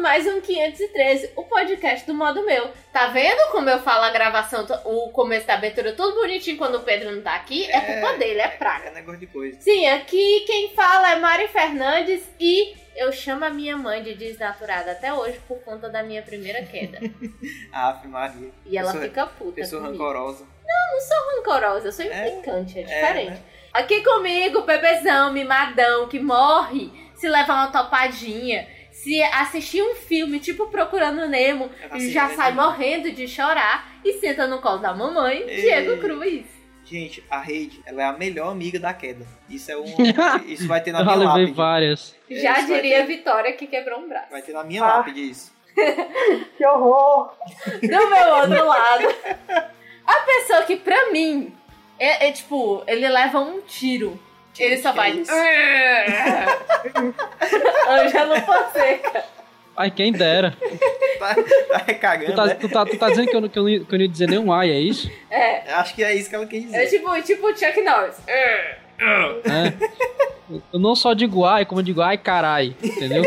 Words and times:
mais 0.00 0.26
um 0.26 0.40
513, 0.40 1.32
o 1.36 1.44
podcast 1.44 2.06
do 2.06 2.14
modo 2.14 2.44
meu. 2.46 2.70
Tá 2.90 3.08
vendo 3.08 3.52
como 3.52 3.68
eu 3.68 3.78
falo 3.78 4.04
a 4.04 4.10
gravação, 4.10 4.66
o 4.86 5.10
começo 5.10 5.46
da 5.46 5.54
abertura 5.54 5.92
tudo 5.92 6.14
bonitinho 6.14 6.56
quando 6.56 6.76
o 6.76 6.82
Pedro 6.82 7.14
não 7.14 7.22
tá 7.22 7.34
aqui? 7.34 7.70
É, 7.70 7.76
é 7.76 8.00
culpa 8.00 8.16
dele, 8.16 8.40
é 8.40 8.48
praga. 8.48 8.88
É 8.88 8.94
negócio 8.94 9.20
de 9.20 9.26
coisa. 9.26 9.60
Sim, 9.60 9.86
aqui 9.88 10.44
quem 10.46 10.74
fala 10.74 11.12
é 11.12 11.16
Mari 11.16 11.48
Fernandes 11.48 12.26
e 12.40 12.74
eu 12.96 13.12
chamo 13.12 13.44
a 13.44 13.50
minha 13.50 13.76
mãe 13.76 14.02
de 14.02 14.14
desnaturada 14.14 14.92
até 14.92 15.12
hoje 15.12 15.38
por 15.46 15.58
conta 15.60 15.90
da 15.90 16.02
minha 16.02 16.22
primeira 16.22 16.62
queda. 16.64 16.98
Ave 17.70 18.08
Maria. 18.08 18.50
E 18.64 18.78
ela 18.78 18.92
pessoa, 18.92 19.04
fica 19.04 19.26
puta. 19.26 19.52
Pessoa 19.52 19.82
comigo. 19.82 20.02
rancorosa. 20.02 20.46
Não, 20.66 20.92
não 20.92 21.00
sou 21.00 21.36
rancorosa, 21.36 21.88
eu 21.88 21.92
sou 21.92 22.06
é, 22.06 22.28
implicante, 22.28 22.78
é, 22.78 22.82
é 22.82 22.84
diferente. 22.84 23.30
Né? 23.32 23.42
Aqui 23.74 24.02
comigo, 24.02 24.62
bebezão, 24.62 25.30
mimadão, 25.30 26.08
que 26.08 26.18
morre 26.18 26.90
se 27.14 27.28
levar 27.28 27.54
uma 27.54 27.72
topadinha, 27.72 28.66
se 29.02 29.22
assistir 29.22 29.82
um 29.82 29.94
filme 29.94 30.40
tipo 30.40 30.66
Procurando 30.66 31.28
Nemo 31.28 31.70
e 31.94 32.10
já 32.10 32.30
sai 32.30 32.52
morrendo 32.52 33.12
de 33.12 33.28
chorar 33.28 34.00
e 34.04 34.14
senta 34.14 34.46
no 34.46 34.60
colo 34.60 34.78
da 34.78 34.92
mamãe, 34.92 35.44
Ei. 35.46 35.60
Diego 35.60 36.00
Cruz. 36.00 36.46
Gente, 36.84 37.22
a 37.30 37.38
Rede, 37.38 37.80
ela 37.86 38.02
é 38.02 38.06
a 38.06 38.12
melhor 38.12 38.50
amiga 38.50 38.80
da 38.80 38.92
queda. 38.94 39.26
Isso 39.48 39.70
é 39.70 39.76
um. 39.76 39.84
Isso 40.48 40.66
vai 40.66 40.82
ter 40.82 40.90
na 40.90 41.04
minha 41.04 41.16
lápide. 41.16 41.38
levei 41.38 41.54
várias. 41.54 42.16
Já 42.30 42.60
diria 42.62 43.00
ter... 43.00 43.06
Vitória 43.06 43.52
que 43.52 43.66
quebrou 43.66 44.00
um 44.00 44.08
braço. 44.08 44.30
Vai 44.30 44.42
ter 44.42 44.52
na 44.52 44.64
minha 44.64 44.82
ah. 44.82 44.96
lápide 44.96 45.30
isso. 45.30 45.52
que 46.56 46.66
horror! 46.66 47.34
Do 47.80 47.88
meu 47.88 48.28
outro 48.34 48.66
lado. 48.66 49.04
A 50.06 50.14
pessoa 50.20 50.62
que, 50.62 50.76
pra 50.76 51.12
mim, 51.12 51.52
é, 51.98 52.28
é 52.28 52.32
tipo, 52.32 52.82
ele 52.86 53.08
leva 53.08 53.38
um 53.38 53.60
tiro 53.60 54.18
ele 54.62 54.78
só 54.78 54.92
vai. 54.92 55.12
Ângelo 57.88 58.40
Fonseca. 58.40 59.24
Ai, 59.78 59.92
quem 59.92 60.10
dera. 60.10 60.56
tá, 61.20 61.34
tá 61.36 61.84
recagando. 61.86 62.32
Tu 62.32 62.34
tá, 62.34 62.46
né? 62.46 62.54
tu 62.54 62.68
tá, 62.68 62.84
tu 62.84 62.98
tá 62.98 63.10
dizendo 63.10 63.28
que 63.28 63.36
eu, 63.36 63.48
que, 63.48 63.58
eu, 63.60 63.86
que 63.86 63.94
eu 63.94 63.98
não 63.98 64.00
ia 64.00 64.08
dizer 64.08 64.28
nenhum 64.28 64.52
ai, 64.52 64.72
é 64.72 64.80
isso? 64.80 65.08
É. 65.30 65.72
Acho 65.72 65.94
que 65.94 66.02
é 66.02 66.16
isso 66.16 66.28
que 66.28 66.34
ela 66.34 66.46
quer 66.46 66.58
dizer. 66.58 66.76
É 66.76 66.86
tipo, 66.86 67.22
tipo 67.22 67.56
Chuck 67.56 67.80
Norris. 67.82 68.16
É. 68.26 68.78
Eu 70.72 70.80
não 70.80 70.96
só 70.96 71.14
digo 71.14 71.44
ai, 71.44 71.64
como 71.64 71.80
eu 71.80 71.84
digo 71.84 72.02
ai 72.02 72.18
carai, 72.18 72.74
entendeu? 72.82 73.22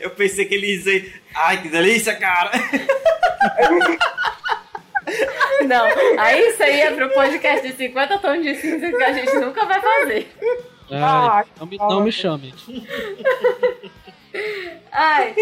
eu 0.00 0.10
pensei 0.10 0.44
que 0.44 0.54
ele 0.54 0.66
ia 0.66 0.76
dizer 0.76 1.22
ai, 1.34 1.62
que 1.62 1.70
delícia, 1.70 2.14
cara. 2.14 2.50
Não, 5.66 5.86
aí 6.18 6.48
isso 6.48 6.62
aí 6.62 6.80
é 6.80 6.90
pro 6.90 7.10
podcast 7.10 7.66
de 7.66 7.76
50 7.76 8.18
tons 8.18 8.42
de 8.42 8.54
cinza 8.54 8.90
que 8.90 9.02
a 9.02 9.12
gente 9.12 9.34
nunca 9.36 9.64
vai 9.66 9.80
fazer. 9.80 10.28
Ai, 10.90 11.44
não, 11.58 11.66
me, 11.66 11.76
não 11.76 12.00
me 12.02 12.12
chame. 12.12 12.54
Ai, 14.92 15.34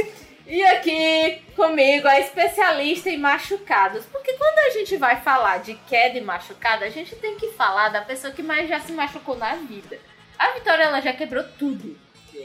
e 0.46 0.62
aqui 0.62 1.42
comigo 1.56 2.06
a 2.06 2.20
especialista 2.20 3.08
em 3.10 3.18
machucados. 3.18 4.04
Porque 4.06 4.32
quando 4.34 4.58
a 4.58 4.70
gente 4.70 4.96
vai 4.96 5.20
falar 5.20 5.58
de 5.58 5.74
queda 5.88 6.18
e 6.18 6.20
machucado, 6.20 6.84
a 6.84 6.90
gente 6.90 7.14
tem 7.16 7.36
que 7.36 7.48
falar 7.52 7.88
da 7.88 8.02
pessoa 8.02 8.32
que 8.32 8.42
mais 8.42 8.68
já 8.68 8.80
se 8.80 8.92
machucou 8.92 9.36
na 9.36 9.54
vida. 9.54 9.98
A 10.38 10.50
Vitória 10.52 10.84
ela 10.84 11.00
já 11.00 11.12
quebrou 11.12 11.44
tudo. 11.58 11.96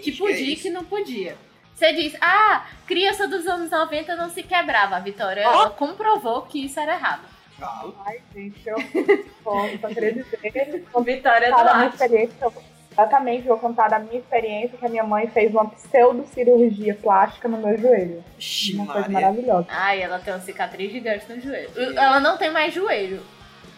que 0.03 0.11
podia 0.11 0.53
e 0.53 0.55
que 0.55 0.69
não 0.69 0.83
podia. 0.83 1.37
Você 1.73 1.93
diz, 1.93 2.15
ah, 2.21 2.65
criança 2.87 3.27
dos 3.27 3.45
anos 3.45 3.69
90 3.69 4.15
não 4.15 4.29
se 4.29 4.41
quebrava. 4.41 4.95
A 4.95 4.99
Vitória 4.99 5.43
oh. 5.47 5.52
ela 5.52 5.69
comprovou 5.69 6.43
que 6.43 6.65
isso 6.65 6.79
era 6.79 6.93
errado. 6.93 7.36
Ai, 8.05 8.22
gente, 8.33 8.67
eu 8.67 8.77
posso 9.43 9.86
acreditar. 9.86 10.37
Vitória 11.04 11.52
do 11.52 11.76
minha 11.76 11.87
experiência, 11.87 12.52
Exatamente, 12.92 13.48
vou 13.48 13.59
contar 13.59 13.89
da 13.89 13.99
minha 13.99 14.17
experiência 14.17 14.76
que 14.76 14.83
a 14.83 14.89
minha 14.89 15.04
mãe 15.04 15.27
fez 15.27 15.52
uma 15.52 15.70
pseudo-cirurgia 15.70 16.95
plástica 16.95 17.48
no 17.48 17.58
meu 17.58 17.77
joelho. 17.77 18.23
uma 18.73 18.86
Maria. 18.86 18.93
coisa 18.93 19.09
maravilhosa. 19.09 19.67
Ai, 19.70 20.02
ela 20.02 20.17
tem 20.17 20.33
uma 20.33 20.39
cicatriz 20.39 20.92
gigante 20.92 21.31
no 21.31 21.39
joelho. 21.39 21.70
Ela 21.76 22.20
não 22.20 22.37
tem 22.39 22.49
mais 22.49 22.73
joelho. 22.73 23.21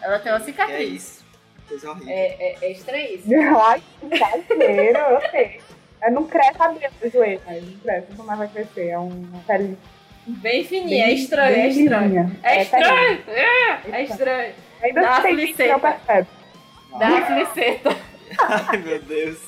Ela 0.01 0.19
tem 0.19 0.31
uma 0.31 0.39
cicatriz. 0.39 0.79
É 0.79 0.83
isso. 0.83 1.25
Coisa 1.67 1.91
horrível. 1.91 2.13
É, 2.13 2.27
é, 2.39 2.57
é 2.61 2.71
estranhíssimo. 2.71 3.35
Ai, 3.59 3.83
brasileiro, 4.03 4.99
eu 4.99 5.31
sei. 5.31 5.61
É, 6.01 6.09
não 6.09 6.25
cresce 6.25 6.61
a 6.61 6.67
dentro 6.69 6.97
do 7.01 7.09
joelho, 7.11 7.41
mas 7.45 7.61
não 7.61 7.77
cresce, 7.79 8.07
nunca 8.11 8.23
mais 8.23 8.39
vai 8.39 8.47
crescer. 8.47 8.87
É 8.87 8.97
uma 8.97 9.39
pele 9.45 9.77
bem 10.37 10.63
fininha, 10.63 11.05
bem, 11.05 11.13
é 11.13 11.13
estranho, 11.13 11.55
é 11.55 11.67
estranho. 11.67 12.39
É, 12.43 12.55
é 12.55 12.61
estranho, 12.61 13.23
é, 13.27 13.91
é 13.91 14.03
estranho. 14.03 14.53
Ainda 14.81 15.01
Dá 15.01 15.17
afliceta. 15.17 15.97
Dá 16.97 17.07
afliceta. 17.17 17.97
Ai, 18.37 18.77
meu 18.77 19.01
Deus. 19.01 19.39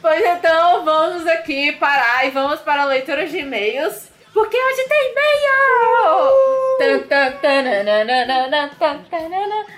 pois 0.00 0.24
então, 0.24 0.84
vamos 0.84 1.26
aqui 1.26 1.72
parar 1.72 2.26
e 2.26 2.30
vamos 2.30 2.60
para 2.60 2.82
a 2.82 2.86
leitura 2.86 3.26
de 3.26 3.38
e-mails. 3.38 4.10
Porque 4.32 4.56
hoje 4.56 4.84
tem 4.86 5.12
e-mail! 5.12 5.46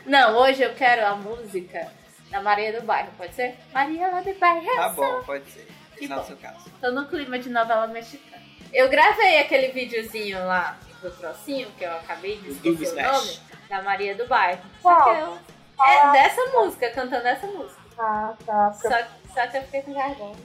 Não, 0.04 0.36
hoje 0.38 0.62
eu 0.62 0.75
quero 0.75 1.06
a 1.06 1.15
música 1.15 1.92
da 2.30 2.42
Maria 2.42 2.72
do 2.72 2.84
Bairro, 2.84 3.10
pode 3.16 3.34
ser? 3.34 3.56
Maria 3.72 4.10
do 4.10 4.34
Bairro. 4.34 4.76
Tá 4.76 4.88
bom, 4.88 5.22
pode 5.25 5.48
ser. 5.50 5.69
Que 5.97 6.09
no 6.09 6.25
seu 6.25 6.36
caso. 6.36 6.70
Tô 6.80 6.91
no 6.91 7.06
clima 7.06 7.38
de 7.38 7.50
novela 7.50 7.86
mexicana. 7.86 8.38
Eu 8.73 8.89
gravei 8.89 9.41
aquele 9.41 9.69
videozinho 9.69 10.39
lá 10.47 10.79
do 11.01 11.11
trocinho, 11.11 11.69
que 11.79 11.84
eu 11.84 11.93
acabei 11.93 12.37
de 12.39 12.51
esquecer 12.51 13.06
o 13.06 13.12
nome, 13.12 13.39
da 13.69 13.83
Maria 13.83 14.15
do 14.15 14.27
Bairro. 14.27 14.62
Qual? 14.83 15.39
É 15.87 16.12
dessa 16.12 16.45
música, 16.53 16.91
cantando 16.91 17.27
essa 17.27 17.47
música. 17.47 17.81
Ah, 17.99 18.34
tá. 18.45 18.73
Só, 18.73 18.89
só 19.34 19.47
que 19.47 19.57
eu 19.57 19.62
fiquei 19.62 19.83
com 19.83 19.95
garganta. 19.95 20.39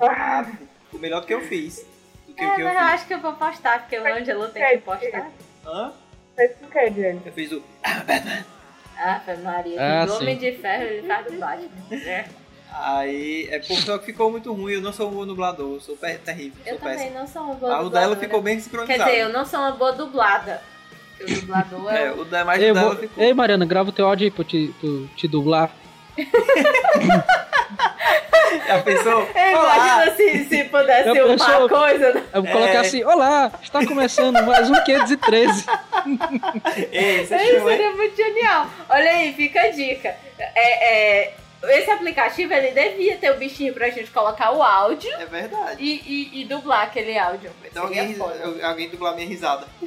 ah, 0.00 0.46
melhor 0.92 1.20
do 1.20 1.26
que 1.26 1.34
eu 1.34 1.40
fiz. 1.42 1.86
Do 2.26 2.34
que 2.34 2.44
é, 2.44 2.54
que 2.54 2.60
eu 2.60 2.66
mas 2.66 2.74
eu, 2.74 2.80
acho 2.80 3.06
que 3.06 3.14
eu 3.14 3.20
vou 3.20 3.32
postar, 3.34 3.80
porque 3.80 3.98
o 3.98 4.06
Angelo 4.06 4.48
tem 4.48 4.68
que 4.68 4.78
postar. 4.78 5.30
Hã? 5.64 5.92
Fez 6.34 6.56
com 6.56 6.66
o 6.66 6.70
que, 6.70 6.90
Diego? 6.90 7.22
Eu 7.24 7.32
fiz 7.32 7.52
o 7.52 7.60
Batman. 8.06 8.44
Ah, 8.98 9.20
Maria, 9.42 10.02
ah, 10.02 10.06
o 10.06 10.16
Homem 10.16 10.38
de 10.38 10.52
Ferro 10.52 10.84
ele 10.84 11.06
faz 11.06 11.26
do 11.26 11.38
Batman. 11.38 11.68
É. 11.92 12.24
Aí 12.82 13.48
é 13.50 13.58
porque 13.58 13.98
ficou 14.04 14.30
muito 14.30 14.52
ruim. 14.52 14.74
Eu 14.74 14.80
não 14.80 14.92
sou 14.92 15.08
um 15.08 15.12
bom 15.12 15.26
dublador, 15.26 15.74
eu 15.74 15.80
sou 15.80 15.96
terrível. 15.96 16.58
Eu 16.64 16.72
sou 16.72 16.80
também 16.80 16.96
péssimo. 16.98 17.18
não 17.18 17.26
sou 17.26 17.42
uma 17.42 17.54
boa 17.54 17.70
dubladora. 17.76 17.86
O 17.86 17.90
dela 17.90 18.16
ficou 18.16 18.42
bem 18.42 18.60
sincronizado. 18.60 18.98
Quer 18.98 19.04
dizer, 19.04 19.22
eu 19.22 19.28
não 19.30 19.44
sou 19.44 19.60
uma 19.60 19.72
boa 19.72 19.92
dublada. 19.92 20.62
O 21.20 21.26
dublador 21.26 21.92
é. 21.92 22.06
é 22.06 22.12
o 22.12 22.24
da 22.24 22.44
mais 22.44 22.62
Ei, 22.62 22.72
dela 22.72 22.88
vou... 22.88 22.96
ficou. 22.96 23.24
Ei, 23.24 23.32
Mariana, 23.32 23.64
grava 23.64 23.88
o 23.88 23.92
teu 23.92 24.06
áudio 24.06 24.26
aí 24.26 24.30
pra 24.30 24.44
te, 24.44 24.74
pra 24.80 24.90
te 25.16 25.26
dublar. 25.26 25.70
Já 28.66 28.82
pensou? 28.82 29.28
Imagina 29.34 30.16
se, 30.16 30.44
se 30.44 30.64
pudesse 30.64 31.10
uma 31.10 31.26
pensou, 31.28 31.68
coisa. 31.68 32.12
Né? 32.12 32.22
Eu 32.32 32.42
vou 32.42 32.52
colocar 32.52 32.72
é. 32.72 32.78
assim: 32.78 33.04
Olá, 33.04 33.52
está 33.62 33.84
começando 33.86 34.42
mais 34.44 34.70
um 34.70 34.84
513. 34.84 35.66
Ei, 36.92 37.22
isso 37.22 37.34
é 37.34 37.38
seria 37.38 37.90
muito 37.92 38.16
genial. 38.16 38.66
Olha 38.88 39.10
aí, 39.10 39.32
fica 39.32 39.60
a 39.60 39.70
dica. 39.70 40.14
É, 40.38 41.22
é, 41.24 41.34
esse 41.64 41.90
aplicativo 41.90 42.52
ele 42.52 42.70
devia 42.70 43.16
ter 43.16 43.30
o 43.30 43.36
bichinho 43.36 43.72
pra 43.72 43.88
gente 43.90 44.10
colocar 44.10 44.52
o 44.52 44.62
áudio. 44.62 45.12
É 45.14 45.26
verdade. 45.26 45.82
E, 45.82 46.02
e, 46.34 46.42
e 46.42 46.44
dublar 46.44 46.82
aquele 46.82 47.18
áudio. 47.18 47.50
Então 47.64 47.84
alguém, 47.84 48.16
alguém 48.62 48.90
dublar 48.90 49.14
minha 49.14 49.26
risada. 49.26 49.66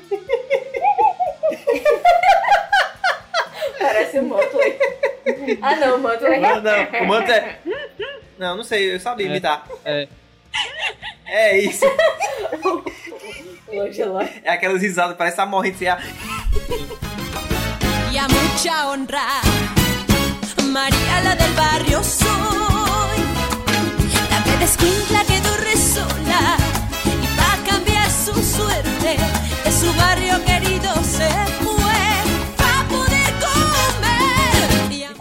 Parece 3.79 4.19
o 4.19 4.23
Motley. 4.23 4.77
Ah 5.61 5.75
não, 5.75 5.95
o 5.95 5.99
Motley. 5.99 6.39
Não, 6.39 6.61
não, 6.61 7.01
o 7.01 7.05
Motley 7.05 7.37
é... 7.37 7.59
Não, 8.37 8.55
não 8.57 8.63
sei, 8.63 8.95
eu 8.95 8.99
sabia 8.99 9.27
é, 9.27 9.29
imitar. 9.29 9.67
É. 9.83 10.07
É 11.25 11.57
isso. 11.57 11.85
É 14.43 14.49
aquelas 14.49 14.81
risadas, 14.81 15.17
parece 15.17 15.41
a 15.41 15.45
morrente. 15.45 15.83
E 15.83 15.87
a 18.17 18.27
mucha 18.27 18.87
honra. 18.87 19.78
María 20.71 21.21
la 21.23 21.35
del 21.35 21.53
barrio 21.55 22.03
soy, 22.03 23.17
la 24.29 24.43
que 24.43 24.57
descuincla 24.59 25.23
quedó 25.25 25.57
resola 25.57 26.57
y 27.05 27.39
va 27.39 27.53
a 27.53 27.69
cambiar 27.71 28.07
su 28.11 28.33
suerte. 28.33 29.17
De 29.63 29.71
su 29.71 29.91
barrio 29.93 30.43
querido 30.45 30.68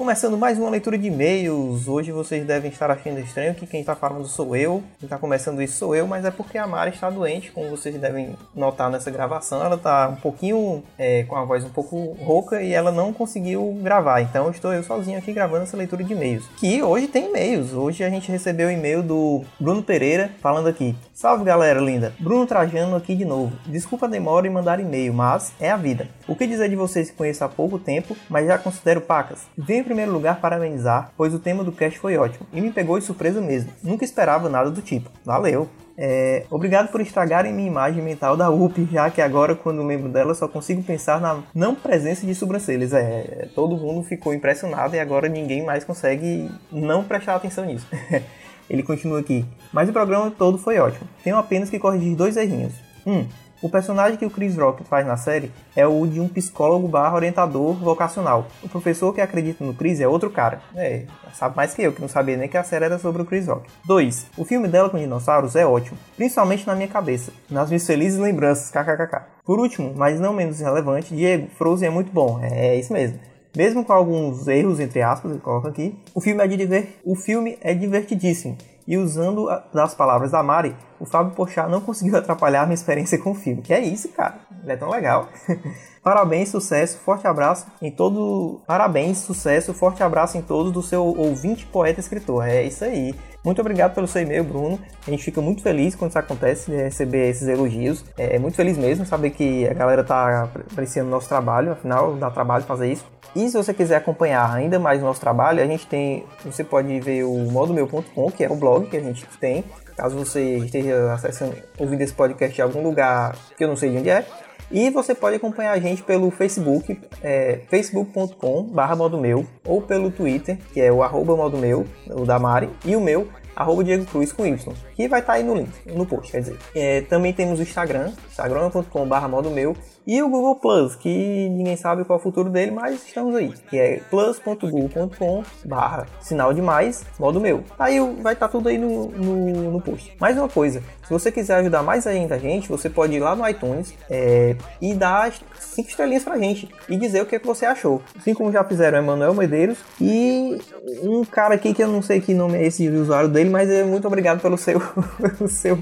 começando 0.08 0.38
mais 0.38 0.58
uma 0.58 0.70
leitura 0.70 0.96
de 0.96 1.08
e-mails. 1.08 1.87
Hoje 1.87 2.10
vocês 2.12 2.43
devem 2.46 2.70
estar 2.70 2.90
achando 2.90 3.20
estranho 3.20 3.55
que 3.55 3.66
quem 3.66 3.81
está 3.81 3.94
falando 3.94 4.26
sou 4.26 4.56
eu. 4.56 4.82
Quem 4.99 5.05
está 5.05 5.19
começando 5.19 5.60
isso 5.60 5.76
sou 5.76 5.94
eu, 5.94 6.06
mas 6.06 6.25
é 6.25 6.31
porque 6.31 6.56
a 6.56 6.66
Mari 6.66 6.93
está 6.93 7.10
doente, 7.10 7.52
como 7.52 7.69
vocês 7.69 7.94
devem 8.00 8.34
notar 8.55 8.90
nessa 8.90 9.10
gravação. 9.10 9.62
Ela 9.62 9.75
está 9.75 10.08
um 10.08 10.16
pouquinho 10.16 10.82
é, 10.96 11.25
com 11.25 11.37
a 11.37 11.44
voz 11.44 11.62
um 11.62 11.69
pouco 11.69 12.16
rouca 12.25 12.62
e 12.62 12.72
ela 12.72 12.90
não 12.90 13.12
conseguiu 13.12 13.78
gravar. 13.82 14.22
Então 14.22 14.50
estou 14.50 14.72
eu 14.72 14.82
sozinho 14.82 15.19
aqui 15.19 15.31
gravando 15.31 15.64
essa 15.64 15.76
leitura 15.76 16.02
de 16.02 16.14
e-mails. 16.14 16.46
Que 16.56 16.82
hoje 16.82 17.06
tem 17.06 17.26
e-mails. 17.26 17.75
Hoje 17.75 18.02
a 18.02 18.08
gente 18.08 18.32
recebeu 18.32 18.69
o 18.69 18.70
e-mail 18.70 19.02
do 19.02 19.44
Bruno 19.61 19.82
Pereira 19.82 20.31
falando 20.40 20.69
aqui. 20.69 20.96
Salve 21.12 21.44
galera 21.44 21.81
linda, 21.81 22.14
Bruno 22.19 22.46
Trajano 22.46 22.96
aqui 22.96 23.14
de 23.14 23.25
novo. 23.25 23.52
Desculpa 23.66 24.06
a 24.06 24.08
demora 24.08 24.46
em 24.46 24.50
mandar 24.50 24.78
e-mail, 24.81 25.12
mas 25.12 25.52
é 25.61 25.69
a 25.69 25.76
vida. 25.76 26.08
O 26.28 26.37
que 26.37 26.46
dizer 26.46 26.70
de 26.70 26.76
vocês 26.76 27.11
que 27.11 27.16
conheço 27.16 27.43
há 27.44 27.49
pouco 27.49 27.76
tempo, 27.76 28.16
mas 28.31 28.46
já 28.46 28.56
considero 28.56 29.00
pacas? 29.00 29.40
Venho 29.58 29.82
primeiro 29.82 29.97
lugar, 30.06 30.40
parabenizar, 30.40 31.12
pois 31.16 31.34
o 31.34 31.38
tema 31.38 31.64
do 31.64 31.72
cast 31.72 31.98
foi 31.98 32.16
ótimo 32.16 32.46
e 32.52 32.60
me 32.60 32.70
pegou 32.70 32.98
de 32.98 33.04
surpresa 33.04 33.40
mesmo. 33.40 33.70
Nunca 33.82 34.04
esperava 34.04 34.48
nada 34.48 34.70
do 34.70 34.82
tipo. 34.82 35.10
Valeu! 35.24 35.68
É, 36.00 36.44
obrigado 36.48 36.92
por 36.92 37.00
estragarem 37.00 37.52
minha 37.52 37.66
imagem 37.66 38.00
mental 38.00 38.36
da 38.36 38.48
UP, 38.48 38.88
já 38.92 39.10
que 39.10 39.20
agora, 39.20 39.56
quando 39.56 39.82
lembro 39.82 40.08
dela, 40.08 40.32
só 40.32 40.46
consigo 40.46 40.80
pensar 40.80 41.20
na 41.20 41.42
não 41.52 41.74
presença 41.74 42.24
de 42.24 42.36
sobrancelhas. 42.36 42.92
É, 42.92 43.48
todo 43.52 43.76
mundo 43.76 44.04
ficou 44.04 44.32
impressionado 44.32 44.94
e 44.94 45.00
agora 45.00 45.28
ninguém 45.28 45.64
mais 45.64 45.82
consegue 45.82 46.48
não 46.70 47.02
prestar 47.02 47.34
atenção 47.34 47.64
nisso. 47.64 47.86
Ele 48.70 48.84
continua 48.84 49.18
aqui. 49.18 49.44
Mas 49.72 49.88
o 49.88 49.92
programa 49.92 50.30
todo 50.30 50.56
foi 50.56 50.78
ótimo. 50.78 51.08
Tenho 51.24 51.36
apenas 51.36 51.68
que 51.68 51.80
corrigir 51.80 52.14
dois 52.14 52.36
errinhos. 52.36 52.74
Um, 53.04 53.26
o 53.60 53.69
personagem 53.69 54.16
que 54.16 54.25
o 54.25 54.31
Chris 54.31 54.56
Rock 54.56 54.84
faz 54.84 55.06
na 55.06 55.16
série 55.16 55.50
é 55.75 55.87
o 55.87 56.06
de 56.06 56.20
um 56.20 56.28
psicólogo 56.28 56.87
barra 56.87 57.16
orientador 57.16 57.75
vocacional. 57.75 58.46
O 58.62 58.69
professor 58.69 59.12
que 59.12 59.20
acredita 59.20 59.64
no 59.64 59.75
Chris 59.75 60.00
é 60.00 60.06
outro 60.06 60.31
cara. 60.31 60.60
É, 60.76 61.05
sabe 61.34 61.56
mais 61.56 61.75
que 61.75 61.82
eu, 61.82 61.93
que 61.93 62.00
não 62.00 62.08
sabia 62.08 62.37
nem 62.37 62.49
que 62.49 62.56
a 62.56 62.62
série 62.62 62.84
era 62.84 62.99
sobre 62.99 63.22
o 63.22 63.25
Chris 63.25 63.46
Rock. 63.46 63.69
2. 63.84 64.26
O 64.37 64.44
filme 64.44 64.69
dela 64.69 64.88
com 64.88 64.99
dinossauros 64.99 65.56
é 65.56 65.66
ótimo, 65.66 65.99
principalmente 66.16 66.66
na 66.66 66.75
minha 66.75 66.88
cabeça, 66.88 67.32
nas 67.50 67.69
minhas 67.69 67.87
felizes 67.87 68.19
lembranças, 68.19 68.70
kkkk. 68.70 69.22
Por 69.44 69.58
último, 69.58 69.93
mas 69.96 70.20
não 70.20 70.32
menos 70.32 70.61
relevante, 70.61 71.14
Diego, 71.14 71.49
Frozen 71.56 71.88
é 71.88 71.90
muito 71.90 72.12
bom, 72.12 72.38
é, 72.43 72.69
é 72.69 72.76
isso 72.78 72.93
mesmo. 72.93 73.19
Mesmo 73.56 73.84
com 73.84 73.93
alguns 73.93 74.46
erros, 74.46 74.78
entre 74.78 75.02
aspas, 75.02 75.32
eu 75.32 75.40
coloco 75.40 75.66
aqui, 75.66 75.99
o 76.14 76.20
filme 76.20 76.44
é, 76.44 76.46
de 76.46 76.56
diver... 76.56 77.00
o 77.04 77.16
filme 77.16 77.58
é 77.61 77.75
divertidíssimo. 77.75 78.56
E 78.88 78.96
usando 78.96 79.50
as 79.50 79.94
palavras 79.94 80.31
da 80.31 80.43
Mari, 80.43 80.75
o 80.99 81.05
Fábio 81.05 81.35
Pochá 81.35 81.69
não 81.69 81.79
conseguiu 81.79 82.17
atrapalhar 82.19 82.64
minha 82.64 82.75
experiência 82.75 83.19
com 83.19 83.32
o 83.32 83.35
filme. 83.35 83.61
Que 83.61 83.75
é 83.75 83.81
isso, 83.81 84.08
cara. 84.08 84.37
Ele 84.62 84.73
é 84.73 84.76
tão 84.76 84.88
legal. 84.88 85.29
Parabéns, 86.02 86.49
sucesso, 86.49 86.99
forte 87.00 87.26
abraço 87.26 87.67
em 87.82 87.90
todo. 87.90 88.62
Parabéns, 88.67 89.19
sucesso, 89.19 89.75
forte 89.75 90.02
abraço 90.02 90.38
em 90.38 90.43
todos 90.43 90.73
do 90.73 90.82
seu 90.82 91.05
ouvinte, 91.05 91.67
poeta, 91.67 92.00
escritor. 92.00 92.49
É 92.49 92.62
isso 92.62 92.82
aí. 92.82 93.14
Muito 93.44 93.61
obrigado 93.61 93.94
pelo 93.94 94.06
seu 94.06 94.23
e-mail, 94.23 94.44
Bruno. 94.44 94.79
A 95.06 95.11
gente 95.11 95.23
fica 95.23 95.40
muito 95.40 95.62
feliz 95.62 95.94
quando 95.94 96.11
isso 96.11 96.19
acontece, 96.19 96.70
de 96.70 96.76
receber 96.76 97.31
esses 97.31 97.46
elogios. 97.46 98.05
É 98.17 98.38
muito 98.38 98.56
feliz 98.56 98.76
mesmo 98.76 99.06
saber 99.06 99.31
que 99.31 99.67
a 99.69 99.75
galera 99.75 100.02
tá 100.05 100.49
apreciando 100.73 101.08
o 101.08 101.11
nosso 101.11 101.29
trabalho, 101.29 101.73
afinal, 101.73 102.14
dá 102.17 102.31
trabalho 102.31 102.64
fazer 102.64 102.93
isso. 102.93 103.06
E 103.37 103.49
se 103.49 103.56
você 103.56 103.73
quiser 103.73 103.96
acompanhar 103.96 104.52
ainda 104.52 104.79
mais 104.79 105.00
o 105.00 105.05
nosso 105.05 105.20
trabalho, 105.20 105.62
a 105.62 105.67
gente 105.67 105.87
tem. 105.87 106.25
Você 106.44 106.64
pode 106.64 106.99
ver 107.00 107.25
o 107.25 107.37
modomeu.com, 107.50 108.31
que 108.31 108.44
é 108.44 108.50
o 108.50 108.56
blog 108.56 108.87
que 108.87 108.96
a 108.96 109.00
gente 109.00 109.25
tem. 109.38 109.64
Caso 109.96 110.17
você 110.17 110.58
esteja 110.58 111.12
acessando, 111.12 111.55
ouvindo 111.79 112.00
esse 112.00 112.14
podcast 112.14 112.58
em 112.58 112.64
algum 112.64 112.82
lugar 112.82 113.37
que 113.56 113.64
eu 113.64 113.69
não 113.69 113.76
sei 113.76 113.90
de 113.90 113.99
onde 113.99 114.11
é. 114.11 114.26
E 114.70 114.90
você 114.90 115.14
pode 115.14 115.36
acompanhar 115.36 115.72
a 115.72 115.78
gente 115.78 116.02
pelo 116.02 116.30
Facebook, 116.30 116.98
é, 117.22 117.60
facebook.com 117.68 118.64
barra 118.64 118.96
meu, 119.08 119.46
ou 119.64 119.80
pelo 119.80 120.10
Twitter, 120.10 120.58
que 120.72 120.80
é 120.80 120.92
o 120.92 121.02
arroba 121.02 121.34
meu, 121.56 121.86
o 122.06 122.24
da 122.24 122.38
Mari, 122.38 122.68
e 122.84 122.94
o 122.94 123.00
meu, 123.00 123.28
arroba 123.56 123.82
Diego 123.82 124.04
Cruz 124.04 124.30
com 124.30 124.46
Y, 124.46 124.72
que 124.94 125.08
vai 125.08 125.20
estar 125.20 125.32
tá 125.32 125.38
aí 125.38 125.44
no 125.44 125.54
link, 125.54 125.72
no 125.86 126.06
post, 126.06 126.30
quer 126.30 126.40
dizer. 126.40 126.58
É, 126.74 127.00
também 127.02 127.32
temos 127.32 127.58
o 127.58 127.62
Instagram, 127.62 128.12
instagram.com 128.28 129.08
barra 129.08 129.26
meu, 129.50 129.74
e 130.08 130.22
o 130.22 130.28
Google 130.31 130.56
Plus, 130.56 130.96
que 130.96 131.50
ninguém 131.50 131.76
sabe 131.76 132.02
qual 132.02 132.19
é 132.19 132.20
o 132.20 132.22
futuro 132.22 132.49
dele, 132.49 132.70
mas 132.70 133.06
estamos 133.06 133.37
aí. 133.37 133.52
Que 133.69 133.78
é 133.78 134.00
plus.google.com 134.08 135.43
barra 135.66 136.06
sinal 136.19 136.55
de 136.55 136.62
mais, 136.62 137.05
modo 137.19 137.38
meu. 137.38 137.62
Aí 137.78 138.00
vai 138.22 138.32
estar 138.32 138.46
tá 138.46 138.49
tudo 138.49 138.70
aí 138.70 138.78
no, 138.78 139.08
no, 139.08 139.70
no, 139.72 139.81
post. 139.82 140.16
Mais 140.19 140.38
uma 140.38 140.49
coisa, 140.49 140.82
se 141.05 141.10
você 141.10 141.31
quiser 141.31 141.56
ajudar 141.56 141.82
mais 141.82 142.06
ainda 142.06 142.37
a 142.37 142.38
gente, 142.38 142.70
você 142.70 142.88
pode 142.88 143.16
ir 143.16 143.20
lá 143.20 143.37
no 143.37 143.46
iTunes 143.46 143.93
é, 144.08 144.56
e 144.81 144.94
dar 144.94 145.31
cinco 145.58 145.90
estrelinhas 145.90 146.25
pra 146.25 146.38
gente 146.38 146.70
e 146.88 146.96
dizer 146.96 147.20
o 147.20 147.26
que, 147.26 147.37
é 147.37 147.38
que 147.38 147.46
você 147.46 147.66
achou. 147.66 148.00
Assim 148.16 148.32
como 148.32 148.50
já 148.50 148.64
fizeram 148.64 148.96
Emanuel 148.96 149.34
Medeiros 149.34 149.76
e 150.00 150.58
um 151.02 151.22
cara 151.22 151.54
aqui 151.54 151.75
que 151.75 151.82
eu 151.82 151.88
não 151.88 152.00
sei 152.00 152.19
que 152.19 152.32
nome 152.32 152.56
é 152.56 152.66
esse 152.66 152.88
usuário 152.88 153.28
dele, 153.28 153.50
mas 153.50 153.69
é 153.69 153.84
muito 153.84 154.06
obrigado 154.06 154.40
pelo 154.40 154.56
seu, 154.56 154.81
pelo 155.20 155.50
seu 155.50 155.78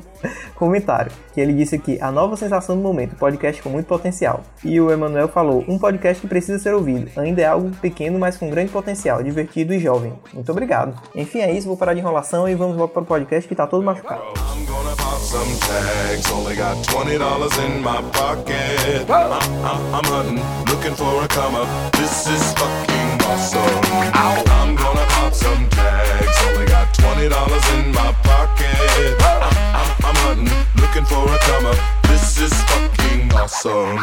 comentário. 0.57 1.13
Que 1.33 1.41
ele 1.41 1.53
disse 1.53 1.77
aqui, 1.77 1.97
a 2.01 2.11
nova 2.11 2.37
sensação 2.37 2.75
do 2.75 2.83
momento, 2.83 3.15
podcast 3.15 3.63
com 3.63 3.69
muito 3.69 3.87
potencial 3.87 4.16
potencial. 4.17 4.43
E 4.65 4.81
o 4.81 4.91
Emanuel 4.91 5.29
falou: 5.29 5.65
um 5.69 5.79
podcast 5.79 6.21
que 6.21 6.27
precisa 6.27 6.59
ser 6.59 6.75
ouvido. 6.75 7.11
Ainda 7.21 7.43
é 7.43 7.47
algo 7.47 7.71
pequeno, 7.83 8.19
mas 8.19 8.37
com 8.37 8.49
grande 8.49 8.73
potencial, 8.73 9.23
divertido 9.23 9.75
e 9.75 9.79
jovem. 9.79 10.15
Muito 10.33 10.51
obrigado. 10.51 10.99
Enfim, 11.15 11.41
é 11.41 11.53
isso. 11.53 11.69
Vou 11.69 11.77
parar 11.77 11.95
de 11.95 12.01
enrolação 12.01 12.49
e 12.49 12.55
vamos 12.55 12.77
logo 12.77 12.93
para 12.93 13.03
o 13.03 13.07
podcast 13.07 13.47
que 13.47 13.55
tá 13.55 13.67
todo 13.67 13.85
machucado. 13.85 14.23
some 15.27 15.59
tags. 15.59 16.31
Only 16.31 16.55
got 16.55 16.85
twenty 16.85 17.19
dollars 17.19 17.59
in 17.59 17.83
my 17.83 18.01
pocket. 18.13 19.11
I, 19.11 19.99
am 19.99 20.05
hunting, 20.05 20.41
looking 20.71 20.95
for 20.95 21.25
a 21.25 21.27
come 21.27 21.57
up. 21.57 21.93
This 21.95 22.29
is 22.29 22.53
fucking 22.53 23.27
awesome. 23.27 24.13
I'm 24.15 24.47
hunting, 30.27 30.51
looking 30.83 31.05
for 31.05 31.23
a 31.33 31.39
come 31.39 31.67
up. 31.67 31.79
This 32.09 32.41
is 32.41 32.53
fucking 32.65 33.33
awesome. 33.33 33.97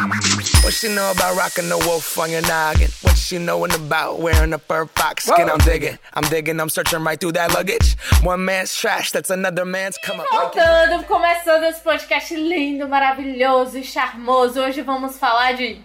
What 0.64 0.72
she 0.72 0.88
know 0.94 1.10
about 1.10 1.36
rocking 1.36 1.68
the 1.68 1.78
wolf 1.78 2.18
on 2.18 2.30
your 2.30 2.42
noggin? 2.42 2.90
What 3.02 3.16
she 3.16 3.38
knowin' 3.38 3.72
about 3.72 4.20
wearing 4.20 4.52
a 4.52 4.58
fur 4.58 4.86
fox 4.86 5.24
skin? 5.24 5.46
Whoa. 5.48 5.54
I'm 5.54 5.58
digging, 5.58 5.98
I'm 6.14 6.24
digging, 6.24 6.60
I'm 6.60 6.70
searching 6.70 7.04
right 7.04 7.20
through 7.20 7.32
that 7.32 7.52
luggage. 7.52 7.96
One 8.22 8.44
man's 8.44 8.74
trash, 8.74 9.10
that's 9.10 9.30
another 9.30 9.64
man's 9.64 9.98
come 9.98 10.20
up. 10.20 10.26
Voltando, 10.30 11.04
começando 11.04 11.64
esse 11.64 11.80
podcast 11.80 12.34
lindo, 12.34 12.88
maravilhoso 12.88 13.78
e 13.78 13.84
charmoso. 13.84 14.60
Hoje 14.60 14.82
vamos 14.82 15.18
falar 15.18 15.52
de. 15.52 15.78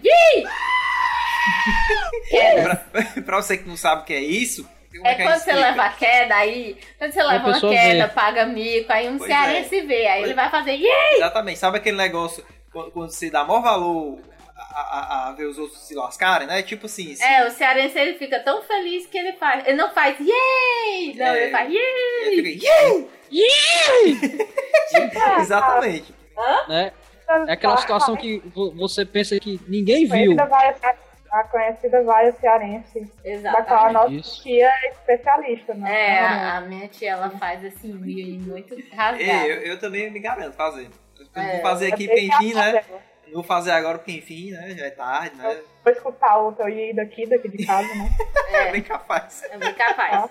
pra, 2.62 2.76
pra 3.22 3.42
você 3.42 3.58
que 3.58 3.68
não 3.68 3.76
sabe 3.76 4.02
o 4.02 4.04
que 4.04 4.14
é 4.14 4.20
isso, 4.20 4.66
é 5.04 5.14
quando 5.14 5.38
você 5.38 5.52
leva 5.52 5.84
a 5.84 5.90
queda 5.90 6.34
aí, 6.34 6.76
quando 6.98 7.12
você 7.12 7.22
leva 7.22 7.48
uma 7.48 7.60
queda, 7.60 8.06
vê. 8.06 8.12
paga 8.12 8.46
mico, 8.46 8.92
aí 8.92 9.08
um 9.08 9.18
pois 9.18 9.30
cearense 9.30 9.78
é. 9.78 9.82
vê, 9.82 10.06
aí 10.06 10.18
pois 10.18 10.24
ele 10.24 10.34
vai 10.34 10.50
fazer 10.50 10.72
Yay! 10.72 11.16
Exatamente, 11.16 11.58
sabe 11.58 11.78
aquele 11.78 11.96
negócio 11.96 12.44
quando, 12.72 12.90
quando 12.90 13.10
você 13.10 13.30
dá 13.30 13.44
maior 13.44 13.62
valor 13.62 14.18
a, 14.56 14.80
a, 14.80 15.28
a, 15.28 15.32
ver 15.32 15.46
os 15.46 15.58
outros 15.58 15.80
se 15.80 15.94
lascarem, 15.94 16.46
né? 16.46 16.62
Tipo 16.62 16.86
assim. 16.86 17.14
Se... 17.14 17.24
É, 17.24 17.46
o 17.46 17.50
cearense 17.50 17.98
ele 17.98 18.18
fica 18.18 18.38
tão 18.40 18.62
feliz 18.62 19.06
que 19.06 19.18
ele 19.18 19.32
faz. 19.32 19.66
Ele 19.66 19.76
não 19.76 19.90
faz 19.90 20.18
yay! 20.18 21.14
Não, 21.14 21.26
é, 21.26 21.42
ele 21.42 21.50
faz 21.50 21.72
yay! 21.72 22.26
Ele 22.26 22.52
fica 22.52 22.66
yay! 22.66 23.08
Yay! 23.32 24.48
Exatamente. 25.40 26.14
Hã? 26.36 26.68
Né? 26.68 26.92
É 27.46 27.52
aquela 27.52 27.76
situação 27.76 28.16
que 28.16 28.42
você 28.76 29.04
pensa 29.04 29.38
que 29.38 29.60
ninguém 29.68 30.06
viu 30.06 30.36
a 31.30 31.44
conhecida 31.44 32.02
vaia 32.02 32.32
cearense. 32.32 33.10
Exatamente. 33.24 33.42
Da 33.42 33.62
qual 33.62 33.86
a 33.86 33.92
nossa 33.92 34.12
Isso. 34.12 34.42
tia 34.42 34.68
é 34.68 34.90
especialista, 34.90 35.74
né? 35.74 36.16
É, 36.16 36.18
a, 36.18 36.56
a, 36.56 36.60
minha 36.62 36.88
tia 36.88 37.10
ela 37.12 37.30
faz 37.30 37.64
assim, 37.64 37.92
muito 37.92 38.74
rasgado. 38.94 39.22
É, 39.22 39.46
eu, 39.46 39.56
eu 39.62 39.78
também 39.78 40.10
me 40.10 40.18
garanto 40.18 40.54
fazer. 40.54 40.90
É, 41.34 41.52
vou 41.52 41.60
fazer 41.62 41.92
aqui 41.92 42.06
porque 42.06 42.22
enfim, 42.22 42.54
né? 42.54 42.82
Vou 43.32 43.44
fazer 43.44 43.70
agora 43.70 43.98
porque 43.98 44.12
enfim, 44.12 44.50
né? 44.50 44.74
Já 44.76 44.86
é 44.86 44.90
tarde, 44.90 45.36
né? 45.36 45.60
Vou 45.84 45.92
escutar 45.92 46.38
o 46.38 46.52
teu 46.52 46.68
e 46.68 46.92
daqui, 46.92 47.26
daqui 47.26 47.48
de 47.48 47.64
casa, 47.64 47.88
né? 47.94 48.10
É, 48.48 48.72
bem 48.72 48.82
capaz. 48.82 49.44
É 49.44 49.56
bem 49.56 49.72
capaz. 49.74 50.30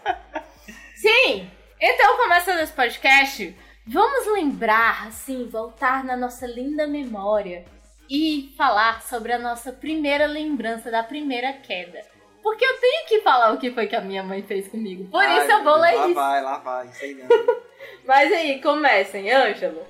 Sim! 0.96 1.50
Então, 1.80 2.18
começando 2.18 2.60
esse 2.60 2.74
podcast, 2.74 3.58
vamos 3.88 4.28
lembrar, 4.34 5.08
assim, 5.08 5.48
voltar 5.48 6.04
na 6.04 6.18
nossa 6.18 6.46
linda 6.46 6.86
memória 6.86 7.64
e 8.10 8.52
falar 8.58 9.02
sobre 9.04 9.32
a 9.32 9.40
nossa 9.40 9.72
primeira 9.72 10.26
lembrança 10.26 10.90
da 10.90 11.04
primeira 11.04 11.54
queda. 11.54 12.02
Porque 12.42 12.66
eu 12.66 12.80
tenho 12.80 13.08
que 13.08 13.22
falar 13.22 13.54
o 13.54 13.58
que 13.58 13.72
foi 13.72 13.86
que 13.86 13.96
a 13.96 14.02
minha 14.02 14.24
mãe 14.24 14.42
fez 14.42 14.68
comigo. 14.68 15.06
Por 15.12 15.24
Ai, 15.24 15.40
isso 15.40 15.52
eu 15.52 15.64
vou 15.64 15.78
ler 15.78 15.94
isso. 15.94 16.08
Lá 16.08 16.14
vai, 16.14 16.44
lá 16.44 16.58
vai, 16.58 16.88
isso 16.88 17.04
aí 17.04 17.18
Mas 18.08 18.32
aí, 18.32 18.62
comecem, 18.62 19.32
Ângelo. 19.32 19.82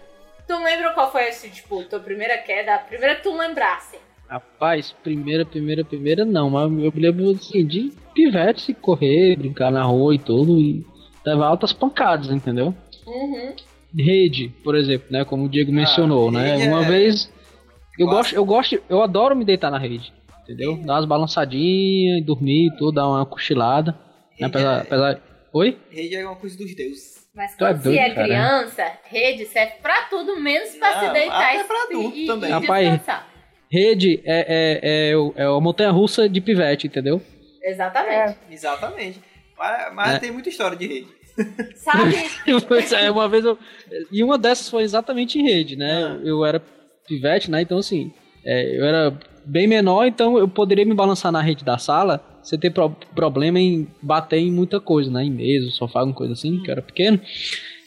Tu 0.47 0.63
lembra 0.63 0.93
qual 0.93 1.11
foi 1.11 1.29
esse, 1.29 1.49
tipo, 1.49 1.83
tua 1.83 1.99
primeira 1.99 2.38
queda? 2.39 2.75
A 2.75 2.79
primeira 2.79 3.15
que 3.15 3.23
tu 3.23 3.38
lembrasse? 3.38 3.97
Rapaz, 4.27 4.91
primeira, 5.03 5.45
primeira, 5.45 5.85
primeira 5.85 6.25
não, 6.25 6.49
mas 6.49 6.63
eu 6.63 6.91
me 6.91 7.01
lembro 7.01 7.31
assim, 7.31 7.65
de 7.65 7.91
pivete, 8.13 8.73
correr, 8.73 9.35
brincar 9.35 9.71
na 9.71 9.83
rua 9.83 10.13
e 10.13 10.19
tudo, 10.19 10.59
e 10.59 10.85
levar 11.25 11.47
altas 11.47 11.71
pancadas, 11.71 12.29
entendeu? 12.29 12.73
Uhum. 13.07 13.55
Rede, 13.97 14.49
por 14.63 14.75
exemplo, 14.75 15.07
né? 15.09 15.23
Como 15.25 15.45
o 15.45 15.49
Diego 15.49 15.71
ah, 15.71 15.75
mencionou, 15.75 16.31
né? 16.31 16.57
Uma 16.67 16.83
é... 16.83 16.88
vez 16.88 17.31
eu 18.00 18.08
gosto, 18.08 18.36
eu 18.36 18.46
gosto, 18.46 18.84
eu 18.89 19.01
adoro 19.01 19.36
me 19.36 19.46
deitar 19.46 19.70
na 19.70 19.77
rede. 19.77 20.13
Entendeu? 20.44 20.77
Dar 20.77 20.96
umas 20.96 21.06
balançadinhas, 21.06 22.25
dormir, 22.25 22.72
tudo, 22.77 22.94
dar 22.94 23.08
uma 23.08 23.25
cochilada. 23.25 23.91
Né? 24.39 24.48
Apesar, 24.48 24.77
é... 24.77 24.82
apesar... 24.82 25.22
Oi? 25.53 25.77
Rede 25.91 26.15
é 26.15 26.25
uma 26.25 26.36
coisa 26.36 26.58
dos 26.58 26.75
deuses. 26.75 27.27
Mas 27.36 27.56
quando 27.56 27.70
é 27.70 27.74
doido, 27.74 27.84
você 27.84 28.00
é 28.00 28.10
cara. 28.10 28.27
criança, 28.27 28.91
rede 29.03 29.46
serve 29.46 29.74
pra 29.82 30.03
tudo, 30.10 30.39
menos 30.39 30.75
pra 30.75 30.96
Não, 30.96 31.08
se 31.08 31.13
deitar 31.13 31.56
e, 31.56 31.63
pra 31.63 31.84
adulto 31.84 32.18
e, 32.18 32.25
também. 32.25 32.50
e 32.50 32.53
Rapaz, 32.53 33.01
Rede 33.72 34.22
é, 34.25 34.39
é, 34.39 35.12
é, 35.12 35.44
é 35.44 35.46
a 35.46 35.60
montanha 35.60 35.91
russa 35.91 36.27
de 36.27 36.41
pivete, 36.41 36.88
entendeu? 36.88 37.22
Exatamente. 37.62 38.12
É. 38.50 38.53
Exatamente. 38.53 39.22
Mas, 39.58 39.94
mas 39.94 40.15
é. 40.15 40.20
tem 40.20 40.32
muita 40.32 40.50
história 40.50 40.75
de 40.75 40.88
rede. 40.88 41.08
Sabe? 41.75 42.15
é, 42.96 43.12
uma 43.12 43.29
vez 43.29 43.46
eu. 43.46 43.58
E 44.12 44.24
uma 44.24 44.38
dessas 44.38 44.70
foi 44.70 44.84
exatamente 44.84 45.39
em 45.39 45.44
rede, 45.44 45.75
né? 45.75 46.03
Ah. 46.03 46.20
Eu 46.24 46.44
era 46.44 46.60
pivete, 47.10 47.51
né? 47.51 47.62
Então, 47.62 47.78
assim, 47.78 48.12
é, 48.46 48.78
eu 48.78 48.86
era 48.86 49.20
bem 49.46 49.68
menor, 49.68 50.06
então 50.06 50.38
eu 50.38 50.48
poderia 50.48 50.86
me 50.86 50.94
balançar 50.94 51.32
na 51.32 51.42
rede 51.42 51.66
da 51.66 51.78
sala 51.78 52.24
sem 52.42 52.58
ter 52.58 52.70
pro 52.70 52.89
problema 53.13 53.60
em 53.60 53.88
bater 54.01 54.38
em 54.38 54.51
muita 54.51 54.80
coisa, 54.80 55.12
né? 55.12 55.24
Em 55.24 55.32
mesa, 55.32 55.70
sofá, 55.72 56.00
alguma 56.00 56.16
coisa 56.16 56.34
assim, 56.34 56.62
que 56.62 56.70
eu 56.70 56.72
era 56.74 56.82
pequeno. 56.82 57.20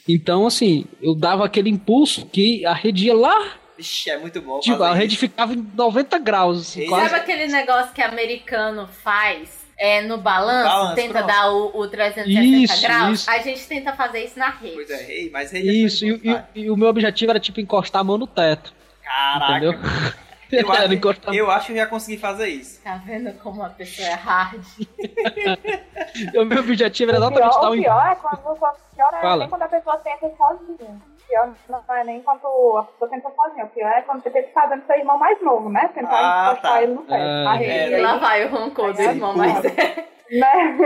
Então, 0.07 0.45
assim, 0.45 0.85
eu 1.01 1.15
dava 1.15 1.45
aquele 1.45 1.69
impulso 1.69 2.25
que 2.27 2.65
a 2.65 2.73
rede 2.73 3.07
ia 3.07 3.15
lá 3.15 3.63
Vixe, 3.77 4.09
é 4.09 4.17
muito 4.17 4.41
bom. 4.41 4.59
Tipo, 4.59 4.83
a 4.83 4.93
rede 4.93 5.17
ficava 5.17 5.53
em 5.53 5.67
90 5.75 6.19
graus. 6.19 6.61
Assim, 6.61 6.85
quase. 6.87 7.09
Sabe 7.09 7.21
aquele 7.21 7.47
negócio 7.47 7.93
que 7.93 8.01
americano 8.01 8.87
faz? 8.87 9.63
É, 9.75 10.01
no 10.01 10.19
balanço, 10.19 10.69
balanço 10.69 10.95
tenta 10.95 11.13
pronto. 11.13 11.27
dar 11.27 11.51
o, 11.51 11.81
o 11.81 11.87
360 11.87 12.43
isso, 12.45 12.81
graus. 12.83 13.19
Isso. 13.21 13.29
A 13.29 13.39
gente 13.39 13.67
tenta 13.67 13.91
fazer 13.93 14.23
isso 14.23 14.37
na 14.37 14.49
rede. 14.51 14.75
Pois 14.75 14.89
é, 14.89 15.29
mas 15.31 15.51
rede 15.51 15.67
é 15.67 15.71
Isso, 15.71 16.05
e, 16.05 16.21
e, 16.55 16.61
e, 16.61 16.69
o 16.69 16.77
meu 16.77 16.87
objetivo 16.87 17.31
era 17.31 17.39
tipo 17.39 17.59
encostar 17.59 18.01
a 18.01 18.03
mão 18.03 18.17
no 18.17 18.27
teto. 18.27 18.71
Caraca. 19.03 19.57
Entendeu? 19.57 20.23
Eu 20.53 20.71
acho, 20.71 21.33
eu 21.33 21.51
acho 21.51 21.67
que 21.67 21.75
já 21.75 21.87
consegui 21.87 22.17
fazer 22.17 22.47
isso. 22.47 22.81
Tá 22.83 23.01
vendo 23.03 23.33
como 23.39 23.63
a 23.63 23.69
pessoa 23.69 24.07
é 24.07 24.13
hard? 24.13 24.61
o 26.37 26.45
meu 26.45 26.59
objetivo 26.59 27.11
era 27.11 27.17
exatamente 27.17 27.55
estar 27.55 27.69
o 27.69 27.71
pior 27.71 28.05
é 28.05 28.15
quando, 28.15 28.51
o 28.51 28.55
pior 28.55 29.13
é 29.13 29.37
nem 29.37 29.49
quando 29.49 29.61
a 29.63 29.67
pessoa 29.67 30.01
senta 30.03 30.35
sozinha. 30.37 30.91
O 30.91 31.27
pior 31.27 31.53
não 31.69 31.95
é 31.95 32.03
nem 32.03 32.21
quando 32.21 32.37
a 32.37 32.83
pessoa 32.83 33.09
senta 33.09 33.31
sozinha. 33.35 33.65
O 33.65 33.69
pior 33.69 33.89
é 33.89 34.01
quando 34.03 34.21
você 34.21 34.29
tem 34.29 34.43
que 34.43 34.53
fazer 34.53 34.79
seu 34.85 34.95
irmão 34.95 35.17
mais 35.17 35.41
novo, 35.41 35.69
né? 35.69 35.89
Tentar 35.93 36.11
ah, 36.11 36.45
encostar 36.51 36.71
tá. 36.71 36.83
ele 36.83 36.93
no 36.93 37.01
pé. 37.01 37.15
Ah, 37.15 37.63
é, 37.63 37.89
e 37.89 38.01
lá 38.01 38.17
vai 38.17 38.45
o 38.45 38.51
rancor 38.51 38.93
do 38.93 39.01
irmão 39.01 39.35
mais 39.35 39.59
velho. 39.59 40.13
Né? 40.31 40.77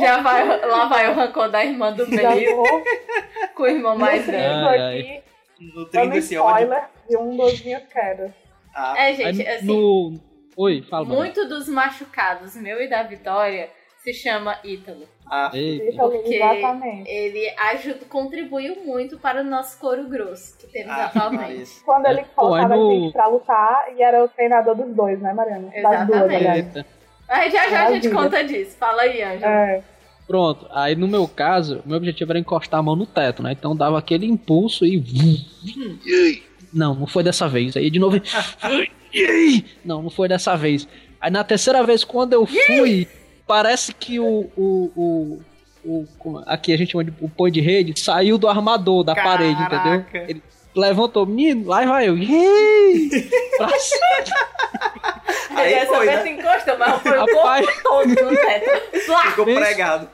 Já 0.00 0.22
vai, 0.22 0.46
lá 0.46 0.86
vai 0.86 1.10
o 1.10 1.14
rancor 1.14 1.50
da 1.50 1.64
irmã 1.64 1.92
do 1.92 2.08
meio 2.08 2.62
com 3.54 3.62
o 3.62 3.66
irmão 3.66 3.96
mais 3.96 4.24
velho. 4.24 5.22
Nutrindo 5.60 6.16
esse 6.16 6.34
spoiler 6.34 6.84
de 7.08 7.16
um 7.16 7.36
dos 7.36 7.62
minhas 7.64 7.84
quedas. 7.84 8.32
Ah. 8.74 8.94
É, 8.98 9.14
gente, 9.14 9.46
assim. 9.46 9.66
No... 9.66 10.20
Oi, 10.56 10.82
fala. 10.82 11.04
Muito 11.04 11.48
dos 11.48 11.68
machucados, 11.68 12.56
meu 12.56 12.80
e 12.82 12.88
da 12.88 13.02
Vitória, 13.02 13.70
se 13.98 14.12
chama 14.12 14.58
Ítalo. 14.62 15.08
Ah, 15.26 15.50
porque 15.96 16.34
exatamente. 16.34 17.10
ele 17.10 17.48
ajuda, 17.58 18.04
contribuiu 18.08 18.84
muito 18.84 19.18
para 19.18 19.40
o 19.40 19.44
nosso 19.44 19.80
couro 19.80 20.08
grosso 20.08 20.58
que 20.58 20.66
temos 20.66 20.92
ah, 20.92 21.06
atualmente. 21.06 21.80
Quando 21.84 22.06
ele 22.06 22.24
colocava 22.36 22.76
no... 22.76 22.90
a 22.90 22.94
gente 22.94 23.12
pra 23.12 23.26
lutar 23.26 23.86
e 23.96 24.02
era 24.02 24.22
o 24.22 24.28
treinador 24.28 24.74
dos 24.74 24.94
dois, 24.94 25.20
né, 25.20 25.32
Mariana? 25.32 25.70
Exatamente. 25.74 26.62
Duas, 26.72 26.86
Aí 27.26 27.50
já 27.50 27.68
já 27.70 27.86
a 27.86 27.92
gente 27.92 28.10
conta 28.10 28.44
disso. 28.44 28.76
Fala 28.76 29.02
aí, 29.02 29.22
Ângelo. 29.22 29.50
É. 29.50 29.82
Pronto, 30.26 30.66
aí 30.70 30.96
no 30.96 31.06
meu 31.06 31.28
caso, 31.28 31.82
meu 31.84 31.96
objetivo 31.98 32.32
era 32.32 32.38
encostar 32.38 32.80
a 32.80 32.82
mão 32.82 32.96
no 32.96 33.04
teto, 33.04 33.42
né? 33.42 33.52
Então 33.52 33.76
dava 33.76 33.98
aquele 33.98 34.26
impulso 34.26 34.86
e. 34.86 35.02
Não, 36.72 36.94
não 36.94 37.06
foi 37.06 37.22
dessa 37.22 37.48
vez. 37.48 37.76
Aí 37.76 37.90
de 37.90 37.98
novo. 37.98 38.20
não, 39.84 40.02
não 40.02 40.10
foi 40.10 40.28
dessa 40.28 40.56
vez. 40.56 40.88
Aí 41.20 41.30
na 41.30 41.44
terceira 41.44 41.82
vez, 41.82 42.04
quando 42.04 42.32
eu 42.32 42.46
fui, 42.46 43.06
parece 43.46 43.94
que 43.94 44.18
o. 44.18 44.50
o, 44.56 45.40
o, 45.84 46.06
o 46.24 46.42
aqui 46.46 46.72
a 46.72 46.78
gente 46.78 46.92
chama 46.92 47.04
de 47.04 47.12
o 47.20 47.28
põe 47.28 47.52
de 47.52 47.60
rede, 47.60 47.98
saiu 48.00 48.38
do 48.38 48.48
armador 48.48 49.04
da 49.04 49.14
Caraca. 49.14 49.30
parede, 49.38 49.62
entendeu? 49.62 50.26
Ele 50.28 50.42
levantou, 50.74 51.26
menino, 51.26 51.68
lá 51.68 51.84
vai 51.84 52.08
eu. 52.08 52.16
pra 53.56 53.68
Aí 55.56 55.74
Dessa 55.74 55.86
foi, 55.86 56.06
vez 56.06 56.24
né? 56.24 56.30
encostou, 56.30 56.78
mas 56.78 57.02
foi 57.02 57.18
o 57.18 57.26
corpo 57.26 57.82
todo 57.82 58.08
no 58.08 58.36
teto. 58.36 59.00
Ficou 59.30 59.44
pregado. 59.44 60.08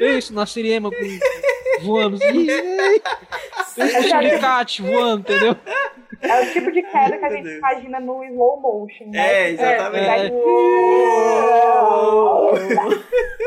Isso, 0.00 0.34
na 0.34 0.46
Siriema 0.46 0.90
voando. 1.82 2.18
Esse 3.76 4.12
alicate 4.12 4.82
voando, 4.82 5.20
entendeu? 5.20 5.56
É 6.20 6.42
o 6.42 6.52
tipo 6.52 6.70
de 6.70 6.82
queda 6.82 7.16
que 7.16 7.24
a 7.24 7.30
gente 7.30 7.48
imagina 7.48 8.00
no 8.00 8.22
slow 8.24 8.60
motion, 8.60 9.06
né? 9.06 9.32
É, 9.32 9.50
exatamente. 9.50 10.06
É. 10.08 10.30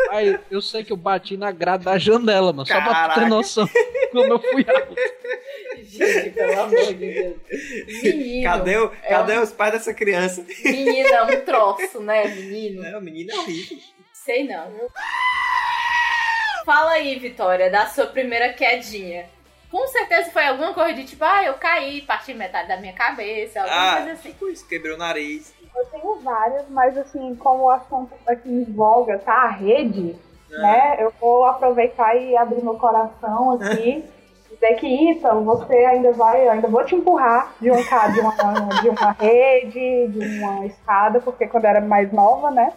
Aí, 0.10 0.39
eu 0.50 0.62
sei 0.62 0.83
que 0.83 0.91
eu 0.91 0.98
bati 0.98 1.38
na 1.38 1.51
grade 1.51 1.86
da 1.86 1.98
janela, 1.98 2.51
mano. 2.51 2.65
Só 2.65 2.81
pra 2.81 3.10
ter 3.10 3.27
noção 3.27 3.67
como 4.12 4.33
eu 4.33 4.39
fui 4.39 4.65
alto. 4.67 4.95
Gente, 5.83 6.31
pelo 6.31 6.62
amor 6.62 6.86
de 6.86 6.93
Deus. 6.93 7.36
Menino. 8.03 8.43
Cadê, 8.43 8.77
o, 8.77 8.91
é 9.03 9.10
cadê 9.10 9.38
um... 9.38 9.41
os 9.43 9.51
pais 9.51 9.74
dessa 9.74 9.93
criança? 9.93 10.43
Menino 10.63 11.10
é 11.10 11.24
um 11.24 11.41
troço, 11.41 12.00
né, 12.01 12.27
menino? 12.27 12.81
Não, 12.81 13.00
o 13.00 13.01
menino 13.01 13.31
é 13.31 13.36
horrível. 13.36 13.77
Sei 14.13 14.48
não. 14.48 14.72
Fala 16.65 16.91
aí, 16.91 17.20
Vitória, 17.20 17.70
da 17.70 17.88
sua 17.88 18.08
primeira 18.08 18.53
quedinha. 18.53 19.25
Com 19.70 19.88
certeza 19.88 20.32
foi 20.32 20.46
alguma 20.46 20.74
coisa 20.74 20.93
de 20.93 21.03
tipo, 21.03 21.24
ah, 21.24 21.43
eu 21.43 21.55
caí, 21.55 22.01
parti 22.01 22.34
metade 22.34 22.67
da 22.67 22.77
minha 22.77 22.93
cabeça, 22.93 23.62
alguma 23.62 23.91
ah, 23.91 23.96
coisa 23.96 24.12
assim. 24.12 24.32
Tipo 24.32 24.50
isso, 24.50 24.67
quebrei 24.67 24.93
o 24.93 24.98
nariz. 24.98 25.53
Eu 25.75 25.86
tenho 25.88 26.20
várias, 26.20 26.70
mas 26.70 26.98
assim, 26.98 27.36
como 27.36 27.63
o 27.63 27.70
assunto 27.70 28.13
aqui 28.27 28.50
em 28.50 28.63
voga 28.65 29.17
tá 29.17 29.34
a 29.34 29.50
rede, 29.50 30.15
ah. 30.53 30.58
né? 30.60 30.98
Eu 31.00 31.12
vou 31.20 31.43
aproveitar 31.46 32.15
e 32.15 32.38
abrir 32.38 32.63
meu 32.63 32.75
coração 32.75 33.51
aqui. 33.51 34.03
dizer 34.63 34.75
que 34.75 34.88
então 34.88 35.43
você 35.43 35.74
ainda 35.74 36.12
vai, 36.13 36.48
ainda 36.48 36.67
vou 36.67 36.86
te 36.86 36.96
empurrar 36.96 37.53
de 37.60 37.70
um 37.70 37.75
de 37.75 38.20
uma, 38.20 38.82
de 38.82 38.89
uma 38.89 39.12
rede, 39.12 40.08
de 40.08 40.39
uma 40.39 40.65
escada, 40.65 41.20
porque 41.20 41.48
quando 41.48 41.65
eu 41.65 41.70
era 41.72 41.82
mais 41.82 42.12
nova, 42.13 42.50
né? 42.50 42.72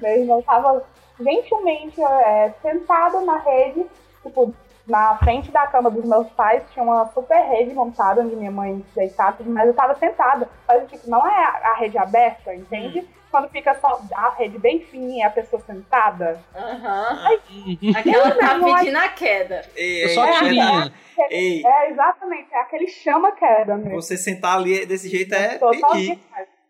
Meu 0.00 0.12
irmão 0.12 0.42
tava 0.42 0.84
gentilmente 1.20 2.02
é, 2.02 2.54
sentado 2.62 3.20
na 3.22 3.38
rede, 3.38 3.86
tipo, 4.22 4.54
na 4.88 5.18
frente 5.18 5.50
da 5.50 5.66
cama 5.66 5.90
dos 5.90 6.04
meus 6.04 6.28
pais, 6.30 6.62
tinha 6.72 6.82
uma 6.82 7.06
super 7.12 7.38
rede 7.42 7.74
montada 7.74 8.22
onde 8.22 8.34
minha 8.34 8.50
mãe 8.50 8.84
deitava, 8.96 9.36
mas 9.44 9.68
eu 9.68 9.74
tava 9.74 9.94
sentada. 9.96 10.48
Mas, 10.66 10.90
tipo, 10.90 11.08
não 11.10 11.26
é 11.26 11.44
a, 11.62 11.74
rede 11.74 11.98
aberta, 11.98 12.54
entende? 12.54 13.00
Hum. 13.00 13.06
Quando 13.30 13.50
fica 13.50 13.74
só 13.74 14.00
a 14.14 14.30
rede 14.30 14.58
bem 14.58 14.80
fininha 14.80 15.26
e 15.26 15.28
a 15.28 15.30
pessoa 15.30 15.60
sentada. 15.60 16.40
Aham. 16.56 17.38
Uhum. 17.50 17.92
Aquela 17.94 18.30
tá 18.30 18.58
pedindo 18.58 18.96
a 18.96 19.08
queda. 19.10 19.62
Ei, 19.76 20.04
ei, 20.04 20.08
só 20.08 20.24
é, 20.24 20.32
tirinha. 20.38 20.92
É, 21.18 21.62
é, 21.62 21.90
exatamente, 21.90 22.54
é 22.54 22.60
aquele 22.62 22.88
chama-queda 22.88 23.76
mesmo. 23.76 24.00
Você 24.00 24.16
sentar 24.16 24.56
ali 24.56 24.86
desse 24.86 25.10
jeito 25.10 25.34
é 25.34 25.58
pedir. 25.58 26.18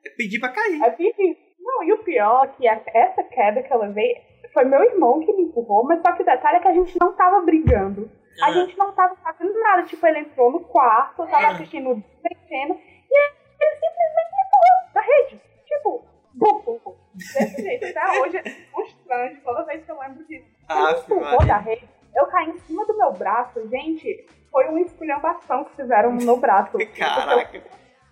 É 0.05 0.11
pedir 0.17 0.41
pra 0.41 0.49
cair. 0.49 0.83
É 0.83 0.91
pedir. 0.91 1.39
Não, 1.61 1.85
e 1.85 1.93
o 1.93 1.99
pior 1.99 2.45
é 2.45 2.49
que 2.49 2.67
essa 2.67 3.23
queda 3.23 3.63
que 3.63 3.73
eu 3.73 3.79
levei 3.79 4.17
foi 4.53 4.65
meu 4.65 4.83
irmão 4.83 5.21
que 5.21 5.33
me 5.33 5.43
empurrou, 5.43 5.85
mas 5.85 6.01
só 6.01 6.13
que 6.13 6.23
o 6.23 6.27
detalhe 6.27 6.59
é 6.59 6.61
que 6.61 6.69
a 6.69 6.75
gente 6.75 6.97
não 7.01 7.15
tava 7.15 7.41
brigando. 7.41 8.11
A 8.41 8.47
ah. 8.47 8.53
gente 8.53 8.77
não 8.79 8.93
tava 8.93 9.17
fazendo 9.17 9.53
nada. 9.59 9.83
Tipo, 9.85 10.07
ele 10.07 10.21
entrou 10.21 10.53
no 10.53 10.61
quarto, 10.61 11.27
tava 11.27 11.47
ah. 11.47 11.51
assistindo 11.51 12.03
descendo, 12.23 12.75
e 12.75 13.19
ele 13.19 13.75
simplesmente 13.75 14.33
empurrou 14.47 14.95
da 14.95 15.01
rede. 15.01 15.41
Tipo, 15.67 16.05
bufo. 16.35 16.97
Desse 17.15 17.63
jeito. 17.63 17.87
Até 17.87 18.21
hoje 18.21 18.37
é 18.37 18.43
constante 18.71 19.41
toda 19.43 19.65
vez 19.65 19.85
que 19.85 19.91
eu 19.91 19.99
lembro 19.99 20.25
disso. 20.27 20.47
Ah, 20.69 20.91
ele 20.93 21.01
empurrou 21.01 21.47
da 21.47 21.59
rede. 21.59 21.89
Eu 22.15 22.27
caí 22.27 22.49
em 22.49 22.59
cima 22.61 22.87
do 22.87 22.97
meu 22.97 23.13
braço, 23.13 23.69
gente. 23.69 24.27
Foi 24.51 24.67
uma 24.69 24.81
esculhambação 24.81 25.65
que 25.65 25.77
fizeram 25.77 26.13
no 26.13 26.25
meu 26.25 26.37
braço. 26.37 26.79
Caraca. 26.97 27.63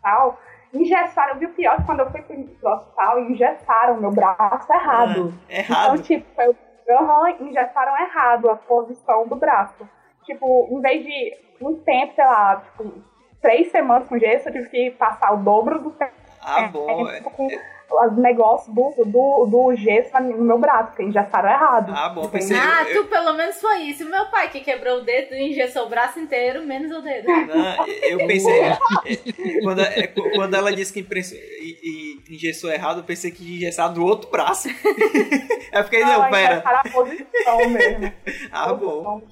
Tal 0.02 0.38
engessaram, 0.80 1.34
eu 1.34 1.38
vi 1.38 1.46
o 1.46 1.54
pior 1.54 1.84
quando 1.84 2.00
eu 2.00 2.10
fui 2.10 2.22
pro 2.22 2.70
hospital, 2.70 3.20
engessaram 3.20 4.00
meu 4.00 4.10
braço 4.10 4.72
errado. 4.72 5.34
É, 5.48 5.58
errado? 5.60 5.94
Então, 5.94 6.02
tipo, 6.02 6.26
eu, 6.40 6.54
uhum, 6.88 7.48
engessaram 7.48 7.96
errado 7.98 8.50
a 8.50 8.56
posição 8.56 9.26
do 9.26 9.36
braço. 9.36 9.88
Tipo, 10.24 10.68
em 10.70 10.80
vez 10.80 11.04
de 11.04 11.36
um 11.60 11.76
tempo, 11.76 12.14
sei 12.14 12.24
lá, 12.24 12.56
tipo, 12.56 12.92
três 13.40 13.70
semanas 13.70 14.08
com 14.08 14.18
gesso, 14.18 14.48
eu 14.48 14.52
tive 14.52 14.68
que 14.68 14.90
passar 14.92 15.32
o 15.32 15.38
dobro 15.38 15.80
do 15.80 15.90
tempo. 15.92 16.12
Ah, 16.42 16.68
bom. 16.68 17.08
É, 17.08 17.20
com, 17.20 17.48
os 17.90 18.16
negócios 18.18 18.74
do, 18.74 18.92
do, 19.04 19.46
do 19.46 19.76
gesso 19.76 20.10
no 20.20 20.44
meu 20.44 20.58
braço, 20.58 20.88
porque 20.88 21.04
engessaram 21.04 21.48
errado. 21.48 21.92
Ah, 21.94 22.08
bom, 22.08 22.28
pensei. 22.28 22.56
Ah, 22.56 22.84
eu, 22.88 23.02
tu 23.02 23.08
pelo 23.08 23.32
menos 23.34 23.60
foi 23.60 23.82
isso. 23.82 24.04
Meu 24.08 24.26
pai 24.26 24.50
que 24.50 24.60
quebrou 24.60 24.98
o 24.98 25.02
dedo 25.02 25.34
e 25.34 25.50
engessou 25.50 25.86
o 25.86 25.88
braço 25.88 26.18
inteiro, 26.18 26.64
menos 26.64 26.90
o 26.90 27.00
dedo. 27.00 27.26
Não, 27.46 27.86
eu 28.02 28.18
pensei. 28.26 28.56
É, 29.06 29.60
quando, 29.62 29.80
é, 29.80 30.06
quando 30.06 30.54
ela 30.54 30.72
disse 30.72 30.92
que 30.92 31.00
impressou, 31.00 31.38
e, 31.38 32.22
e 32.28 32.34
engessou 32.34 32.70
errado, 32.70 33.00
eu 33.00 33.04
pensei 33.04 33.30
que 33.30 33.42
ia 33.42 33.56
engessar 33.56 33.92
do 33.92 34.04
outro 34.04 34.30
braço. 34.30 34.68
é 35.72 35.82
porque 35.82 36.00
não, 36.00 36.22
não 36.22 36.30
pera. 36.30 36.62
a 36.64 36.88
posição 36.88 37.68
mesmo. 37.68 38.12
ah, 38.50 38.72
bom. 38.72 39.22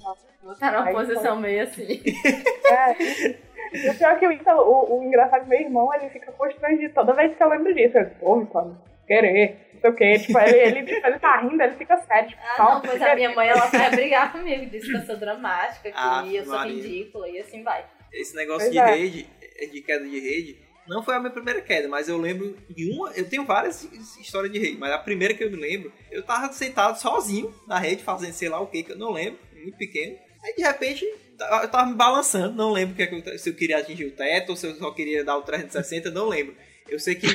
Botar 0.44 0.72
numa 0.72 0.92
posição 0.92 1.36
meio 1.36 1.62
assim. 1.62 2.02
É. 2.66 3.44
E 3.74 3.90
o 3.90 3.94
pior 3.98 4.12
é 4.12 4.16
que 4.16 4.26
o, 4.26 4.32
Ítalo, 4.32 4.62
o, 4.62 4.98
o 5.00 5.04
engraçado 5.04 5.42
é 5.42 5.46
meu 5.46 5.60
irmão, 5.60 5.92
ele 5.94 6.08
fica 6.10 6.30
constrangido 6.32 6.94
toda 6.94 7.12
vez 7.12 7.36
que 7.36 7.42
eu 7.42 7.48
lembro 7.48 7.74
disso. 7.74 7.98
Eu, 7.98 8.06
pô, 8.20 8.40
Ítalo, 8.40 8.78
querer, 9.06 9.68
não 9.74 9.80
sei 9.80 9.90
o 9.90 9.94
quê. 9.94 10.18
Tipo, 10.18 10.38
ele, 10.38 10.58
ele, 10.58 10.82
tipo, 10.84 11.06
ele 11.06 11.18
tá 11.18 11.40
rindo, 11.40 11.62
ele 11.62 11.74
fica 11.74 11.96
sério. 11.98 12.28
Tipo, 12.28 12.42
ah, 12.42 12.74
não, 12.74 12.80
pois 12.80 13.02
a 13.02 13.14
minha 13.14 13.34
mãe, 13.34 13.48
ela 13.48 13.66
vai 13.66 13.90
brigar 13.90 14.32
comigo, 14.32 14.66
disse 14.66 14.90
que 14.90 14.96
eu 14.96 15.02
sou 15.02 15.16
dramática, 15.16 15.90
que 15.90 15.96
ah, 15.96 16.24
eu 16.26 16.44
sou 16.44 16.54
Maria. 16.54 16.74
ridícula, 16.74 17.28
e 17.28 17.38
assim 17.40 17.62
vai. 17.62 17.84
Esse 18.12 18.36
negócio 18.36 18.70
pois 18.70 18.72
de 18.72 18.78
é. 18.78 18.86
rede, 18.86 19.26
de 19.72 19.82
queda 19.82 20.04
de 20.04 20.20
rede, 20.20 20.58
não 20.86 21.02
foi 21.02 21.14
a 21.14 21.20
minha 21.20 21.32
primeira 21.32 21.60
queda, 21.60 21.88
mas 21.88 22.08
eu 22.08 22.18
lembro 22.18 22.56
de 22.68 22.90
uma. 22.92 23.10
Eu 23.12 23.28
tenho 23.28 23.44
várias 23.44 23.84
histórias 24.18 24.52
de 24.52 24.58
rede, 24.58 24.78
mas 24.78 24.92
a 24.92 24.98
primeira 24.98 25.34
que 25.34 25.42
eu 25.42 25.50
me 25.50 25.56
lembro, 25.56 25.92
eu 26.10 26.22
tava 26.22 26.52
sentado 26.52 26.96
sozinho 27.00 27.52
na 27.66 27.78
rede, 27.78 28.02
fazendo 28.02 28.32
sei 28.32 28.48
lá 28.48 28.60
o 28.60 28.66
que, 28.66 28.82
que 28.82 28.92
eu 28.92 28.98
não 28.98 29.10
lembro, 29.10 29.38
muito 29.52 29.76
pequeno. 29.76 30.16
Aí 30.44 30.54
de 30.54 30.62
repente 30.62 31.04
eu 31.40 31.68
tava 31.68 31.86
me 31.86 31.94
balançando, 31.94 32.54
não 32.54 32.70
lembro 32.70 32.94
é 33.02 33.38
se 33.38 33.48
eu 33.48 33.54
queria 33.54 33.78
atingir 33.78 34.04
o 34.04 34.12
teto 34.12 34.50
ou 34.50 34.56
se 34.56 34.66
eu 34.66 34.74
só 34.76 34.90
queria 34.90 35.24
dar 35.24 35.38
o 35.38 35.42
360, 35.42 36.10
não 36.10 36.28
lembro. 36.28 36.54
Eu 36.88 36.98
sei 36.98 37.14
que 37.14 37.26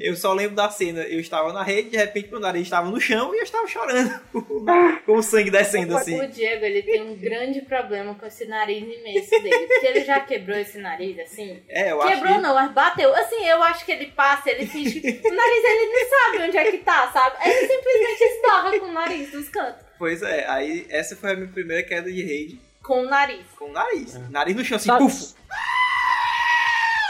eu 0.00 0.14
só 0.14 0.32
lembro 0.34 0.54
da 0.54 0.68
cena. 0.70 1.00
Eu 1.02 1.18
estava 1.18 1.52
na 1.52 1.62
rede, 1.62 1.90
de 1.90 1.96
repente 1.96 2.30
meu 2.30 2.38
nariz 2.38 2.62
estava 2.64 2.90
no 2.90 3.00
chão 3.00 3.34
e 3.34 3.38
eu 3.38 3.42
estava 3.42 3.66
chorando. 3.66 4.20
com 5.06 5.16
o 5.16 5.22
sangue 5.22 5.50
descendo 5.50 5.96
assim. 5.96 6.20
O 6.20 6.28
Diego, 6.28 6.64
ele 6.64 6.82
tem 6.82 7.02
um 7.02 7.16
grande 7.16 7.62
problema 7.62 8.14
com 8.14 8.26
esse 8.26 8.44
nariz 8.46 8.82
imenso 8.82 9.30
dele. 9.30 9.66
Porque 9.66 9.86
ele 9.86 10.04
já 10.04 10.20
quebrou 10.20 10.58
esse 10.58 10.78
nariz, 10.78 11.18
assim. 11.20 11.62
É, 11.68 11.90
eu 11.92 11.98
Quebrou 12.00 12.34
acho 12.34 12.42
não, 12.42 12.54
mas 12.54 12.72
bateu. 12.72 13.14
Assim, 13.14 13.46
eu 13.46 13.62
acho 13.62 13.84
que 13.84 13.92
ele 13.92 14.06
passa, 14.06 14.50
ele 14.50 14.66
finge 14.66 15.00
que... 15.00 15.08
O 15.08 15.34
nariz, 15.34 15.64
ele 15.64 15.86
não 15.86 16.08
sabe 16.10 16.48
onde 16.48 16.56
é 16.58 16.70
que 16.70 16.78
tá, 16.78 17.10
sabe? 17.10 17.36
Ele 17.48 17.66
simplesmente 17.66 18.22
esbarra 18.22 18.78
com 18.78 18.86
o 18.86 18.92
nariz 18.92 19.32
nos 19.32 19.48
cantos. 19.48 19.82
que... 19.82 19.98
Pois 19.98 20.22
é, 20.22 20.46
aí 20.48 20.86
essa 20.90 21.16
foi 21.16 21.32
a 21.32 21.34
minha 21.34 21.48
primeira 21.48 21.82
queda 21.82 22.12
de 22.12 22.22
rede 22.22 22.60
Com 22.82 23.00
o 23.02 23.08
nariz. 23.08 23.44
com 23.58 23.64
o 23.64 23.72
nariz. 23.72 24.14
Nariz 24.30 24.54
no 24.54 24.64
chão, 24.64 24.76
assim, 24.76 24.86
Sabe- 24.86 25.04
puf. 25.04 25.37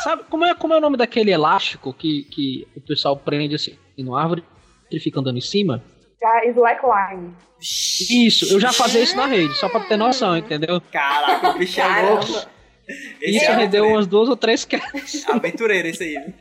Sabe 0.08 0.22
como 0.30 0.42
é, 0.42 0.54
como 0.54 0.72
é 0.72 0.78
o 0.78 0.80
nome 0.80 0.96
daquele 0.96 1.30
elástico 1.30 1.92
que, 1.92 2.22
que 2.30 2.66
o 2.74 2.80
pessoal 2.80 3.14
prende 3.14 3.54
assim 3.54 3.76
numa 3.98 4.18
árvore 4.18 4.42
e 4.90 4.98
fica 4.98 5.20
andando 5.20 5.36
em 5.36 5.42
cima? 5.42 5.84
Já 6.18 6.46
slackline. 6.46 7.34
Isso, 7.60 8.50
eu 8.50 8.58
já 8.58 8.72
fazia 8.72 9.02
isso 9.02 9.14
na 9.14 9.26
rede, 9.26 9.52
só 9.56 9.68
pra 9.68 9.80
ter 9.80 9.98
noção, 9.98 10.34
entendeu? 10.34 10.80
Caraca, 10.90 11.50
o 11.50 11.58
bicho 11.58 11.78
é 11.78 12.02
louco. 12.08 12.24
Esse 12.24 13.36
Isso 13.36 13.44
é 13.44 13.48
rendeu 13.48 13.54
aventureiro. 13.54 13.86
umas 13.88 14.06
duas 14.06 14.30
ou 14.30 14.36
três 14.38 14.64
quedas. 14.64 15.26
Aventureiro 15.28 15.88
esse 15.88 16.04
aí, 16.04 16.24
viu? 16.24 16.34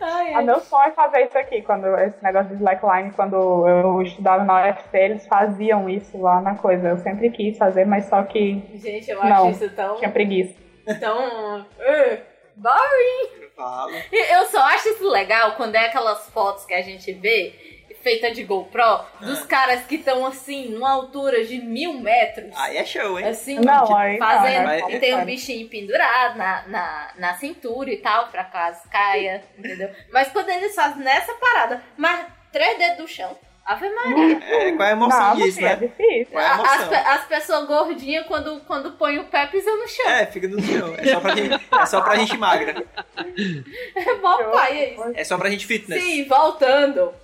Ai, 0.00 0.34
A 0.34 0.38
ai. 0.38 0.44
meu 0.44 0.58
sonho 0.58 0.88
é 0.88 0.90
fazer 0.90 1.26
isso 1.26 1.38
aqui, 1.38 1.62
quando 1.62 1.86
esse 1.98 2.20
negócio 2.24 2.48
de 2.48 2.54
slackline, 2.56 3.12
quando 3.12 3.36
eu 3.68 4.02
estudava 4.02 4.42
na 4.42 4.64
UFC, 4.64 4.98
eles 4.98 5.24
faziam 5.28 5.88
isso 5.88 6.20
lá 6.20 6.40
na 6.40 6.56
coisa. 6.56 6.88
Eu 6.88 6.98
sempre 6.98 7.30
quis 7.30 7.56
fazer, 7.56 7.84
mas 7.84 8.06
só 8.06 8.24
que 8.24 8.60
Gente, 8.74 9.08
eu 9.12 9.22
acho 9.22 9.30
Não. 9.32 9.50
isso 9.52 9.70
tão... 9.76 9.94
tinha 9.94 10.10
preguiça. 10.10 10.56
tão... 10.98 11.60
uh, 11.60 12.31
boring. 12.56 13.50
E 14.12 14.34
Eu 14.34 14.46
só 14.46 14.60
acho 14.62 14.88
isso 14.90 15.08
legal 15.08 15.52
quando 15.56 15.74
é 15.74 15.86
aquelas 15.86 16.28
fotos 16.30 16.64
que 16.64 16.74
a 16.74 16.82
gente 16.82 17.12
vê 17.12 17.72
feita 18.02 18.32
de 18.32 18.42
GoPro 18.42 19.00
dos 19.20 19.44
caras 19.44 19.84
que 19.86 19.94
estão 19.94 20.26
assim, 20.26 20.70
numa 20.70 20.90
altura 20.90 21.44
de 21.44 21.60
mil 21.60 21.94
metros. 22.00 22.50
Aí 22.56 22.76
é 22.76 22.84
show, 22.84 23.18
hein? 23.18 23.26
Assim, 23.26 23.60
Não, 23.60 23.96
aí 23.96 24.18
não, 24.18 24.26
fazendo. 24.26 24.66
né? 24.66 24.80
e 24.88 24.98
tem 24.98 25.14
um 25.14 25.24
bichinho 25.24 25.68
pendurado 25.68 26.36
na, 26.36 26.66
na, 26.66 27.12
na 27.16 27.34
cintura 27.34 27.90
e 27.90 27.98
tal, 27.98 28.26
pra 28.28 28.44
caso 28.44 28.88
caia, 28.90 29.44
entendeu? 29.56 29.90
Mas 30.12 30.28
quando 30.32 30.48
eles 30.50 30.74
fazem 30.74 31.02
nessa 31.02 31.32
parada, 31.34 31.82
mas 31.96 32.26
três 32.50 32.76
dedos 32.76 32.96
do 32.98 33.08
chão. 33.08 33.38
Ave 33.64 33.88
Maria. 33.90 34.38
É, 34.44 34.72
qual 34.72 34.88
é 34.88 34.90
a 34.90 34.92
emoção 34.92 35.20
Não, 35.20 35.36
disso, 35.36 35.54
filho, 35.58 35.66
é 35.68 35.76
né? 35.76 35.86
difícil. 35.86 36.26
Qual 36.32 36.42
é 36.42 36.46
a 36.48 36.54
A- 36.56 36.74
As, 36.74 36.92
as 37.20 37.24
pessoas 37.26 37.66
gordinhas, 37.68 38.26
quando, 38.26 38.60
quando 38.66 38.92
põem 38.92 39.18
o 39.20 39.24
pé, 39.24 39.46
pisam 39.46 39.78
no 39.78 39.86
chão. 39.88 40.08
É, 40.08 40.26
fica 40.26 40.48
no 40.48 40.60
chão. 40.60 40.94
É 40.98 41.04
só 41.12 41.20
pra 41.20 41.34
gente, 41.36 41.68
é 41.80 41.86
só 41.86 42.00
pra 42.00 42.16
gente 42.16 42.36
magra. 42.36 42.84
É 43.96 44.14
mó 44.16 44.36
pai, 44.50 44.78
é 44.78 44.94
isso. 44.94 45.12
É 45.14 45.24
só 45.24 45.38
pra 45.38 45.48
gente 45.50 45.66
fitness. 45.66 46.02
Sim, 46.02 46.24
voltando. 46.26 47.14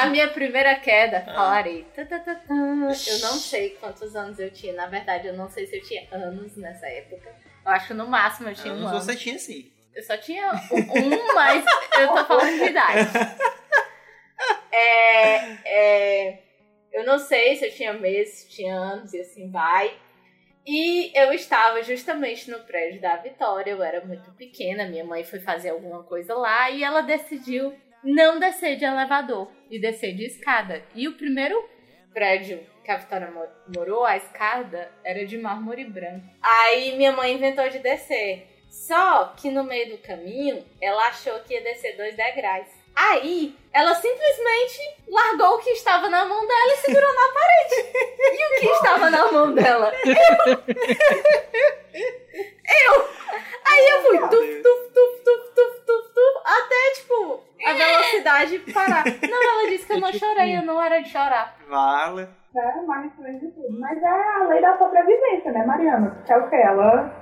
A 0.00 0.06
minha 0.06 0.28
primeira 0.28 0.74
queda, 0.76 1.20
falarei. 1.26 1.84
Tá, 1.94 2.04
tá. 2.06 2.40
Eu 2.48 2.56
não 2.56 2.92
sei 3.34 3.70
quantos 3.78 4.16
anos 4.16 4.38
eu 4.38 4.50
tinha. 4.50 4.72
Na 4.72 4.86
verdade, 4.86 5.28
eu 5.28 5.34
não 5.34 5.48
sei 5.50 5.66
se 5.66 5.76
eu 5.76 5.82
tinha 5.82 6.06
anos 6.10 6.56
nessa 6.56 6.86
época. 6.86 7.30
Eu 7.64 7.70
acho 7.72 7.88
que 7.88 7.94
no 7.94 8.06
máximo 8.08 8.48
eu 8.48 8.54
tinha 8.54 8.72
um 8.72 8.78
Anos 8.78 8.90
ano. 8.92 9.00
você 9.00 9.14
tinha 9.14 9.38
sim. 9.38 9.70
Eu 9.94 10.02
só 10.02 10.16
tinha 10.16 10.50
um, 10.72 10.76
um, 10.76 11.34
mas 11.34 11.64
eu 12.00 12.08
tô 12.08 12.24
falando 12.24 12.58
de 12.58 12.64
idade. 12.64 13.08
É, 14.72 15.36
é, 15.64 16.38
eu 16.92 17.04
não 17.04 17.18
sei 17.18 17.56
se 17.56 17.66
eu 17.66 17.72
tinha 17.72 17.92
meses, 17.92 18.34
se 18.40 18.48
tinha 18.50 18.74
anos 18.74 19.12
e 19.12 19.20
assim 19.20 19.50
vai. 19.50 19.92
E 20.66 21.12
eu 21.18 21.32
estava 21.32 21.82
justamente 21.82 22.50
no 22.50 22.60
prédio 22.60 23.00
da 23.00 23.16
Vitória, 23.16 23.70
eu 23.70 23.82
era 23.82 24.04
muito 24.04 24.30
pequena, 24.32 24.86
minha 24.86 25.04
mãe 25.04 25.22
foi 25.22 25.38
fazer 25.38 25.70
alguma 25.70 26.02
coisa 26.04 26.34
lá 26.34 26.70
e 26.70 26.82
ela 26.82 27.02
decidiu 27.02 27.74
não 28.02 28.38
descer 28.38 28.76
de 28.76 28.84
elevador 28.84 29.50
e 29.70 29.78
descer 29.78 30.14
de 30.14 30.24
escada. 30.24 30.82
E 30.94 31.06
o 31.06 31.16
primeiro 31.16 31.56
prédio 32.12 32.64
que 32.82 32.90
a 32.90 32.96
Vitória 32.96 33.30
mo- 33.30 33.46
morou, 33.76 34.04
a 34.04 34.16
escada 34.16 34.90
era 35.04 35.24
de 35.26 35.36
mármore 35.38 35.84
branco. 35.84 36.26
Aí 36.42 36.96
minha 36.96 37.12
mãe 37.12 37.34
inventou 37.34 37.68
de 37.68 37.78
descer. 37.78 38.46
Só 38.70 39.34
que 39.40 39.50
no 39.50 39.64
meio 39.64 39.90
do 39.90 39.98
caminho, 39.98 40.64
ela 40.80 41.08
achou 41.08 41.38
que 41.40 41.54
ia 41.54 41.62
descer 41.62 41.96
dois 41.96 42.14
degraus. 42.16 42.68
Aí, 42.96 43.56
ela 43.72 43.94
simplesmente 43.94 44.80
largou 45.08 45.56
o 45.56 45.58
que 45.58 45.70
estava 45.70 46.08
na 46.08 46.24
mão 46.24 46.46
dela 46.46 46.72
e 46.72 46.76
segurou 46.76 47.14
na 47.14 47.28
parede. 47.32 47.92
E 48.32 48.46
o 48.46 48.60
que 48.60 48.66
estava 48.66 49.10
na 49.10 49.32
mão 49.32 49.52
dela? 49.52 49.92
Eu! 50.04 50.14
Eu! 51.94 53.08
Aí 53.66 53.88
eu 53.90 54.02
fui 54.02 54.18
tuf, 54.18 54.62
tuf, 54.62 54.90
tuf, 54.92 55.22
tuf, 55.24 55.50
tuf, 55.54 55.80
tuf, 55.86 56.08
tuf, 56.14 56.40
até, 56.44 57.00
tipo, 57.00 57.42
a 57.66 57.72
velocidade 57.72 58.58
parar. 58.72 59.04
Não, 59.28 59.42
ela 59.42 59.68
disse 59.70 59.86
que 59.86 59.92
eu 59.94 60.00
não 60.00 60.12
chorei, 60.14 60.56
eu 60.56 60.62
não 60.62 60.80
era 60.82 61.00
de 61.00 61.08
chorar. 61.08 61.56
Vale. 61.68 62.28
É, 62.56 62.82
mais 62.82 63.10
além 63.18 63.38
de 63.38 63.48
tudo. 63.48 63.66
Mas 63.80 64.00
é 64.00 64.06
a 64.06 64.46
lei 64.48 64.60
da 64.60 64.78
sobrevivência, 64.78 65.50
né, 65.50 65.66
Mariana? 65.66 66.22
Que 66.24 66.32
é 66.32 66.36
o 66.36 66.48
que? 66.48 66.54
Ela, 66.54 67.12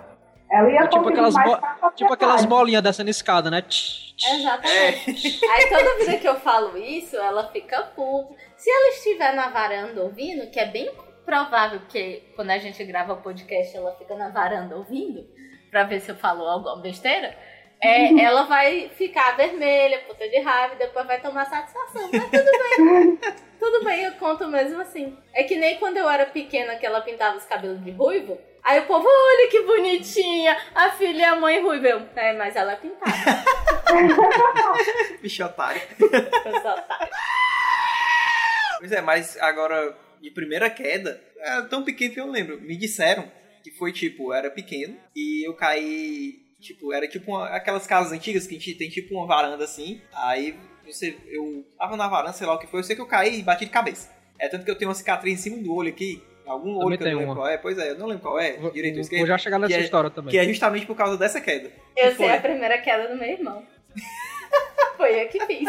ela 0.51 0.71
ia 0.71 0.81
É 0.81 0.87
tipo 0.87 1.05
conseguir 1.05 1.13
aquelas 1.13 1.35
mais 1.35 1.51
bo-. 1.51 1.91
Tipo 1.93 2.13
aquelas 2.13 2.45
bolinhas 2.45 2.83
descendo 2.83 3.09
escada, 3.09 3.51
né? 3.51 3.63
Tch, 3.63 4.12
Exatamente. 4.31 5.45
Aí 5.45 5.69
toda 5.69 5.99
vida 5.99 6.19
que 6.19 6.29
eu 6.29 6.37
falo 6.41 6.77
isso, 6.79 7.17
ela 7.17 7.51
fica 7.51 7.83
puta. 7.83 8.35
Se 8.57 8.71
ela 8.71 8.89
estiver 8.91 9.35
na 9.35 9.49
varanda 9.49 10.03
ouvindo, 10.03 10.51
que 10.51 10.61
é 10.61 10.67
bem 10.67 10.91
provável 11.25 11.81
que 11.89 12.23
quando 12.35 12.51
a 12.51 12.59
gente 12.59 12.83
grava 12.85 13.15
o 13.15 13.23
podcast 13.23 13.77
ela 13.77 13.95
fica 13.97 14.15
na 14.17 14.29
varanda 14.29 14.77
ouvindo, 14.77 15.27
pra 15.71 15.85
ver 15.85 16.01
se 16.01 16.11
eu 16.11 16.17
falo 16.17 16.45
alguma 16.45 16.81
besteira, 16.81 17.37
é, 17.81 18.15
ela 18.23 18.45
vai 18.45 18.89
ficar 18.91 19.37
vermelha, 19.37 20.01
puta 20.07 20.29
de 20.29 20.39
raiva, 20.39 20.75
e 20.75 20.79
depois 20.79 21.07
vai 21.07 21.21
tomar 21.21 21.47
satisfação. 21.47 22.09
Mas 22.13 22.31
tudo 22.31 22.51
bem. 22.53 23.19
tudo 23.59 23.85
bem, 23.85 24.05
eu 24.05 24.13
conto 24.13 24.47
mesmo 24.47 24.81
assim. 24.81 25.17
É 25.33 25.43
que 25.43 25.57
nem 25.57 25.79
quando 25.79 25.97
eu 25.97 26.09
era 26.09 26.27
pequena 26.27 26.77
que 26.77 26.87
ela 26.87 27.01
pintava 27.01 27.37
os 27.37 27.45
cabelos 27.45 27.83
de 27.83 27.91
ruivo. 27.91 28.39
Aí 28.65 28.79
o 28.81 28.87
povo, 28.87 29.07
olha 29.09 29.49
que 29.51 29.63
bonitinha, 29.63 30.57
a 30.75 30.91
filha 30.91 31.21
e 31.21 31.25
a 31.25 31.37
mãe 31.37 31.61
ruiva. 31.63 31.87
Eu, 31.89 32.09
é, 32.15 32.33
mas 32.35 32.55
ela 32.55 32.73
é 32.73 32.77
pintada. 32.77 33.13
Bicho 35.21 35.45
otário. 35.45 35.81
Tá. 36.63 37.09
Pois 38.79 38.93
é, 38.93 39.01
mas 39.01 39.37
agora, 39.41 39.97
de 40.21 40.31
primeira 40.31 40.69
queda, 40.71 41.23
era 41.39 41.63
tão 41.63 41.85
pequeno 41.85 42.15
que 42.15 42.21
eu 42.21 42.31
lembro. 42.31 42.61
Me 42.61 42.77
disseram 42.77 43.31
que 43.63 43.71
foi 43.71 43.93
tipo, 43.93 44.33
era 44.33 44.51
pequeno 44.51 44.97
e 45.15 45.47
eu 45.47 45.55
caí. 45.55 46.41
Tipo, 46.61 46.93
era 46.93 47.09
tipo 47.09 47.33
uma- 47.33 47.49
aquelas 47.49 47.87
casas 47.87 48.13
antigas 48.13 48.47
que 48.47 48.55
a 48.55 48.59
gente 48.59 48.75
tem 48.75 48.89
tipo 48.89 49.15
uma 49.17 49.27
varanda 49.27 49.65
assim. 49.65 50.01
Aí 50.15 50.57
você, 50.85 51.17
eu 51.29 51.65
tava 51.79 51.97
na 51.97 52.07
varanda, 52.09 52.33
sei 52.33 52.47
lá 52.47 52.55
o 52.55 52.59
que 52.59 52.67
foi, 52.69 52.81
eu 52.81 52.85
sei 52.85 52.95
que 52.95 53.03
eu 53.03 53.07
caí 53.07 53.41
e 53.41 53.43
bati 53.43 53.65
de 53.65 53.71
cabeça. 53.73 54.11
É 54.39 54.49
tanto 54.49 54.65
que 54.65 54.71
eu 54.71 54.77
tenho 54.79 54.89
uma 54.89 54.95
cicatriz 54.95 55.39
em 55.39 55.43
cima 55.43 55.63
do 55.63 55.75
olho 55.75 55.89
aqui. 55.89 56.23
Algum 56.47 56.73
Também 56.73 56.87
olho 56.87 56.99
que 56.99 57.05
eu 57.05 57.11
não 57.11 57.19
lembro 57.19 57.33
uma. 57.33 57.35
qual 57.37 57.49
é. 57.49 57.59
Pois 57.59 57.79
é, 57.79 57.91
eu 57.91 57.99
não 57.99 58.07
lembro 58.07 58.23
qual 58.23 58.39
é. 58.41 58.53
Vou, 58.57 58.71
direito 58.71 58.95
ou 58.95 58.97
vou 58.97 59.03
esquerdo. 59.03 59.27
já 59.27 59.39
chegar 59.39 59.59
nessa 59.59 59.75
é- 59.77 59.81
história 59.81 60.11
também. 60.11 60.31
Que 60.31 60.39
é 60.39 60.45
justamente 60.45 60.87
por 60.87 60.97
causa 60.97 61.17
dessa 61.17 61.41
queda. 61.41 61.71
Eu 61.97 62.11
Que 62.11 62.17
sei 62.17 62.29
foi? 62.29 62.37
a 62.37 62.41
primeira 62.41 62.79
queda 62.79 63.09
do 63.09 63.17
meu 63.17 63.29
irmão. 63.29 63.63
Foi 64.97 65.21
eu 65.25 65.29
que 65.29 65.41
fiz. 65.47 65.69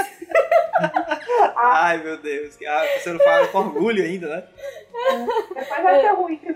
Ai, 1.56 1.98
meu 2.04 2.18
Deus. 2.18 2.58
Ah, 2.68 2.86
você 3.00 3.14
não 3.14 3.20
fala 3.20 3.48
com 3.48 3.58
orgulho 3.60 4.04
ainda, 4.04 4.28
né? 4.28 4.44
Depois 5.56 5.84
vai 5.84 6.02
ser 6.02 6.10
ruim 6.14 6.38
que 6.38 6.52
o 6.52 6.56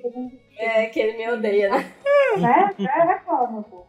com 0.00 0.32
É, 0.58 0.86
que 0.86 1.00
ele 1.00 1.16
me 1.16 1.28
odeia, 1.32 1.70
né? 1.70 1.92
né? 2.38 2.70
É, 2.78 3.02
reclama, 3.14 3.62
pô. 3.64 3.86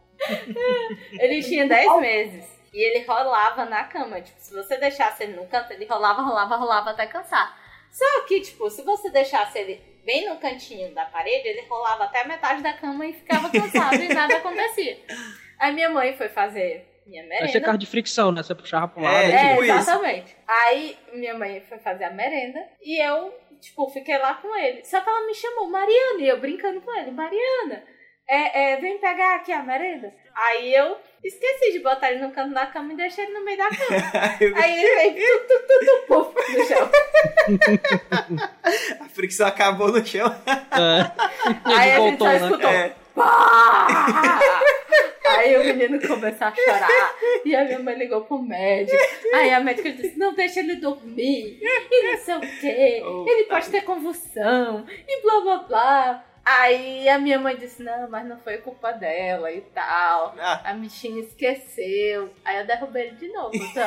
Ele 1.20 1.42
tinha 1.42 1.68
10 1.68 2.00
meses. 2.00 2.44
E 2.72 2.82
ele 2.82 3.04
rolava 3.04 3.64
na 3.66 3.84
cama. 3.84 4.20
Tipo, 4.20 4.40
se 4.40 4.52
você 4.54 4.76
deixasse 4.78 5.22
ele 5.22 5.36
no 5.36 5.46
canto, 5.46 5.72
ele 5.72 5.84
rolava, 5.84 6.22
rolava, 6.22 6.56
rolava 6.56 6.90
até 6.90 7.06
cansar. 7.06 7.54
Só 7.92 8.22
que, 8.22 8.40
tipo, 8.40 8.68
se 8.70 8.82
você 8.82 9.10
deixasse 9.10 9.58
ele 9.58 9.80
bem 10.04 10.28
no 10.28 10.36
cantinho 10.40 10.92
da 10.94 11.04
parede, 11.04 11.46
ele 11.46 11.66
rolava 11.68 12.04
até 12.04 12.22
a 12.22 12.24
metade 12.26 12.62
da 12.62 12.72
cama 12.72 13.06
e 13.06 13.12
ficava 13.12 13.48
cansado 13.50 14.02
e 14.02 14.08
nada 14.08 14.36
acontecia. 14.38 14.98
Aí 15.60 15.72
minha 15.72 15.90
mãe 15.90 16.16
foi 16.16 16.28
fazer 16.28 16.88
minha 17.06 17.22
Vai 17.28 17.36
ser 17.38 17.44
merenda. 17.46 17.64
carro 17.66 17.78
de 17.78 17.86
fricção, 17.86 18.32
né? 18.32 18.42
Você 18.42 18.54
puxava 18.54 18.88
pro 18.88 19.00
É, 19.00 19.04
lado. 19.04 19.16
aí 19.24 19.32
É, 19.32 19.48
tipo 19.50 19.64
isso. 19.64 19.72
exatamente. 19.74 20.36
Aí 20.48 20.98
minha 21.12 21.34
mãe 21.38 21.60
foi 21.68 21.78
fazer 21.78 22.04
a 22.04 22.10
merenda 22.10 22.60
e 22.82 22.98
eu, 23.00 23.32
tipo, 23.60 23.88
fiquei 23.90 24.16
lá 24.18 24.34
com 24.34 24.56
ele. 24.56 24.84
Só 24.84 25.00
que 25.00 25.08
ela 25.08 25.26
me 25.26 25.34
chamou, 25.34 25.68
Mariana, 25.68 26.20
e 26.20 26.28
eu 26.28 26.40
brincando 26.40 26.80
com 26.80 26.92
ele, 26.98 27.10
Mariana, 27.10 27.84
é, 28.28 28.72
é, 28.72 28.76
vem 28.76 28.98
pegar 28.98 29.36
aqui 29.36 29.52
a 29.52 29.62
merenda. 29.62 30.12
Aí 30.34 30.74
eu 30.74 30.96
esqueci 31.22 31.72
de 31.72 31.80
botar 31.80 32.10
ele 32.10 32.26
no 32.26 32.32
canto 32.32 32.54
da 32.54 32.66
cama 32.66 32.92
e 32.92 32.96
deixei 32.96 33.24
ele 33.24 33.34
no 33.34 33.44
meio 33.44 33.58
da 33.58 33.68
cama. 33.68 34.56
Aí 34.62 34.84
ele 34.84 35.10
veio 35.10 35.40
tu, 35.40 35.54
tu, 35.58 35.62
tu, 35.68 35.84
tu, 35.84 36.06
puf, 36.06 36.58
no 36.58 36.64
chão. 36.66 36.90
A 39.00 39.08
fricção 39.08 39.46
acabou 39.46 39.92
no 39.92 40.04
chão. 40.04 40.26
É. 40.46 41.10
Aí 41.64 41.90
Ele 41.90 41.96
a 41.96 42.00
gente 42.00 42.18
voltou, 42.18 42.26
só 42.26 42.32
né? 42.32 42.36
escutou. 42.46 42.70
É. 42.70 42.94
Pá! 43.14 44.40
Aí 45.26 45.56
o 45.56 45.64
menino 45.64 46.00
começou 46.00 46.46
a 46.46 46.54
chorar. 46.54 47.14
E 47.44 47.54
a 47.54 47.64
minha 47.64 47.78
mãe 47.78 47.94
ligou 47.96 48.22
pro 48.22 48.38
médico. 48.38 48.96
Aí 49.34 49.52
a 49.52 49.60
médica 49.60 49.90
disse: 49.92 50.18
Não, 50.18 50.34
deixa 50.34 50.60
ele 50.60 50.76
dormir. 50.76 51.58
E 51.60 52.02
não 52.10 52.18
sei 52.18 52.34
o 52.36 52.40
quê. 52.40 53.02
Oh, 53.04 53.24
Ele 53.28 53.44
pode 53.44 53.68
ter 53.70 53.82
convulsão. 53.82 54.86
E 54.88 55.22
blá 55.22 55.40
blá 55.40 55.58
blá. 55.58 56.24
Aí 56.44 57.08
a 57.08 57.18
minha 57.18 57.38
mãe 57.38 57.56
disse, 57.56 57.82
não, 57.82 58.08
mas 58.10 58.26
não 58.26 58.36
foi 58.38 58.58
culpa 58.58 58.90
dela 58.92 59.50
e 59.52 59.60
tal. 59.60 60.34
Ah. 60.38 60.60
A 60.64 60.74
bichinha 60.74 61.20
esqueceu. 61.22 62.32
Aí 62.44 62.58
eu 62.58 62.66
derrubei 62.66 63.08
ele 63.08 63.16
de 63.16 63.28
novo. 63.32 63.52
Então, 63.62 63.86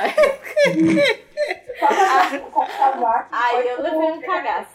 aí 3.31 3.63
foi 3.63 3.71
eu 3.71 3.81
levei 3.81 4.11
um 4.11 4.21
cagaço. 4.21 4.71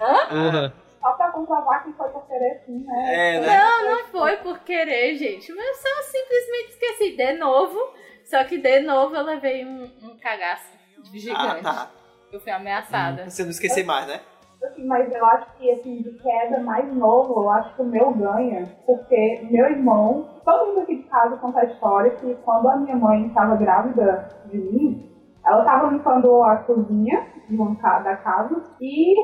Hã? 0.00 0.26
Porra. 0.28 0.74
Só 1.00 1.12
pra 1.12 1.30
comprovar 1.30 1.84
que 1.84 1.92
foi 1.92 2.08
por 2.10 2.26
querer 2.26 2.62
sim, 2.66 2.84
né? 2.84 3.14
É, 3.36 3.40
né? 3.40 3.58
Não, 3.58 3.84
não 3.90 4.04
foi 4.08 4.36
por 4.38 4.58
querer, 4.60 5.16
gente. 5.16 5.50
Mas 5.52 5.66
eu 5.66 5.74
só 5.74 6.02
simplesmente 6.10 6.68
esqueci. 6.70 7.16
De 7.16 7.32
novo. 7.34 7.78
Só 8.24 8.44
que 8.44 8.58
de 8.58 8.80
novo 8.80 9.16
eu 9.16 9.22
levei 9.22 9.64
um, 9.64 9.84
um 10.02 10.18
cagaço 10.18 10.66
Ah, 10.98 11.02
gigante. 11.14 11.62
tá. 11.62 11.90
Eu 12.30 12.40
fui 12.40 12.52
ameaçada. 12.52 13.28
Você 13.30 13.42
não 13.42 13.50
esquecer 13.50 13.84
mais, 13.84 14.06
né? 14.06 14.20
Assim, 14.62 14.86
mas 14.86 15.10
eu 15.14 15.24
acho 15.24 15.56
que, 15.56 15.70
assim, 15.70 16.02
de 16.02 16.10
queda 16.18 16.60
mais 16.62 16.92
novo, 16.94 17.44
eu 17.44 17.50
acho 17.50 17.74
que 17.74 17.82
o 17.82 17.86
meu 17.86 18.12
ganha, 18.12 18.68
porque 18.84 19.48
meu 19.50 19.64
irmão, 19.66 20.28
todo 20.44 20.66
mundo 20.66 20.80
aqui 20.80 20.96
de 20.96 21.02
casa 21.04 21.38
conta 21.38 21.60
a 21.60 21.64
história 21.64 22.10
que 22.10 22.34
quando 22.44 22.68
a 22.68 22.76
minha 22.76 22.96
mãe 22.96 23.26
estava 23.26 23.56
grávida 23.56 24.28
de 24.46 24.58
mim, 24.58 25.10
ela 25.46 25.60
estava 25.60 25.88
limpando 25.88 26.42
a 26.42 26.56
cozinha 26.56 27.26
da 28.04 28.16
casa 28.16 28.62
e 28.80 29.14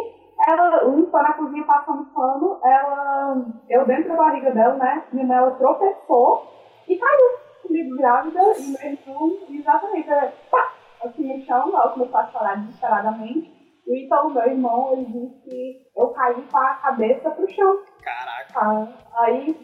ela 0.49 0.85
limpando 0.85 1.27
a 1.27 1.33
cozinha, 1.35 1.65
passando 1.65 2.07
pano, 2.07 2.59
ela, 2.65 3.45
eu 3.69 3.87
dentro 3.87 4.09
da 4.09 4.17
barriga 4.17 4.51
dela, 4.53 4.75
né, 4.75 5.05
minha 5.13 5.27
mãe, 5.27 5.37
ela 5.37 5.51
tropeçou 5.53 6.47
e 6.89 6.97
caiu 6.97 7.39
comigo 7.63 7.97
grávida 7.97 8.41
e 8.59 8.73
meu 8.73 8.93
irmão, 8.93 9.37
exatamente, 9.51 10.09
ela, 10.09 10.33
pá, 10.51 10.73
assim 11.05 11.39
no 11.39 11.45
chão, 11.45 11.69
ela 11.69 11.91
começou 11.91 12.19
a 12.19 12.27
chorar 12.27 12.57
desesperadamente. 12.57 13.56
E 13.87 14.05
então, 14.05 14.31
meu 14.31 14.43
irmão, 14.43 14.93
ele 14.93 15.05
disse 15.07 15.41
que 15.49 15.83
eu 15.97 16.09
caí 16.09 16.35
com 16.51 16.57
a 16.59 16.75
cabeça 16.75 17.31
pro 17.31 17.49
chão. 17.55 17.79
Caraca. 18.03 18.53
tá? 18.53 18.89
Aí 19.21 19.57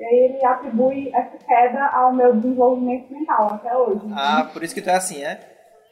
ele 0.00 0.44
atribui 0.44 1.10
essa 1.14 1.36
queda 1.38 1.86
ao 1.86 2.12
meu 2.12 2.34
desenvolvimento 2.34 3.12
mental 3.12 3.54
até 3.54 3.76
hoje. 3.76 4.00
Ah, 4.14 4.48
por 4.52 4.62
isso 4.62 4.74
que 4.74 4.82
tu 4.82 4.90
é 4.90 4.94
assim, 4.94 5.22
é? 5.22 5.40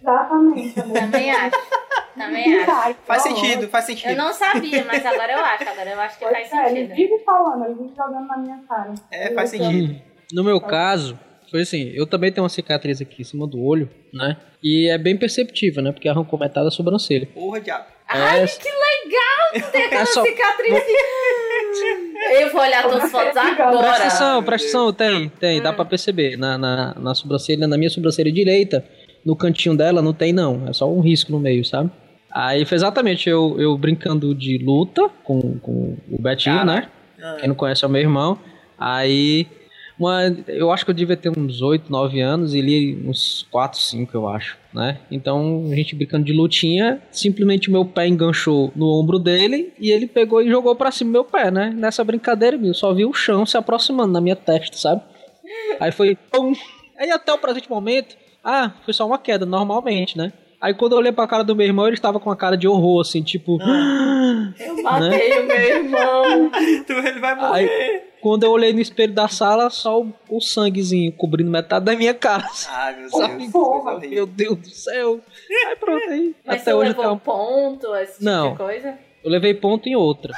Exatamente. 0.01 0.75
Também 0.75 1.31
acho. 1.31 1.57
Também 2.17 2.61
acho. 2.61 2.71
Ai, 2.71 2.97
Faz 3.05 3.23
sentido, 3.23 3.69
faz 3.69 3.85
sentido. 3.87 4.11
Eu 4.11 4.17
não 4.17 4.33
sabia, 4.33 4.85
mas 4.85 5.05
agora 5.07 5.33
eu 5.33 5.39
acho. 5.45 5.69
Agora 5.69 5.91
eu 5.91 6.01
acho 6.01 6.19
que 6.19 6.25
Pois 6.25 6.49
faz 6.49 6.53
é, 6.53 6.71
ele 6.71 6.89
sentido. 6.89 6.97
vive 6.97 7.25
falando, 7.25 7.65
ele 7.65 7.75
vive 7.75 7.95
jogando 7.97 8.27
na 8.27 8.37
minha 8.39 8.59
cara. 8.69 8.95
É, 9.11 9.33
faz 9.35 9.53
Eu- 9.53 9.61
sentido. 9.65 10.01
No 10.33 10.43
meu 10.45 10.61
caso, 10.61 11.19
foi 11.51 11.63
assim, 11.63 11.91
eu 11.95 12.07
também 12.07 12.31
tenho 12.33 12.43
uma 12.43 12.49
cicatriz 12.49 13.01
aqui 13.01 13.23
em 13.23 13.25
cima 13.25 13.47
do 13.47 13.63
olho, 13.63 13.89
né? 14.13 14.37
E 14.63 14.89
é 14.89 14.99
bem 14.99 15.17
perceptível, 15.17 15.83
né? 15.83 15.93
Porque 15.93 16.09
arrancou 16.09 16.39
metade 16.39 16.65
da 16.67 16.71
sobrancelha. 16.71 17.27
Porra, 17.35 17.61
diabo. 17.61 17.85
Ai, 18.09 18.43
É- 18.45 18.47
que 18.47 18.69
legal! 18.69 19.71
Tem 19.73 19.83
aquela 19.87 20.03
É 20.03 20.07
só- 20.07 20.23
cicatriz. 20.25 20.83
Eu 22.41 22.51
vou 22.51 22.61
olhar 22.61 22.83
tuas 22.89 23.11
fotos 23.11 23.33
Presta 23.33 23.63
agora. 23.65 23.91
atenção, 23.97 24.33
meu 24.35 24.43
presta 24.43 24.67
atenção, 24.67 24.93
tem, 24.93 25.29
tem, 25.29 25.63
dá 25.63 25.73
pra 25.73 25.85
perceber. 25.85 26.37
Na, 26.37 26.57
na, 26.59 26.95
na 26.99 27.15
sobrancelha, 27.15 27.67
na 27.67 27.77
minha 27.77 27.91
sobrancelha 27.91 28.33
direita, 28.33 28.85
no 29.25 29.37
cantinho 29.37 29.77
dela 29.77 30.01
não 30.03 30.13
tem 30.13 30.33
não, 30.33 30.67
é 30.69 30.73
só 30.73 30.91
um 30.91 31.01
risco 31.01 31.31
no 31.31 31.39
meio, 31.39 31.65
sabe? 31.65 31.91
Aí 32.33 32.65
foi 32.65 32.77
exatamente 32.77 33.29
eu, 33.29 33.57
eu 33.61 33.77
brincando 33.79 34.35
de 34.35 34.59
luta 34.59 35.09
com, 35.25 35.59
com 35.61 35.97
o 36.11 36.21
Betinho, 36.21 36.65
né? 36.65 36.89
Ah, 37.23 37.37
Quem 37.41 37.49
não 37.49 37.55
conhece 37.55 37.85
é 37.85 37.89
o 37.89 37.91
meu 37.91 38.01
irmão. 38.01 38.39
Aí, 38.79 39.47
uma, 39.99 40.25
eu 40.49 40.71
acho 40.71 40.85
que 40.85 40.91
eu 40.91 40.95
devia 40.95 41.17
ter 41.17 41.31
uns 41.37 41.63
8, 41.63 41.91
9 41.91 42.21
anos 42.21 42.55
e 42.55 42.59
ele 42.59 43.03
uns 43.09 43.47
4, 43.51 43.79
5, 43.79 44.17
eu 44.17 44.29
acho, 44.29 44.59
né? 44.73 44.99
Então, 45.11 45.69
a 45.71 45.75
gente 45.75 45.95
brincando 45.95 46.25
de 46.25 46.33
lutinha, 46.33 47.01
simplesmente 47.11 47.71
meu 47.71 47.85
pé 47.85 48.07
enganchou 48.07 48.71
no 48.77 48.87
ombro 48.87 49.19
dele 49.19 49.73
e 49.79 49.91
ele 49.91 50.07
pegou 50.07 50.43
e 50.43 50.49
jogou 50.49 50.77
pra 50.77 50.91
cima 50.91 51.13
meu 51.13 51.25
pé, 51.25 51.51
né? 51.51 51.73
Nessa 51.75 52.05
brincadeira, 52.05 52.57
eu 52.57 52.75
só 52.75 52.93
vi 52.93 53.07
o 53.07 53.13
chão 53.15 53.47
se 53.47 53.57
aproximando 53.57 54.13
na 54.13 54.21
minha 54.21 54.37
testa, 54.37 54.77
sabe? 54.77 55.03
Aí 55.81 55.93
foi 55.93 56.17
pum. 56.31 56.53
Aí 56.99 57.11
até 57.11 57.33
o 57.33 57.39
presente 57.39 57.71
momento, 57.71 58.17
ah, 58.45 58.73
foi 58.85 58.93
só 58.93 59.07
uma 59.07 59.19
queda, 59.19 59.47
normalmente, 59.47 60.17
né? 60.17 60.33
Aí 60.61 60.73
quando 60.75 60.93
eu 60.93 60.99
olhei 60.99 61.13
pra 61.13 61.27
cara 61.27 61.45
do 61.45 61.55
meu 61.55 61.67
irmão, 61.67 61.87
ele 61.87 61.95
estava 61.97 62.19
com 62.19 62.31
uma 62.31 62.37
cara 62.37 62.57
de 62.57 62.67
horror, 62.67 63.01
assim, 63.03 63.23
tipo... 63.23 63.59
Eu 63.61 64.83
matei 64.83 65.39
o 65.41 65.47
meu 65.47 65.57
irmão. 65.57 66.51
tu, 66.87 66.93
ele 66.93 67.21
vai 67.21 67.35
morrer. 67.35 68.05
Quando 68.23 68.43
eu 68.45 68.51
olhei 68.51 68.73
no 68.73 68.81
espelho 68.81 69.13
da 69.13 69.29
sala, 69.29 69.69
só 69.71 70.01
o, 70.01 70.13
o 70.29 70.41
sanguezinho 70.41 71.13
cobrindo 71.13 71.51
metade 71.51 71.85
da 71.85 71.95
minha 71.95 72.15
cara. 72.15 72.49
Ai, 72.69 72.97
meu? 72.97 73.11
Deus. 73.11 73.53
Porra. 73.53 73.99
Meu 74.01 74.27
Deus 74.27 74.57
do 74.59 74.69
céu. 74.71 75.21
Aí 75.69 75.77
pronto, 75.77 76.11
aí. 76.11 76.35
Mas 76.45 76.63
Até 76.63 76.65
você 76.65 76.73
hoje 76.75 76.91
eu, 76.91 76.97
levou 76.97 77.05
tenho- 77.05 77.15
um 77.15 77.19
ponto, 77.19 77.95
esse 77.97 78.13
tipo 78.15 78.25
Não. 78.25 78.53
de 78.53 78.57
coisa? 78.59 78.99
eu 79.23 79.31
levei 79.31 79.55
ponto 79.55 79.89
em 79.89 79.95
outra. 79.95 80.33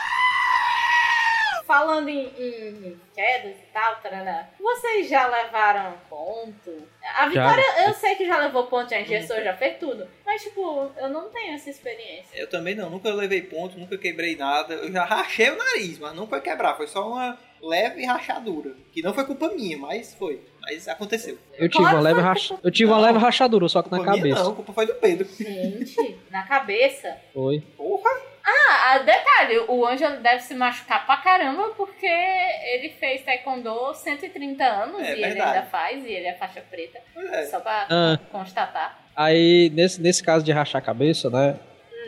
Falando 1.68 2.08
em, 2.08 2.24
em 2.38 2.98
quedas 3.14 3.54
e 3.58 3.72
tal, 3.74 3.96
tarará, 3.96 4.48
vocês 4.58 5.06
já 5.06 5.26
levaram 5.26 5.92
ponto? 6.08 6.82
A 7.14 7.28
Já. 7.28 7.46
Vitória, 7.50 7.86
eu 7.86 7.92
sei 7.92 8.14
que 8.14 8.26
já 8.26 8.38
levou 8.38 8.68
ponto, 8.68 8.88
já 8.88 9.02
engessou, 9.02 9.36
já 9.42 9.54
fez 9.54 9.78
tudo. 9.78 10.08
Mas, 10.24 10.42
tipo, 10.42 10.90
eu 10.96 11.10
não 11.10 11.28
tenho 11.28 11.52
essa 11.52 11.68
experiência. 11.68 12.34
Eu 12.34 12.48
também 12.48 12.74
não, 12.74 12.88
nunca 12.88 13.12
levei 13.12 13.42
ponto, 13.42 13.78
nunca 13.78 13.98
quebrei 13.98 14.34
nada. 14.34 14.76
Eu 14.76 14.90
já 14.90 15.04
rachei 15.04 15.50
o 15.50 15.58
nariz, 15.58 15.98
mas 15.98 16.16
não 16.16 16.26
foi 16.26 16.40
quebrar, 16.40 16.74
foi 16.74 16.86
só 16.86 17.06
uma 17.06 17.38
leve 17.60 18.02
rachadura. 18.02 18.74
Que 18.90 19.02
não 19.02 19.12
foi 19.12 19.26
culpa 19.26 19.48
minha, 19.50 19.76
mas 19.76 20.14
foi. 20.14 20.40
Mas 20.62 20.88
aconteceu. 20.88 21.36
Eu 21.52 21.68
tive 21.68 21.84
Claro 21.84 21.96
uma 21.98 22.02
leve 22.02 22.20
racha... 22.22 22.58
Eu 22.64 22.70
tive 22.70 22.90
uma 22.90 22.98
leve 22.98 23.18
rachadura, 23.18 23.68
só 23.68 23.82
que 23.82 23.90
na 23.90 24.02
cabeça. 24.02 24.42
não, 24.42 24.52
a 24.52 24.54
culpa 24.54 24.72
foi 24.72 24.86
do 24.86 24.94
Pedro. 24.94 25.28
Gente, 25.38 26.18
na 26.30 26.46
cabeça. 26.46 27.14
Foi. 27.34 27.60
Porra! 27.76 28.37
Ah, 28.50 28.92
ah, 28.94 28.98
detalhe, 29.00 29.58
o 29.68 29.86
Ângelo 29.86 30.20
deve 30.22 30.40
se 30.42 30.54
machucar 30.54 31.04
pra 31.04 31.18
caramba 31.18 31.64
porque 31.76 32.06
ele 32.06 32.88
fez 32.98 33.22
taekwondo 33.22 33.92
130 33.94 34.64
anos 34.64 35.00
É 35.02 35.10
e 35.10 35.12
ele 35.12 35.20
verdade. 35.26 35.56
ainda 35.58 35.62
faz, 35.66 36.02
e 36.04 36.08
ele 36.10 36.26
é 36.26 36.34
faixa 36.34 36.62
preta. 36.70 36.98
É. 37.16 37.42
Só 37.44 37.60
pra 37.60 37.86
Ah. 37.90 38.18
constatar. 38.32 38.98
Aí, 39.14 39.70
nesse, 39.74 40.00
nesse 40.00 40.22
caso 40.22 40.44
de 40.44 40.52
rachar 40.52 40.80
a 40.80 40.84
cabeça, 40.84 41.28
né? 41.28 41.56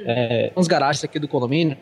É, 0.07 0.50
as 0.57 0.66
garagens 0.66 1.05
aqui 1.05 1.18
do 1.18 1.29
condomínio 1.29 1.76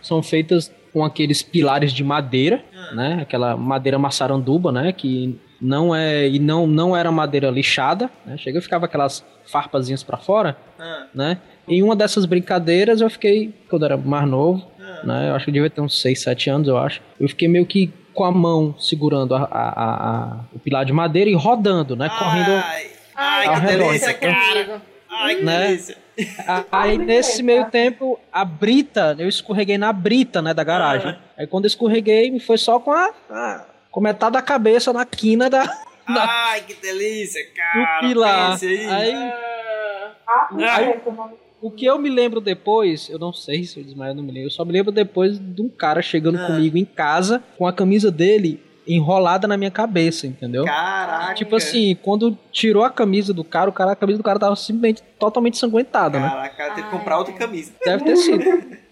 são 0.00 0.20
feitas 0.20 0.74
com 0.92 1.04
aqueles 1.04 1.42
pilares 1.42 1.92
de 1.92 2.02
madeira, 2.02 2.64
Ah. 2.74 2.94
né? 2.94 3.18
Aquela 3.22 3.56
madeira 3.56 3.98
maçaranduba, 4.00 4.72
né? 4.72 4.92
Que 4.92 5.38
não 5.60 5.94
é 5.94 6.26
e 6.26 6.40
não 6.40 6.66
não 6.66 6.96
era 6.96 7.12
madeira 7.12 7.48
lixada, 7.50 8.10
né? 8.26 8.36
Chega 8.36 8.58
e 8.58 8.62
ficava 8.62 8.86
aquelas 8.86 9.24
farpazinhas 9.44 10.02
pra 10.02 10.16
fora, 10.16 10.56
Ah, 10.78 11.06
né? 11.14 11.38
Em 11.68 11.82
uma 11.82 11.94
dessas 11.96 12.24
brincadeiras 12.26 13.00
eu 13.00 13.08
fiquei 13.10 13.54
quando 13.70 13.82
eu 13.82 13.86
era 13.86 13.96
mais 13.96 14.28
novo, 14.28 14.66
ah. 14.80 15.00
né? 15.06 15.28
Eu 15.30 15.34
acho 15.36 15.44
que 15.44 15.50
eu 15.50 15.54
devia 15.54 15.70
ter 15.70 15.80
uns 15.80 16.00
6, 16.00 16.20
7 16.22 16.50
anos, 16.50 16.68
eu 16.68 16.76
acho. 16.76 17.00
Eu 17.20 17.28
fiquei 17.28 17.48
meio 17.48 17.64
que 17.66 17.92
com 18.12 18.24
a 18.24 18.32
mão 18.32 18.74
segurando 18.78 19.34
a, 19.34 19.42
a- 19.44 19.68
a- 19.68 20.10
a- 20.10 20.40
o 20.52 20.58
pilar 20.58 20.84
de 20.84 20.92
madeira 20.92 21.30
e 21.30 21.34
rodando, 21.34 21.96
né? 21.96 22.08
Correndo. 22.18 22.50
Ai, 22.52 22.86
ai, 23.14 23.46
ao 23.46 23.54
que 23.54 23.60
redor. 23.60 23.86
delícia, 23.86 24.14
cara. 24.14 24.82
Ai, 25.10 25.36
que 25.36 25.44
Né? 25.44 25.66
delícia. 25.68 25.96
Aí 26.70 26.98
nesse 26.98 27.42
meio 27.42 27.70
tempo, 27.70 28.20
a 28.30 28.44
brita, 28.44 29.16
eu 29.18 29.28
escorreguei 29.28 29.78
na 29.78 29.92
brita, 29.94 30.42
né, 30.42 30.52
da 30.52 30.62
garagem. 30.62 31.16
Aí 31.38 31.46
quando 31.46 31.64
eu 31.64 31.68
escorreguei, 31.68 32.30
me 32.30 32.38
foi 32.38 32.58
só 32.58 32.78
com 32.78 32.92
a, 32.92 33.10
a- 33.30 33.64
com 33.90 34.00
metade 34.00 34.32
da 34.34 34.42
cabeça 34.42 34.92
na 34.92 35.06
quina 35.06 35.48
da 35.48 35.64
Ai, 36.06 36.60
que 36.62 36.74
delícia, 36.74 37.42
do 37.44 37.54
cara. 37.54 38.00
pilar. 38.00 38.50
Pense 38.58 38.66
aí. 38.66 38.86
Aí 38.86 39.14
Ah, 39.14 40.12
Ah, 40.26 40.48
mano. 40.50 41.32
O 41.62 41.70
que 41.70 41.84
eu 41.86 41.98
me 41.98 42.10
lembro 42.10 42.40
depois, 42.40 43.08
eu 43.08 43.18
não 43.18 43.32
sei 43.32 43.64
se 43.64 43.78
eu 43.78 43.84
desmaio, 43.84 44.14
não 44.14 44.22
me 44.22 44.32
lembro. 44.32 44.46
Eu 44.48 44.50
só 44.50 44.64
me 44.64 44.72
lembro 44.72 44.90
depois 44.92 45.38
de 45.38 45.62
um 45.62 45.68
cara 45.68 46.02
chegando 46.02 46.38
Ah. 46.38 46.46
comigo 46.46 46.76
em 46.76 46.84
casa 46.84 47.42
com 47.56 47.66
a 47.66 47.72
camisa 47.72 48.10
dele 48.10 48.60
enrolada 48.86 49.46
na 49.46 49.56
minha 49.56 49.70
cabeça, 49.70 50.26
entendeu? 50.26 50.64
Caraca. 50.64 51.34
Tipo 51.34 51.54
assim, 51.54 51.96
quando 52.02 52.36
tirou 52.50 52.82
a 52.82 52.90
camisa 52.90 53.32
do 53.32 53.44
cara, 53.44 53.70
o 53.70 53.72
cara, 53.72 53.92
a 53.92 53.96
camisa 53.96 54.18
do 54.18 54.24
cara 54.24 54.40
tava 54.40 54.56
simplesmente 54.56 55.02
totalmente 55.18 55.56
sanguentada, 55.56 56.18
né? 56.18 56.28
Caraca, 56.28 56.56
cara, 56.56 56.74
tem 56.74 56.84
que 56.84 56.90
comprar 56.90 57.18
outra 57.18 57.32
camisa. 57.32 57.72
Deve 57.84 58.04
ter 58.04 58.16
sido. 58.16 58.42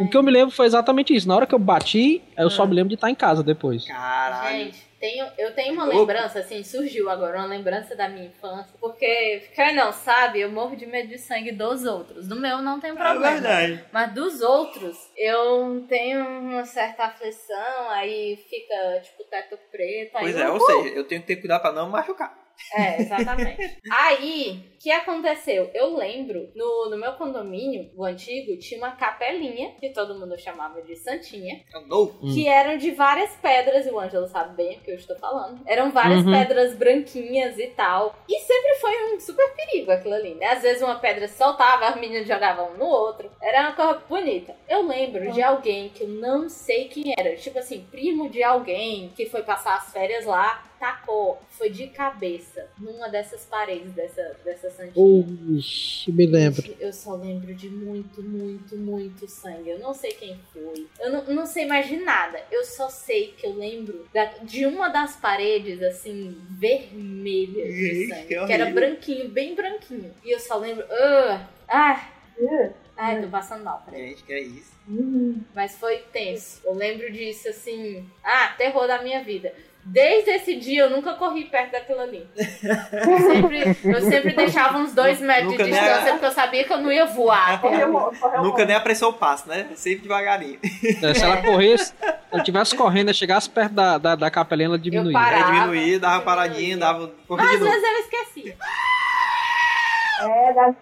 O 0.00 0.08
que 0.08 0.16
eu 0.16 0.22
me 0.22 0.30
lembro 0.30 0.54
foi 0.54 0.64
exatamente 0.64 1.12
isso. 1.12 1.26
Na 1.26 1.34
hora 1.34 1.44
que 1.44 1.52
eu 1.52 1.58
bati, 1.58 2.22
eu 2.36 2.48
só 2.48 2.62
Ah. 2.62 2.66
me 2.66 2.72
lembro 2.72 2.88
de 2.90 2.94
estar 2.94 3.10
em 3.10 3.16
casa 3.16 3.42
depois. 3.42 3.84
Caralho. 3.84 4.56
Gente, 4.66 4.78
tenho, 5.00 5.26
eu 5.38 5.54
tenho 5.54 5.72
uma 5.74 5.84
Louco. 5.84 5.98
lembrança, 6.00 6.40
assim, 6.40 6.62
surgiu 6.62 7.08
agora, 7.10 7.38
uma 7.38 7.46
lembrança 7.46 7.94
da 7.96 8.08
minha 8.08 8.26
infância. 8.26 8.74
Porque, 8.80 9.42
quem 9.54 9.74
não 9.74 9.92
sabe, 9.92 10.40
eu 10.40 10.50
morro 10.50 10.76
de 10.76 10.86
medo 10.86 11.08
de 11.08 11.18
sangue 11.18 11.52
dos 11.52 11.84
outros. 11.84 12.26
Do 12.28 12.36
meu 12.36 12.58
não 12.58 12.80
tem 12.80 12.90
É 12.90 12.94
problema. 12.94 13.30
verdade. 13.32 13.84
Mas 13.92 14.12
dos 14.12 14.40
outros, 14.40 14.96
eu 15.16 15.84
tenho 15.88 16.26
uma 16.26 16.64
certa 16.64 17.04
aflição, 17.04 17.90
aí 17.90 18.36
fica, 18.48 19.00
tipo, 19.02 19.24
teto 19.24 19.58
preto. 19.70 20.12
Pois 20.12 20.36
eu- 20.36 20.42
é, 20.42 20.50
ou 20.50 20.60
seja, 20.60 20.88
eu 20.94 21.04
tenho 21.04 21.20
que 21.20 21.26
ter 21.28 21.36
cuidado 21.36 21.60
pra 21.62 21.72
não 21.72 21.88
machucar. 21.88 22.36
É, 22.74 23.00
exatamente. 23.02 23.78
Aí, 23.90 24.64
o 24.74 24.78
que 24.78 24.90
aconteceu? 24.90 25.70
Eu 25.74 25.96
lembro, 25.96 26.50
no, 26.54 26.90
no 26.90 26.96
meu 26.96 27.12
condomínio, 27.14 27.90
o 27.96 28.04
antigo, 28.04 28.56
tinha 28.58 28.78
uma 28.78 28.92
capelinha, 28.92 29.72
que 29.78 29.90
todo 29.90 30.18
mundo 30.18 30.38
chamava 30.38 30.82
de 30.82 30.94
Santinha, 30.96 31.60
novo. 31.86 32.18
Hum. 32.22 32.32
que 32.34 32.46
eram 32.48 32.76
de 32.76 32.90
várias 32.92 33.34
pedras, 33.36 33.86
e 33.86 33.90
o 33.90 33.98
Ângelo 33.98 34.26
sabe 34.26 34.56
bem, 34.56 34.74
porque 34.74 34.88
que 34.88 34.90
eu 34.92 34.96
estou 34.96 35.16
falando. 35.18 35.60
Eram 35.66 35.90
várias 35.90 36.24
Uhum. 36.24 36.32
pedras 36.32 36.74
branquinhas 36.74 37.58
e 37.58 37.66
tal. 37.68 38.14
E 38.28 38.38
sempre 38.40 38.74
foi 38.76 39.14
um 39.14 39.20
super 39.20 39.54
perigo 39.54 39.90
aquilo 39.90 40.14
ali, 40.14 40.34
né? 40.34 40.46
Às 40.46 40.62
vezes 40.62 40.82
uma 40.82 40.98
pedra 40.98 41.28
se 41.28 41.36
soltava, 41.36 41.86
as 41.88 42.00
meninas 42.00 42.26
jogavam 42.26 42.72
um 42.72 42.78
no 42.78 42.86
outro. 42.86 43.30
Era 43.42 43.60
uma 43.62 43.72
coisa 43.72 44.02
bonita. 44.08 44.56
Eu 44.68 44.86
lembro 44.86 45.30
de 45.32 45.42
alguém 45.42 45.90
que 45.90 46.04
eu 46.04 46.08
não 46.08 46.48
sei 46.48 46.88
quem 46.88 47.14
era. 47.18 47.36
Tipo 47.36 47.58
assim, 47.58 47.86
primo 47.90 48.30
de 48.30 48.42
alguém 48.42 49.12
que 49.14 49.26
foi 49.26 49.42
passar 49.42 49.76
as 49.76 49.92
férias 49.92 50.24
lá, 50.24 50.64
tacou. 50.78 51.40
Foi 51.50 51.70
de 51.70 51.88
cabeça 51.88 52.68
numa 52.78 53.08
dessas 53.08 53.44
paredes 53.44 53.92
dessa, 53.92 54.36
dessa 54.44 54.70
santinha. 54.70 55.04
Oxi, 55.04 56.12
me 56.12 56.26
lembro. 56.26 56.74
Eu 56.78 56.92
só 56.92 57.14
lembro 57.14 57.54
de 57.54 57.68
muito, 57.68 58.22
muito, 58.22 58.76
muito 58.76 59.26
sangue. 59.28 59.70
Eu 59.70 59.78
não 59.78 59.92
sei 59.94 60.12
quem 60.12 60.38
foi. 60.52 60.86
Eu 61.00 61.10
não, 61.12 61.24
não 61.34 61.46
sei 61.46 61.66
mais 61.66 61.88
de 61.88 61.96
nada. 61.96 62.40
Eu 62.50 62.64
só 62.64 62.88
sei 62.88 63.34
que 63.36 63.46
eu 63.46 63.52
lembro 63.54 64.06
da- 64.14 64.24
de 64.42 64.66
uma 64.66 64.88
das 64.88 65.16
paredes, 65.16 65.82
assim, 65.82 66.36
vermelha 66.50 67.66
de 67.66 68.08
sangue. 68.08 68.26
que 68.26 68.46
Que, 68.46 68.52
era 68.52 68.70
branquinho, 68.70 69.28
bem 69.28 69.54
branquinho. 69.54 70.12
E 70.24 70.30
eu 70.34 70.38
só 70.40 70.56
lembro. 70.58 70.84
"Ugh, 70.84 71.40
ah, 71.68 72.10
Ih, 72.40 72.70
ai, 72.96 73.20
tô 73.20 73.28
passando 73.28 73.64
mal, 73.64 73.82
peraí. 73.84 74.10
Gente, 74.10 74.22
que 74.22 74.32
é 74.32 74.40
isso? 74.40 74.72
hum. 74.88 75.40
Mas 75.54 75.74
foi 75.76 75.98
tenso. 76.12 76.60
Eu 76.64 76.72
lembro 76.74 77.10
disso, 77.12 77.48
assim. 77.48 78.08
Ah, 78.22 78.54
terror 78.56 78.86
da 78.86 79.02
minha 79.02 79.22
vida. 79.24 79.52
Desde 79.90 80.30
esse 80.32 80.56
dia 80.56 80.82
eu 80.82 80.90
nunca 80.90 81.14
corri 81.14 81.44
perto 81.46 81.72
daquilo 81.72 82.00
ali. 82.00 82.26
Eu 82.36 83.18
sempre, 83.18 83.76
eu 83.84 84.00
sempre 84.02 84.32
deixava 84.34 84.78
uns 84.78 84.92
dois 84.92 85.18
metros 85.20 85.52
Nunca 85.52 85.64
de 85.64 85.70
distância 85.70 86.12
porque 86.12 86.26
eu 86.26 86.30
sabia 86.30 86.64
que 86.64 86.72
eu 86.72 86.78
não 86.78 86.92
ia 86.92 87.06
voar. 87.06 87.54
até 87.54 87.68
Correu, 87.68 88.12
correu 88.20 88.42
Nunca 88.42 88.64
nem 88.66 88.76
apressou 88.76 89.10
o 89.10 89.14
passo, 89.14 89.48
né? 89.48 89.66
Sempre 89.74 90.02
devagarinho. 90.02 90.58
É, 91.02 91.14
Se 91.14 91.24
ela 91.24 91.38
corresse, 91.38 91.86
se 91.86 91.94
ela 92.30 92.42
tivesse 92.42 92.76
correndo, 92.76 93.14
chegasse 93.14 93.48
perto 93.48 93.72
da, 93.72 93.96
da, 93.96 94.14
da 94.14 94.30
capelinha, 94.30 94.68
ela 94.68 94.78
diminuía. 94.78 95.12
parava. 95.12 95.36
Aí 95.36 95.42
Parava, 95.42 95.60
diminuía, 95.68 95.98
dava 95.98 96.14
uma 96.16 96.20
paradinha, 96.22 96.76
diminuía. 96.76 96.76
dava 96.78 97.12
Mas 97.30 97.54
às 97.54 97.60
vezes 97.60 97.82
eu 97.82 97.98
esqueci. 98.00 98.56
É 100.20 100.52
da 100.52 100.74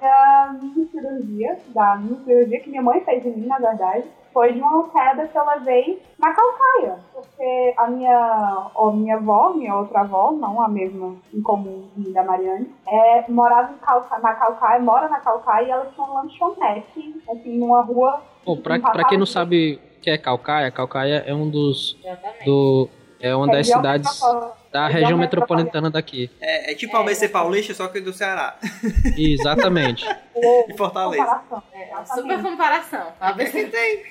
minha 0.61 0.87
cirurgia, 0.91 1.59
da 1.69 1.97
minha 1.97 2.25
cirurgia 2.25 2.61
que 2.61 2.71
minha 2.71 2.83
mãe 2.83 3.01
fez 3.05 3.25
em 3.25 3.33
mim, 3.33 3.47
na 3.47 3.59
verdade. 3.59 4.05
Foi 4.33 4.53
de 4.53 4.61
uma 4.61 4.89
queda 4.91 5.27
que 5.27 5.39
eu 5.39 5.47
levei 5.47 6.03
na 6.19 6.35
calcaia. 6.35 6.99
Porque 7.15 7.75
a 7.79 7.87
minha, 7.87 8.71
ou 8.75 8.93
minha 8.93 9.17
avó, 9.17 9.55
minha 9.55 9.75
outra 9.75 10.01
avó, 10.01 10.33
não 10.33 10.61
a 10.61 10.69
mesma 10.69 11.17
em 11.33 11.41
comum 11.41 11.89
da 11.97 12.23
Mariane, 12.23 12.71
é, 12.87 13.31
morava 13.31 13.73
em 13.73 13.79
calca, 13.79 14.19
na 14.19 14.35
calcaia, 14.35 14.81
mora 14.81 15.09
na 15.09 15.21
calcaia 15.21 15.67
e 15.67 15.71
ela 15.71 15.87
tinha 15.87 16.07
um 16.07 16.15
lanchonete, 16.15 17.23
assim, 17.31 17.59
numa 17.59 17.81
rua. 17.81 18.23
Pô, 18.45 18.57
pra, 18.57 18.79
pra 18.79 19.05
quem 19.05 19.19
não 19.19 19.27
sabe 19.27 19.81
o 19.97 20.01
que 20.01 20.11
é 20.11 20.19
Calcaia, 20.19 20.71
Calcaia 20.71 21.25
é 21.27 21.35
um 21.35 21.49
dos. 21.51 21.97
Do, 22.45 22.89
é 23.21 23.35
uma 23.35 23.49
das 23.49 23.67
cidades. 23.67 24.21
Da 24.77 24.87
região 24.89 25.01
região 25.01 25.19
metropolitana 25.19 25.91
daqui. 25.91 26.31
É, 26.39 26.73
é 26.73 26.75
tipo 26.75 26.95
É, 26.95 26.99
a 26.99 27.03
ABC 27.03 27.29
Paulista, 27.31 27.73
só 27.73 27.89
que 27.89 28.01
do 28.01 28.13
Ceará. 28.13 28.57
Exatamente. 29.17 30.07
E 30.69 30.77
Fortaleza. 30.77 31.25
comparação. 31.25 31.63
É, 31.73 32.05
super 32.05 32.43
comparação. 32.43 33.07
A 33.19 33.29
Aqui 33.29 33.65
tem. 33.67 34.03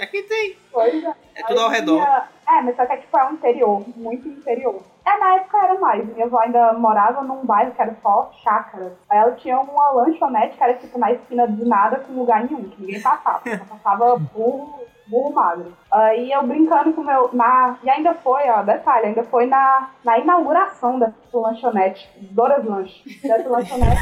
Aqui 0.00 0.22
tem. 0.22 0.56
Pois 0.72 1.02
é. 1.02 1.14
É 1.34 1.42
tudo 1.42 1.60
ao 1.60 1.68
redor. 1.68 2.00
É, 2.00 2.62
mas 2.62 2.76
só 2.76 2.86
que 2.86 2.92
é 2.92 2.96
tipo, 2.98 3.18
é 3.18 3.24
um 3.28 3.32
interior, 3.32 3.84
muito 3.96 4.28
interior. 4.28 4.82
É, 5.04 5.18
na 5.18 5.36
época 5.36 5.58
era 5.58 5.74
mais. 5.80 6.06
Minha 6.06 6.26
avó 6.26 6.38
ainda 6.38 6.72
morava 6.74 7.22
num 7.22 7.44
bairro 7.44 7.72
que 7.72 7.82
era 7.82 7.96
só 8.00 8.30
chácaras. 8.44 8.92
Aí 9.10 9.18
ela 9.18 9.32
tinha 9.32 9.58
uma 9.58 9.90
lanchonete 9.90 10.56
que 10.56 10.62
era 10.62 10.74
tipo 10.74 10.96
na 10.98 11.12
esquina 11.12 11.48
de 11.48 11.64
nada 11.64 11.98
com 12.00 12.12
lugar 12.12 12.44
nenhum, 12.44 12.68
que 12.68 12.80
ninguém 12.80 13.00
passava. 13.00 13.40
Só 13.44 13.64
passava 13.64 14.16
burro, 14.16 14.80
burro 15.06 15.32
magro. 15.32 15.76
Aí 15.90 16.30
eu 16.32 16.42
brincando 16.42 16.92
com 16.92 17.00
o 17.00 17.04
meu. 17.04 17.30
Na, 17.32 17.78
e 17.82 17.90
ainda 17.90 18.14
foi, 18.14 18.48
ó, 18.50 18.62
detalhe, 18.62 19.06
ainda 19.06 19.22
foi 19.24 19.46
na, 19.46 19.90
na 20.04 20.18
inauguração 20.18 20.98
dessa 20.98 21.14
lanchonete, 21.32 22.08
Doras 22.32 22.64
Lanche. 22.66 23.02
Dessa 23.22 23.48
lanchonete, 23.48 24.00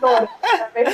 Dora. 0.00 0.28
Veio 0.74 0.86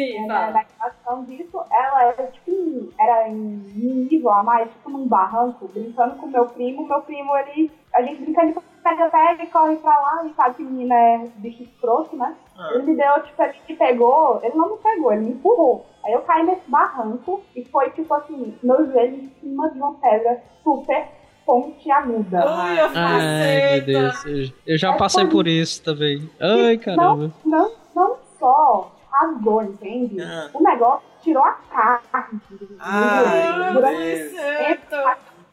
É. 0.00 0.06
Sim, 0.06 0.26
na, 0.26 0.34
fala. 0.34 0.50
na 0.52 0.60
animação 0.60 1.24
disso, 1.24 1.62
ela 1.70 2.02
era 2.04 2.26
tipo 2.26 2.50
em- 2.50 2.90
era 2.98 3.28
em 3.28 3.34
um 3.34 4.06
nível 4.10 4.30
a 4.30 4.42
mais, 4.42 4.68
tipo 4.70 4.90
num 4.90 5.06
barranco, 5.06 5.68
brincando 5.68 6.16
com 6.16 6.26
meu 6.26 6.46
primo. 6.46 6.86
Meu 6.86 7.00
primo, 7.02 7.36
ele. 7.36 7.70
A 7.94 8.02
gente 8.02 8.22
brincando 8.22 8.52
de 8.54 8.60
pega, 8.82 9.08
pega 9.08 9.42
e 9.42 9.46
corre 9.46 9.76
pra 9.76 9.98
lá, 9.98 10.26
e 10.26 10.34
sabe 10.34 10.56
que 10.56 10.62
menina 10.62 10.94
é 10.94 11.18
bicho 11.36 11.62
escroto, 11.62 12.16
né? 12.16 12.34
Ah. 12.58 12.70
Ele 12.74 12.82
me 12.82 12.96
deu, 12.96 13.22
tipo, 13.22 13.42
ele 13.42 13.54
me 13.68 13.76
pegou, 13.76 14.40
ele 14.42 14.54
não 14.56 14.72
me 14.72 14.78
pegou, 14.78 15.12
ele 15.12 15.24
me 15.24 15.30
empurrou. 15.30 15.86
Aí 16.04 16.12
eu 16.12 16.20
caí 16.22 16.44
nesse 16.44 16.68
barranco 16.68 17.40
e 17.56 17.64
foi 17.64 17.88
tipo 17.90 18.12
assim, 18.12 18.54
meu 18.62 18.84
joelho 18.90 19.16
em 19.16 19.30
cima 19.40 19.70
de 19.70 19.78
uma 19.78 19.94
pedra 19.94 20.42
super 20.62 21.06
pontiaguda. 21.46 22.38
Ui, 22.44 22.80
eu 22.80 22.90
Ai, 22.94 23.70
meu 23.76 23.84
Deus. 23.86 24.24
Eu, 24.26 24.48
eu 24.66 24.78
já 24.78 24.92
passei 24.94 25.26
por 25.26 25.46
isso 25.46 25.82
também. 25.82 26.28
Ai, 26.40 26.76
caramba. 26.78 27.32
Não, 27.44 27.70
não 27.94 28.16
só 28.38 28.90
rasgou, 29.14 29.62
entende? 29.62 30.20
Ah. 30.20 30.50
O 30.52 30.62
negócio 30.62 31.02
tirou 31.22 31.42
a 31.42 31.52
carne. 31.52 32.40
Deus. 32.50 32.72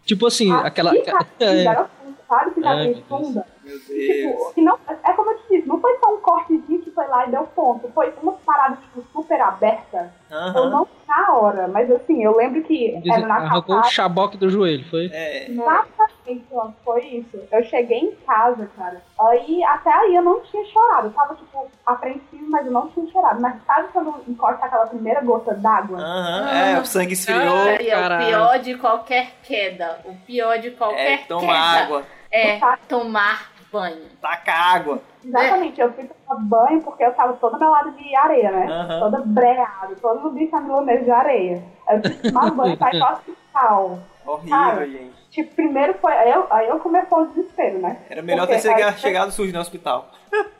Tipo 0.05 0.27
assim, 0.27 0.51
a 0.51 0.61
aquela. 0.61 0.91
cicatriz 0.91 1.41
é, 1.65 1.75
funda, 1.75 2.17
sabe? 2.27 2.65
Ai, 2.65 3.03
funda. 3.07 3.45
Deus. 3.63 3.81
Tipo, 3.85 4.53
que 4.53 4.61
não, 4.61 4.79
é 4.87 5.13
como 5.13 5.31
eu 5.31 5.37
te 5.37 5.49
disse, 5.49 5.67
não 5.67 5.79
foi 5.79 5.97
só 5.99 6.13
um 6.13 6.19
cortezinho 6.19 6.81
que 6.81 6.90
foi 7.01 7.07
lá 7.07 7.25
e 7.27 7.31
deu 7.31 7.43
ponto. 7.43 7.89
Foi 7.93 8.13
uma 8.21 8.33
parada, 8.45 8.75
tipo, 8.77 9.03
super 9.11 9.41
aberta. 9.41 10.13
Eu 10.29 10.37
Aham. 10.37 10.69
não 10.69 10.87
na 11.07 11.33
hora, 11.33 11.67
mas 11.67 11.91
assim, 11.91 12.23
eu 12.23 12.35
lembro 12.37 12.61
que 12.63 12.97
diz- 13.01 13.13
era 13.13 13.27
na 13.27 13.35
arrancou 13.35 13.79
o 13.79 13.83
chaboque 13.83 14.37
do 14.37 14.49
joelho, 14.49 14.85
foi? 14.89 15.09
É. 15.11 15.49
Exatamente, 15.51 16.45
ó, 16.53 16.69
foi 16.85 17.01
isso. 17.05 17.37
Eu 17.51 17.63
cheguei 17.65 17.97
em 17.99 18.11
casa, 18.25 18.69
cara. 18.77 19.01
Aí, 19.19 19.61
até 19.63 19.91
aí 19.93 20.15
eu 20.15 20.21
não 20.21 20.39
tinha 20.41 20.63
chorado. 20.65 21.07
Eu 21.07 21.11
tava, 21.13 21.35
tipo, 21.35 21.67
apreensivo, 21.85 22.49
mas 22.49 22.65
eu 22.65 22.71
não 22.71 22.87
tinha 22.89 23.05
chorado. 23.11 23.41
Mas 23.41 23.55
sabe 23.65 23.89
quando 23.91 24.23
encosta 24.27 24.65
aquela 24.65 24.87
primeira 24.87 25.21
gota 25.21 25.53
d'água? 25.53 25.97
Aham. 25.97 26.49
É, 26.49 26.79
o 26.79 26.85
sangue 26.85 27.13
esfriou. 27.13 27.67
É 27.67 27.75
o 27.75 28.17
pior 28.25 28.59
de 28.59 28.75
qualquer 28.77 29.31
queda. 29.43 29.99
O 30.05 30.13
pior 30.25 30.57
de 30.59 30.71
qualquer 30.71 31.13
É, 31.13 31.17
toma 31.27 31.41
queda 31.41 31.59
água. 31.59 32.03
é 32.31 32.59
tomar 32.87 33.51
banho. 33.71 34.01
Taca 34.21 34.51
água. 34.53 35.01
Exatamente, 35.23 35.79
eu 35.79 35.91
fui 35.93 36.03
tomar 36.05 36.41
banho 36.41 36.81
porque 36.81 37.03
eu 37.03 37.13
tava 37.13 37.33
toda 37.33 37.57
melada 37.57 37.91
de 37.91 38.15
areia, 38.15 38.51
né? 38.51 38.65
Aham. 38.67 38.99
Toda 38.99 39.21
breada, 39.25 39.95
todo 40.01 40.21
no 40.21 40.31
bicho 40.31 40.59
milanês 40.59 41.03
de 41.05 41.11
areia. 41.11 41.63
Aí 41.87 41.97
eu 41.97 42.01
que 42.11 42.31
tomar 42.31 42.51
banho, 42.51 42.77
sair 42.77 42.99
pro 42.99 43.13
hospital. 43.13 43.99
Horrível, 44.25 44.49
Cara. 44.57 44.87
gente. 44.87 45.21
Tipo, 45.31 45.55
primeiro 45.55 45.93
foi. 45.95 46.11
Aí 46.13 46.31
eu, 46.31 46.45
aí 46.49 46.67
eu 46.67 46.79
começou 46.79 47.21
o 47.21 47.27
desespero, 47.27 47.79
né? 47.79 47.97
Era 48.09 48.21
melhor 48.21 48.45
Porque 48.47 48.61
ter 48.61 48.67
chega- 48.69 48.87
aí- 48.89 48.97
chegado 48.97 49.31
sujo 49.31 49.53
no 49.53 49.59
hospital. 49.59 50.09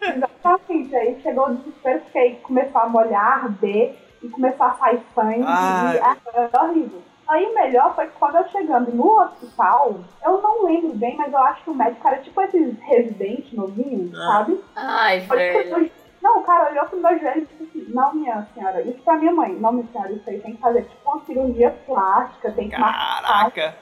Exatamente, 0.02 0.96
aí 0.96 1.20
chegou 1.22 1.48
o 1.50 1.56
desespero, 1.56 2.00
porque 2.02 2.18
aí 2.18 2.36
começou 2.38 2.82
a 2.82 2.88
molhar, 2.90 3.44
arder 3.46 3.96
e 4.24 4.30
começou 4.30 4.66
a 4.66 4.72
sair 4.74 5.02
sangue. 5.14 5.44
Ai. 5.46 5.98
E, 5.98 6.00
ah, 6.00 6.18
era 6.34 6.64
horrível. 6.64 7.02
Aí 7.32 7.46
o 7.46 7.56
melhor 7.56 7.96
foi 7.96 8.08
que 8.08 8.18
quando 8.20 8.36
eu 8.36 8.48
chegando 8.50 8.92
no 8.94 9.22
hospital, 9.22 9.96
eu 10.26 10.42
não 10.42 10.66
lembro 10.66 10.90
bem, 10.96 11.16
mas 11.16 11.32
eu 11.32 11.40
acho 11.40 11.64
que 11.64 11.70
o 11.70 11.74
médico 11.74 12.06
era 12.06 12.18
tipo 12.18 12.42
esses 12.42 12.78
residentes 12.82 13.54
novinhos, 13.54 14.14
Ah. 14.20 14.28
sabe? 14.34 14.62
Ai, 14.76 15.22
pro 15.22 15.38
velho. 15.38 15.92
Não, 16.22 16.40
o 16.40 16.44
cara 16.44 16.70
olhou 16.70 16.86
pro 16.86 17.00
meu 17.00 17.18
joelho 17.20 17.42
e 17.42 17.46
disse 17.46 17.64
assim, 17.80 17.94
não, 17.96 18.14
minha 18.14 18.46
senhora, 18.54 18.82
isso 18.84 19.02
pra 19.02 19.16
minha 19.16 19.32
mãe, 19.34 19.54
não, 19.54 19.72
minha 19.72 19.88
senhora, 19.92 20.12
isso 20.12 20.30
aí 20.30 20.40
tem 20.40 20.54
que 20.56 20.62
fazer 20.62 20.84
tipo 20.84 21.10
uma 21.10 21.26
cirurgia 21.26 21.72
plástica, 21.88 22.52
tem 22.52 22.70
que. 22.70 22.76
Caraca. 22.76 23.76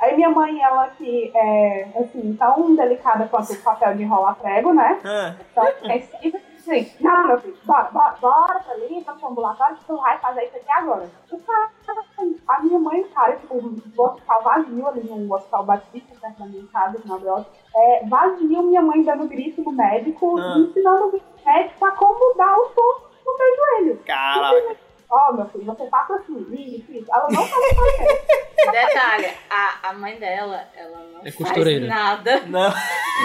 Aí 0.00 0.14
minha 0.16 0.28
mãe, 0.28 0.60
ela 0.60 0.88
que 0.88 1.32
é, 1.34 1.88
assim, 1.98 2.36
tão 2.38 2.74
delicada 2.74 3.26
quanto 3.28 3.52
o 3.52 3.62
papel 3.62 3.94
de 3.94 4.02
enrolar 4.02 4.34
prego, 4.34 4.74
né? 4.74 5.00
Ah, 5.04 5.34
Então, 5.50 5.64
é 5.90 6.00
sempre 6.00 6.38
assim, 6.70 6.92
não, 7.00 7.26
meu 7.28 7.40
filho, 7.40 7.56
bora, 7.64 7.90
bora, 7.92 8.16
bora 8.20 8.60
pra 8.60 8.72
ali, 8.74 9.02
pra 9.04 9.14
pro 9.14 9.28
ambulatório, 9.28 9.76
que 9.76 9.84
tu 9.84 9.96
vai 9.96 10.18
fazer 10.18 10.44
isso 10.44 10.56
aqui 10.56 10.70
agora. 10.72 11.08
O 11.30 11.38
cara, 11.40 11.70
a 12.48 12.62
minha 12.62 12.78
mãe, 12.78 13.02
cara, 13.14 13.36
tipo, 13.36 13.54
um 13.56 13.76
hospital 13.96 14.42
vazio 14.42 14.86
ali, 14.88 15.02
no 15.04 15.34
hospital 15.34 15.64
Batista, 15.64 16.14
perto 16.20 16.38
da 16.38 16.46
minha 16.46 16.66
casa, 16.72 17.00
no 17.04 17.14
Abel, 17.14 17.46
é, 17.74 18.04
vazio, 18.06 18.62
minha 18.62 18.82
mãe 18.82 19.02
dando 19.02 19.26
grito 19.28 19.62
no 19.62 19.72
médico, 19.72 20.38
Ah. 20.38 20.58
ensinando 20.58 21.06
o 21.08 21.20
médico 21.46 21.84
a 21.84 21.90
como 21.92 22.34
dar 22.36 22.56
o 22.58 22.64
som 22.74 23.06
no 23.24 23.36
meu 23.38 23.56
joelho. 23.56 24.00
caraca. 24.04 24.76
Ó, 25.08 25.32
meu 25.32 25.46
filho, 25.46 25.64
você 25.64 25.84
passa 25.86 26.14
assim, 26.14 26.46
isso, 26.50 26.92
isso. 26.92 27.06
Ela 27.12 27.28
não 27.30 27.44
sabe 27.46 27.74
fazer. 27.74 28.26
Detalhe, 28.72 29.30
a, 29.48 29.90
a 29.90 29.92
mãe 29.92 30.16
dela, 30.16 30.64
ela 30.76 30.98
não 31.12 31.20
É 31.24 31.30
faz 31.30 31.82
nada. 31.82 32.40
Não. 32.46 32.70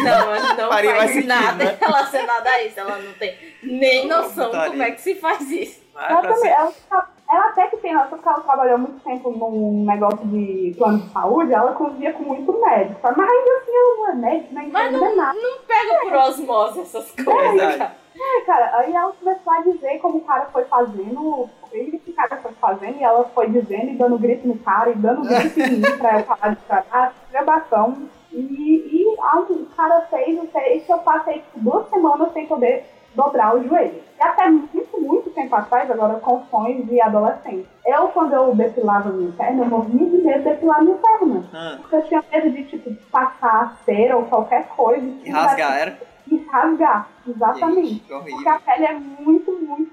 Não, 0.03 0.35
ela 0.35 0.53
não 0.53 0.69
Faria 0.69 0.95
faz 0.95 1.11
sentido, 1.11 1.27
nada 1.27 1.63
né? 1.63 1.77
relacionado 1.81 2.47
a 2.47 2.63
isso. 2.63 2.79
Ela 2.79 2.97
não 2.99 3.13
tem 3.13 3.35
nem 3.63 4.07
noção 4.07 4.45
Putaria. 4.45 4.69
como 4.71 4.83
é 4.83 4.91
que 4.91 5.01
se 5.01 5.15
faz 5.15 5.49
isso. 5.49 5.81
Ela, 5.95 6.21
pra 6.21 6.33
também, 6.33 6.51
ela, 6.51 6.71
tá- 6.89 7.09
ela 7.29 7.45
até 7.47 7.67
que 7.67 7.77
tem 7.77 7.97
porque 8.09 8.27
ela 8.27 8.39
trabalhou 8.41 8.77
muito 8.77 8.99
tempo 9.03 9.29
num 9.31 9.85
negócio 9.85 10.25
de 10.27 10.75
plano 10.77 10.99
de 10.99 11.09
saúde, 11.11 11.53
ela 11.53 11.73
convia 11.73 12.13
com 12.13 12.23
muito 12.23 12.53
médico. 12.61 12.99
Mas 13.03 13.17
ainda 13.17 13.51
assim 13.57 13.71
ela 13.75 13.95
não 13.97 14.09
é 14.09 14.13
médico, 14.15 14.53
nem 14.53 14.69
Mas 14.69 14.93
entende 14.95 15.15
nada. 15.15 15.39
Não 15.39 15.57
pega 15.63 15.99
por 16.01 16.13
osmose 16.13 16.81
essas 16.81 17.11
coisas. 17.11 17.51
Verdade. 17.51 17.77
cara. 17.79 18.01
É, 18.13 18.41
cara, 18.41 18.77
aí 18.77 18.93
ela 18.93 19.11
começou 19.13 19.53
a 19.53 19.61
dizer 19.61 19.97
como 19.99 20.17
o 20.19 20.21
cara 20.25 20.45
foi 20.51 20.65
fazendo, 20.65 21.49
que 21.71 21.95
esse 21.95 22.11
cara 22.13 22.37
foi 22.37 22.51
fazendo, 22.53 22.99
e 22.99 23.03
ela 23.03 23.23
foi 23.33 23.49
dizendo 23.49 23.91
e 23.91 23.95
dando 23.95 24.17
grito 24.17 24.47
no 24.47 24.57
cara, 24.59 24.89
e 24.91 24.95
dando 24.95 25.21
grito 25.21 25.59
em 25.59 25.77
mim 25.77 25.97
pra 25.97 26.19
eu 26.19 26.25
parar 26.25 26.49
de 26.51 27.31
gravação. 27.31 27.97
E, 28.31 28.37
e 28.39 29.07
o 29.07 29.65
cara 29.75 30.01
fez, 30.09 30.39
sei, 30.51 30.79
que 30.79 30.91
eu 30.91 30.99
passei 30.99 31.35
tipo, 31.35 31.59
duas 31.59 31.89
semanas 31.89 32.31
sem 32.33 32.45
poder 32.47 32.85
dobrar 33.13 33.55
o 33.55 33.63
joelho. 33.67 34.01
E 34.19 34.23
até 34.23 34.49
muito, 34.49 35.01
muito 35.01 35.29
tempo 35.31 35.55
atrás, 35.55 35.89
agora 35.91 36.19
com 36.19 36.43
sonhos 36.45 36.87
de 36.87 37.01
adolescente. 37.01 37.67
Eu, 37.85 38.07
quando 38.09 38.33
eu 38.33 38.55
depilava 38.55 39.09
minha 39.09 39.31
perna, 39.31 39.63
eu 39.63 39.69
morria 39.69 40.09
de 40.09 40.17
medo 40.23 40.43
de 40.43 40.49
depilar 40.49 40.83
minha 40.83 40.97
perna. 40.97 41.43
Ah. 41.53 41.77
Porque 41.81 41.95
eu 41.95 42.03
tinha 42.03 42.23
medo 42.31 42.51
de, 42.51 42.63
tipo, 42.65 42.93
passar 43.11 43.77
cera 43.85 44.17
ou 44.17 44.23
qualquer 44.25 44.67
coisa. 44.67 45.05
E 45.25 45.29
rasgar, 45.29 45.77
era? 45.77 45.99
E 46.27 46.37
rasgar, 46.45 47.07
exatamente. 47.27 48.13
Horrível. 48.13 48.35
Porque 48.35 48.49
a 48.49 48.59
pele 48.59 48.85
é 48.85 48.93
muito, 48.93 49.51
muito. 49.51 49.90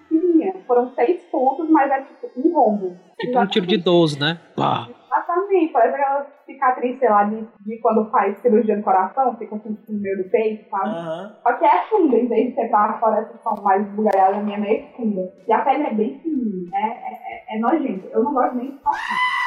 Foram 0.68 0.90
seis 0.94 1.22
pontos, 1.32 1.68
mas 1.70 1.90
é 1.90 2.02
tipo 2.02 2.30
um 2.36 2.52
rombo. 2.52 2.96
Tipo 3.18 3.38
um 3.38 3.46
tiro 3.46 3.66
de 3.66 3.78
12, 3.78 4.20
né? 4.20 4.38
Pá. 4.54 4.86
Exatamente, 5.06 5.72
parece 5.72 5.94
aquela 5.94 6.26
cicatriz, 6.44 6.98
sei 6.98 7.08
lá, 7.08 7.24
de, 7.24 7.48
de 7.60 7.78
quando 7.80 8.10
faz 8.10 8.38
cirurgia 8.38 8.76
no 8.76 8.82
coração, 8.82 9.34
fica 9.36 9.56
assim 9.56 9.74
tipo, 9.74 9.92
no 9.92 10.00
meio 10.00 10.22
do 10.22 10.30
peito, 10.30 10.68
sabe? 10.68 10.90
Aham. 10.90 11.36
Só 11.42 11.52
que 11.54 11.64
é 11.64 11.82
funda, 11.88 12.16
em 12.16 12.28
vez 12.28 12.48
de 12.48 12.54
ser 12.54 12.68
pra 12.68 12.98
fora, 13.00 13.20
essas 13.20 13.40
são 13.42 13.54
mais 13.62 13.86
bugalhadas, 13.88 14.36
a 14.36 14.42
minha 14.42 14.58
é 14.58 14.60
meio 14.60 14.86
funda. 14.94 15.32
E 15.46 15.52
a 15.52 15.60
pele 15.60 15.84
é 15.84 15.94
bem 15.94 16.20
fininha, 16.20 16.70
é, 16.74 16.86
é, 16.86 17.54
é, 17.54 17.56
é 17.56 17.58
nojento. 17.58 18.06
Eu 18.12 18.22
não 18.22 18.34
gosto 18.34 18.56
nem 18.56 18.70
de 18.70 18.78
tocar. 18.78 19.37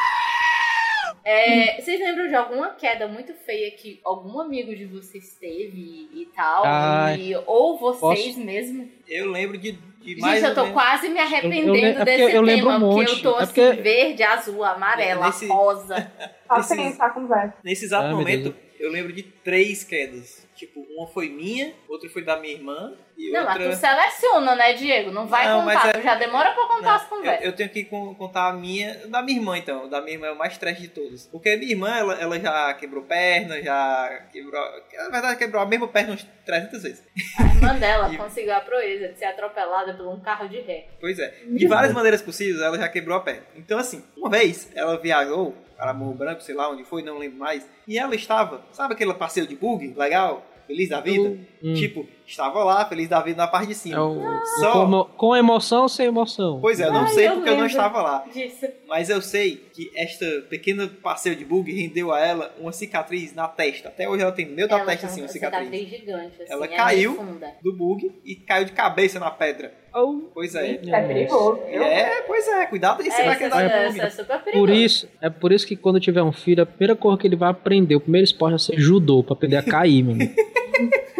É, 1.24 1.80
vocês 1.80 2.00
lembram 2.00 2.28
de 2.28 2.36
alguma 2.36 2.70
queda 2.72 3.08
muito 3.08 3.34
feia 3.34 3.70
que 3.72 4.00
algum 4.04 4.40
amigo 4.40 4.76
de 4.76 4.86
vocês 4.86 5.36
teve 5.40 6.10
e 6.14 6.28
tal? 6.36 6.64
Ai. 6.66 7.20
E- 7.20 7.36
ou 7.46 7.78
vocês 7.78 8.28
Posso? 8.36 8.40
mesmo? 8.40 8.90
Eu 9.08 9.30
lembro 9.30 9.58
de, 9.58 9.74
de 9.74 10.16
mais 10.20 10.40
Gente, 10.42 10.50
eu 10.50 10.56
tô 10.56 10.62
menos- 10.64 10.74
quase 10.82 11.10
me 11.10 11.20
arrependendo 11.20 11.76
Eu- 11.76 11.84
eu 11.94 12.02
é 12.02 12.06
desse 12.06 12.36
eu 12.36 12.42
lembro 12.42 12.66
tema, 12.72 12.78
um 12.78 12.80
porque 12.96 13.12
monte. 13.12 13.26
eu 13.26 13.32
tô 13.32 13.40
É 13.40 13.44
assim, 13.44 13.54
porque- 13.54 13.82
verde, 13.82 14.24
azul, 14.24 14.64
amarela, 14.64 15.28
Nesse- 15.28 15.48
rosa. 15.48 16.12
Só 16.48 16.58
Esses- 16.60 16.76
pensar 16.78 17.10
com 17.14 17.22
conversa. 17.22 17.54
Nesse 17.64 17.86
exato 17.86 18.08
Ah, 18.08 18.12
momento, 18.16 18.56
eu 18.80 18.92
lembro 18.92 19.14
de 19.14 19.22
três 19.24 19.84
quedas. 19.84 20.48
Tipo, 20.62 20.80
uma 20.96 21.08
foi 21.08 21.28
minha, 21.28 21.74
outra 21.90 22.08
foi 22.08 22.24
da 22.24 22.38
minha 22.38 22.54
irmã 22.54 22.94
e 23.18 23.32
Não, 23.32 23.44
mas 23.46 23.56
outra... 23.56 23.72
tu 23.72 23.76
seleciona, 23.80 24.54
né, 24.56 24.74
Diego? 24.74 25.10
Não 25.10 25.26
vai 25.26 25.48
Não, 25.48 25.64
mas 25.64 25.76
contar, 25.82 25.90
é- 25.90 25.94
tu 26.00 26.04
já 26.04 26.14
demora 26.14 26.52
pra 26.52 26.68
contar 26.68 26.82
Não, 26.82 26.96
as 26.98 27.06
conversas. 27.08 27.42
eu, 27.44 27.50
eu 27.50 27.56
tenho 27.56 27.70
que 27.72 27.86
con- 27.86 28.14
contar 28.14 28.50
a 28.50 28.54
minha, 28.54 29.08
da 29.08 29.24
minha 29.24 29.40
irmã 29.40 29.58
então. 29.58 29.90
Da 29.90 30.00
minha 30.02 30.14
irmã 30.14 30.28
é 30.28 30.32
o 30.32 30.38
mais 30.38 30.56
trash 30.60 30.80
de 30.80 30.88
todos. 30.90 31.26
Porque 31.26 31.50
a 31.50 31.58
minha 31.58 31.72
irmã, 31.72 31.90
ela, 31.98 32.14
ela 32.22 32.40
já 32.40 32.72
quebrou 32.76 33.04
perna, 33.06 33.60
já 33.60 34.28
quebrou. 34.32 34.62
Na 34.98 35.10
verdade, 35.10 35.38
quebrou 35.40 35.64
a 35.64 35.66
mesma 35.66 35.88
perna 35.88 36.12
umas 36.12 36.24
300 36.46 36.84
vezes. 36.84 37.04
A 37.40 37.44
irmã 37.56 37.80
dela 37.80 38.08
E- 38.14 38.18
conseguiu 38.18 38.54
a 38.54 38.62
proeza 38.62 39.08
de 39.08 39.18
ser 39.18 39.26
atropelada 39.26 39.96
por 39.96 40.08
um 40.08 40.20
carro 40.20 40.48
de 40.48 40.60
ré. 40.62 40.90
Pois 41.00 41.18
é. 41.18 41.34
De 41.48 41.66
várias 41.68 41.92
maneiras 41.92 42.22
possíveis, 42.22 42.62
ela 42.62 42.78
já 42.78 42.88
quebrou 42.88 43.18
a 43.18 43.22
perna. 43.22 43.42
Então, 43.56 43.80
assim, 43.80 44.04
uma 44.16 44.30
vez 44.30 44.70
ela 44.76 44.96
viajou 45.00 45.56
para 45.76 45.96
Morro 45.96 46.14
Branco, 46.14 46.42
sei 46.44 46.54
lá 46.54 46.70
onde 46.70 46.84
foi, 46.84 47.02
não 47.02 47.18
lembro 47.18 47.40
mais. 47.40 47.68
E 47.88 47.98
ela 47.98 48.14
estava, 48.14 48.64
sabe 48.72 48.94
aquele 48.94 49.16
passeio 49.16 49.48
de 49.48 49.56
bug 49.56 49.96
legal? 49.98 50.46
Feliz 50.72 50.88
da 50.88 51.02
vida? 51.02 51.38
Hum. 51.62 51.74
Tipo, 51.74 52.08
estava 52.32 52.64
lá, 52.64 52.86
feliz 52.86 53.08
da 53.08 53.20
vida 53.22 53.38
na 53.38 53.48
parte 53.48 53.68
de 53.68 53.74
É 53.74 53.76
cima. 53.76 54.04
o, 54.04 54.22
Só- 54.60 54.72
com, 54.74 54.84
emo- 54.84 55.06
com 55.18 55.36
emoção 55.36 55.82
ou 55.84 55.90
sem 55.90 56.08
emoção? 56.08 56.60
Pois 56.62 56.80
é, 56.80 56.88
eu 56.88 56.92
não 56.94 57.02
Ai, 57.02 57.08
sei 57.10 57.28
eu 57.28 57.34
porque 57.36 57.50
eu 57.50 57.58
não 57.58 57.66
estava 57.66 58.02
lá. 58.02 58.26
Disso. 58.34 58.66
Mas 58.88 59.10
eu 59.10 59.22
sei 59.22 59.58
que 59.74 59.92
esta 59.96 60.26
pequena 60.50 60.90
passeio 61.02 61.36
de 61.36 61.46
bug 61.46 61.72
rendeu 61.72 62.12
a 62.12 62.20
ela 62.20 62.54
uma 62.60 62.72
cicatriz 62.72 63.34
na 63.36 63.48
testa. 63.48 63.90
Até 63.90 64.08
hoje 64.10 64.24
ela 64.24 64.32
tem 64.32 64.46
no 64.48 64.56
meio 64.56 64.68
da 64.68 64.78
Ela 64.78 64.86
testa 64.86 65.02
tem 65.02 65.10
assim, 65.10 65.22
uma 65.22 65.28
cicatriz. 65.28 65.66
cicatriz 65.70 65.90
gigante, 65.90 66.42
assim, 66.42 66.52
Ela 66.54 66.66
é 66.66 66.68
caiu. 66.70 67.16
funda. 67.16 67.48
Do 67.62 67.74
bug 67.74 68.12
e 68.26 68.36
caiu 68.36 68.66
de 68.66 68.72
cabeça 68.72 69.20
na 69.20 69.30
pedra. 69.32 69.74
Oh. 69.94 70.22
Pois 70.34 70.56
é. 70.56 70.80
É 70.88 71.02
perigoso. 71.02 71.60
É, 71.68 72.22
pois 72.22 72.48
é, 72.48 72.66
cuidado 72.66 73.02
aí, 73.02 73.12
você 73.12 73.22
É, 73.22 73.26
vai 73.26 73.38
quedar 73.38 73.62
é, 73.62 73.88
é 73.88 74.10
super 74.10 74.40
perigoso. 74.40 74.52
Por 74.66 74.70
isso, 74.70 75.10
é 75.22 75.30
por 75.30 75.52
isso 75.52 75.68
que 75.68 75.76
quando 75.76 76.00
tiver 76.00 76.24
um 76.24 76.32
filho, 76.32 76.64
a 76.64 76.66
primeira 76.66 76.96
coisa 76.96 77.18
que 77.18 77.28
ele 77.28 77.36
vai 77.36 77.50
aprender, 77.50 77.96
o 77.96 78.00
primeiro 78.00 78.24
esporte 78.24 78.56
é 78.56 78.58
ser 78.58 78.80
judô, 78.80 79.22
pra 79.22 79.34
aprender 79.34 79.58
a 79.58 79.64
cair, 79.64 80.02
mano. 80.04 80.20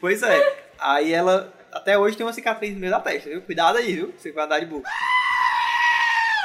Pois 0.00 0.22
é. 0.22 0.56
Aí 0.78 1.12
ela 1.12 1.52
até 1.72 1.98
hoje 1.98 2.16
tem 2.16 2.24
uma 2.26 2.32
cicatriz 2.32 2.72
no 2.74 2.80
meio 2.80 2.92
da 2.92 3.00
testa, 3.00 3.28
viu? 3.28 3.42
Cuidado 3.42 3.78
aí, 3.78 3.94
viu? 3.94 4.12
Você 4.16 4.32
vai 4.32 4.44
andar 4.44 4.58
de 4.60 4.66
bug. 4.66 4.82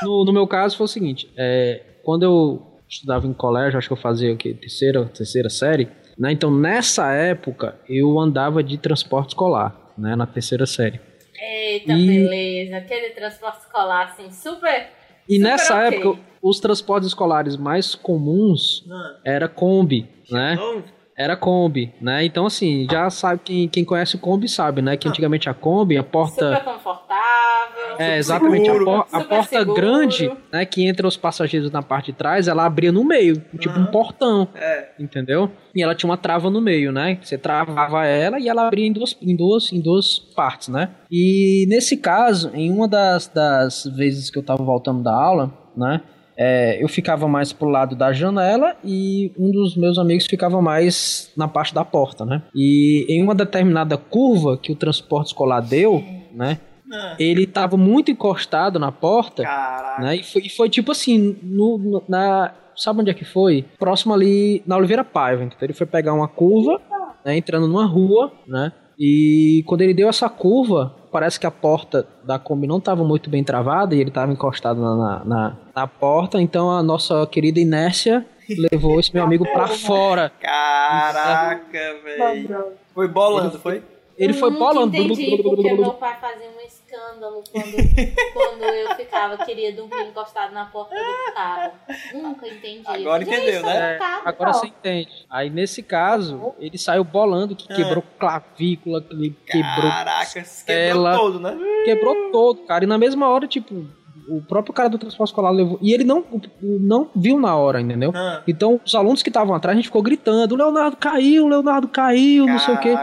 No, 0.03 0.25
no 0.25 0.33
meu 0.33 0.45
caso 0.47 0.75
foi 0.77 0.83
o 0.85 0.87
seguinte, 0.89 1.31
é, 1.37 1.81
quando 2.03 2.23
eu 2.23 2.79
estudava 2.87 3.25
em 3.25 3.33
colégio, 3.33 3.77
acho 3.77 3.87
que 3.87 3.93
eu 3.93 3.97
fazia 3.97 4.33
o 4.33 4.37
quê? 4.37 4.53
Terceira, 4.53 5.05
terceira 5.05 5.49
série, 5.49 5.89
né? 6.17 6.31
Então 6.31 6.51
nessa 6.51 7.11
época 7.13 7.79
eu 7.87 8.19
andava 8.19 8.61
de 8.61 8.77
transporte 8.77 9.29
escolar, 9.29 9.75
né? 9.97 10.15
Na 10.15 10.27
terceira 10.27 10.65
série. 10.65 10.99
Eita, 11.39 11.93
E- 11.93 12.07
beleza. 12.07 12.77
Aquele 12.77 13.09
transporte 13.11 13.59
escolar, 13.59 14.07
assim, 14.11 14.29
super... 14.31 14.89
E 15.27 15.37
Super 15.37 15.43
nessa 15.49 15.87
ok. 15.87 15.97
época, 15.99 16.21
os 16.41 16.59
transportes 16.59 17.07
escolares 17.07 17.57
mais 17.57 17.95
comuns 17.95 18.85
Ah, 18.91 19.19
era 19.25 19.47
Kombi, 19.47 20.07
né? 20.29 20.55
não, 20.55 20.83
Era 21.17 21.37
Kombi, 21.37 21.93
né? 22.01 22.25
Então, 22.25 22.45
assim, 22.45 22.85
já 22.91 23.09
sabe, 23.09 23.39
quem, 23.45 23.67
quem 23.69 23.85
conhece 23.85 24.17
o 24.17 24.19
Kombi 24.19 24.49
sabe, 24.49 24.81
né? 24.81 24.97
Que 24.97 25.07
antigamente 25.07 25.49
a 25.49 25.53
Kombi, 25.53 25.97
a 25.97 26.03
porta... 26.03 26.57
Super 26.57 26.63
confortável. 26.73 27.95
É, 27.97 28.17
exatamente. 28.17 28.69
A, 28.69 28.73
seguro. 28.73 28.85
por- 28.85 29.07
a 29.11 29.21
porta 29.23 29.59
seguro. 29.59 29.73
grande, 29.73 30.29
né? 30.51 30.65
Que 30.65 30.85
entra 30.85 31.07
os 31.07 31.15
passageiros 31.15 31.71
na 31.71 31.81
parte 31.81 32.07
de 32.07 32.17
trás, 32.17 32.49
ela 32.49 32.65
abria 32.65 32.91
no 32.91 33.05
meio, 33.05 33.41
tipo 33.57 33.73
um 33.79 33.83
Aham. 33.83 33.91
portão, 33.91 34.47
é. 34.53 34.89
entendeu? 34.99 35.49
E 35.73 35.81
ela 35.81 35.95
tinha 35.95 36.09
uma 36.09 36.17
trava 36.17 36.49
no 36.49 36.59
meio, 36.59 36.91
né? 36.91 37.17
Você 37.21 37.37
travava 37.37 38.05
ela 38.05 38.37
e 38.37 38.49
ela 38.49 38.67
abria 38.67 38.85
em 38.85 38.91
duas, 38.91 39.15
em 39.21 39.35
duas, 39.35 39.71
em 39.71 39.79
duas 39.79 40.19
partes, 40.19 40.67
né? 40.67 40.89
E 41.09 41.65
nesse 41.69 41.95
caso, 41.95 42.51
em 42.53 42.69
uma 42.69 42.89
das, 42.89 43.27
das 43.27 43.85
vezes 43.95 44.29
que 44.29 44.37
eu 44.37 44.43
tava 44.43 44.63
voltando 44.63 45.01
da 45.01 45.13
aula, 45.15 45.53
né? 45.77 46.01
É, 46.37 46.81
eu 46.83 46.87
ficava 46.87 47.27
mais 47.27 47.53
pro 47.53 47.69
lado 47.69 47.95
da 47.95 48.11
janela 48.13 48.75
e 48.83 49.31
um 49.37 49.51
dos 49.51 49.75
meus 49.75 49.97
amigos 49.97 50.25
ficava 50.25 50.61
mais 50.61 51.31
na 51.37 51.47
parte 51.47 51.73
da 51.73 51.85
porta, 51.85 52.25
né? 52.25 52.43
E 52.53 53.05
em 53.09 53.21
uma 53.23 53.33
determinada 53.35 53.97
curva 53.97 54.57
que 54.57 54.71
o 54.71 54.75
transporte 54.75 55.27
escolar 55.27 55.61
deu, 55.61 56.03
né? 56.33 56.59
Ah, 56.93 57.15
Ele 57.19 57.47
tava 57.47 57.75
muito 57.77 58.11
encostado 58.11 58.77
na 58.79 58.91
porta, 58.91 59.43
Caraca. 59.43 60.01
né? 60.03 60.17
E 60.17 60.23
foi, 60.23 60.41
e 60.43 60.49
foi 60.49 60.69
tipo 60.69 60.91
assim, 60.91 61.35
no, 61.41 61.77
no- 61.77 62.03
na. 62.07 62.53
Sabe 62.75 62.99
onde 63.01 63.09
é 63.09 63.13
que 63.13 63.23
foi? 63.25 63.63
Próximo 63.79 64.13
ali 64.13 64.61
na 64.67 64.75
Oliveira 64.77 65.03
Paiva. 65.03 65.43
Então 65.43 65.57
ele 65.61 65.71
foi 65.73 65.87
pegar 65.87 66.13
uma 66.13 66.27
curva, 66.27 66.79
né? 67.25 67.37
Entrando 67.37 67.67
numa 67.67 67.85
rua, 67.85 68.31
né? 68.47 68.71
E 68.99 69.63
quando 69.65 69.81
ele 69.81 69.93
deu 69.93 70.07
essa 70.09 70.29
curva, 70.29 70.93
parece 71.15 71.39
que 71.39 71.47
a 71.47 71.51
porta 71.51 72.05
da 72.25 72.37
Kombi 72.37 72.67
não 72.67 72.77
estava 72.77 73.01
muito 73.05 73.29
bem 73.29 73.41
travada 73.41 73.95
e 73.95 74.01
ele 74.01 74.09
estava 74.09 74.33
encostado 74.33 74.81
na, 74.81 74.95
na, 74.97 75.23
na- 75.25 75.55
na 75.73 75.87
porta. 75.87 76.41
Então 76.41 76.69
a 76.69 76.83
nossa 76.83 77.25
querida 77.27 77.57
inércia 77.57 78.25
levou 78.69 78.99
esse 78.99 79.13
meu 79.13 79.23
amigo 79.23 79.45
pra 79.53 79.65
fora. 79.67 80.29
Caraca, 80.41 81.95
velho. 82.03 82.49
Não, 82.49 82.65
Foi 82.93 83.07
bolando, 83.07 83.57
foi? 83.59 83.81
Ele 84.17 84.33
foi 84.33 84.49
Nunca 84.49 84.63
bolando. 84.65 84.95
entendi 84.95 85.43
porque 85.43 85.73
meu 85.73 85.93
pai 85.95 86.17
fazia 86.21 86.47
um 86.49 86.61
escândalo 86.65 87.43
quando, 87.51 87.75
quando 88.33 88.63
eu 88.63 88.95
ficava, 88.95 89.37
queria 89.45 89.73
dormir 89.73 90.07
encostado 90.07 90.53
na 90.53 90.65
porta 90.65 90.95
do 90.95 91.33
carro. 91.33 91.71
Nunca 92.13 92.47
entendi. 92.47 92.83
Agora 92.87 93.25
Gente, 93.25 93.35
entendeu, 93.35 93.55
isso 93.57 93.65
né? 93.65 93.75
é 93.75 93.97
É, 93.97 94.21
agora 94.23 94.53
você 94.53 94.67
entende. 94.67 95.25
Aí 95.29 95.49
nesse 95.49 95.83
caso, 95.83 96.53
ele 96.59 96.77
saiu 96.77 97.03
bolando, 97.03 97.55
que 97.55 97.67
Ah. 97.71 97.75
quebrou 97.75 98.03
clavícula, 98.17 99.01
que 99.01 99.13
ele 99.13 99.35
quebrou, 99.45 99.91
Caraca, 99.91 100.43
se 100.45 100.65
quebrou 100.65 101.17
todo, 101.17 101.39
né? 101.39 101.57
quebrou 101.83 102.31
todo, 102.31 102.61
cara. 102.65 102.83
E 102.85 102.87
na 102.87 102.97
mesma 102.97 103.27
hora, 103.29 103.45
tipo, 103.47 103.85
o 104.29 104.41
próprio 104.41 104.73
cara 104.73 104.89
do 104.89 104.97
transporte 104.97 105.29
escolar 105.31 105.51
levou. 105.51 105.77
E 105.81 105.93
ele 105.93 106.03
não, 106.05 106.23
não 106.61 107.09
viu 107.15 107.37
na 107.39 107.55
hora, 107.55 107.81
entendeu? 107.81 108.11
Ah, 108.15 108.41
Então, 108.47 108.79
os 108.83 108.95
alunos 108.95 109.21
que 109.21 109.29
estavam 109.29 109.53
atrás, 109.53 109.73
a 109.75 109.79
gente 109.79 109.87
ficou 109.89 110.01
gritando: 110.01 110.53
o 110.53 110.57
Leonardo 110.57 110.95
caiu, 110.97 111.45
o 111.45 111.47
Leonardo 111.49 111.87
caiu, 111.89 112.45
não 112.47 112.57
sei 112.59 112.73
o 112.73 112.79
quê. 112.79 112.95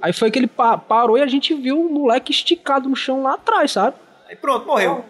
Aí 0.00 0.12
foi 0.12 0.30
que 0.30 0.38
ele 0.38 0.46
pa- 0.46 0.78
parou 0.78 1.18
e 1.18 1.22
a 1.22 1.26
gente 1.26 1.54
viu 1.54 1.80
o 1.80 1.92
moleque 1.92 2.30
esticado 2.32 2.88
no 2.88 2.96
chão 2.96 3.22
lá 3.22 3.34
atrás, 3.34 3.72
sabe? 3.72 3.96
Aí 4.28 4.36
pronto, 4.36 4.66
morreu. 4.66 5.04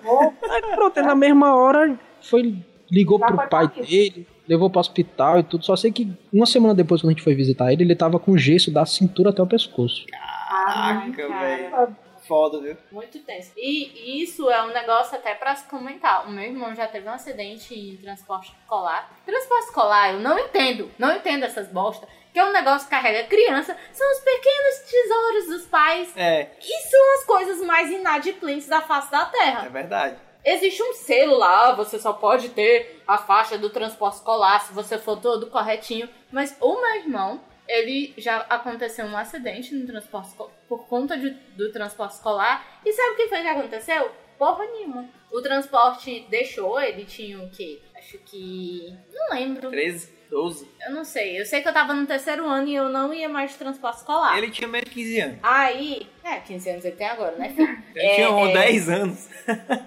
Aí 0.51 0.63
pronto, 0.75 1.03
na 1.03 1.15
mesma 1.15 1.55
hora 1.57 1.99
foi, 2.23 2.57
ligou 2.91 3.19
Já 3.19 3.27
pro 3.27 3.49
pai 3.49 3.69
dele, 3.69 4.27
levou 4.49 4.71
pro 4.71 4.81
hospital 4.81 5.41
e 5.41 5.43
tudo. 5.43 5.65
Só 5.65 5.75
sei 5.77 5.91
que 5.93 6.11
uma 6.33 6.47
semana 6.47 6.75
depois, 6.75 7.01
quando 7.01 7.11
a 7.11 7.13
gente 7.15 7.23
foi 7.25 7.35
visitar 7.35 7.73
ele, 7.73 7.83
ele 7.85 7.97
tava 7.97 8.19
com 8.21 8.37
gesso 8.37 8.71
da 8.71 8.87
cintura 8.87 9.31
até 9.31 9.43
o 9.43 9.47
pescoço. 9.47 10.05
Caraca, 10.09 11.29
velho. 11.29 11.97
Foda, 12.27 12.61
viu? 12.61 12.77
Muito 12.93 13.19
tenso. 13.21 13.53
E 13.57 14.23
isso 14.23 14.51
é 14.51 14.63
um 14.63 14.69
negócio 14.69 15.17
até 15.17 15.35
pra 15.35 15.57
se 15.57 15.67
comentar. 15.67 16.29
O 16.29 16.31
meu 16.31 16.45
irmão 16.45 16.75
já 16.75 16.87
teve 16.87 17.09
um 17.09 17.13
acidente 17.13 17.75
em 17.75 17.97
transporte 17.97 18.53
escolar. 18.61 19.11
Transporte 19.25 19.65
escolar, 19.65 20.13
eu 20.13 20.21
não 20.21 20.39
entendo. 20.39 20.91
Não 20.99 21.17
entendo 21.17 21.45
essas 21.45 21.69
bosta. 21.69 22.07
Que 22.33 22.39
é 22.39 22.45
um 22.45 22.53
negócio 22.53 22.87
que 22.87 22.91
carrega 22.95 23.27
criança. 23.29 23.77
São 23.93 24.11
os 24.13 24.21
pequenos 24.21 24.79
tesouros 24.91 25.47
dos 25.47 25.67
pais. 25.67 26.13
É, 26.17 26.51
E 26.61 26.83
são 26.89 27.15
as 27.15 27.25
coisas 27.25 27.61
mais 27.67 27.91
inadimplentes 27.91 28.69
da 28.69 28.81
face 28.81 29.11
da 29.11 29.25
Terra. 29.27 29.67
é 29.67 29.69
verdade. 29.69 30.17
Existe 30.45 30.83
um 30.83 30.93
selo 30.95 31.37
lá, 31.37 31.73
você 31.75 31.99
só 31.99 32.13
pode 32.13 32.51
ter 32.51 33.03
a 33.07 33.19
faixa 33.19 33.59
do 33.59 33.69
transporte 33.71 34.17
escolar 34.19 34.61
se 34.61 34.73
você 34.73 34.97
for 34.97 35.21
todo 35.21 35.49
corretinho. 35.51 36.09
Mas 36.31 36.57
o 36.61 36.81
meu 36.81 36.95
irmão, 36.97 37.41
ele 37.67 38.15
já 38.17 38.39
aconteceu 38.49 39.05
um 39.07 39.17
acidente 39.17 39.75
no 39.75 39.87
transporte 39.87 40.31
por 40.69 40.87
conta 40.87 41.19
de- 41.19 41.31
do 41.57 41.71
transporte 41.73 42.15
escolar. 42.15 42.81
E 42.85 42.93
sabe 42.93 43.11
o 43.13 43.17
que 43.17 43.29
foi 43.29 43.41
que 43.43 43.49
aconteceu? 43.49 44.11
porra 44.39 44.65
nenhuma. 44.67 45.09
O 45.33 45.43
transporte 45.43 46.25
deixou, 46.31 46.81
ele 46.81 47.05
tinha 47.05 47.41
o 47.41 47.51
quê? 47.51 47.83
Acho 47.97 48.17
que. 48.19 48.97
Não 49.13 49.37
lembro. 49.37 49.69
13, 49.69 50.17
12. 50.31 50.69
Eu 50.87 50.93
não 50.93 51.05
sei. 51.05 51.41
Eu 51.41 51.47
sei 51.47 51.63
que 51.63 51.69
eu 51.69 51.73
tava 51.73 51.95
no 51.95 52.07
terceiro 52.07 52.47
ano 52.47 52.69
e 52.69 52.75
eu 52.75 52.89
não 52.89 53.13
ia 53.15 53.29
mais 53.29 53.53
de 53.53 53.57
transporte 53.59 53.99
escolar. 53.99 54.37
Ele 54.37 54.51
tinha 54.51 54.69
menos 54.69 54.89
de 54.89 54.95
15 54.95 55.21
anos. 55.21 55.39
Aí. 55.43 56.07
É, 56.23 56.37
15 56.41 56.71
anos 56.71 56.85
ele 56.85 56.97
tem 56.97 57.07
agora, 57.07 57.37
né, 57.37 57.49
filho? 57.51 57.83
Ele 57.95 58.07
É, 58.07 58.15
tinha 58.15 58.29
é, 58.29 58.53
10 58.53 58.89
anos. 58.91 59.29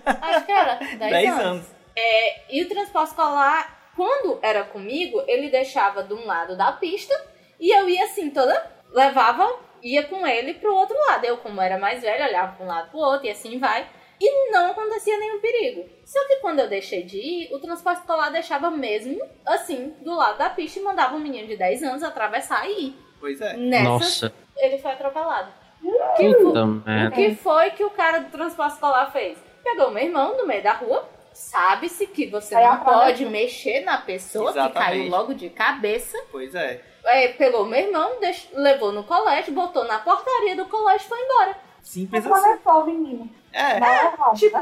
Acho 0.06 0.46
que 0.46 0.52
era. 0.52 0.76
10, 0.98 0.98
10 1.00 1.30
anos. 1.30 1.42
anos. 1.46 1.66
É, 1.96 2.56
e 2.56 2.64
o 2.64 2.70
transporte 2.70 3.10
escolar, 3.10 3.92
quando 3.96 4.40
era 4.42 4.64
comigo, 4.64 5.24
ele 5.28 5.50
deixava 5.50 6.04
de 6.04 6.14
um 6.14 6.26
lado 6.26 6.58
da 6.58 6.72
pista 6.72 7.14
e 7.60 7.70
eu 7.76 7.88
ia 7.88 8.06
assim, 8.06 8.30
toda. 8.30 8.72
Levava, 8.92 9.48
ia 9.84 10.04
com 10.04 10.26
ele 10.26 10.56
pro 10.56 10.74
outro 10.74 10.98
lado. 11.08 11.24
Eu, 11.26 11.38
como 11.38 11.62
era 11.62 11.78
mais 11.78 12.02
velha, 12.02 12.28
olhava 12.28 12.54
pra 12.56 12.66
um 12.66 12.68
lado 12.70 12.90
pro 12.90 13.00
outro 13.00 13.28
e 13.28 13.30
assim 13.30 13.60
vai. 13.60 13.88
E 14.24 14.52
não 14.52 14.70
acontecia 14.72 15.18
nenhum 15.18 15.40
perigo. 15.40 15.90
Só 16.06 16.20
que 16.28 16.36
quando 16.38 16.60
eu 16.60 16.70
deixei 16.70 17.02
de 17.02 17.18
ir, 17.18 17.54
o 17.54 17.60
transporte 17.60 18.02
escolar 18.02 18.30
deixava 18.30 18.70
mesmo, 18.70 19.20
assim, 19.48 19.96
do 20.02 20.14
lado 20.16 20.38
da 20.38 20.48
pista 20.50 20.80
e 20.80 20.84
mandava 20.84 21.16
um 21.16 21.20
menino 21.20 21.48
de 21.48 21.58
10 21.58 21.82
anos 21.82 22.04
atravessar 22.04 22.70
e 22.70 22.88
ir. 22.90 22.96
Pois 23.20 23.42
é. 23.42 23.58
Nessa, 23.58 23.84
Nossa, 23.90 24.34
ele 24.58 24.78
foi 24.78 24.92
atropelado. 24.92 25.52
puta 26.18 26.64
O 26.64 26.68
merda. 26.86 27.16
que 27.16 27.34
foi 27.36 27.72
que 27.72 27.84
o 27.84 27.90
cara 27.90 28.20
do 28.20 28.30
transporte 28.32 28.74
escolar 28.74 29.12
fez? 29.12 29.40
Pegou 29.64 29.90
meu 29.90 30.04
irmão 30.04 30.38
no 30.38 30.46
meio 30.46 30.62
da 30.62 30.74
rua. 30.74 31.10
Sabe-se 31.34 32.06
que 32.08 32.28
você 32.28 32.54
Aí 32.54 32.64
não 32.64 32.80
pode 32.84 33.26
mexer 33.26 33.80
na 33.82 33.98
pessoa 33.98 34.52
que 34.52 34.60
Exatamente. 34.60 34.86
caiu 35.00 35.10
logo 35.10 35.34
de 35.34 35.50
cabeça. 35.50 36.18
Pois 36.32 36.54
é. 36.54 36.82
É, 37.06 37.30
pegou 37.30 37.66
meu 37.66 37.80
irmão, 37.80 38.20
deix- 38.20 38.50
levou 38.54 38.92
no 38.92 39.04
colégio, 39.04 39.54
botou 39.54 39.86
na 39.86 39.98
portaria 40.00 40.56
do 40.56 40.66
colégio 40.66 41.06
e 41.06 41.10
foi 41.10 41.20
embora. 41.24 41.58
Simples 41.82 42.26
assim. 42.26 42.34
Atravessou 42.34 42.82
o 42.82 42.86
menino. 42.86 43.30
É. 43.52 43.78
É 43.78 44.12
tipo? 44.36 44.58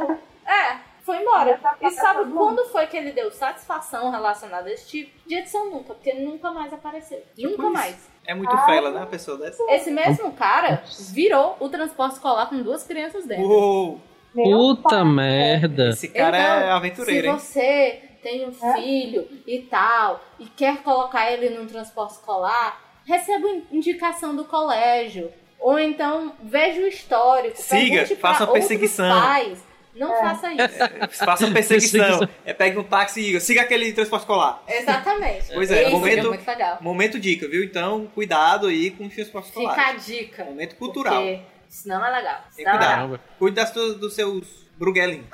É, 0.45 0.77
foi 1.03 1.21
embora. 1.21 1.57
Tá 1.57 1.75
E 1.81 1.89
sabe 1.91 2.31
quando 2.31 2.65
foi 2.69 2.87
que 2.87 2.97
ele 2.97 3.11
deu 3.11 3.31
satisfação 3.31 4.09
relacionada 4.11 4.69
a 4.69 4.73
esse 4.73 4.87
tipo 4.87 5.11
de 5.27 5.35
edição? 5.35 5.69
Nunca, 5.69 5.93
porque 5.93 6.09
ele 6.09 6.25
nunca 6.25 6.51
mais 6.51 6.73
apareceu. 6.73 7.21
Tipo 7.35 7.49
nunca 7.51 7.63
isso. 7.63 7.71
mais. 7.73 8.09
É 8.25 8.33
muito 8.33 8.53
Ah. 8.55 8.65
fela, 8.65 8.91
né? 8.91 9.01
A 9.03 9.05
pessoa 9.07 9.37
dessa. 9.37 9.63
Esse 9.71 9.91
mesmo 9.91 10.31
cara 10.33 10.83
virou 11.13 11.55
o 11.59 11.67
transporte 11.69 12.13
escolar 12.13 12.47
com 12.47 12.61
duas 12.61 12.83
crianças 12.83 13.25
dentro. 13.25 13.45
Uou, 13.47 14.01
Puta 14.33 14.89
pai. 14.89 15.03
merda. 15.03 15.89
esse 15.89 16.07
cara 16.09 16.37
Então, 16.39 16.51
é 16.67 16.71
aventureiro, 16.71 17.39
Se 17.39 17.59
hein? 17.59 18.01
você 18.01 18.03
tem 18.21 18.45
um 18.47 18.49
É? 18.67 18.73
filho 18.75 19.27
e 19.47 19.59
tal, 19.63 20.21
e 20.37 20.45
quer 20.45 20.83
colocar 20.83 21.31
ele 21.31 21.49
num 21.49 21.65
transporte 21.65 22.11
escolar, 22.11 22.79
receba 23.05 23.47
in- 23.49 23.65
indicação 23.71 24.35
do 24.35 24.45
colégio. 24.45 25.31
Ou 25.59 25.77
então 25.79 26.33
veja 26.43 26.81
o 26.81 26.87
histórico. 26.87 27.57
Siga, 27.61 28.05
faça 28.17 28.45
uma 28.45 28.53
perseguição. 28.53 29.21
Pais. 29.21 29.69
Não 29.95 30.15
faça 30.21 30.53
isso. 30.53 31.25
Faça 31.25 31.45
uma 31.45 31.53
perseguição. 31.53 32.29
É, 32.45 32.53
pegue 32.53 32.77
um 32.77 32.83
táxi 32.83 33.19
e 33.19 33.23
diga, 33.25 33.39
siga 33.41 33.61
aquele 33.63 33.91
transporte 33.91 34.21
escolar. 34.21 34.63
Exatamente. 34.67 35.47
Pois 35.53 35.69
é, 35.71 35.81
Isso 35.83 35.91
momento- 35.91 36.19
é 36.19 36.29
muito 36.29 36.47
legal. 36.47 36.77
Momento 36.79 37.19
dica, 37.19 37.47
viu? 37.49 37.63
Então, 37.65 38.07
cuidado 38.15 38.67
aí 38.67 38.91
com 38.91 39.05
os 39.07 39.13
transportes 39.13 39.51
Fica 39.53 39.71
a 39.89 39.93
dica. 39.93 40.45
Momento 40.45 40.75
cultural. 40.77 41.15
Porque 41.21 41.41
senão 41.67 42.05
é 42.05 42.09
legal. 42.11 42.39
Senão 42.51 42.71
é 42.71 42.77
cuidado. 42.77 42.79
legal. 42.79 42.95
Caramba. 42.95 43.21
Cuide 43.37 43.55
das 43.57 43.71
tuas- 43.73 43.95
dos 43.95 44.13
seus 44.13 44.47
bruguelinhos. 44.77 45.25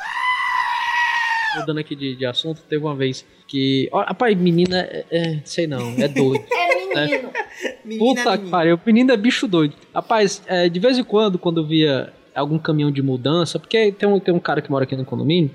Mudando 1.58 1.80
aqui 1.80 1.96
de, 1.96 2.16
de 2.16 2.26
assunto, 2.26 2.62
teve 2.64 2.84
uma 2.84 2.96
vez 2.96 3.26
que. 3.48 3.88
Rapaz, 3.94 4.36
menina, 4.36 4.82
é, 4.92 5.06
é- 5.12 5.42
sei 5.46 5.68
não, 5.68 5.94
é 5.98 6.08
doido. 6.08 6.44
É 6.52 6.75
menino. 7.02 7.30
Menina, 7.86 8.04
Puta 8.24 8.38
que 8.38 8.50
pariu, 8.50 8.80
menino 8.86 9.12
é 9.12 9.18
bicho 9.18 9.48
doido. 9.48 9.76
Rapaz, 9.94 10.42
é, 10.48 10.68
de 10.68 10.80
vez 10.80 10.98
em 10.98 11.04
quando, 11.04 11.38
quando 11.38 11.62
eu 11.62 11.66
via 11.66 12.12
algum 12.34 12.58
caminhão 12.58 12.92
de 12.92 13.02
mudança, 13.02 13.58
porque 13.60 13.92
tem 13.92 14.10
um, 14.10 14.20
tem 14.20 14.34
um 14.34 14.40
cara 14.40 14.62
que 14.62 14.70
mora 14.72 14.84
aqui 14.84 14.96
no 14.96 15.06
condomínio, 15.06 15.52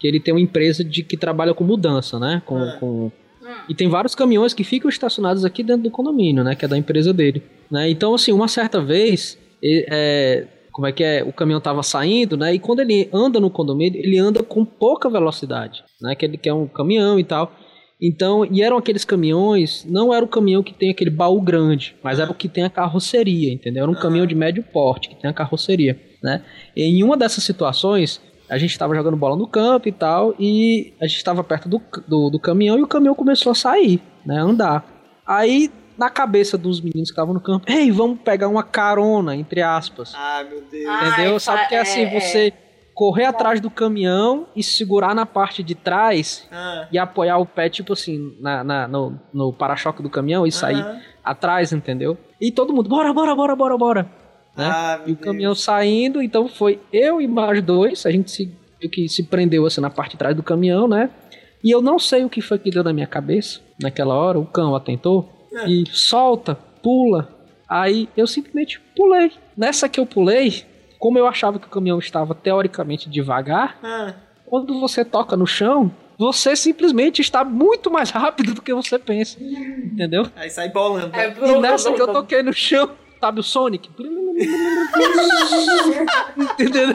que 0.00 0.06
ele 0.08 0.18
tem 0.18 0.32
uma 0.34 0.40
empresa 0.40 0.82
de 0.82 1.02
que 1.02 1.16
trabalha 1.16 1.54
com 1.54 1.62
mudança, 1.64 2.18
né? 2.18 2.42
Com, 2.46 2.56
Ah. 2.58 2.76
com- 2.80 3.12
Hum. 3.42 3.46
E 3.68 3.74
tem 3.74 3.88
vários 3.88 4.14
caminhões 4.14 4.54
que 4.54 4.64
ficam 4.64 4.88
estacionados 4.88 5.44
aqui 5.44 5.62
dentro 5.62 5.82
do 5.82 5.90
condomínio, 5.90 6.42
né? 6.42 6.54
Que 6.54 6.64
é 6.64 6.68
da 6.68 6.78
empresa 6.78 7.12
dele. 7.12 7.42
Né? 7.70 7.90
Então, 7.90 8.14
assim, 8.14 8.32
uma 8.32 8.48
certa 8.48 8.80
vez, 8.80 9.38
é, 9.62 10.46
como 10.72 10.86
é 10.86 10.92
que 10.92 11.04
é? 11.04 11.22
O 11.22 11.32
caminhão 11.32 11.60
tava 11.60 11.82
saindo, 11.82 12.36
né? 12.38 12.54
E 12.54 12.58
quando 12.58 12.80
ele 12.80 13.08
anda 13.12 13.38
no 13.38 13.50
condomínio, 13.50 14.00
ele 14.00 14.18
anda 14.18 14.42
com 14.42 14.64
pouca 14.64 15.10
velocidade, 15.10 15.84
né? 16.00 16.14
Que 16.14 16.24
ele 16.24 16.38
quer 16.38 16.54
um 16.54 16.66
caminhão 16.66 17.18
e 17.20 17.24
tal. 17.24 17.52
Então, 18.00 18.44
e 18.44 18.62
eram 18.62 18.76
aqueles 18.76 19.04
caminhões, 19.04 19.84
não 19.88 20.12
era 20.12 20.24
o 20.24 20.28
caminhão 20.28 20.62
que 20.62 20.74
tem 20.74 20.90
aquele 20.90 21.10
baú 21.10 21.40
grande, 21.40 21.96
mas 22.02 22.18
era 22.18 22.30
o 22.30 22.34
que 22.34 22.48
tem 22.48 22.64
a 22.64 22.70
carroceria, 22.70 23.52
entendeu? 23.52 23.84
Era 23.84 23.90
um 23.90 23.94
caminhão 23.94 24.26
de 24.26 24.34
médio 24.34 24.62
porte, 24.62 25.08
que 25.08 25.14
tem 25.14 25.30
a 25.30 25.34
carroceria, 25.34 25.98
né? 26.22 26.42
E 26.74 26.82
em 26.82 27.02
uma 27.02 27.16
dessas 27.16 27.44
situações, 27.44 28.20
a 28.48 28.58
gente 28.58 28.70
estava 28.70 28.94
jogando 28.94 29.16
bola 29.16 29.36
no 29.36 29.46
campo 29.46 29.88
e 29.88 29.92
tal, 29.92 30.34
e 30.38 30.92
a 31.00 31.06
gente 31.06 31.16
estava 31.16 31.42
perto 31.44 31.68
do, 31.68 31.80
do, 32.06 32.30
do 32.30 32.38
caminhão 32.38 32.78
e 32.78 32.82
o 32.82 32.86
caminhão 32.86 33.14
começou 33.14 33.52
a 33.52 33.54
sair, 33.54 34.02
né? 34.26 34.38
A 34.38 34.42
andar. 34.42 34.84
Aí, 35.26 35.70
na 35.96 36.10
cabeça 36.10 36.58
dos 36.58 36.80
meninos 36.80 37.08
que 37.08 37.14
estavam 37.14 37.32
no 37.32 37.40
campo, 37.40 37.70
ei, 37.70 37.90
vamos 37.90 38.18
pegar 38.20 38.48
uma 38.48 38.62
carona, 38.62 39.36
entre 39.36 39.62
aspas. 39.62 40.12
Ah, 40.14 40.44
meu 40.48 40.60
Deus. 40.62 40.84
Entendeu? 40.84 41.34
Ai, 41.34 41.40
Sabe 41.40 41.68
que 41.68 41.74
é 41.74 41.78
é, 41.78 41.80
assim, 41.80 42.02
é. 42.02 42.20
você 42.20 42.52
correr 42.94 43.24
atrás 43.24 43.60
do 43.60 43.68
caminhão 43.70 44.46
e 44.54 44.62
segurar 44.62 45.14
na 45.14 45.26
parte 45.26 45.62
de 45.62 45.74
trás 45.74 46.46
Ah, 46.52 46.86
e 46.92 46.96
apoiar 46.98 47.38
o 47.38 47.46
pé, 47.46 47.68
tipo 47.68 47.92
assim, 47.92 48.36
na, 48.40 48.62
na- 48.62 48.88
no, 48.88 49.18
no 49.32 49.52
para-choque 49.52 50.02
do 50.02 50.08
caminhão 50.08 50.46
e 50.46 50.52
sair 50.52 50.80
aham. 50.80 51.00
atrás, 51.24 51.72
entendeu? 51.72 52.16
E 52.40 52.52
todo 52.52 52.72
mundo, 52.72 52.88
bora, 52.88 53.12
bora, 53.12 53.34
bora, 53.34 53.56
bora, 53.56 53.76
bora. 53.76 54.02
Né? 54.56 54.64
Ah, 54.72 55.00
e 55.06 55.12
o 55.12 55.14
Deus. 55.16 55.20
caminhão 55.26 55.54
saindo, 55.54 56.22
então 56.22 56.46
foi 56.48 56.80
eu 56.92 57.20
e 57.20 57.26
mais 57.26 57.60
dois, 57.60 58.06
a 58.06 58.10
gente 58.12 58.30
se, 58.30 58.56
que 58.92 59.08
se 59.08 59.24
prendeu 59.24 59.66
assim 59.66 59.80
na 59.80 59.90
parte 59.90 60.12
de 60.12 60.18
trás 60.18 60.36
do 60.36 60.42
caminhão, 60.42 60.86
né? 60.86 61.10
E 61.64 61.70
eu 61.70 61.82
não 61.82 61.98
sei 61.98 62.24
o 62.24 62.30
que 62.30 62.40
foi 62.40 62.58
que 62.58 62.70
deu 62.70 62.84
na 62.84 62.92
minha 62.92 63.06
cabeça 63.06 63.60
naquela 63.82 64.14
hora, 64.14 64.38
o 64.38 64.46
cão 64.46 64.76
atentou 64.76 65.28
É. 65.52 65.68
e 65.68 65.84
solta, 65.90 66.54
pula. 66.82 67.28
Aí 67.68 68.08
eu 68.16 68.26
simplesmente 68.26 68.78
pulei. 68.94 69.32
Nessa 69.56 69.88
que 69.88 69.98
eu 69.98 70.04
pulei, 70.06 70.64
como 71.04 71.18
eu 71.18 71.26
achava 71.26 71.58
que 71.58 71.66
o 71.66 71.70
caminhão 71.70 71.98
estava 71.98 72.34
teoricamente 72.34 73.10
devagar, 73.10 73.76
Ah, 73.82 74.14
quando 74.46 74.80
você 74.80 75.04
toca 75.04 75.36
no 75.36 75.46
chão, 75.46 75.92
você 76.18 76.56
simplesmente 76.56 77.20
está 77.20 77.44
muito 77.44 77.90
mais 77.90 78.08
rápido 78.08 78.54
do 78.54 78.62
que 78.62 78.72
você 78.72 78.98
pensa. 78.98 79.36
Entendeu? 79.38 80.26
aí 80.34 80.48
sai 80.48 80.70
bolando. 80.70 81.14
É? 81.14 81.28
E 81.28 81.60
nessa 81.60 81.92
que 81.92 82.00
eu 82.00 82.10
toquei 82.10 82.42
no 82.42 82.54
chão, 82.54 82.88
sabe 83.20 83.40
o 83.40 83.42
Sonic? 83.42 83.90
Entendeu? 86.38 86.88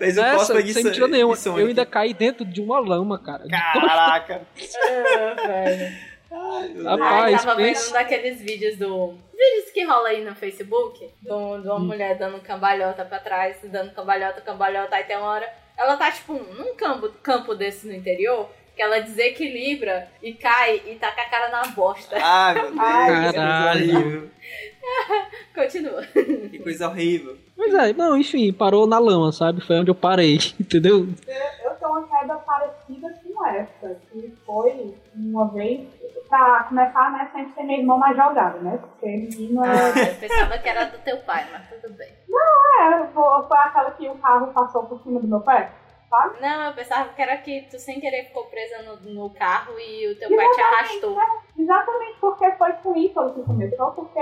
Nessa, 0.00 0.36
cosplay 0.36 0.62
de 0.62 0.72
sem 0.72 0.84
mentira 0.84 1.06
nenhuma. 1.06 1.36
Eu 1.44 1.66
ainda 1.66 1.84
caí 1.84 2.14
dentro 2.14 2.46
de 2.46 2.62
uma 2.62 2.78
lama, 2.80 3.18
cara. 3.18 3.44
Caraca. 3.46 4.40
É, 4.88 5.34
velho. 5.34 6.13
Meu 6.74 6.88
Ai, 6.90 6.98
Rapaz, 6.98 7.42
tava 7.44 7.54
vendo 7.56 7.66
pensa- 7.68 7.90
um 7.90 7.92
daqueles 7.92 8.40
vídeos 8.40 8.76
do. 8.76 9.14
Vídeos 9.32 9.70
que 9.72 9.84
rola 9.84 10.08
aí 10.08 10.24
no 10.24 10.34
Facebook, 10.34 11.08
do- 11.22 11.58
de 11.60 11.66
uma 11.68 11.76
Hum. 11.76 11.80
mulher 11.86 12.16
dando 12.18 12.40
cambalhota 12.40 13.04
pra 13.04 13.18
trás, 13.18 13.56
dando 13.64 13.92
cambalhota, 13.92 14.40
cambalhota, 14.40 14.96
aí 14.96 15.04
tem 15.04 15.16
uma 15.16 15.26
hora. 15.30 15.48
Ela 15.76 15.96
tá, 15.96 16.10
tipo, 16.10 16.32
num 16.34 16.74
campo, 16.76 17.08
campo 17.22 17.54
desse 17.54 17.86
no 17.86 17.92
interior, 17.94 18.48
que 18.76 18.82
ela 18.82 19.00
desequilibra 19.00 20.08
e 20.22 20.32
cai 20.34 20.82
e 20.86 20.94
tá 20.96 21.10
com 21.12 21.20
a 21.20 21.24
cara 21.24 21.48
na 21.50 21.62
bosta. 21.68 22.16
Ah, 22.20 22.52
meu 22.54 22.62
Deus. 22.70 22.78
Ai, 22.80 23.32
caralho. 23.32 24.30
Continua. 25.54 26.02
Que 26.04 26.58
coisa 26.58 26.88
horrível. 26.88 27.36
Mas 27.56 27.72
é, 27.74 27.92
não, 27.92 28.16
enfim, 28.16 28.52
parou 28.52 28.86
na 28.86 28.98
lama, 28.98 29.32
sabe? 29.32 29.60
Foi 29.60 29.76
onde 29.78 29.90
eu 29.90 29.94
parei, 29.94 30.38
entendeu? 30.60 31.08
Eu 31.64 31.70
tenho 31.76 31.90
uma 31.90 32.08
queda 32.08 32.34
parecida 32.36 33.14
com 33.24 33.46
essa, 33.46 33.96
que 34.12 34.32
foi 34.44 34.94
uma 35.14 35.48
vez, 35.52 35.86
pra 36.34 36.64
começar, 36.64 37.12
né, 37.12 37.30
sempre 37.32 37.52
ter 37.52 37.62
meu 37.62 37.78
irmão 37.78 37.96
mais 37.96 38.16
jogado, 38.16 38.58
né? 38.60 38.76
Porque 38.78 39.06
menino 39.06 39.64
é. 39.64 40.10
Eu 40.10 40.14
pensava 40.16 40.58
que 40.58 40.68
era 40.68 40.86
do 40.86 40.98
teu 40.98 41.18
pai, 41.18 41.46
mas 41.52 41.68
tudo 41.68 41.94
bem. 41.94 42.08
É, 42.08 43.06
foi 43.12 43.58
aquela 43.58 43.92
que 43.92 44.08
o 44.08 44.18
carro 44.18 44.52
passou 44.52 44.82
por 44.84 45.00
cima 45.02 45.20
do 45.20 45.28
meu 45.28 45.40
pé, 45.42 45.70
sabe? 46.10 46.40
Não, 46.40 46.66
eu 46.66 46.74
pensava 46.74 47.08
que 47.10 47.22
era 47.22 47.36
que 47.36 47.68
tu 47.70 47.78
sem 47.78 48.00
querer 48.00 48.24
ficou 48.24 48.46
presa 48.46 48.82
no, 48.82 49.14
no 49.14 49.30
carro 49.30 49.78
e 49.78 50.10
o 50.10 50.18
teu 50.18 50.28
pai 50.36 50.48
te 50.50 50.60
arrastou. 50.60 51.16
Exatamente 51.56 52.18
porque 52.20 52.50
foi 52.52 52.72
com 52.72 52.96
isso 52.96 53.34
que 53.34 53.42
começou, 53.42 53.92
porque 53.92 54.20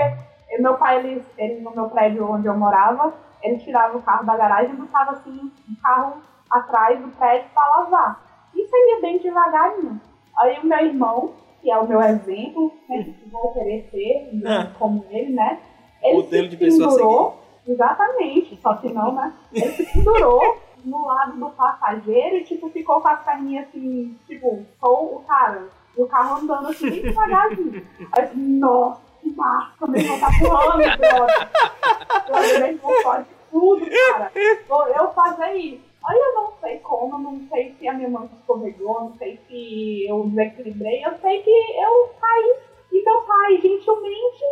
meu 0.59 0.75
pai, 0.75 0.99
ele, 0.99 1.25
ele 1.35 1.61
no 1.61 1.71
meu 1.71 1.89
prédio 1.89 2.29
onde 2.29 2.45
eu 2.45 2.55
morava, 2.55 3.11
ele 3.41 3.57
tirava 3.57 3.97
o 3.97 4.03
carro 4.03 4.23
da 4.23 4.37
garagem 4.37 4.71
e 4.71 4.77
botava 4.77 5.13
assim 5.13 5.51
um 5.67 5.75
carro 5.81 6.21
atrás 6.51 6.99
do 6.99 7.07
prédio 7.07 7.49
para 7.55 7.79
lavar. 7.79 8.21
Isso 8.53 8.75
ia 8.75 9.01
bem 9.01 9.17
devagarinho. 9.17 9.99
Aí 10.37 10.59
o 10.59 10.65
meu 10.65 10.77
irmão, 10.77 11.33
que 11.63 11.71
é 11.71 11.77
o 11.79 11.87
meu 11.87 12.01
exemplo, 12.01 12.73
sempre 12.85 13.13
que 13.13 13.29
vou 13.29 13.53
querer 13.53 13.87
ser 13.89 14.29
Ah. 14.45 14.71
como 14.77 15.05
ele, 15.09 15.31
né? 15.31 15.59
Ele 16.03 16.15
Modelo 16.17 16.49
se 16.49 16.57
de 16.57 16.65
a 16.65 16.69
pendurou, 16.69 17.43
exatamente, 17.65 18.59
só 18.61 18.73
que 18.75 18.91
não, 18.91 19.13
né? 19.13 19.33
Ele 19.53 19.71
se 19.71 19.85
pendurou 19.85 20.57
no 20.83 21.07
lado 21.07 21.39
do 21.39 21.49
passageiro 21.51 22.35
e 22.35 22.43
tipo, 22.43 22.69
ficou 22.69 22.99
com 22.99 23.07
as 23.07 23.23
perninhas 23.23 23.65
assim, 23.69 24.19
tipo, 24.27 24.65
sou 24.81 25.15
o 25.15 25.19
cara. 25.21 25.69
E 25.97 26.01
o 26.01 26.07
carro 26.07 26.41
andando 26.41 26.67
assim, 26.67 26.89
bem 26.89 27.01
devagarzinho. 27.03 27.87
Aí 28.11 28.35
nossa, 28.35 28.99
que 29.21 29.29
massa, 29.31 29.87
meu 29.87 30.01
irmão 30.01 30.19
tá 30.19 30.27
pulando, 30.37 30.97
brother. 30.97 31.49
Brother, 32.27 32.59
meu 32.59 32.67
irmão 32.67 32.91
pode 33.03 33.25
tudo, 33.51 33.85
cara. 34.11 34.31
Vou 34.67 34.87
eu 34.87 35.11
fazer 35.13 35.53
isso. 35.53 35.92
Aí 36.05 36.17
eu 36.19 36.33
não 36.35 36.51
sei 36.59 36.77
como, 36.79 37.17
não 37.17 37.39
sei 37.49 37.73
se 37.77 37.87
a 37.87 37.93
minha 37.93 38.09
mão 38.09 38.29
escorregou, 38.39 38.99
não 39.01 39.13
sei 39.17 39.37
se 39.47 40.05
eu 40.09 40.23
desequilibrei, 40.25 41.03
eu 41.05 41.17
sei 41.19 41.41
que 41.41 41.49
eu 41.49 42.09
caí 42.19 42.55
e 42.91 43.03
meu 43.03 43.21
pai 43.21 43.57
gentilmente 43.61 44.43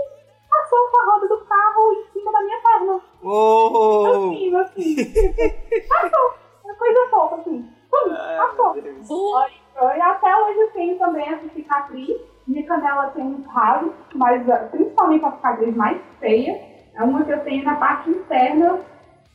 passou 0.49 0.79
com 0.91 1.01
a 1.01 1.13
roda 1.13 1.27
do 1.27 1.37
carro 1.45 1.91
em 1.93 2.03
cima 2.13 2.31
da 2.31 2.41
minha 2.41 2.59
perna. 2.61 3.01
Oh! 3.23 4.05
Assim, 4.07 4.55
assim. 4.55 4.95
passou. 5.89 6.31
Uma 6.63 6.75
coisa 6.75 7.09
fofa, 7.09 7.35
assim. 7.35 7.65
Hum, 7.93 8.15
passou. 8.37 8.73
Bu- 8.73 9.95
E 9.95 10.01
até 10.01 10.35
hoje 10.37 10.59
eu 10.59 10.71
tenho 10.71 10.97
também 10.97 11.27
essa 11.27 11.47
cicatriz. 11.49 12.17
Minha 12.47 12.65
canela 12.65 13.07
tem 13.11 13.23
uns 13.23 13.45
ralos, 13.47 13.93
mas 14.15 14.49
ah, 14.49 14.67
principalmente 14.71 15.25
a 15.25 15.31
cicatriz 15.31 15.75
mais 15.75 16.01
feia 16.19 16.59
é 16.95 17.03
uma 17.03 17.23
que 17.23 17.31
eu 17.31 17.43
tenho 17.43 17.63
na 17.63 17.75
parte 17.75 18.09
interna 18.09 18.79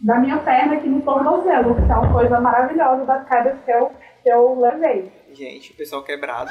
da 0.01 0.19
minha 0.19 0.39
perna 0.39 0.75
aqui 0.77 0.87
no 0.89 1.01
tornozelo, 1.03 1.75
que 1.75 1.81
é 1.83 1.95
uma 1.95 2.13
coisa 2.13 2.41
maravilhosa 2.41 3.05
das 3.05 3.29
quedas 3.29 3.57
que 3.65 3.71
eu, 3.71 3.93
que 4.23 4.29
eu 4.31 4.61
levei. 4.61 5.11
Gente, 5.33 5.73
o 5.73 5.77
pessoal 5.77 6.03
quebrado. 6.03 6.51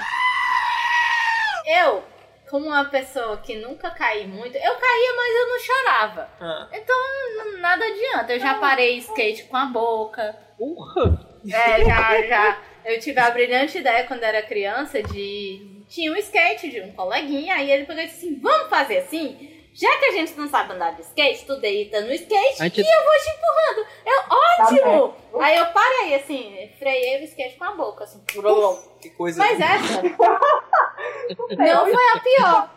Eu, 1.66 2.04
como 2.50 2.68
uma 2.68 2.86
pessoa 2.86 3.38
que 3.38 3.56
nunca 3.56 3.89
caí 3.91 4.28
muito, 4.28 4.56
eu 4.56 4.76
caía, 4.76 5.14
mas 5.16 5.36
eu 5.36 5.48
não 5.50 5.60
chorava. 5.60 6.30
Ah, 6.39 6.68
Então, 6.74 6.96
nada 7.60 7.84
adianta. 7.86 8.34
Eu 8.34 8.39
já 8.39 8.56
parei 8.56 8.98
skate 9.00 9.43
com 9.46 9.58
a 9.58 9.66
boca. 9.66 10.36
Porra! 10.58 11.20
É, 11.48 11.84
já, 11.86 12.22
já. 12.28 12.58
Eu 12.84 13.00
tive 13.00 13.20
a 13.20 13.30
brilhante 13.32 13.78
ideia 13.80 14.06
quando 14.06 14.24
era 14.24 14.41
criança 14.41 15.02
de. 15.02 15.84
Tinha 15.88 16.12
um 16.12 16.16
skate 16.18 16.70
de 16.70 16.82
um 16.82 16.91
coleguinha, 16.93 17.56
aí 17.56 17.70
ele 17.72 17.86
pegou 17.86 18.02
e 18.02 18.08
disse 18.08 18.26
assim: 18.28 18.39
vamos 18.39 18.70
fazer 18.70 19.00
assim? 19.00 19.55
Já 19.76 19.97
que 19.97 20.05
a 20.05 20.11
gente 20.13 20.34
não 20.36 20.47
sabe 20.47 20.73
andar 20.73 20.91
de 20.95 21.01
skate, 21.01 21.45
tu 21.45 21.57
deita 21.59 21.99
no 22.01 22.13
skate 22.13 22.63
gente- 22.63 22.82
e 22.82 22.86
eu 22.88 23.03
vou 23.03 23.13
te 23.13 23.30
empurrando. 23.30 23.88
Eu, 24.05 24.19
ótimo! 24.95 25.13
Tá 25.38 25.45
aí 25.45 25.57
eu 25.57 25.65
parei 25.67 26.15
assim, 26.15 26.71
freiei 26.80 27.19
o 27.21 27.23
skate 27.26 27.57
com 27.57 27.63
a 27.65 27.71
boca, 27.71 28.05
assim. 28.05 28.23
que 29.01 29.09
coisa. 29.11 29.38
Mas 29.38 29.59
essa 29.59 30.01
não 31.57 31.86
foi 31.91 32.07
a 32.13 32.19
pior. 32.21 32.69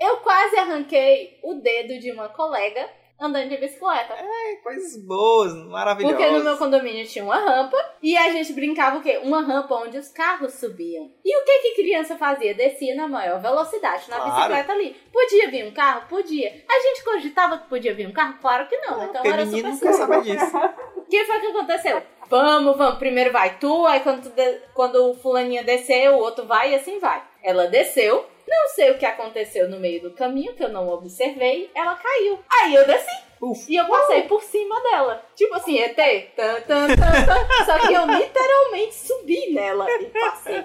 Eu 0.00 0.18
quase 0.18 0.56
arranquei 0.58 1.40
o 1.42 1.54
dedo 1.54 1.98
de 1.98 2.12
uma 2.12 2.28
colega 2.28 2.88
andando 3.20 3.48
de 3.48 3.56
bicicleta. 3.56 4.14
É, 4.14 4.56
coisas 4.62 4.96
boas, 5.04 5.52
maravilhosas. 5.66 6.16
Porque 6.18 6.30
no 6.32 6.44
meu 6.44 6.56
condomínio 6.56 7.06
tinha 7.06 7.24
uma 7.24 7.36
rampa 7.38 7.76
e 8.02 8.16
a 8.16 8.30
gente 8.30 8.52
brincava 8.52 8.98
o 8.98 9.02
quê? 9.02 9.20
Uma 9.22 9.40
rampa 9.42 9.74
onde 9.74 9.98
os 9.98 10.08
carros 10.08 10.54
subiam. 10.54 11.10
E 11.24 11.36
o 11.36 11.44
que 11.44 11.58
que 11.60 11.82
criança 11.82 12.16
fazia? 12.16 12.54
Descia 12.54 12.94
na 12.94 13.08
maior 13.08 13.40
velocidade 13.40 14.08
na 14.08 14.16
Claro. 14.16 14.34
bicicleta 14.34 14.72
ali. 14.72 14.96
Podia 15.12 15.50
vir 15.50 15.66
um 15.66 15.72
carro? 15.72 16.06
Podia. 16.08 16.62
A 16.68 16.80
gente 16.80 17.04
cogitava 17.04 17.58
que 17.58 17.68
podia 17.68 17.94
vir 17.94 18.06
um 18.06 18.12
carro? 18.12 18.34
Claro 18.40 18.66
que 18.68 18.76
não. 18.78 19.02
Então 19.04 19.22
Porque 19.22 19.28
era 19.28 19.46
super 19.46 19.72
seguro. 19.74 20.22
O 20.98 21.10
que 21.10 21.24
foi 21.24 21.40
que 21.40 21.46
aconteceu? 21.46 22.02
Vamos, 22.28 22.76
vamos. 22.76 22.98
Primeiro 22.98 23.32
vai 23.32 23.58
tu, 23.58 23.86
aí 23.86 24.00
quando, 24.00 24.24
tu 24.24 24.28
de- 24.28 24.60
quando 24.74 25.10
o 25.10 25.14
fulaninha 25.14 25.64
descer, 25.64 26.10
o 26.10 26.18
outro 26.18 26.44
vai 26.44 26.72
e 26.72 26.74
assim 26.74 26.98
vai. 26.98 27.22
Ela 27.42 27.66
desceu. 27.66 28.26
Não 28.48 28.68
sei 28.70 28.90
o 28.90 28.98
que 28.98 29.04
aconteceu 29.04 29.68
no 29.68 29.78
meio 29.78 30.00
do 30.00 30.10
caminho, 30.10 30.54
que 30.54 30.64
eu 30.64 30.70
não 30.70 30.88
observei. 30.88 31.70
Ela 31.74 31.94
caiu. 31.94 32.38
Aí 32.50 32.74
eu 32.74 32.86
desci. 32.86 33.27
Uf. 33.40 33.66
E 33.72 33.76
eu 33.76 33.86
passei 33.86 34.22
por 34.22 34.42
cima 34.42 34.80
dela. 34.82 35.22
Tipo 35.36 35.54
assim, 35.54 35.78
ET. 35.78 35.94
Tan, 36.34 36.60
tan, 36.66 36.88
tan, 36.88 36.96
tan. 36.96 37.48
Só 37.64 37.78
que 37.86 37.92
eu 37.94 38.06
literalmente 38.06 38.94
subi 38.94 39.52
nela 39.52 39.86
e 39.90 40.06
passei. 40.06 40.64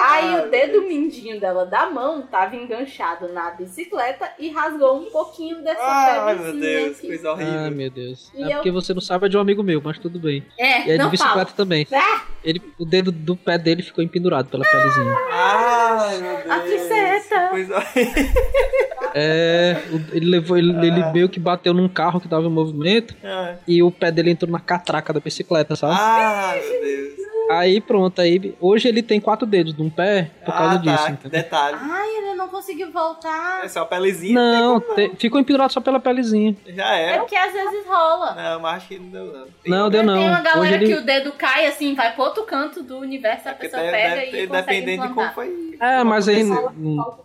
Aí 0.00 0.40
o 0.40 0.50
dedo 0.50 0.82
mindinho 0.82 1.38
dela 1.38 1.64
da 1.64 1.88
mão 1.90 2.22
tava 2.26 2.56
enganchado 2.56 3.28
na 3.32 3.50
bicicleta 3.52 4.30
e 4.38 4.50
rasgou 4.50 4.98
um 4.98 5.10
pouquinho 5.10 5.62
dessa 5.62 5.80
Ai, 5.82 6.34
meu 6.34 6.44
pelezinha 6.44 6.60
Deus, 6.80 6.98
aqui. 6.98 7.06
coisa 7.06 7.32
horrível. 7.32 7.60
Ah, 7.66 7.70
meu 7.70 7.90
Deus. 7.90 8.32
E 8.34 8.42
é 8.42 8.46
eu- 8.46 8.52
porque 8.54 8.70
você 8.72 8.92
não 8.92 9.00
sabe 9.00 9.26
é 9.26 9.28
de 9.28 9.36
um 9.36 9.40
amigo 9.40 9.62
meu, 9.62 9.80
mas 9.84 9.98
tudo 9.98 10.18
bem. 10.18 10.44
É, 10.58 10.86
E 10.86 10.90
é 10.90 10.98
de 10.98 11.08
bicicleta 11.08 11.46
fala. 11.50 11.56
também. 11.56 11.86
Ah! 11.92 12.22
Ele, 12.44 12.60
o 12.76 12.84
dedo 12.84 13.12
do 13.12 13.36
pé 13.36 13.56
dele 13.56 13.82
ficou 13.82 14.02
empendurado 14.02 14.48
pela 14.48 14.64
pelezinha. 14.64 15.16
Ai, 15.30 16.18
meu 16.18 16.36
Deus. 16.64 17.32
A. 17.32 17.48
Coisa 17.50 17.76
horrível. 17.76 18.32
É, 19.14 19.76
ele 20.12 20.26
levou, 20.26 20.56
ele, 20.56 20.70
ele 20.86 21.12
meio 21.12 21.28
que 21.28 21.38
bateu 21.38 21.72
num 21.74 21.88
carro 21.92 22.20
que 22.20 22.28
tava 22.28 22.46
em 22.46 22.50
movimento 22.50 23.14
Ah, 23.22 23.54
e 23.66 23.82
o 23.82 23.90
pé 23.90 24.10
dele 24.10 24.30
entrou 24.30 24.50
na 24.50 24.58
catraca 24.60 25.12
da 25.12 25.20
bicicleta, 25.20 25.76
sabe? 25.76 25.94
Ai, 25.98 26.60
meu 26.60 26.80
Deus. 26.80 27.21
Aí 27.58 27.80
pronto, 27.80 28.20
aí 28.20 28.54
hoje 28.60 28.88
ele 28.88 29.02
tem 29.02 29.20
quatro 29.20 29.46
dedos 29.46 29.74
de 29.74 29.82
um 29.82 29.90
pé 29.90 30.30
por 30.44 30.52
causa 30.54 30.74
ah, 30.74 30.78
disso. 30.78 31.04
tá. 31.04 31.10
entendeu? 31.10 31.30
Detalhe. 31.42 31.76
Ai, 31.80 32.08
ele 32.18 32.34
não 32.34 32.48
conseguiu 32.48 32.90
voltar. 32.92 33.64
É 33.64 33.68
só 33.68 33.80
a 33.82 33.86
pelezinha. 33.86 34.34
Não, 34.34 34.80
te- 34.80 35.12
ficou 35.18 35.40
empendurado 35.40 35.72
só 35.72 35.80
pela 35.80 36.00
pelezinha. 36.00 36.56
Já 36.66 36.94
É 36.96 37.02
era. 37.10 37.18
porque 37.20 37.36
às 37.36 37.52
vezes 37.52 37.86
rola. 37.86 38.34
Não, 38.34 38.60
mas 38.60 38.76
acho 38.76 38.88
que 38.88 38.98
não 38.98 39.08
deu, 39.10 39.24
não. 39.26 39.46
Tem- 39.62 39.72
Não, 39.72 39.90
deu 39.90 40.02
não. 40.02 40.14
Tem 40.18 40.28
uma 40.28 40.40
galera 40.40 40.60
Hoje 40.60 40.74
ele- 40.74 40.86
que 40.86 40.94
o 40.94 41.04
dedo 41.04 41.32
cai 41.32 41.66
assim, 41.66 41.94
vai 41.94 42.12
pro 42.14 42.24
outro 42.24 42.42
canto 42.44 42.82
do 42.82 42.98
universo, 42.98 43.48
a 43.48 43.52
Porque 43.52 43.68
pessoa 43.68 43.82
deve- 43.82 43.96
pega 43.96 44.14
deve 44.32 44.42
e 44.42 44.46
dependendo 44.46 45.08
de 45.08 45.14
como 45.14 45.30
foi. 45.32 45.76
É, 45.80 46.04
mas 46.04 46.28
aí. 46.28 46.42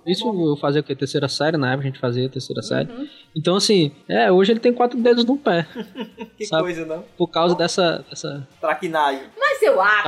Isso 0.05 0.27
eu 0.27 0.57
fazia 0.57 0.81
o 0.81 0.83
quê? 0.83 0.95
Terceira 0.95 1.27
série, 1.27 1.57
na 1.57 1.71
época 1.73 1.83
a 1.87 1.91
gente 1.91 1.99
fazia 1.99 2.29
terceira 2.29 2.61
série. 2.61 2.89
Uhum. 2.91 3.07
Então, 3.35 3.55
assim, 3.55 3.91
é, 4.09 4.31
hoje 4.31 4.51
ele 4.51 4.59
tem 4.59 4.73
quatro 4.73 4.97
dedos 4.99 5.25
no 5.25 5.37
pé. 5.37 5.65
Que 6.37 6.45
Sabe? 6.45 6.63
coisa, 6.63 6.85
não? 6.85 7.03
Por 7.17 7.27
causa 7.29 7.55
dessa. 7.55 8.05
dessa... 8.09 8.47
Traquinagem. 8.61 9.23
Mas 9.39 9.59
eu 9.63 9.81
acho, 9.81 10.03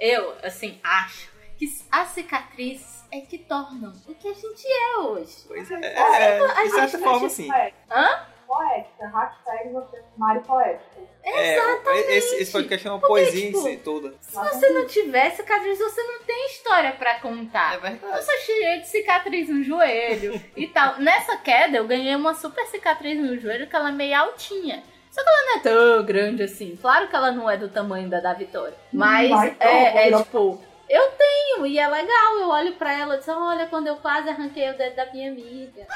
Eu, 0.00 0.34
assim, 0.42 0.80
acho 0.82 1.30
que 1.56 1.66
as 1.90 2.08
cicatrizes 2.08 3.04
é 3.12 3.20
que 3.20 3.38
tornam 3.38 3.92
o 4.08 4.14
que 4.14 4.28
a 4.28 4.34
gente 4.34 4.66
é 4.66 4.96
hoje. 4.98 5.36
Pois 5.46 5.70
é. 5.70 5.80
é 5.80 6.40
a 6.40 6.62
de 6.64 6.70
certa 6.70 6.98
gente 6.98 7.04
forma, 7.04 7.28
sim. 7.28 7.48
Hã? 7.90 8.26
Poética, 8.46 9.08
hashtag 9.08 9.72
você 9.72 10.02
Mari 10.16 10.40
Poética. 10.40 11.00
É, 11.24 12.16
esse, 12.16 12.34
esse 12.36 12.52
podcast 12.52 12.86
é 12.86 12.90
uma 12.90 13.00
poesia 13.00 13.46
tipo, 13.46 13.58
em 13.58 13.62
si 13.62 13.76
toda. 13.78 14.14
Se 14.20 14.34
você 14.34 14.68
não 14.70 14.86
tiver 14.86 15.30
cicatriz, 15.30 15.78
você 15.78 16.02
não 16.02 16.22
tem 16.24 16.46
história 16.46 16.92
pra 16.92 17.20
contar. 17.20 17.76
É 17.76 17.78
verdade. 17.78 18.16
Eu 18.16 18.22
sou 18.22 18.38
cheia 18.38 18.80
de 18.80 18.88
cicatriz 18.88 19.48
no 19.48 19.62
joelho 19.62 20.38
e 20.56 20.66
tal. 20.66 20.98
Nessa 20.98 21.36
queda, 21.38 21.78
eu 21.78 21.86
ganhei 21.86 22.14
uma 22.14 22.34
super 22.34 22.66
cicatriz 22.66 23.18
no 23.18 23.38
joelho 23.38 23.68
que 23.68 23.76
ela 23.76 23.88
é 23.88 23.92
meio 23.92 24.16
altinha. 24.18 24.82
Só 25.12 25.22
que 25.22 25.28
ela 25.28 25.42
não 25.44 25.56
é 25.56 25.60
tão 25.60 26.04
grande 26.06 26.42
assim. 26.42 26.76
Claro 26.80 27.06
que 27.06 27.14
ela 27.14 27.30
não 27.30 27.48
é 27.48 27.56
do 27.58 27.68
tamanho 27.68 28.08
da 28.08 28.18
da 28.18 28.32
Vitória. 28.32 28.74
Mas 28.90 29.28
Vai, 29.28 29.56
é, 29.60 30.08
é 30.08 30.16
tipo, 30.16 30.58
eu 30.88 31.10
tenho 31.12 31.66
e 31.66 31.78
é 31.78 31.86
legal. 31.86 32.38
Eu 32.40 32.48
olho 32.48 32.72
pra 32.72 32.92
ela 32.98 33.16
e 33.16 33.20
digo, 33.20 33.32
olha, 33.32 33.66
quando 33.66 33.88
eu 33.88 33.96
quase 33.96 34.30
arranquei 34.30 34.70
o 34.70 34.76
dedo 34.76 34.96
da 34.96 35.06
minha 35.12 35.30
amiga. 35.30 35.86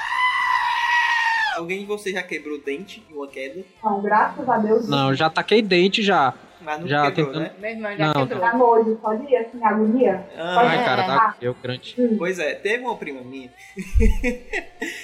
Alguém 1.57 1.80
de 1.80 1.84
vocês 1.86 2.14
já 2.14 2.22
quebrou 2.22 2.57
o 2.57 2.61
dente 2.61 3.02
em 3.11 3.14
uma 3.14 3.26
queda? 3.26 3.61
Então, 3.78 4.02
graças 4.02 4.48
a 4.48 4.59
Deus, 4.59 4.88
Não, 4.88 5.14
já 5.14 5.30
taquei 5.30 5.62
dente 5.62 6.02
já. 6.02 6.34
Mas 6.61 6.80
não 6.80 6.88
Já 6.88 7.11
quebrou, 7.12 7.26
tentando- 7.34 7.42
né? 7.42 7.52
Meu 7.61 7.70
irmão 7.70 7.96
já 7.96 8.07
Não, 8.14 8.26
quebrou. 8.26 8.44
à 8.44 8.57
noite, 8.57 9.00
pode 9.00 9.30
ir 9.30 9.36
assim, 9.36 9.62
agonia. 9.62 10.26
Ah, 10.36 10.57
Ai, 10.61 10.78
É. 10.80 10.84
cara, 10.84 11.02
tá 11.04 11.36
eu 11.40 11.54
grande. 11.62 11.94
Pois 12.18 12.38
é, 12.38 12.54
teve 12.54 12.82
uma 12.82 12.96
prima 12.96 13.20
minha 13.20 13.50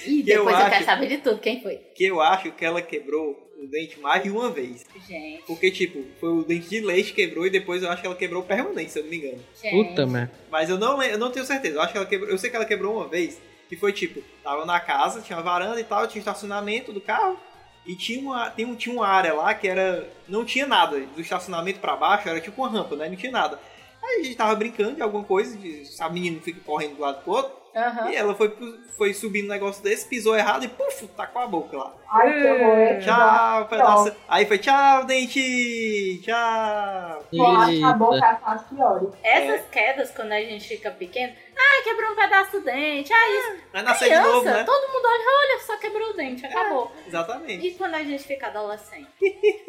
E 0.06 0.20
Eu 0.20 0.24
depois 0.24 0.46
eu, 0.56 0.56
acho- 0.62 0.70
quero 0.70 0.84
saber 0.84 1.06
de 1.08 1.18
tudo. 1.18 1.38
Quem 1.40 1.62
foi? 1.62 1.76
que 1.94 2.04
eu 2.04 2.20
acho 2.20 2.50
que 2.52 2.64
ela 2.64 2.80
quebrou 2.82 3.38
o 3.62 3.66
dente 3.66 4.00
mais 4.00 4.22
de 4.22 4.30
uma 4.30 4.50
vez. 4.50 4.84
Gente. 5.06 5.42
Porque, 5.46 5.70
tipo, 5.70 6.02
foi 6.18 6.30
o 6.30 6.42
dente 6.42 6.68
de 6.68 6.80
leite 6.80 7.12
que 7.12 7.22
quebrou 7.26 7.46
e 7.46 7.50
depois 7.50 7.82
eu 7.82 7.90
acho 7.90 8.00
que 8.00 8.06
ela 8.06 8.16
quebrou 8.16 8.42
permanente, 8.42 8.90
se 8.90 8.98
eu 8.98 9.04
não 9.04 9.10
me 9.10 9.18
engano. 9.18 9.38
gente. 9.62 9.88
Puta 9.90 10.06
merda. 10.06 10.32
Mas 10.50 10.68
eu 10.70 10.78
não, 10.78 11.00
eu 11.02 11.18
não 11.18 11.30
tenho 11.30 11.44
certeza. 11.46 11.76
Eu 11.76 11.82
acho 11.82 11.92
que 11.92 11.98
ela 11.98 12.06
quebrou. 12.06 12.30
Eu 12.30 12.38
sei 12.38 12.50
que 12.50 12.56
ela 12.56 12.64
quebrou 12.64 12.96
uma 12.96 13.06
vez. 13.06 13.40
Que 13.72 13.76
foi 13.78 13.90
tipo, 13.90 14.22
tava 14.44 14.66
na 14.66 14.78
casa, 14.78 15.22
tinha 15.22 15.38
uma 15.38 15.42
varanda 15.42 15.80
e 15.80 15.84
tal, 15.84 16.06
tinha 16.06 16.20
estacionamento 16.20 16.92
do 16.92 17.00
carro. 17.00 17.40
E 17.86 17.96
tinha 17.96 18.20
uma, 18.20 18.50
tem 18.50 18.66
um, 18.66 18.74
tinha 18.76 18.94
uma 18.94 19.06
área 19.06 19.32
lá 19.32 19.54
que 19.54 19.66
era. 19.66 20.06
Não 20.28 20.44
tinha 20.44 20.66
nada. 20.66 21.00
Do 21.00 21.22
estacionamento 21.22 21.80
pra 21.80 21.96
baixo 21.96 22.28
era 22.28 22.38
tipo 22.38 22.60
uma 22.60 22.68
rampa, 22.68 22.96
né? 22.96 23.08
Não 23.08 23.16
tinha 23.16 23.32
nada. 23.32 23.58
Aí 24.04 24.20
a 24.20 24.24
gente 24.24 24.36
tava 24.36 24.54
brincando 24.56 24.96
de 24.96 25.02
alguma 25.02 25.24
coisa, 25.24 25.56
de, 25.56 25.84
a 25.98 26.08
menina 26.10 26.38
fica 26.42 26.60
correndo 26.60 26.96
do 26.96 27.00
lado 27.00 27.22
pro 27.22 27.32
outro. 27.32 27.61
Aham. 27.74 28.10
E 28.10 28.16
ela 28.16 28.34
foi, 28.34 28.54
foi 28.98 29.14
subindo 29.14 29.46
um 29.46 29.48
negócio 29.48 29.82
desse, 29.82 30.06
pisou 30.06 30.36
errado 30.36 30.64
e 30.64 30.68
puf, 30.68 31.06
tacou 31.08 31.40
a 31.42 31.46
boca 31.46 31.76
lá. 31.76 31.94
Ai, 32.10 32.30
que 32.40 32.46
horror. 32.46 32.78
é 32.78 32.98
Tchau, 32.98 33.66
pedaço. 33.68 34.16
Aí 34.28 34.44
foi 34.44 34.58
tchau, 34.58 35.04
dente! 35.04 36.20
Tchau! 36.22 37.24
Bolacha 37.32 37.86
a 37.86 37.92
boca 37.94 38.16
é 38.26 38.38
as 38.44 38.62
piores. 38.64 39.08
Essas 39.22 39.66
quedas, 39.70 40.10
quando 40.10 40.32
a 40.32 40.40
gente 40.40 40.68
fica 40.68 40.90
pequeno, 40.90 41.32
ah, 41.56 41.82
quebrou 41.84 42.12
um 42.12 42.16
pedaço 42.16 42.52
do 42.52 42.60
dente, 42.64 43.12
ah, 43.12 43.28
isso. 43.30 43.62
Vai 43.72 43.82
nascer 43.82 44.04
de 44.04 44.10
Criança, 44.10 44.28
novo, 44.32 44.44
né? 44.44 44.64
todo 44.64 44.92
mundo 44.92 45.04
olha, 45.06 45.24
olha, 45.54 45.60
só 45.66 45.76
quebrou 45.78 46.10
o 46.10 46.12
dente, 46.14 46.44
acabou. 46.44 46.92
Exatamente. 47.06 47.66
E 47.66 47.70
quando 47.72 47.94
a 47.94 48.02
gente 48.02 48.22
fica 48.24 48.48
adolescente? 48.48 49.08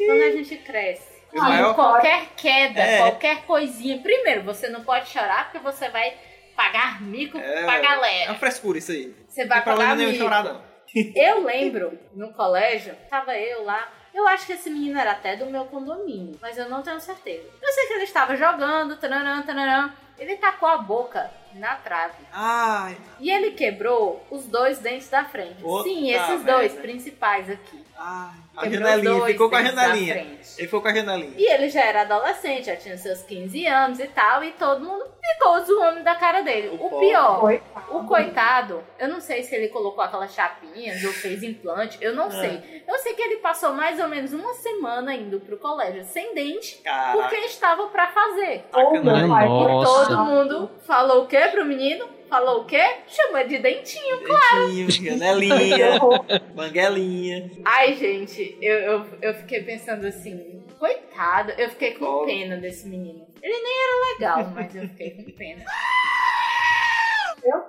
quando 0.06 0.22
a 0.22 0.30
gente 0.30 0.56
cresce? 0.58 1.14
Maior- 1.32 1.74
Qualquer 1.74 2.26
queda, 2.36 2.80
É. 2.80 2.98
qualquer 2.98 3.42
coisinha. 3.44 3.98
Primeiro, 3.98 4.44
você 4.44 4.68
não 4.68 4.84
pode 4.84 5.08
chorar 5.08 5.44
porque 5.50 5.58
você 5.58 5.88
vai 5.88 6.14
pagar 6.56 7.00
mico 7.02 7.38
É, 7.38 7.64
pra 7.64 7.76
É 7.76 7.82
galera. 7.82 8.30
uma 8.32 8.38
frescura 8.38 8.78
isso 8.78 8.92
aí. 8.92 9.14
Você 9.28 9.42
Não 9.42 9.48
vai 9.48 9.62
problema 9.62 9.90
pagar 9.90 9.96
nenhum 9.96 10.10
mico. 10.12 10.22
chorar, 10.24 10.44
não. 10.44 10.62
Eu 11.16 11.42
lembro, 11.44 11.98
no 12.14 12.32
colégio, 12.32 12.94
tava 13.10 13.36
eu 13.36 13.64
lá. 13.64 13.88
Eu 14.14 14.28
acho 14.28 14.46
que 14.46 14.52
esse 14.52 14.70
menino 14.70 14.96
era 14.98 15.10
até 15.12 15.34
do 15.36 15.46
meu 15.46 15.64
condomínio, 15.64 16.38
mas 16.40 16.56
eu 16.56 16.68
não 16.68 16.82
tenho 16.82 17.00
certeza. 17.00 17.42
Eu 17.60 17.72
sei 17.72 17.86
que 17.88 17.92
ele 17.94 18.04
estava 18.04 18.36
jogando, 18.36 18.96
tananã, 18.96 19.42
tananã. 19.42 19.92
Ele 20.16 20.36
tacou 20.36 20.68
a 20.68 20.78
boca 20.78 21.28
na 21.54 21.76
trave. 21.76 22.14
Ai. 22.32 22.96
E 23.20 23.30
ele 23.30 23.52
quebrou 23.52 24.24
os 24.30 24.46
dois 24.46 24.78
dentes 24.78 25.08
da 25.08 25.24
frente. 25.24 25.62
Puta 25.62 25.84
Sim, 25.84 26.10
esses 26.10 26.42
dois 26.44 26.72
merda. 26.72 26.80
principais 26.82 27.50
aqui. 27.50 27.84
Ai. 27.96 28.44
A 28.56 28.68
janelinha, 28.68 29.10
dois 29.18 29.32
ficou 29.32 29.50
com 29.50 29.56
a 29.56 29.62
janelinha. 29.64 30.14
frente. 30.14 30.48
Ele 30.58 30.66
ficou 30.68 30.80
com 30.80 30.88
a 30.88 30.94
janelinha. 30.94 31.34
E 31.36 31.44
ele 31.52 31.68
já 31.68 31.80
era 31.80 32.02
adolescente, 32.02 32.66
já 32.66 32.76
tinha 32.76 32.96
seus 32.96 33.22
15 33.22 33.66
anos 33.66 33.98
e 33.98 34.06
tal, 34.06 34.44
e 34.44 34.52
todo 34.52 34.84
mundo 34.84 35.04
ficou 35.20 35.60
zoando 35.64 36.04
da 36.04 36.14
cara 36.14 36.42
dele. 36.42 36.68
O 36.80 36.86
O, 36.86 37.00
pior, 37.00 37.40
Coitado. 37.40 37.96
o 37.96 38.04
coitado, 38.06 38.84
eu 38.98 39.08
não 39.08 39.20
sei 39.20 39.42
se 39.42 39.54
ele 39.56 39.68
colocou 39.68 40.04
aquelas 40.04 40.32
chapinhas 40.32 41.02
ou 41.04 41.12
fez 41.12 41.42
implante, 41.42 41.98
eu 42.00 42.14
não 42.14 42.26
Ah. 42.26 42.30
sei. 42.30 42.84
Eu 42.86 42.96
sei 42.98 43.14
que 43.14 43.22
ele 43.22 43.36
passou 43.38 43.72
mais 43.72 43.98
ou 43.98 44.08
menos 44.08 44.32
uma 44.32 44.54
semana 44.54 45.14
indo 45.14 45.40
pro 45.40 45.56
colégio 45.56 46.04
sem 46.04 46.32
dente, 46.34 46.76
Caraca. 46.84 47.18
porque 47.18 47.36
estava 47.46 47.88
pra 47.88 48.08
fazer. 48.08 48.64
Meu 48.72 49.28
pai, 49.28 49.48
Nossa. 49.48 50.06
Todo 50.06 50.24
mundo 50.24 50.70
falou 50.86 51.24
o 51.24 51.26
quê 51.26 51.43
pro 51.50 51.64
menino? 51.64 52.06
Falou 52.28 52.62
o 52.62 52.64
quê? 52.64 52.82
Ele 53.06 53.44
de 53.44 53.58
dentinho. 53.58 54.18
Dentinho, 54.18 54.90
janelinha, 54.90 55.98
banguelinha. 56.54 57.50
Ai, 57.64 57.94
gente, 57.94 58.56
eu, 58.60 58.78
eu, 58.78 59.06
eu 59.22 59.34
fiquei 59.34 59.62
pensando 59.62 60.06
assim, 60.06 60.62
coitado, 60.78 61.52
eu 61.52 61.70
fiquei 61.70 61.92
com 61.92 62.24
pena 62.26 62.56
desse 62.56 62.88
menino. 62.88 63.26
Ele 63.42 63.58
nem 63.62 63.74
era 63.82 64.12
legal, 64.14 64.52
mas 64.54 64.74
eu 64.74 64.88
fiquei 64.88 65.10
com 65.10 65.30
pena. 65.32 65.64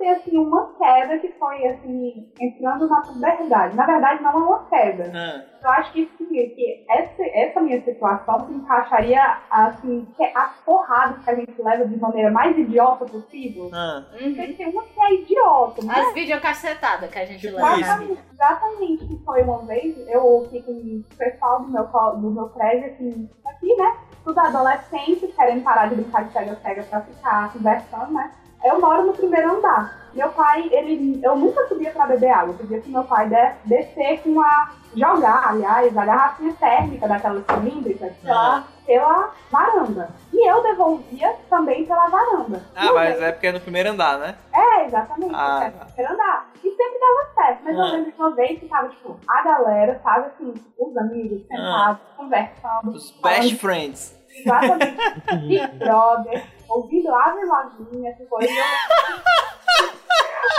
Tenho, 0.06 0.16
assim, 0.18 0.38
uma 0.38 0.72
queda 0.78 1.18
que 1.18 1.30
foi, 1.39 1.66
assim, 1.66 2.32
entrando 2.39 2.88
na 2.88 3.01
puberdade. 3.01 3.76
Na 3.76 3.86
verdade, 3.88 4.22
não 4.22 4.30
é 4.32 4.36
uma 4.36 4.66
queda. 4.66 5.12
Ah, 5.16 5.43
Eu 5.64 5.70
acho 5.72 5.93
que, 5.93 6.12
sim, 6.16 6.28
que 6.28 6.86
essa, 6.88 7.24
essa 7.34 7.60
minha 7.60 7.82
situação 7.84 8.45
se 8.45 8.53
encaixaria, 8.53 9.38
assim, 9.49 10.08
que 10.16 10.24
é 10.24 10.32
as 10.38 10.51
porradas 10.64 11.24
que 11.24 11.30
a 11.32 11.36
gente 11.36 11.60
leva 11.60 11.86
de 11.88 11.99
maneira 11.99 12.30
mais 12.30 12.56
idiota 12.56 13.06
possível. 13.06 13.72
ah. 13.74 14.03
Uhum. 14.22 14.36
Tem 14.36 14.70
uma 14.70 14.84
que 14.84 15.01
é 15.01 15.14
idiota, 15.16 15.82
mas 15.84 16.08
As 16.08 16.14
videocacetadas 16.14 17.10
que 17.10 17.20
a 17.20 17.26
gente 17.26 17.41
Tipo 17.41 17.56
leva 17.56 17.97
vida. 17.97 18.22
Exatamente, 18.32 19.08
que 19.08 19.18
foi 19.26 19.41
uma 19.41 19.58
vez, 19.66 19.97
eu 20.08 20.41
fiquei 20.51 20.62
com 20.62 20.72
o 20.72 21.18
pessoal 21.18 21.64
do 21.64 21.72
meu, 21.72 21.84
do 21.84 22.32
meu 22.32 22.49
prédio, 22.49 22.91
assim, 22.93 23.30
aqui, 23.47 23.76
né? 23.76 23.97
Tudo 24.24 24.39
adolescente, 24.39 25.28
querendo 25.36 25.64
parar 25.64 25.88
de 25.89 25.95
brincar 25.95 26.26
de 26.26 26.34
pega-pega 26.34 26.84
pra 26.84 27.01
ficar 27.01 27.51
conversando, 27.53 28.14
né? 28.14 28.32
Eu 28.66 28.82
moro 28.82 29.03
no 29.05 29.13
primeiro 29.13 29.57
andar. 29.57 30.05
Meu 30.13 30.30
pai, 30.30 30.70
ele. 30.72 31.20
Eu 31.24 31.36
nunca 31.36 31.68
subia 31.68 31.91
pra 31.91 32.05
beber 32.07 32.30
água. 32.32 32.53
Eu 32.53 32.57
pedia 32.57 32.82
pro 32.82 32.89
meu 32.91 33.03
pai 33.03 33.28
de- 33.30 33.53
descer 33.66 34.22
com 34.24 34.39
a. 34.41 34.70
jogar, 34.95 35.49
aliás, 35.49 35.95
a 35.97 36.05
garrafinha 36.05 36.53
térmica 36.53 37.05
daquela 37.05 37.43
cilíndrica 37.51 38.13
pela, 38.24 38.63
pela 38.86 39.32
varanda. 39.51 40.09
E 40.34 40.49
eu 40.49 40.63
devolvia 40.63 41.36
também 41.49 41.86
pela 41.86 42.07
varanda. 42.07 42.63
Ah, 42.74 42.93
mas 42.93 43.22
é 43.22 43.32
porque 43.34 43.47
é 43.47 43.51
no 43.51 43.59
primeiro 43.59 43.89
andar, 43.89 44.18
né? 44.20 44.36
É, 44.53 44.86
exatamente. 44.86 45.34
Ah, 45.36 45.63
é, 45.66 45.70
no 45.70 45.86
primeiro 45.91 46.13
andar. 46.13 46.47
E 46.63 46.70
sempre 46.72 46.99
dava 46.99 47.34
certo. 47.36 47.59
Mas 47.66 47.76
Ah. 47.78 47.80
eu 47.82 47.91
lembro 47.91 48.11
de 48.11 48.18
uma 48.18 48.36
vez 48.36 48.59
que 48.59 48.68
tava, 48.70 48.88
tipo, 48.88 49.20
a 49.28 49.43
galera, 49.43 49.99
sabe, 50.01 50.28
assim, 50.28 50.53
os 50.80 50.97
amigos, 50.97 51.45
sentados, 51.45 51.99
conversando. 52.16 52.89
Os 52.91 53.11
best 53.22 53.55
friends. 53.57 54.16
Exatamente. 54.34 54.97
Big 55.47 55.68
Brother, 55.78 56.43
ouvindo 56.70 57.13
Ave 57.13 57.45
Lavinha, 57.45 58.09
essas 58.09 58.28
coisas. 58.28 58.51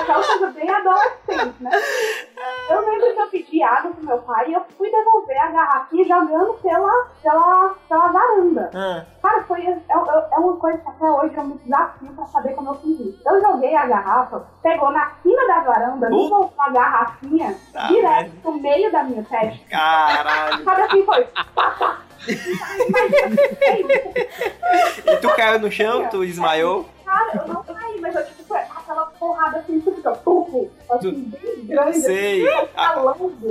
Aquela 0.01 0.23
coisa 0.25 0.47
bem 0.51 0.71
adolescente, 0.71 1.57
né? 1.63 1.71
Eu 2.69 2.81
lembro 2.87 3.15
que 3.15 3.21
eu 3.21 3.27
pedi 3.29 3.63
água 3.63 3.91
pro 3.93 4.05
meu 4.05 4.19
pai 4.19 4.51
e 4.51 4.53
eu 4.55 4.63
fui 4.77 4.91
devolver 4.91 5.39
a 5.41 5.49
garrafinha 5.49 6.05
jogando 6.05 6.55
pela, 6.63 7.07
pela, 7.23 7.75
pela 7.89 8.09
varanda. 8.09 8.71
Ah, 8.75 9.05
Cara, 9.23 9.43
foi, 9.45 9.63
é, 9.67 9.71
é- 9.71 10.29
é 10.33 10.39
uma 10.39 10.57
coisa 10.57 10.79
que 10.79 10.89
até 10.89 11.05
hoje 11.11 11.35
eu 11.37 11.45
me 11.45 11.55
desafio 11.59 12.13
pra 12.15 12.27
saber 12.27 12.55
como 12.55 12.71
eu 12.71 12.75
fiz 12.77 13.01
isso. 13.01 13.21
Eu 13.27 13.41
joguei 13.41 13.75
a 13.75 13.87
garrafa, 13.87 14.47
pegou 14.63 14.91
na 14.93 15.07
quina 15.23 15.47
da 15.49 15.61
varanda, 15.61 16.07
Uh. 16.09 16.29
voltou 16.29 16.53
a 16.59 16.71
garrafinha 16.71 17.57
Tá 17.73 17.87
direto 17.89 18.33
no 18.45 18.53
meio 18.61 18.93
da 18.93 19.03
minha 19.03 19.25
testa. 19.25 19.59
caralho. 19.69 20.65
Sabe 20.65 20.83
assim, 20.83 21.05
foi. 21.05 21.25
Pá, 21.55 21.71
pá. 21.79 21.99
É. 23.67 25.13
E 25.13 25.17
tu 25.19 25.29
caiu 25.35 25.59
no 25.61 25.71
chão, 25.71 26.09
tu 26.09 26.25
desmaiou. 26.25 26.87
Cara, 27.07 27.37
eu 27.37 27.47
não 27.55 27.63
caí, 27.63 28.01
mas 28.01 28.15
eu 28.17 28.27
tipo, 28.27 28.43
foi 28.45 28.59
aquela 28.59 29.07
porrada 29.07 29.59
assim, 29.59 29.81
que 29.81 29.91
fica 29.93 30.11
pufo, 30.11 30.69
assim, 30.91 31.13
bem 31.41 31.65
grande, 31.67 32.01
Sei. 32.01 32.49
assim, 32.49 32.69
Ah, 32.77 32.95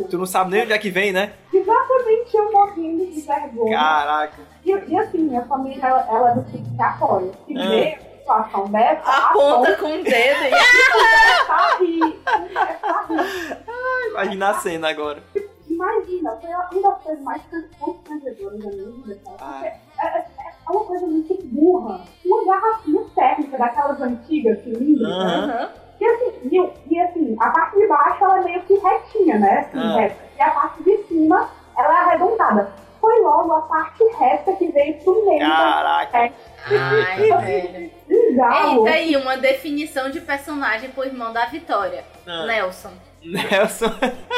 tu 0.10 0.18
não 0.18 0.26
sabe 0.26 0.51
nem 0.51 0.64
onde 0.64 0.74
é 0.74 0.78
que 0.78 0.89
vem, 0.89 1.14
né? 1.14 1.32
Exatamente 1.53 2.36
eu 2.36 2.51
morrendo 2.51 3.06
de 3.06 3.22
vergonha. 3.22 3.78
Caraca. 3.78 4.41
E, 4.66 4.72
e 4.72 4.97
assim, 4.99 5.20
minha 5.20 5.41
família, 5.45 5.86
ela, 5.86 6.06
ela 6.10 6.32
é 6.32 6.34
do 6.36 6.43
tipo 6.51 6.76
que 6.76 6.82
apoia. 6.84 7.32
Se 7.47 7.58
Ah. 7.58 7.70
vê 7.70 7.97
situação 8.20 8.66
dessa, 8.68 9.10
Aponta 9.12 9.76
com 9.78 9.86
o 9.86 10.03
dedo 10.03 10.43
e 10.43 10.49
começa 10.91 11.53
a 11.53 11.78
rir, 11.80 12.22
começa 12.26 12.88
a 12.88 13.06
rir. 13.08 14.10
Imagina 14.10 14.49
a 14.49 14.53
cena 14.56 14.89
agora. 14.89 15.24
Imagina, 15.70 16.32
foi 16.41 16.49
uma 16.49 16.89
das 16.91 17.01
coisas 17.03 17.24
mais 17.24 17.41
constrangedoras 17.80 18.60
da 18.60 18.70
minha 18.72 18.89
vida, 18.91 19.20
cara. 19.24 19.38
Ah. 19.39 19.51
Porque 19.62 19.68
é, 19.68 20.06
é- 20.08 20.26
é 20.49 20.55
uma 20.72 20.86
coisa 20.86 21.05
muito 21.07 21.38
burra. 21.43 22.01
Uma 22.26 22.45
garrafinha 22.45 23.03
térmica 23.16 23.57
daquelas 23.57 24.01
antigas, 24.01 24.63
cilíndricas, 24.63 25.13
Aham. 25.13 25.43
Aham. 25.49 25.70
E 25.99 26.05
assim, 26.05 26.32
e, 26.51 26.93
e 26.93 26.99
assim, 26.99 27.38
a 27.39 27.49
parte 27.51 27.80
de 27.80 27.88
baixo 27.88 28.24
ela 28.24 28.39
é 28.39 28.43
meio 28.43 28.61
que 28.63 28.74
retinha, 28.74 29.39
né? 29.39 29.59
Assim, 29.59 29.80
Ah. 29.80 29.95
reta. 29.97 30.16
E 30.38 30.41
a 30.41 30.51
parte 30.51 30.84
de 30.84 30.97
cima, 31.07 31.49
ela 31.78 31.93
é 31.93 31.97
arredondada. 32.03 32.70
Foi 32.99 33.22
logo 33.22 33.53
a 33.53 33.61
parte 33.61 34.03
reta 34.20 34.51
que 34.53 34.68
veio 34.72 34.95
pro 35.03 35.26
meio. 35.26 35.39
Caraca. 35.39 36.18
É 36.18 36.32
Ai, 36.68 37.16
velho. 37.41 37.91
bizarro. 38.07 38.88
Eita, 38.88 38.97
aí, 38.97 39.16
uma 39.16 39.38
definição 39.38 40.09
de 40.09 40.20
personagem 40.20 40.89
pro 40.89 41.05
irmão 41.05 41.32
da 41.32 41.45
Vitória. 41.45 42.03
Ah. 42.28 42.45
Nelson. 42.45 42.91
Nelson. 43.24 43.86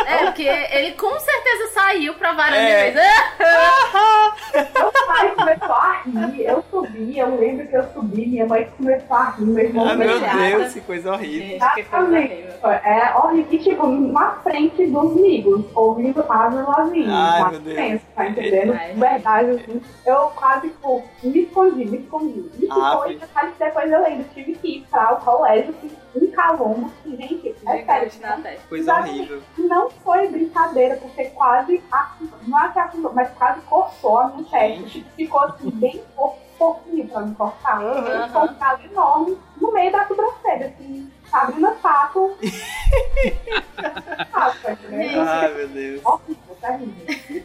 É, 0.05 0.25
porque 0.25 0.43
ele 0.43 0.91
com 0.93 1.17
certeza 1.19 1.73
saiu 1.73 2.13
pra 2.15 2.33
varanda 2.33 2.57
É. 2.57 2.89
e 2.89 2.93
fez. 2.93 3.05
"Ah!" 3.05 3.36
Mãe 8.47 8.69
começou 8.77 9.15
a 9.17 9.29
rir, 9.31 9.45
meu 9.45 9.63
irmão 9.65 9.87
Ah, 9.87 9.95
meu 9.95 10.07
começou 10.07 10.27
a 10.27 10.31
rir. 10.43 10.57
Deus, 10.57 10.73
que 10.73 10.81
coisa 10.81 11.11
horrível. 11.13 11.47
Gente, 11.47 11.73
que 11.75 11.83
coisa 11.83 12.07
horrível. 12.07 12.47
É 12.83 13.15
horrível. 13.17 13.47
E 13.51 13.57
tipo, 13.59 13.87
na 13.87 14.31
frente 14.37 14.87
dos 14.87 15.11
amigos, 15.11 15.65
ouvindo 15.75 16.25
Asa 16.29 16.63
Lavigne. 16.67 17.05
Ai, 17.09 17.43
tá? 17.43 17.49
meu 17.51 17.59
Deus. 17.59 17.75
Pensa, 17.75 18.05
tá 18.15 18.27
entendendo? 18.29 18.73
Ai, 18.73 18.93
Verdade, 18.93 19.51
assim, 19.51 19.81
eu 20.05 20.15
quase, 20.35 20.69
tipo, 20.69 21.03
me 21.23 21.39
escondi, 21.41 21.85
me 21.85 21.97
escondi. 21.97 22.49
E 22.59 22.67
Ah, 22.71 22.97
foi 22.97 23.07
filho. 23.09 23.19
detalhe 23.19 23.51
que 23.51 23.59
depois 23.63 23.91
eu 23.91 24.03
lembro, 24.03 24.25
tive 24.33 24.53
que 24.55 24.77
ir 24.77 24.87
pra 24.89 25.13
o 25.13 25.17
colégio, 25.17 25.73
que 25.73 25.97
um 26.15 26.31
calombo, 26.31 26.91
que, 27.03 27.15
gente, 27.15 27.55
é 27.67 27.83
sério. 27.85 28.11
Coisa 28.67 28.95
horrível. 28.95 29.41
não 29.57 29.89
foi 30.03 30.27
brincadeira, 30.29 30.95
porque 30.97 31.25
quase, 31.25 31.81
não 32.47 32.59
é 32.63 32.69
que 32.69 32.79
afundou, 32.79 33.11
mas 33.13 33.29
quase 33.37 33.61
cortou 33.61 34.17
a 34.17 34.27
minha 34.29 34.43
testa. 34.49 34.77
Gente. 34.87 35.05
Ficou 35.15 35.41
assim, 35.41 35.69
bem 35.69 36.01
pou- 36.15 36.35
pouquinho 36.57 37.07
pra 37.07 37.21
me 37.21 37.35
cortar. 37.35 37.81
Aham. 37.81 38.27
Ficou 38.27 38.43
um 38.43 38.53
calo 38.55 38.79
enorme 38.83 39.37
no 39.61 39.71
meio 39.71 39.91
da 39.91 40.07
sobrancelha, 40.07 40.67
assim, 40.67 41.11
Sabrina 41.29 41.75
Sato. 41.81 42.37
ah, 44.33 44.53
tá 44.61 44.71
entendendo? 44.71 45.01
Gente. 45.03 45.17
Ai, 45.19 45.53
meu 45.53 45.67
Deus. 45.69 46.01
Horrível, 46.05 46.57
terrível. 46.61 47.43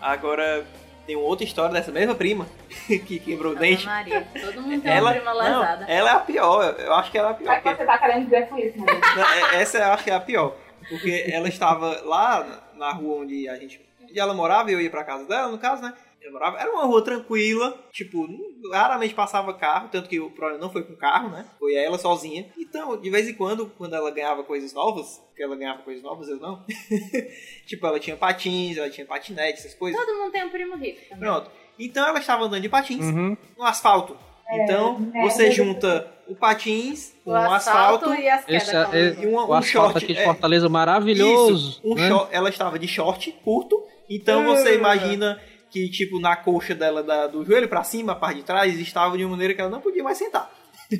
Agora, 0.00 0.66
tem 1.06 1.16
uma 1.16 1.24
outra 1.26 1.44
história 1.44 1.72
dessa 1.72 1.90
mesma 1.90 2.14
prima 2.14 2.46
que 2.86 3.18
quebrou 3.18 3.52
o 3.52 3.56
dente. 3.56 3.86
Maria, 3.86 4.26
todo 4.40 4.60
mundo 4.62 4.82
tem 4.82 4.92
Ela, 4.92 5.10
uma 5.10 5.16
prima 5.16 5.34
não, 5.34 5.40
lesada. 5.60 5.84
ela 5.88 6.10
é 6.10 6.12
a 6.12 6.20
pior. 6.20 6.74
Eu 6.78 6.94
acho 6.94 7.10
que 7.10 7.18
ela 7.18 7.28
é 7.28 7.32
a 7.32 7.34
pior. 7.34 7.52
é 7.52 7.60
que 7.60 7.74
você 7.74 7.84
tá 7.84 7.98
querendo 7.98 8.24
dizer 8.24 8.48
com 8.48 8.58
isso, 8.58 8.78
mano? 8.78 9.00
Não, 9.16 9.24
é- 9.24 9.62
Essa 9.62 9.78
eu 9.78 9.92
acho 9.92 10.04
que 10.04 10.10
é 10.10 10.14
a 10.14 10.20
pior. 10.20 10.54
Porque 10.88 11.24
ela 11.32 11.48
estava 11.48 12.00
lá 12.04 12.46
na 12.74 12.92
rua 12.92 13.22
onde 13.22 13.48
a 13.48 13.56
gente. 13.56 13.80
onde 14.02 14.18
ela 14.20 14.34
morava 14.34 14.70
e 14.70 14.74
eu 14.74 14.80
ia 14.80 14.90
pra 14.90 15.02
casa 15.04 15.24
dela, 15.24 15.48
no 15.50 15.58
caso, 15.58 15.80
né? 15.82 15.94
Eu 16.24 16.32
morava, 16.32 16.58
era 16.58 16.72
uma 16.72 16.84
rua 16.86 17.02
tranquila, 17.04 17.78
tipo, 17.92 18.26
raramente 18.72 19.14
passava 19.14 19.52
carro, 19.52 19.88
tanto 19.92 20.08
que 20.08 20.18
o 20.18 20.30
problema 20.30 20.58
não 20.60 20.70
foi 20.70 20.82
com 20.82 20.96
carro, 20.96 21.28
né? 21.28 21.44
Foi 21.58 21.74
ela 21.74 21.98
sozinha. 21.98 22.46
Então, 22.58 22.96
de 22.98 23.10
vez 23.10 23.28
em 23.28 23.34
quando, 23.34 23.66
quando 23.76 23.94
ela 23.94 24.10
ganhava 24.10 24.42
coisas 24.42 24.72
novas, 24.72 25.20
porque 25.28 25.42
ela 25.42 25.54
ganhava 25.54 25.82
coisas 25.82 26.02
novas, 26.02 26.28
eu 26.28 26.36
não. 26.38 26.64
tipo, 27.66 27.86
ela 27.86 28.00
tinha 28.00 28.16
patins, 28.16 28.76
ela 28.78 28.88
tinha 28.90 29.06
patinete, 29.06 29.58
essas 29.58 29.74
coisas. 29.74 30.00
Todo 30.00 30.16
mundo 30.18 30.32
tem 30.32 30.44
um 30.44 30.50
primo 30.50 30.76
rico 30.76 30.98
também. 31.08 31.18
Pronto. 31.28 31.50
Então 31.78 32.06
ela 32.06 32.18
estava 32.18 32.44
andando 32.44 32.62
de 32.62 32.68
patins 32.68 33.04
Uhum. 33.04 33.36
no 33.58 33.64
asfalto. 33.64 34.16
Então, 34.50 34.98
né? 35.00 35.22
você 35.22 35.50
junta 35.50 36.10
o 36.28 36.34
patins 36.34 37.14
com 37.24 37.30
O 37.30 37.34
o 37.34 37.36
asfalto, 37.36 38.04
asfalto 38.06 38.14
e 38.22 38.28
as 38.28 38.44
quedas. 38.44 38.94
É- 38.94 39.22
e 39.22 39.26
uma- 39.26 39.44
o 39.46 39.50
um 39.50 39.54
asfalto 39.54 39.90
short, 39.92 40.04
aqui 40.04 40.14
de 40.14 40.20
é. 40.20 40.24
Fortaleza 40.24 40.68
maravilhoso. 40.68 41.70
Isso, 41.70 41.80
um 41.84 41.94
né? 41.94 42.08
short- 42.08 42.28
ela 42.34 42.48
estava 42.48 42.78
de 42.78 42.86
short 42.86 43.32
curto, 43.44 43.82
então 44.08 44.44
você 44.44 44.74
imagina 44.76 45.40
que, 45.74 45.90
tipo, 45.90 46.20
na 46.20 46.36
coxa 46.36 46.72
dela, 46.72 47.02
da- 47.02 47.26
do 47.26 47.44
joelho 47.44 47.68
pra 47.68 47.82
cima, 47.82 48.12
a 48.12 48.14
parte 48.14 48.36
de 48.36 48.42
trás, 48.44 48.78
estava 48.78 49.18
de 49.18 49.24
uma 49.24 49.32
maneira 49.32 49.52
que 49.54 49.60
ela 49.60 49.68
não 49.68 49.80
podia 49.80 50.04
mais 50.04 50.16
sentar. 50.16 50.48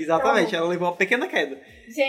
Exatamente, 0.00 0.56
ela 0.56 0.66
levou 0.66 0.88
uma 0.88 0.96
pequena 0.96 1.28
queda. 1.28 1.54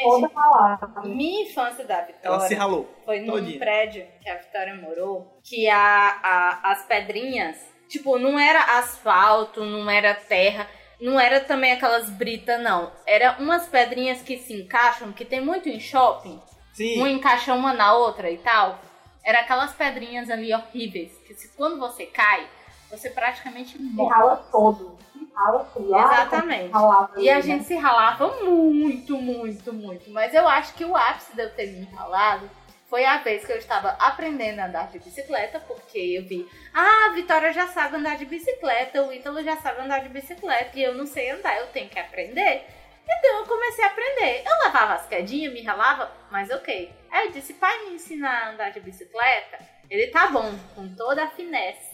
Toda 0.04 0.28
Gente, 0.28 1.16
minha 1.16 1.44
infância 1.44 1.86
da 1.86 1.96
Ela 2.24 2.40
se 2.40 2.50
Vitória 2.50 2.58
ralou. 2.58 2.90
foi 3.06 3.20
num 3.20 3.34
todinha. 3.34 3.60
prédio 3.60 4.06
que 4.22 4.30
a 4.30 4.38
Vitória 4.38 4.74
morou, 4.76 5.40
que 5.44 5.68
a, 5.70 5.78
a- 6.24 6.72
as 6.72 6.86
pedrinhas, 6.88 7.58
tipo, 7.88 8.18
não 8.18 8.40
era 8.40 8.80
asfalto, 8.80 9.64
não 9.64 9.88
era 9.90 10.16
terra, 10.16 10.68
não 11.00 11.20
era 11.20 11.42
também 11.42 11.74
aquelas 11.74 12.10
britas, 12.10 12.60
não. 12.64 12.92
Era 13.06 13.36
umas 13.40 13.68
pedrinhas 13.68 14.22
que 14.22 14.38
se 14.38 14.54
encaixam, 14.54 15.12
que 15.12 15.26
tem 15.26 15.42
muito 15.42 15.70
em 15.70 15.80
shopping. 15.80 16.42
Sim. 16.74 17.00
Um 17.02 17.08
encaixa 17.08 17.54
uma 17.54 17.72
na 17.74 17.94
outra 17.94 18.32
e 18.32 18.38
tal. 18.38 18.80
Era 19.24 19.40
aquelas 19.42 19.74
pedrinhas 19.74 20.30
ali 20.30 20.54
horríveis, 20.54 21.12
que 21.26 21.34
se, 21.34 21.50
quando 21.56 21.80
você 21.80 22.06
cai, 22.06 22.48
você 22.90 23.10
praticamente 23.10 23.78
Se 23.78 23.84
morre. 23.84 24.14
rala 24.14 24.36
todo. 24.52 24.98
Se 25.14 25.28
rala 25.34 25.64
todo. 25.74 25.96
Ah, 25.96 26.00
Exatamente. 26.14 26.72
ralava 26.72 27.20
E 27.20 27.30
a 27.30 27.36
né? 27.36 27.42
gente 27.42 27.64
se 27.66 27.76
ralava 27.76 28.28
muito, 28.44 29.18
muito, 29.18 29.74
muito. 29.74 30.10
Mas 30.12 30.34
eu 30.34 30.48
acho 30.48 30.74
que 30.74 30.84
o 30.86 30.96
ápice 30.96 31.36
de 31.36 31.42
eu 31.44 31.50
ter 31.52 31.68
me 31.68 31.86
ralado 31.96 32.50
foi 32.90 33.06
a 33.06 33.18
vez 33.18 33.44
que 33.44 33.52
eu 33.52 33.58
estava 33.58 33.90
aprendendo 34.00 34.60
a 34.60 34.66
andar 34.68 34.88
de 34.92 35.00
bicicleta, 35.00 35.60
porque 35.62 35.98
eu 35.98 36.24
vi, 36.28 36.48
ah, 36.74 37.08
a 37.10 37.14
Vitória 37.14 37.52
já 37.52 37.66
sabe 37.68 37.96
andar 37.96 38.18
de 38.18 38.26
bicicleta, 38.26 39.02
o 39.02 39.12
Ítalo 39.12 39.42
já 39.42 39.58
sabe 39.58 39.82
andar 39.82 40.02
de 40.02 40.10
bicicleta, 40.10 40.78
e 40.78 40.84
eu 40.84 40.94
não 40.94 41.08
sei 41.08 41.32
andar, 41.32 41.58
eu 41.58 41.68
tenho 41.68 41.90
que 41.90 41.98
aprender. 41.98 42.64
Então 43.08 43.40
eu 43.40 43.46
comecei 43.46 43.84
a 43.84 43.88
aprender. 43.88 44.44
Eu 44.46 44.66
levava 44.66 44.94
as 44.94 45.08
quedinhas, 45.08 45.54
me 45.54 45.62
ralava, 45.64 46.12
mas 46.32 46.50
ok. 46.50 46.92
Aí 47.12 47.28
eu 47.28 47.32
disse, 47.32 47.54
pai, 47.54 47.86
me 47.86 47.96
ensina 47.96 48.30
a 48.30 48.50
andar 48.52 48.70
de 48.72 48.80
bicicleta? 48.80 49.60
Ele 49.90 50.08
tá 50.08 50.28
bom, 50.28 50.52
com 50.76 50.96
toda 50.96 51.24
a 51.24 51.30
finesse 51.30 51.94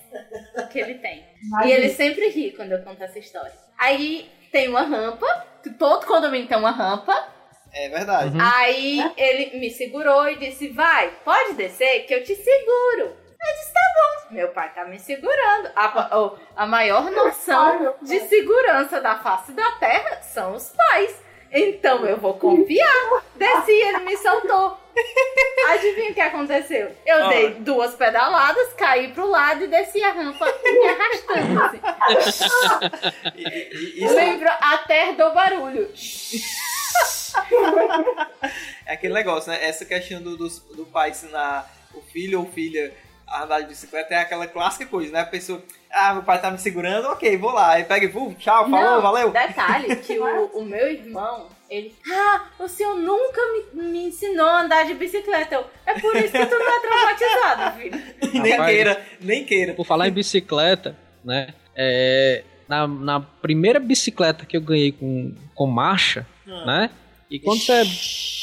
que 0.71 0.79
ele 0.79 0.95
tem. 0.95 1.19
E 1.19 1.47
Imagina. 1.47 1.73
ele 1.73 1.89
sempre 1.89 2.29
ri 2.29 2.51
quando 2.51 2.71
eu 2.71 2.83
conto 2.83 3.03
essa 3.03 3.19
história. 3.19 3.53
Aí 3.77 4.29
tem 4.51 4.69
uma 4.69 4.81
rampa, 4.81 5.27
todo 5.77 6.05
condomínio 6.05 6.47
tem 6.47 6.57
uma 6.57 6.71
rampa. 6.71 7.27
É 7.73 7.89
verdade. 7.89 8.35
Uhum. 8.35 8.41
Aí 8.41 9.13
ele 9.17 9.59
me 9.59 9.69
segurou 9.69 10.27
e 10.27 10.37
disse: 10.37 10.69
Vai, 10.69 11.11
pode 11.23 11.53
descer 11.53 12.05
que 12.05 12.13
eu 12.13 12.23
te 12.23 12.35
seguro. 12.35 13.15
Eu 13.41 13.55
disse: 13.57 13.73
Tá 13.73 13.79
bom. 13.95 14.33
Meu 14.35 14.47
pai 14.49 14.71
tá 14.73 14.85
me 14.85 14.99
segurando. 14.99 15.71
A, 15.75 16.19
o- 16.19 16.37
a 16.55 16.65
maior 16.67 17.05
Ai, 17.07 17.11
noção 17.11 17.95
de 18.01 18.19
segurança 18.27 19.01
da 19.01 19.17
face 19.17 19.51
da 19.53 19.71
terra 19.73 20.21
são 20.21 20.55
os 20.55 20.69
pais. 20.69 21.15
Então 21.51 22.05
eu 22.05 22.17
vou 22.17 22.35
confiar. 22.37 23.23
Desci, 23.35 23.71
ele 23.71 23.99
me 23.99 24.15
soltou. 24.17 24.77
Adivinha 25.69 26.11
o 26.11 26.13
que 26.13 26.21
aconteceu? 26.21 26.95
Eu 27.05 27.25
Ah. 27.25 27.29
dei 27.29 27.53
duas 27.55 27.95
pedaladas, 27.95 28.73
caí 28.73 29.11
pro 29.13 29.25
lado 29.27 29.63
e 29.63 29.67
desci 29.67 30.03
a 30.03 30.11
rampa 30.11 30.45
me 30.45 30.87
arrastando. 30.87 31.63
Assim. 31.63 32.45
Lembro 34.15 34.49
até 34.61 35.13
do 35.13 35.31
barulho. 35.31 35.91
é 38.85 38.93
aquele 38.93 39.13
negócio, 39.13 39.51
né? 39.51 39.63
Essa 39.65 39.85
questão 39.85 40.21
do, 40.21 40.37
dos- 40.37 40.59
do 40.59 40.85
pai 40.85 41.11
ensinar 41.11 41.67
o 41.93 42.01
filho 42.01 42.39
ou 42.41 42.45
filha 42.51 42.93
a 43.31 43.43
andar 43.43 43.61
de 43.61 43.67
bicicleta 43.67 44.13
é 44.13 44.17
aquela 44.19 44.47
clássica 44.47 44.85
coisa, 44.85 45.11
né? 45.13 45.19
A 45.21 45.25
pessoa, 45.25 45.61
ah, 45.91 46.13
meu 46.13 46.23
pai 46.23 46.41
tá 46.41 46.49
me 46.51 46.57
segurando, 46.57 47.07
ok, 47.09 47.37
vou 47.37 47.51
lá. 47.51 47.71
Aí 47.73 47.83
pega 47.83 48.05
e, 48.05 48.09
"Uh, 48.09 48.33
tchau, 48.35 48.69
falou, 48.69 48.79
Não, 48.95 49.01
valeu. 49.01 49.31
Detalhe 49.31 49.95
que 50.03 50.17
o, 50.19 50.45
o 50.59 50.65
meu 50.65 50.87
irmão, 50.91 51.47
ele. 51.69 51.95
Ah, 52.11 52.41
o 52.59 52.67
senhor 52.67 52.95
nunca 52.95 53.41
me, 53.73 53.83
me 53.83 54.07
ensinou 54.07 54.47
a 54.47 54.61
andar 54.61 54.85
de 54.85 54.93
bicicleta. 54.93 55.55
Eu, 55.55 55.65
é 55.85 55.99
por 55.99 56.15
isso 56.15 56.31
que 56.31 56.45
tu 56.45 56.57
tá 56.57 56.79
traumatizado, 56.81 57.77
filho. 57.79 58.41
nem 58.41 58.51
Rapaz. 58.53 58.69
queira, 58.71 59.05
nem 59.21 59.45
queira. 59.45 59.73
Por 59.73 59.85
falar 59.85 60.07
em 60.07 60.11
bicicleta, 60.11 60.97
né? 61.23 61.53
É, 61.75 62.43
na, 62.67 62.87
na 62.87 63.19
primeira 63.19 63.79
bicicleta 63.79 64.45
que 64.45 64.57
eu 64.57 64.61
ganhei 64.61 64.91
com, 64.91 65.33
com 65.55 65.65
marcha, 65.67 66.25
Ah. 66.47 66.65
né? 66.65 66.89
E 67.29 67.39
quando 67.39 67.59
você 67.61 67.71
é 67.73 67.83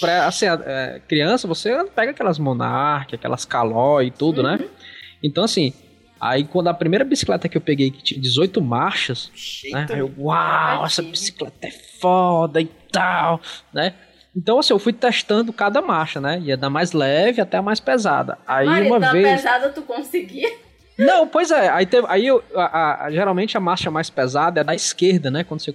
pré- 0.01 0.21
assim, 0.21 0.47
é, 0.47 1.01
criança, 1.09 1.49
você 1.49 1.85
pega 1.95 2.13
aquelas 2.13 2.39
Monarch, 2.39 3.15
aquelas 3.15 3.45
Caló 3.45 4.01
e 4.01 4.11
tudo, 4.11 4.43
né? 4.43 4.59
Então, 5.23 5.43
assim, 5.45 5.73
aí 6.21 6.45
quando 6.45 6.69
a 6.69 6.75
primeira 6.75 7.05
bicicleta 7.05 7.49
que 7.49 7.57
eu 7.57 7.61
peguei, 7.61 7.91
que 7.91 8.03
tinha 8.03 8.21
18 8.21 8.61
marchas, 8.63 9.31
né? 9.73 9.87
Aí 9.91 9.99
eu, 9.99 10.13
uau, 10.19 10.87
essa 10.87 11.03
bicicleta 11.03 11.67
é 11.67 11.71
foda 12.01 12.61
e 12.61 12.67
tal, 12.93 13.41
né? 13.73 13.95
Então, 14.37 14.59
assim, 14.59 14.73
eu 14.75 14.79
fui 14.79 14.93
testando 14.93 15.53
cada 15.53 15.81
marcha, 15.81 16.21
né? 16.21 16.39
Ia 16.41 16.57
da 16.57 16.69
mais 16.69 16.93
leve 16.93 17.41
até 17.41 17.57
a 17.57 17.63
mais 17.63 17.81
pesada. 17.81 18.39
Aí 18.47 18.67
Marido, 18.67 18.87
uma 18.95 19.01
vez. 19.13 19.27
pesada 19.41 19.71
tu 19.71 19.81
conseguia? 19.83 20.53
Não, 20.99 21.27
pois 21.27 21.51
é. 21.51 21.69
Aí, 21.71 21.87
teve, 21.87 22.07
aí 22.09 22.27
eu, 22.27 22.43
a- 22.55 23.07
a- 23.07 23.11
geralmente 23.11 23.57
a 23.57 23.61
marcha 23.61 23.91
mais 23.91 24.11
pesada 24.11 24.61
é 24.61 24.65
da 24.65 24.75
esquerda, 24.75 25.31
né? 25.31 25.43
Quando 25.43 25.61
você 25.61 25.73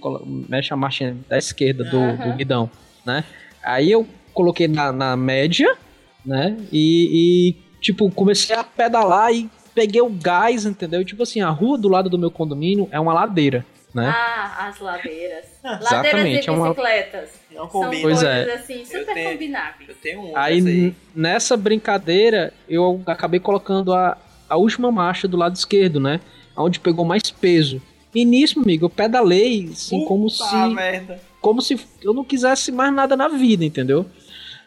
mexe 0.48 0.72
a 0.72 0.76
marcha 0.76 1.14
da 1.28 1.36
esquerda 1.36 1.84
do, 1.84 1.96
Aham. 1.96 2.16
do 2.30 2.32
guidão, 2.36 2.70
né? 3.04 3.24
Aí 3.62 3.90
eu 3.90 4.06
coloquei 4.34 4.66
na, 4.68 4.92
na 4.92 5.16
média, 5.16 5.76
né? 6.24 6.56
E, 6.72 7.54
e, 7.56 7.80
tipo, 7.80 8.10
comecei 8.10 8.54
a 8.56 8.64
pedalar 8.64 9.32
e 9.32 9.48
peguei 9.74 10.00
o 10.00 10.08
gás, 10.10 10.64
entendeu? 10.66 11.04
Tipo 11.04 11.22
assim, 11.22 11.40
a 11.40 11.48
rua 11.50 11.78
do 11.78 11.88
lado 11.88 12.08
do 12.10 12.18
meu 12.18 12.30
condomínio 12.30 12.88
é 12.90 12.98
uma 13.00 13.12
ladeira, 13.14 13.64
né? 13.94 14.06
Ah, 14.14 14.68
as 14.68 14.78
ladeiras. 14.80 15.46
Ladeiras 15.62 15.92
Exatamente, 15.92 16.46
e 16.46 16.48
é 16.48 16.52
uma- 16.52 16.68
bicicletas. 16.70 17.30
não 17.50 17.70
São 17.70 17.82
combina. 17.82 18.02
Pois 18.02 18.22
é. 18.22 18.52
assim, 18.54 18.84
super 18.84 18.98
Eu 19.08 19.14
tenho- 19.14 19.30
combináveis. 19.32 19.88
Eu 19.88 19.94
tenho 19.94 20.20
um 20.22 20.36
Aí, 20.36 20.58
n- 20.60 20.94
nessa 21.14 21.56
brincadeira, 21.56 22.52
eu 22.68 23.00
acabei 23.06 23.38
colocando 23.38 23.94
a, 23.94 24.18
a 24.48 24.56
última 24.56 24.90
marcha 24.90 25.28
do 25.28 25.36
lado 25.36 25.54
esquerdo, 25.54 26.00
né? 26.00 26.20
Onde 26.56 26.80
pegou 26.80 27.04
mais 27.04 27.22
peso. 27.30 27.80
E 28.14 28.24
nisso, 28.24 28.60
amigo, 28.60 28.86
eu 28.86 28.90
pedalei, 28.90 29.68
assim, 29.72 30.04
como 30.04 30.28
se 30.28 30.54
merda. 30.74 31.20
Como 31.42 31.60
se 31.60 31.78
eu 32.02 32.14
não 32.14 32.24
quisesse 32.24 32.72
mais 32.72 32.92
nada 32.94 33.14
na 33.16 33.28
vida, 33.28 33.64
entendeu? 33.64 34.06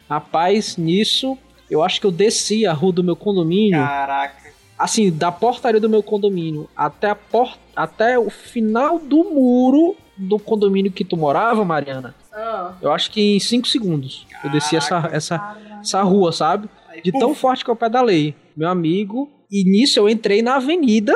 Rapaz, 0.08 0.76
nisso, 0.76 1.36
eu 1.70 1.82
acho 1.82 2.00
que 2.00 2.06
eu 2.06 2.12
desci 2.12 2.64
a 2.66 2.72
rua 2.72 2.92
do 2.92 3.02
meu 3.02 3.16
condomínio, 3.16 3.80
Caraca. 3.84 4.50
assim, 4.78 5.10
da 5.10 5.32
portaria 5.32 5.80
do 5.80 5.88
meu 5.88 6.02
condomínio 6.02 6.68
até 6.76 7.10
a 7.10 7.14
porta, 7.16 7.58
até 7.74 8.18
o 8.18 8.30
final 8.30 8.98
do 9.00 9.24
muro 9.24 9.96
do 10.16 10.38
condomínio 10.38 10.92
que 10.92 11.04
tu 11.04 11.16
morava, 11.16 11.64
Mariana. 11.64 12.14
Ah, 12.32 12.74
Eu 12.80 12.92
acho 12.92 13.10
que 13.10 13.36
em 13.36 13.40
5 13.40 13.66
segundos 13.66 14.26
eu 14.44 14.50
desci 14.50 14.76
essa, 14.76 14.88
Caraca. 14.90 15.16
essa, 15.16 15.56
essa 15.80 16.02
rua, 16.02 16.30
sabe? 16.32 16.68
Aí, 16.88 17.02
De 17.02 17.10
tão 17.12 17.34
forte 17.34 17.64
que 17.64 17.70
eu 17.70 17.76
pedalei, 17.76 18.34
meu 18.56 18.68
amigo. 18.68 19.30
E 19.50 19.64
nisso 19.64 19.98
eu 19.98 20.08
entrei 20.08 20.42
na 20.42 20.56
avenida, 20.56 21.12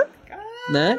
né? 0.71 0.97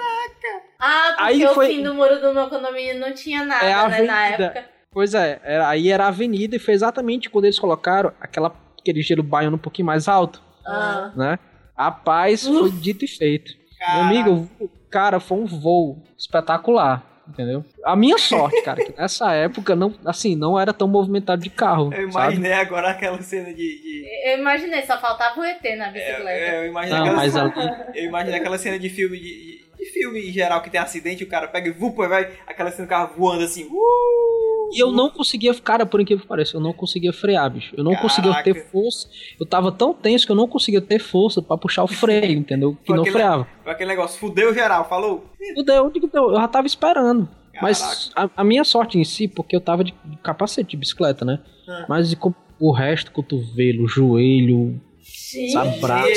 Ah, 0.82 1.14
porque 1.18 1.24
Aí 1.24 1.46
o 1.46 1.54
foi- 1.54 1.68
fim 1.68 1.84
do 1.84 1.94
muro 1.94 2.20
do 2.20 2.34
meu 2.34 2.50
condomínio 2.50 3.00
não 3.00 3.14
tinha 3.14 3.46
nada, 3.46 3.66
É 3.66 3.74
a 3.74 3.88
né, 3.88 4.02
na 4.02 4.26
época. 4.28 4.66
Pois 4.92 5.14
é, 5.14 5.40
era- 5.44 5.70
aí 5.70 5.90
era 5.90 6.06
a 6.06 6.08
avenida 6.10 6.56
e 6.56 6.60
foi 6.60 6.74
exatamente 6.74 7.30
quando 7.30 7.46
eles 7.46 7.60
colocaram 7.60 8.12
aquela, 8.20 8.54
aquele 8.80 9.02
gelo 9.02 9.24
baiano 9.24 9.56
um 9.56 9.60
pouquinho 9.60 9.86
mais 9.86 10.08
alto, 10.08 10.42
Ah. 10.66 11.12
né? 11.16 11.40
Rapaz, 11.78 12.46
foi 12.46 12.72
dito 12.72 13.06
e 13.06 13.08
feito. 13.08 13.54
Meu 13.94 14.02
amigo, 14.02 14.50
cara, 14.90 15.20
foi 15.20 15.38
um 15.40 15.46
voo 15.46 16.04
espetacular, 16.18 17.04
entendeu? 17.28 17.64
A 17.86 17.96
minha 17.96 18.18
sorte, 18.18 18.62
cara, 18.62 18.84
que 18.84 18.94
nessa 18.96 19.32
época 19.34 19.76
não, 19.76 19.94
assim, 20.06 20.36
não 20.36 20.60
era 20.60 20.74
tão 20.74 20.88
movimentado 20.88 21.42
de 21.42 21.50
carro, 21.50 21.86
Eu 21.94 22.12
sabe? 22.12 22.34
imaginei 22.36 22.54
agora 22.54 22.90
aquela 22.92 23.22
cena 23.22 23.50
de. 23.54 23.56
de- 23.56 24.06
Eu 24.32 24.40
imaginei, 24.40 24.84
só 24.84 25.00
faltava 25.00 25.40
o 25.40 25.44
ET 25.44 25.64
na 25.78 25.90
bicicleta. 25.90 26.30
é, 26.30 26.60
eu 26.60 26.70
imaginei 26.70 26.98
Não, 27.00 27.06
aquela 27.06 27.18
mas 27.22 27.34
cena, 27.34 27.54
ali, 27.56 28.00
eu 28.00 28.06
imaginei 28.06 28.40
aquela 28.40 28.58
cena 28.58 28.78
de 28.80 28.90
filme 28.90 29.18
de, 29.18 29.24
de- 29.24 29.71
de 29.82 29.92
filme 29.92 30.20
em 30.30 30.32
geral 30.32 30.62
que 30.62 30.70
tem 30.70 30.80
acidente, 30.80 31.24
o 31.24 31.28
cara 31.28 31.48
pega 31.48 31.68
e 31.68 31.72
vupa, 31.72 32.08
vai 32.08 32.30
aquela 32.46 32.70
cena 32.72 32.86
do 32.86 32.90
carro 32.90 33.14
voando 33.18 33.44
assim. 33.44 33.64
Uh, 33.66 34.70
E 34.74 34.80
eu 34.80 34.92
não 34.92 35.10
conseguia, 35.10 35.54
cara, 35.56 35.86
por 35.86 36.00
incrível 36.00 36.22
que 36.22 36.28
pareça, 36.28 36.56
eu 36.56 36.62
não 36.62 36.72
conseguia 36.72 37.12
frear, 37.12 37.50
bicho. 37.50 37.74
Eu 37.76 37.84
não 37.84 37.96
conseguia 37.96 38.32
Caraca. 38.32 38.54
ter 38.54 38.66
força. 38.70 39.10
Eu 39.40 39.46
tava 39.46 39.72
tão 39.72 39.94
tenso 39.94 40.26
que 40.26 40.32
eu 40.32 40.36
não 40.36 40.48
conseguia 40.48 40.80
ter 40.82 41.00
força 41.00 41.42
pra 41.42 41.58
puxar 41.58 41.84
o 41.84 41.88
freio, 41.90 42.38
entendeu? 42.38 42.74
Que 42.76 42.88
Foi 42.88 42.96
não 42.96 43.04
aquele- 43.04 43.16
freava. 43.18 43.48
Foi 43.64 43.72
aquele 43.74 43.90
negócio, 43.90 44.20
fudeu 44.20 44.54
geral, 44.54 44.88
falou? 44.88 45.26
Fudeu, 45.56 45.92
eu 46.14 46.36
já 46.36 46.48
tava 46.48 46.68
esperando. 46.68 47.26
Caraca. 47.52 47.62
Mas 47.62 48.12
a, 48.16 48.30
a 48.38 48.44
minha 48.44 48.64
sorte 48.64 48.98
em 48.98 49.04
si, 49.04 49.28
porque 49.28 49.56
eu 49.56 49.60
tava 49.62 49.84
de 49.84 49.94
capacete 50.24 50.70
de 50.72 50.78
bicicleta, 50.78 51.26
né? 51.26 51.40
Ah. 51.68 51.86
Mas 51.90 52.16
o 52.60 52.72
resto, 52.72 53.12
cotovelo, 53.12 53.88
joelho, 53.88 54.80
Gente, 55.04 55.52
sabe, 55.52 55.80
braço. 55.80 56.08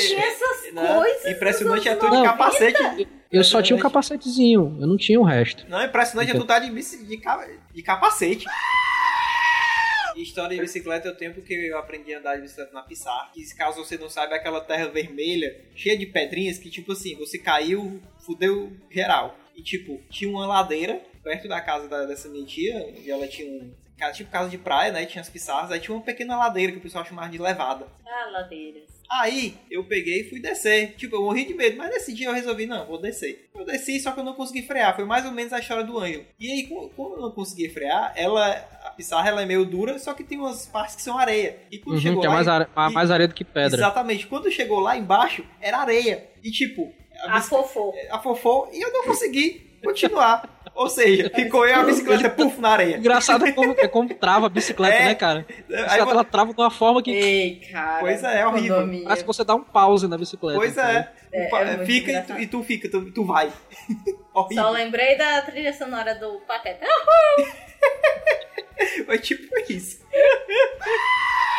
Né? 0.83 0.95
coisas. 0.95 1.27
Impressionante 1.27 1.89
é 1.89 1.95
tu 1.97 2.11
de 2.11 2.22
capacete. 2.22 3.09
Eu 3.31 3.43
só 3.43 3.61
tinha 3.62 3.77
um 3.77 3.81
capacetezinho, 3.81 4.77
eu 4.81 4.87
não 4.87 4.97
tinha 4.97 5.20
o 5.20 5.25
resto. 5.25 5.64
Não, 5.68 5.83
impressionante 5.85 6.31
é 6.31 6.35
tu 6.39 6.45
tá 6.45 6.59
de, 6.59 6.70
de, 6.70 7.20
de 7.75 7.83
capacete. 7.83 8.47
História 10.16 10.55
de 10.57 10.62
bicicleta 10.62 11.09
eu 11.09 11.16
tenho 11.16 11.35
porque 11.35 11.53
eu 11.55 11.77
aprendi 11.77 12.14
a 12.14 12.20
andar 12.20 12.37
de 12.37 12.43
bicicleta 12.43 12.72
na 12.72 12.83
Pissar. 12.83 13.33
Que 13.33 13.43
caso 13.57 13.85
você 13.85 13.99
não 13.99 14.09
saiba, 14.09 14.35
é 14.35 14.39
aquela 14.39 14.61
terra 14.61 14.87
vermelha, 14.87 15.61
cheia 15.75 15.99
de 15.99 16.07
pedrinhas, 16.07 16.57
que 16.59 16.70
tipo 16.70 16.93
assim, 16.93 17.16
você 17.16 17.37
caiu, 17.37 18.01
fudeu 18.25 18.72
geral. 18.91 19.37
E 19.57 19.62
tipo, 19.62 20.01
tinha 20.11 20.31
uma 20.31 20.47
ladeira 20.47 21.01
perto 21.22 21.49
da 21.49 21.61
casa 21.61 21.89
da- 21.89 22.05
dessa 22.07 22.29
minha 22.29 22.47
tia, 22.47 22.91
e 23.01 23.11
ela 23.11 23.27
tinha 23.27 23.49
um. 23.51 23.72
Tipo 24.12 24.31
casa 24.31 24.49
de 24.51 24.59
praia, 24.59 24.93
né? 24.93 25.07
Tinha 25.07 25.22
as 25.22 25.31
pissarras, 25.31 25.70
aí 25.72 25.81
tinha 25.81 25.95
uma 25.97 26.03
pequena 26.05 26.37
ladeira 26.37 26.70
que 26.72 26.79
o 26.79 26.81
pessoal 26.83 27.05
chamava 27.05 27.29
de 27.31 27.39
levada. 27.39 27.87
Ah, 28.07 28.31
ladeiras. 28.31 28.94
Aí 29.11 29.55
eu 29.71 29.85
peguei 29.85 30.21
e 30.23 30.31
fui 30.31 30.41
descer. 30.41 30.95
Tipo, 30.97 31.17
eu 31.17 31.23
morri 31.23 31.45
de 31.45 31.55
medo, 31.55 31.77
mas 31.77 31.91
nesse 31.91 32.13
dia 32.13 32.29
eu 32.29 32.33
resolvi, 32.35 32.67
não, 32.67 32.87
vou 32.87 33.01
descer. 33.01 33.49
Eu 33.55 33.65
desci, 33.65 34.01
só 34.01 34.11
que 34.13 34.21
eu 34.21 34.25
não 34.25 34.35
consegui 34.35 34.63
frear. 34.63 34.95
Foi 34.97 35.05
mais 35.05 35.25
ou 35.25 35.33
menos 35.33 35.53
a 35.53 35.59
história 35.61 35.85
do 35.85 35.99
anjo. 35.99 36.25
E 36.41 36.51
aí, 36.51 36.67
co- 36.67 36.91
como 36.97 37.17
eu 37.17 37.21
não 37.23 37.31
consegui 37.31 37.69
frear, 37.69 38.13
ela. 38.17 38.51
A 38.85 38.91
pissarra 38.91 39.29
ela 39.29 39.43
é 39.43 39.47
meio 39.47 39.65
dura, 39.65 39.99
só 39.99 40.13
que 40.15 40.23
tem 40.25 40.39
umas 40.39 40.67
partes 40.67 40.95
que 40.97 41.03
são 41.03 41.19
areia. 41.19 41.59
E 41.71 41.79
quando 41.79 41.97
Uhum, 41.97 42.01
chegou 42.03 42.21
que 42.21 42.27
é 42.27 42.29
lá. 42.29 42.35
mais, 42.35 42.47
em- 42.47 42.51
are- 42.51 42.67
a- 42.77 42.91
e- 42.91 42.93
mais 42.93 43.11
areia 43.11 43.29
do 43.29 43.35
que 43.35 43.45
pedra. 43.45 43.79
Exatamente. 43.79 44.27
Quando 44.27 44.51
chegou 44.51 44.81
lá 44.81 44.97
embaixo, 44.97 45.45
era 45.61 45.79
areia. 45.79 46.29
E 46.43 46.51
tipo, 46.51 46.93
a, 47.23 47.33
A 47.33 47.35
bici- 47.37 47.49
fofô. 47.49 47.95
afofou 48.11 48.69
e 48.73 48.81
eu 48.81 48.93
não 48.93 49.05
consegui 49.05 49.79
continuar. 49.83 50.54
Ou 50.75 50.89
seja, 50.89 51.31
ficou 51.33 51.64
eu 51.66 51.81
a 51.81 51.85
bicicleta, 51.85 52.29
puf, 52.31 52.61
na 52.61 52.70
areia. 52.70 52.97
Engraçado 52.97 53.47
é 53.47 53.53
como, 53.53 53.75
é 53.79 53.87
como 53.87 54.12
trava 54.12 54.47
a 54.47 54.49
bicicleta, 54.49 54.97
É. 54.97 55.05
né, 55.07 55.14
cara? 55.14 55.47
A 55.49 55.53
Aí, 55.53 55.57
bicicleta 55.85 56.11
ela 56.11 56.25
trava 56.25 56.53
de 56.53 56.61
uma 56.61 56.70
forma 56.70 57.01
que 57.03 57.12
Ei, 57.12 57.61
cara. 57.70 58.01
Pois 58.01 58.25
é, 58.25 58.41
é 58.41 58.47
horrível. 58.47 58.77
economia. 58.79 59.05
parece 59.05 59.22
que 59.22 59.27
você 59.27 59.45
dá 59.45 59.55
um 59.55 59.62
pause 59.62 60.09
na 60.09 60.18
bicicleta. 60.18 60.59
pois 60.59 60.77
é. 60.77 61.09
É, 61.33 61.49
é 61.81 61.87
fica 61.87 62.11
e 62.12 62.22
tu, 62.22 62.39
e 62.41 62.47
tu 62.47 62.62
fica, 62.64 62.89
tu, 62.91 63.11
tu 63.12 63.25
vai. 63.25 63.51
horrível. 64.35 64.64
Só 64.64 64.70
lembrei 64.70 65.16
da 65.16 65.43
trilha 65.43 65.72
sonora 65.72 66.14
do 66.16 66.41
Pateta. 66.47 66.85
Foi 69.07 69.18
tipo 69.18 69.47
isso. 69.70 70.05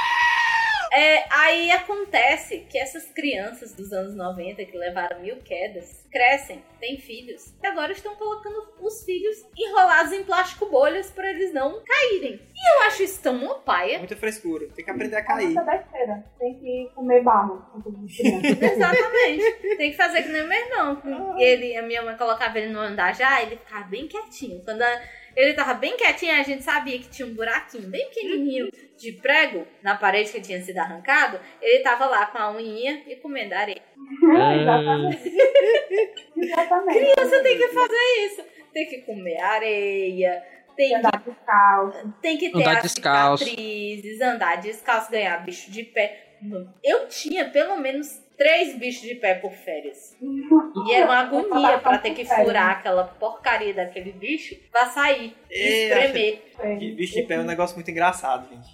É, 0.95 1.25
aí 1.29 1.71
acontece 1.71 2.59
que 2.69 2.77
essas 2.77 3.05
crianças 3.11 3.73
dos 3.73 3.91
anos 3.91 4.15
90 4.15 4.63
que 4.65 4.77
levaram 4.77 5.19
mil 5.21 5.37
quedas 5.37 6.05
crescem, 6.11 6.63
têm 6.79 6.97
filhos 6.97 7.53
e 7.61 7.67
agora 7.67 7.91
estão 7.91 8.15
colocando 8.15 8.73
os 8.79 9.03
filhos 9.03 9.35
enrolados 9.57 10.13
em 10.13 10.23
plástico 10.23 10.67
bolhas 10.67 11.11
para 11.11 11.29
eles 11.29 11.53
não 11.53 11.83
caírem. 11.83 12.35
E 12.55 12.73
eu 12.73 12.87
acho 12.87 13.03
isso 13.03 13.21
tão 13.21 13.35
uma 13.35 13.55
paia. 13.55 13.97
Muita 13.97 14.15
frescura. 14.15 14.67
Tem 14.73 14.85
que 14.85 14.91
aprender 14.91 15.17
a 15.17 15.19
É 15.19 15.23
cair. 15.23 15.53
besteira. 15.53 16.23
Tem 16.39 16.57
que 16.57 16.89
comer 16.95 17.21
barro. 17.21 17.61
Exatamente. 18.61 19.51
Tem 19.77 19.91
que 19.91 19.97
fazer 19.97 20.23
que 20.23 20.29
nem 20.29 20.43
o 20.43 20.47
meu 20.47 20.57
irmão. 20.57 21.37
Ele, 21.39 21.75
a 21.77 21.81
minha 21.81 22.01
mãe 22.01 22.15
colocava 22.17 22.57
ele 22.57 22.71
no 22.71 22.79
andar 22.79 23.13
já, 23.13 23.41
ele 23.41 23.57
ficava 23.57 23.85
bem 23.87 24.07
quietinho. 24.07 24.63
Quando 24.63 24.81
a- 24.81 25.01
ele 25.35 25.53
tava 25.53 25.73
bem 25.73 25.97
quietinho, 25.97 26.33
a 26.33 26.43
gente 26.43 26.63
sabia 26.63 26.97
que 26.99 27.09
tinha 27.09 27.27
um 27.27 27.33
buraquinho 27.33 27.87
bem 27.89 28.07
pequenininho 28.09 28.69
de 28.97 29.11
prego 29.13 29.67
na 29.83 29.95
parede 29.95 30.31
que 30.31 30.41
tinha 30.41 30.61
sido 30.61 30.77
arrancado. 30.77 31.39
Ele 31.61 31.83
tava 31.83 32.05
lá 32.05 32.25
com 32.27 32.37
a 32.37 32.49
unhinha 32.51 33.03
e 33.07 33.15
comendo 33.17 33.53
areia. 33.53 33.81
Exatamente. 34.21 35.31
Exatamente. 36.37 36.99
Criança 36.99 37.43
tem 37.43 37.57
que 37.57 37.67
fazer 37.69 38.25
isso. 38.25 38.43
Tem 38.73 38.87
que 38.87 38.97
comer 39.03 39.39
areia, 39.39 40.43
tem 40.75 40.89
que, 40.89 40.95
Andar 40.95 41.23
descalço. 41.25 42.13
tem 42.21 42.37
que 42.37 42.49
ter 42.49 42.57
Andar 42.57 42.75
as 42.77 42.83
descalço. 42.83 43.43
cicatrizes, 43.45 44.21
andar 44.21 44.55
descalço, 44.57 45.11
ganhar 45.11 45.37
bicho 45.45 45.71
de 45.71 45.83
pé. 45.83 46.35
Eu 46.83 47.07
tinha 47.07 47.49
pelo 47.49 47.77
menos 47.77 48.21
três 48.37 48.77
bichos 48.77 49.01
de 49.01 49.15
pé 49.15 49.35
por 49.35 49.51
férias. 49.51 50.15
E 50.21 50.91
era 50.93 51.05
uma 51.05 51.19
agonia 51.19 51.77
pra 51.79 51.97
ter 51.97 52.11
que 52.13 52.25
furar 52.25 52.71
aquela 52.71 53.03
porcaria 53.05 53.73
daquele 53.73 54.11
bicho 54.11 54.55
pra 54.71 54.87
sair 54.87 55.33
e 55.49 55.53
É, 55.53 55.87
espremer. 55.87 56.41
Que 56.79 56.91
bicho 56.91 57.13
de 57.15 57.23
pé 57.23 57.35
é 57.35 57.39
um 57.39 57.43
negócio 57.45 57.75
muito 57.75 57.89
engraçado, 57.91 58.47
gente. 58.49 58.67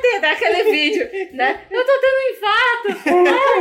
Tem 0.00 0.20
daquele 0.20 0.70
vídeo, 0.70 1.08
né? 1.36 1.60
Eu 1.70 1.84
tô 1.84 1.92
tendo 2.00 2.14
um 2.14 2.32
infarto. 2.32 3.08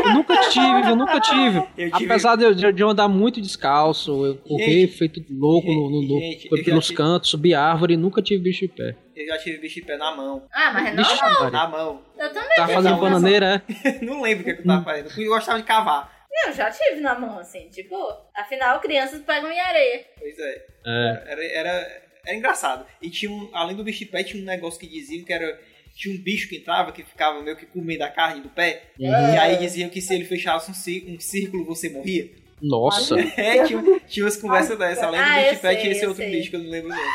Eu 0.07 0.13
nunca 0.13 0.37
tive, 0.49 0.89
eu 0.91 0.95
nunca 0.95 1.19
tive. 1.19 1.57
Eu 1.77 1.91
tive- 1.91 2.05
Apesar 2.05 2.35
de 2.35 2.43
eu, 2.43 2.53
de 2.71 2.81
eu 2.83 2.89
andar 2.89 3.07
muito 3.07 3.41
descalço, 3.41 4.25
eu 4.25 4.35
correr 4.37 4.87
feito 4.87 5.21
louco 5.31 5.67
no, 5.67 5.89
no, 5.89 6.01
no- 6.03 6.19
Gente, 6.19 6.43
já 6.55 6.63
pelos 6.63 6.85
tive- 6.85 6.97
cantos, 6.97 7.29
subir 7.29 7.53
árvore, 7.55 7.97
nunca 7.97 8.21
tive 8.21 8.43
bicho 8.43 8.61
de 8.61 8.73
pé. 8.73 8.95
Eu 9.17 9.27
já 9.27 9.37
tive 9.39 9.57
bicho 9.57 9.75
de 9.75 9.81
pé 9.87 9.97
na 9.97 10.15
mão. 10.15 10.47
Ah, 10.53 10.71
mas 10.73 10.93
não. 10.95 11.03
Maria. 11.15 11.49
Na 11.49 11.67
mão. 11.67 12.05
Eu 12.17 12.31
também 12.33 12.49
Tá 12.55 12.61
tive 12.63 12.73
fazendo 12.73 12.97
bananeira, 13.01 13.63
é? 13.67 13.91
Não 14.05 14.21
lembro 14.21 14.41
o 14.41 14.45
que, 14.45 14.51
é 14.51 14.53
que 14.55 14.61
eu 14.61 14.65
tava 14.65 14.83
fazendo. 14.83 15.09
Eu 15.21 15.29
gostava 15.29 15.57
de 15.59 15.65
cavar. 15.65 16.15
Eu 16.45 16.53
já 16.53 16.69
tive 16.69 17.01
na 17.01 17.17
mão, 17.17 17.39
assim, 17.39 17.67
tipo, 17.69 17.95
afinal, 18.35 18.79
crianças 18.79 19.21
pegam 19.23 19.51
em 19.51 19.59
areia. 19.59 20.05
Pois 20.19 20.37
é. 20.37 20.65
É. 20.85 21.23
Era, 21.31 21.43
era, 21.45 22.01
era 22.27 22.35
engraçado. 22.37 22.85
E 23.01 23.09
tinha 23.09 23.31
um, 23.31 23.49
além 23.53 23.75
do 23.75 23.83
bicho 23.83 23.99
de 23.99 24.05
pé, 24.05 24.23
tinha 24.23 24.41
um 24.41 24.45
negócio 24.45 24.79
que 24.79 24.87
diziam 24.87 25.25
que 25.25 25.33
era. 25.33 25.59
Tinha 25.95 26.13
um 26.13 26.21
bicho 26.21 26.47
que 26.47 26.57
entrava 26.57 26.91
que 26.91 27.03
ficava 27.03 27.41
meio 27.41 27.57
que 27.57 27.65
comendo 27.65 28.03
a 28.03 28.09
carne 28.09 28.41
do 28.41 28.49
pé. 28.49 28.83
Uhum. 28.99 29.07
E 29.09 29.37
aí 29.37 29.57
diziam 29.57 29.89
que 29.89 29.99
se 29.99 30.13
ele 30.13 30.25
fechasse 30.25 30.69
um, 30.69 30.73
cí- 30.75 31.05
um 31.07 31.19
círculo, 31.19 31.65
você 31.65 31.89
morria. 31.89 32.29
Nossa. 32.61 33.15
É, 33.35 33.63
tinha, 33.63 33.81
tinha 34.07 34.23
umas 34.25 34.37
conversas 34.37 34.77
dessas. 34.77 35.03
Além 35.03 35.19
do 35.19 35.25
Ah, 35.27 35.35
bicho 35.39 35.55
de 35.55 35.59
pé, 35.61 35.71
sei, 35.73 35.77
tinha 35.81 35.91
esse 35.91 36.05
outro 36.05 36.21
sei. 36.23 36.31
bicho 36.31 36.49
que 36.51 36.55
eu 36.55 36.59
não 36.59 36.69
lembro 36.69 36.91
o 36.91 36.93
nome. 36.95 37.07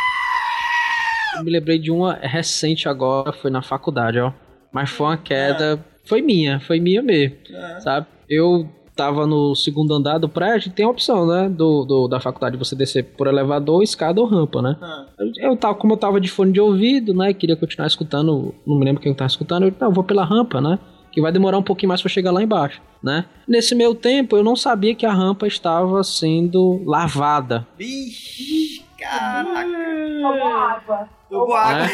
Eu 1.36 1.44
me 1.44 1.50
lembrei 1.50 1.78
de 1.78 1.90
uma 1.90 2.14
recente 2.14 2.88
agora, 2.88 3.32
foi 3.32 3.50
na 3.50 3.62
faculdade, 3.62 4.18
ó. 4.18 4.32
Mas 4.72 4.90
foi 4.90 5.06
uma 5.06 5.16
queda. 5.16 5.84
Foi 6.04 6.20
minha, 6.22 6.58
foi 6.60 6.80
minha 6.80 7.02
mesmo. 7.02 7.36
Ah, 7.54 7.80
Sabe? 7.80 8.06
Eu 8.28 8.68
tava 8.96 9.26
no 9.26 9.54
segundo 9.54 9.94
andar 9.94 10.18
do 10.18 10.28
prédio, 10.28 10.70
tem 10.72 10.84
a 10.84 10.88
opção, 10.88 11.26
né? 11.26 11.48
Do, 11.48 11.84
do- 11.84 12.08
da 12.08 12.20
faculdade 12.20 12.56
você 12.56 12.74
descer 12.76 13.04
por 13.04 13.26
elevador, 13.26 13.82
escada 13.82 14.20
ou 14.20 14.26
rampa, 14.26 14.60
né? 14.60 14.76
ah. 14.82 15.06
Eu, 15.38 15.56
tava, 15.56 15.74
como 15.74 15.94
eu 15.94 15.96
tava 15.96 16.20
de 16.20 16.28
fone 16.30 16.52
de 16.52 16.60
ouvido, 16.60 17.14
né? 17.14 17.32
Queria 17.32 17.56
continuar 17.56 17.86
escutando, 17.86 18.54
não 18.66 18.78
me 18.78 18.84
lembro 18.84 19.00
quem 19.02 19.14
tava 19.14 19.28
escutando, 19.28 19.64
eu, 19.66 19.74
não, 19.80 19.88
eu 19.88 19.92
vou 19.92 20.04
pela 20.04 20.24
rampa, 20.24 20.60
né? 20.60 20.78
Que 21.10 21.20
vai 21.20 21.30
demorar 21.32 21.58
um 21.58 21.62
pouquinho 21.62 21.88
mais 21.88 22.00
pra 22.02 22.10
chegar 22.10 22.30
lá 22.32 22.42
embaixo, 22.42 22.80
né? 23.02 23.24
Nesse 23.46 23.74
meio 23.74 23.94
tempo, 23.94 24.36
eu 24.36 24.42
não 24.44 24.56
sabia 24.56 24.94
que 24.94 25.04
a 25.06 25.12
rampa 25.12 25.46
estava 25.46 26.02
sendo 26.02 26.82
lavada, 26.86 27.66
Vixe, 27.78 28.82
caraca. 28.98 29.68
Água. 30.54 31.08
Tomou 31.32 31.56
água. 31.56 31.78
né? 31.86 31.88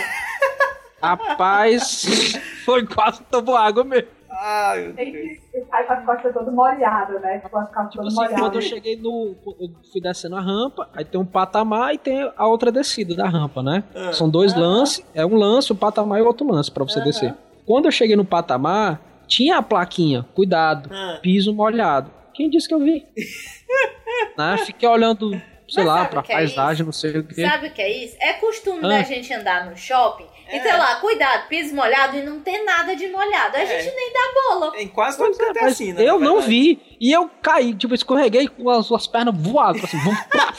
Rapaz, 1.02 2.02
foi 2.64 2.86
quase 2.86 3.22
tomou 3.24 3.56
água 3.56 3.84
mesmo. 3.84 4.08
Ai, 4.30 4.82
meu 4.84 4.94
Tem 4.94 5.12
Deus. 5.12 5.38
que 5.50 5.64
sai 5.68 5.86
com 5.86 5.92
as 5.94 6.04
costas 6.04 6.32
todas 6.34 6.52
molhadas, 6.54 7.20
né? 7.22 7.38
Com 7.40 7.58
as 7.58 7.70
calças 7.70 7.92
Tipo 7.92 8.06
assim, 8.06 8.34
quando 8.36 8.54
eu 8.56 8.62
cheguei 8.62 8.96
no. 8.96 9.34
Eu 9.58 9.70
fui 9.90 10.00
descendo 10.00 10.36
a 10.36 10.40
rampa, 10.40 10.88
aí 10.94 11.04
tem 11.04 11.20
um 11.20 11.24
patamar 11.24 11.94
e 11.94 11.98
tem 11.98 12.30
a 12.36 12.46
outra 12.46 12.70
descida 12.70 13.16
da 13.16 13.28
rampa, 13.28 13.62
né? 13.62 13.82
Ah. 13.94 14.12
São 14.12 14.28
dois 14.28 14.54
lances, 14.54 15.04
é 15.14 15.24
um 15.26 15.34
lance, 15.34 15.72
um 15.72 15.76
patamar 15.76 16.18
e 16.20 16.22
outro 16.22 16.46
lance 16.46 16.70
pra 16.70 16.84
você 16.84 17.00
descer. 17.00 17.34
Quando 17.66 17.86
eu 17.86 17.90
cheguei 17.92 18.14
no 18.16 18.24
patamar, 18.24 19.00
tinha 19.26 19.58
a 19.58 19.62
plaquinha, 19.62 20.24
cuidado, 20.34 20.88
Ah. 20.92 21.18
piso 21.22 21.52
molhado. 21.52 22.10
Quem 22.34 22.48
disse 22.48 22.68
que 22.68 22.74
eu 22.74 22.78
vi? 22.80 23.04
né? 24.38 24.56
Fiquei 24.58 24.88
olhando, 24.88 25.30
sei 25.68 25.84
lá, 25.84 26.04
pra 26.06 26.20
é 26.28 26.32
paisagem, 26.34 26.84
não 26.86 26.92
sei 26.92 27.18
o 27.18 27.24
que. 27.24 27.34
Sabe 27.42 27.68
o 27.68 27.72
que 27.72 27.82
é 27.82 28.04
isso? 28.04 28.16
É 28.20 28.32
costume 28.34 28.80
Ah. 28.84 28.88
da 28.88 29.02
gente 29.02 29.32
andar 29.32 29.66
no 29.68 29.76
shopping 29.76 30.26
e 30.50 30.56
É. 30.56 30.60
ter 30.60 30.72
lá, 30.72 30.96
cuidado, 30.96 31.46
piso 31.48 31.74
molhado 31.74 32.16
e 32.16 32.22
não 32.22 32.40
ter 32.40 32.62
nada 32.64 32.96
de 32.96 33.06
molhado. 33.08 33.56
A 33.56 33.60
É. 33.60 33.66
gente 33.66 33.94
nem 33.94 34.12
dá 34.12 34.20
bola. 34.54 34.72
Em 34.78 34.88
quase 34.88 35.18
todo 35.18 35.34
é, 35.34 35.38
canto 35.38 35.58
é 35.58 35.64
assim, 35.64 35.92
né? 35.92 36.02
eu 36.02 36.18
não 36.18 36.40
vi. 36.40 36.80
E 37.00 37.12
eu 37.12 37.30
caí, 37.42 37.74
tipo, 37.74 37.94
escorreguei 37.94 38.48
com 38.48 38.70
as 38.70 38.86
suas 38.86 39.06
pernas 39.06 39.34
voadas, 39.36 39.84
assim, 39.84 39.98
vum, 39.98 40.14
pá, 40.32 40.54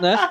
né? 0.00 0.30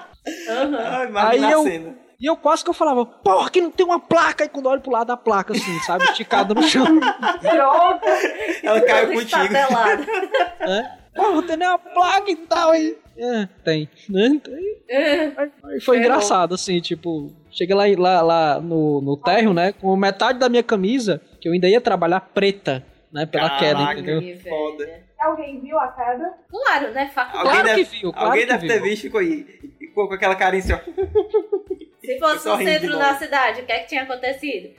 Imagina 1.07 1.29
Aí 1.29 1.43
a 1.45 1.51
eu- 1.51 1.63
cena. 1.63 2.05
E 2.17 2.25
eu 2.27 2.37
quase 2.37 2.63
que 2.63 2.69
eu 2.69 2.73
falava, 2.73 3.05
porra, 3.05 3.49
que 3.49 3.59
não 3.59 3.69
tem 3.69 3.85
uma 3.85 3.99
placa. 3.99 4.45
E 4.45 4.49
quando 4.49 4.65
eu 4.67 4.71
olho 4.71 4.81
pro 4.81 4.89
lado 4.91 5.07
da 5.07 5.17
placa, 5.17 5.51
assim, 5.53 5.79
sabe? 5.81 6.05
Esticada 6.05 6.53
no 6.53 6.63
chão. 6.63 6.85
Pronto. 7.41 8.05
Ela 8.63 8.81
caiu 8.81 9.13
contigo. 9.13 9.53
né? 9.53 10.97
Porra, 11.13 11.31
não 11.31 11.43
tem 11.43 11.57
nem 11.57 11.67
uma 11.67 11.77
placa 11.77 12.31
e 12.31 12.35
tal. 12.37 12.71
aí. 12.71 12.97
É, 13.17 13.47
tem. 13.63 13.89
Né? 14.09 14.41
Tem. 14.43 14.75
É. 14.89 15.31
Mas 15.31 15.83
Foi 15.83 15.97
Ferrou. 15.97 15.97
engraçado, 15.97 16.53
assim, 16.55 16.79
tipo... 16.81 17.31
Cheguei 17.49 17.73
lá, 17.75 17.85
lá, 17.97 18.21
lá 18.21 18.59
no, 18.61 18.99
no 19.01 19.15
térreo, 19.17 19.53
né? 19.53 19.71
Com 19.71 19.95
metade 19.95 20.37
da 20.39 20.49
minha 20.49 20.63
camisa, 20.63 21.21
que 21.39 21.47
eu 21.47 21.53
ainda 21.53 21.67
ia 21.69 21.79
trabalhar 21.79 22.19
preta, 22.19 22.85
né? 23.11 23.25
Pela 23.25 23.49
Caraca. 23.49 23.65
queda, 23.65 23.93
entendeu? 23.93 24.37
Foda. 24.41 25.05
Alguém 25.21 25.59
viu 25.61 25.79
a 25.79 25.87
queda? 25.87 26.33
Claro, 26.49 26.91
né? 26.93 27.07
Faculdade. 27.15 27.47
Alguém 27.47 27.51
Claro 27.61 27.67
deve- 27.67 27.85
que 27.89 27.97
viu, 28.01 28.11
claro 28.13 28.27
Alguém 28.27 28.41
que 28.45 28.51
deve 28.51 28.67
ter 28.67 28.73
viu. 28.73 28.83
visto 28.83 28.99
e 28.99 29.07
ficou 29.07 29.19
aí. 29.21 29.43
Ficou 29.79 30.07
com 30.09 30.13
aquela 30.13 30.35
carinha 30.35 30.61
assim, 30.63 30.73
ó. 30.73 30.79
Se 32.05 32.19
fosse 32.19 32.47
no 32.47 32.57
centro 32.57 32.97
da 32.97 33.15
cidade, 33.17 33.61
o 33.61 33.65
que 33.65 33.71
é 33.71 33.79
que 33.79 33.87
tinha 33.89 34.03
acontecido? 34.03 34.73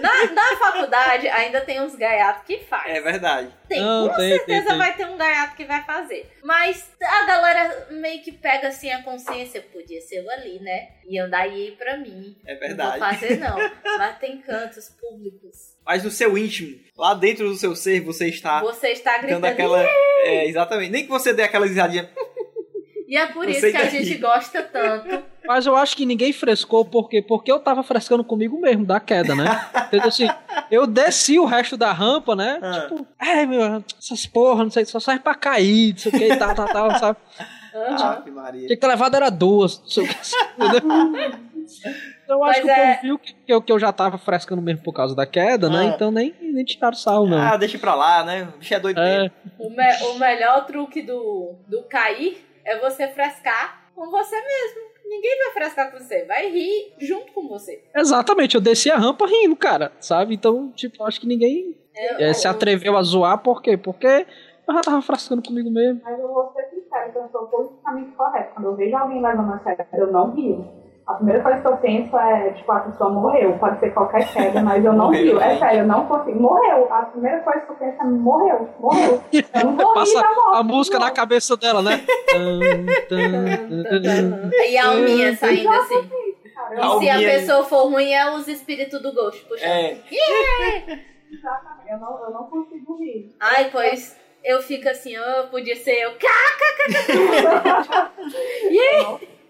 na, 0.00 0.26
na 0.32 0.56
faculdade 0.56 1.28
ainda 1.28 1.60
tem 1.60 1.80
uns 1.80 1.94
gaiatos 1.94 2.44
que 2.44 2.58
faz. 2.60 2.86
É 2.94 3.00
verdade. 3.00 3.48
Tem, 3.68 3.80
Não, 3.80 4.08
com 4.08 4.16
tem, 4.16 4.30
certeza 4.30 4.60
tem, 4.60 4.68
tem. 4.68 4.78
vai 4.78 4.96
ter 4.96 5.06
um 5.06 5.16
gaiato 5.16 5.56
que 5.56 5.64
vai 5.64 5.82
fazer. 5.84 6.30
Mas 6.42 6.90
a 7.02 7.24
galera 7.24 7.88
meio 7.90 8.22
que 8.22 8.32
pega 8.32 8.68
assim 8.68 8.90
a 8.92 9.02
consciência, 9.02 9.60
podia 9.72 10.00
ser 10.00 10.16
eu 10.24 10.30
ali, 10.30 10.58
né? 10.60 10.88
E 11.08 11.18
andar 11.18 11.40
aí 11.42 11.72
pra 11.78 11.96
mim. 11.96 12.36
É 12.46 12.52
Não 12.54 12.60
vou 12.60 12.68
verdade. 12.68 12.98
fazer 12.98 13.38
não. 13.38 13.56
Mas 13.98 14.18
tem 14.18 14.38
cantos 14.38 14.88
públicos. 14.90 15.74
Mas 15.84 16.02
no 16.04 16.10
seu 16.10 16.36
íntimo, 16.38 16.78
lá 16.96 17.14
dentro 17.14 17.48
do 17.48 17.56
seu 17.56 17.74
ser, 17.76 18.00
você 18.00 18.28
está 18.28 18.60
Você 18.60 18.88
está 18.88 19.18
dando 19.18 19.22
gritando. 19.40 19.46
aquela. 19.46 19.82
É, 20.22 20.46
exatamente. 20.46 20.90
Nem 20.90 21.02
que 21.04 21.10
você 21.10 21.32
dê 21.32 21.42
aquela 21.42 21.66
risadinha. 21.66 22.10
E 23.14 23.16
é 23.16 23.26
por 23.26 23.48
isso 23.48 23.60
que 23.70 23.76
a 23.76 23.84
gente 23.88 24.16
gosta 24.16 24.60
tanto. 24.60 25.22
Mas 25.46 25.66
eu 25.66 25.76
acho 25.76 25.96
que 25.96 26.04
ninguém 26.04 26.32
frescou, 26.32 26.84
porque 26.84 27.22
Porque 27.22 27.52
eu 27.52 27.60
tava 27.60 27.84
frescando 27.84 28.24
comigo 28.24 28.58
mesmo, 28.60 28.84
da 28.84 28.98
queda, 28.98 29.36
né? 29.36 29.44
Entendeu 29.86 30.08
assim? 30.08 30.26
Eu 30.68 30.84
desci 30.84 31.38
o 31.38 31.44
resto 31.44 31.76
da 31.76 31.92
rampa, 31.92 32.34
né? 32.34 32.58
Ah. 32.60 32.80
Tipo, 32.88 33.06
é, 33.20 33.46
meu, 33.46 33.84
essas 33.96 34.26
porra, 34.26 34.64
não 34.64 34.70
sei, 34.70 34.84
só 34.84 34.98
serve 34.98 35.20
pra 35.20 35.34
cair, 35.36 35.92
não 35.92 35.98
sei 35.98 36.10
o 36.12 36.18
que 36.18 36.24
e 36.32 36.36
tal, 36.36 36.54
tal, 36.56 36.66
tal, 36.66 36.98
sabe? 36.98 37.18
Aham. 37.72 38.04
Ave 38.16 38.30
Maria. 38.32 38.60
Tinha 38.62 38.68
que 38.70 38.76
ter 38.78 38.86
levado 38.88 39.14
era 39.14 39.30
duas, 39.30 39.78
não 39.80 39.88
sei 39.88 40.04
o 40.04 40.08
que, 40.08 40.16
entendeu? 40.58 41.40
Então 42.24 42.38
eu 42.38 42.44
acho 42.44 42.62
Mas 42.64 42.64
que 42.64 42.66
o 42.66 42.70
é- 42.70 42.86
povo 42.94 43.02
viu 43.02 43.18
que, 43.18 43.32
que 43.34 43.52
eu, 43.52 43.62
que 43.62 43.72
eu 43.72 43.78
já 43.78 43.92
tava 43.92 44.16
frescando 44.18 44.60
mesmo 44.62 44.82
por 44.82 44.92
causa 44.92 45.14
da 45.14 45.26
queda, 45.26 45.68
né? 45.68 45.80
Ah. 45.90 45.94
Então 45.94 46.10
nem, 46.10 46.34
nem 46.40 46.64
tiraram 46.64 46.96
sal, 46.96 47.26
não. 47.26 47.38
Ah, 47.38 47.56
deixa 47.56 47.78
pra 47.78 47.94
lá, 47.94 48.24
né? 48.24 48.48
O 48.54 48.58
bicho 48.58 48.74
é 48.74 48.80
doido 48.80 48.98
É, 49.00 49.18
mesmo. 49.22 49.32
O, 49.58 49.70
me- 49.70 50.02
o 50.10 50.18
melhor 50.18 50.64
truque 50.66 51.02
do, 51.02 51.52
do 51.68 51.82
cair 51.82 52.42
é 52.64 52.78
você 52.78 53.08
frescar 53.08 53.90
com 53.94 54.10
você 54.10 54.36
mesmo. 54.36 54.94
Ninguém 55.06 55.38
vai 55.44 55.52
frescar 55.52 55.92
com 55.92 55.98
você, 55.98 56.24
vai 56.24 56.50
rir 56.50 56.94
junto 56.98 57.32
com 57.32 57.46
você. 57.46 57.82
exatamente, 57.94 58.54
eu 58.54 58.60
desci 58.60 58.90
a 58.90 58.96
rampa 58.96 59.26
rindo, 59.26 59.54
cara, 59.54 59.92
sabe? 60.00 60.34
Então, 60.34 60.72
tipo, 60.72 61.04
acho 61.04 61.20
que 61.20 61.26
ninguém 61.26 61.76
É, 61.94 62.30
eh, 62.30 62.32
se 62.32 62.48
atreveu 62.48 62.96
a 62.96 63.02
zoar, 63.02 63.38
por 63.38 63.62
quê? 63.62 63.76
Porque 63.76 64.26
eu 64.66 64.74
já 64.74 64.80
tava 64.80 65.02
frescando 65.02 65.42
comigo 65.42 65.70
mesmo. 65.70 66.00
Mas 66.02 66.18
eu 66.18 66.26
vou 66.28 66.52
ser 66.52 66.64
sincera, 66.70 67.12
eu 67.14 67.22
eu 67.22 67.28
sou 67.28 67.46
politicamente 67.48 68.12
correta. 68.16 68.50
Quando 68.54 68.66
eu 68.66 68.76
vejo 68.76 68.96
alguém 68.96 69.22
levando 69.22 69.52
a 69.52 69.58
sério, 69.58 69.86
eu 69.92 70.10
não 70.10 70.30
rio. 70.34 70.83
A 71.06 71.14
primeira 71.14 71.42
coisa 71.42 71.60
que 71.60 71.66
eu 71.66 71.76
penso 71.76 72.16
é, 72.16 72.50
tipo, 72.52 72.72
a 72.72 72.80
pessoa 72.80 73.10
morreu. 73.10 73.58
Pode 73.58 73.78
ser 73.78 73.90
qualquer 73.92 74.26
queda, 74.32 74.62
mas 74.62 74.82
eu 74.82 74.92
não 74.94 75.06
Morreu, 75.06 75.22
rio. 75.22 75.40
É 75.40 75.50
gente. 75.50 75.58
sério, 75.58 75.80
eu 75.80 75.86
não 75.86 76.06
consigo. 76.06 76.40
Morreu. 76.40 76.90
A 76.90 77.02
primeira 77.02 77.40
coisa 77.40 77.60
que 77.60 77.72
eu 77.72 77.76
penso 77.76 78.00
é 78.00 78.04
morreu, 78.04 78.68
morreu. 78.80 79.20
Eu 79.32 79.64
não 79.64 79.76
vou 79.76 79.88
rir 79.92 79.94
Passa 79.94 80.24
a 80.54 80.62
música 80.62 80.98
não. 80.98 81.06
na 81.06 81.12
cabeça 81.12 81.56
dela, 81.58 81.82
né? 81.82 82.00
E 84.66 84.78
a 84.78 84.86
alminha 84.88 85.36
saindo 85.36 85.68
assim. 85.68 86.08
Cara, 86.54 86.74
E 86.74 86.98
se 87.00 87.10
a 87.10 87.18
pessoa 87.18 87.64
for 87.64 87.90
ruim, 87.90 88.10
é 88.12 88.30
os 88.34 88.48
espíritos 88.48 89.02
do 89.02 89.12
Ghost 89.12 89.44
puxando. 89.46 89.68
É, 89.68 89.98
Exatamente. 91.30 91.90
Eu 91.90 91.98
não, 91.98 92.24
eu 92.24 92.30
não 92.30 92.44
consigo 92.44 92.96
rir. 92.96 93.34
Ai, 93.40 93.68
pois 93.70 94.16
eu 94.42 94.62
fico 94.62 94.88
assim, 94.88 95.14
oh, 95.18 95.48
podia 95.48 95.76
ser 95.76 96.00
eu. 96.02 96.12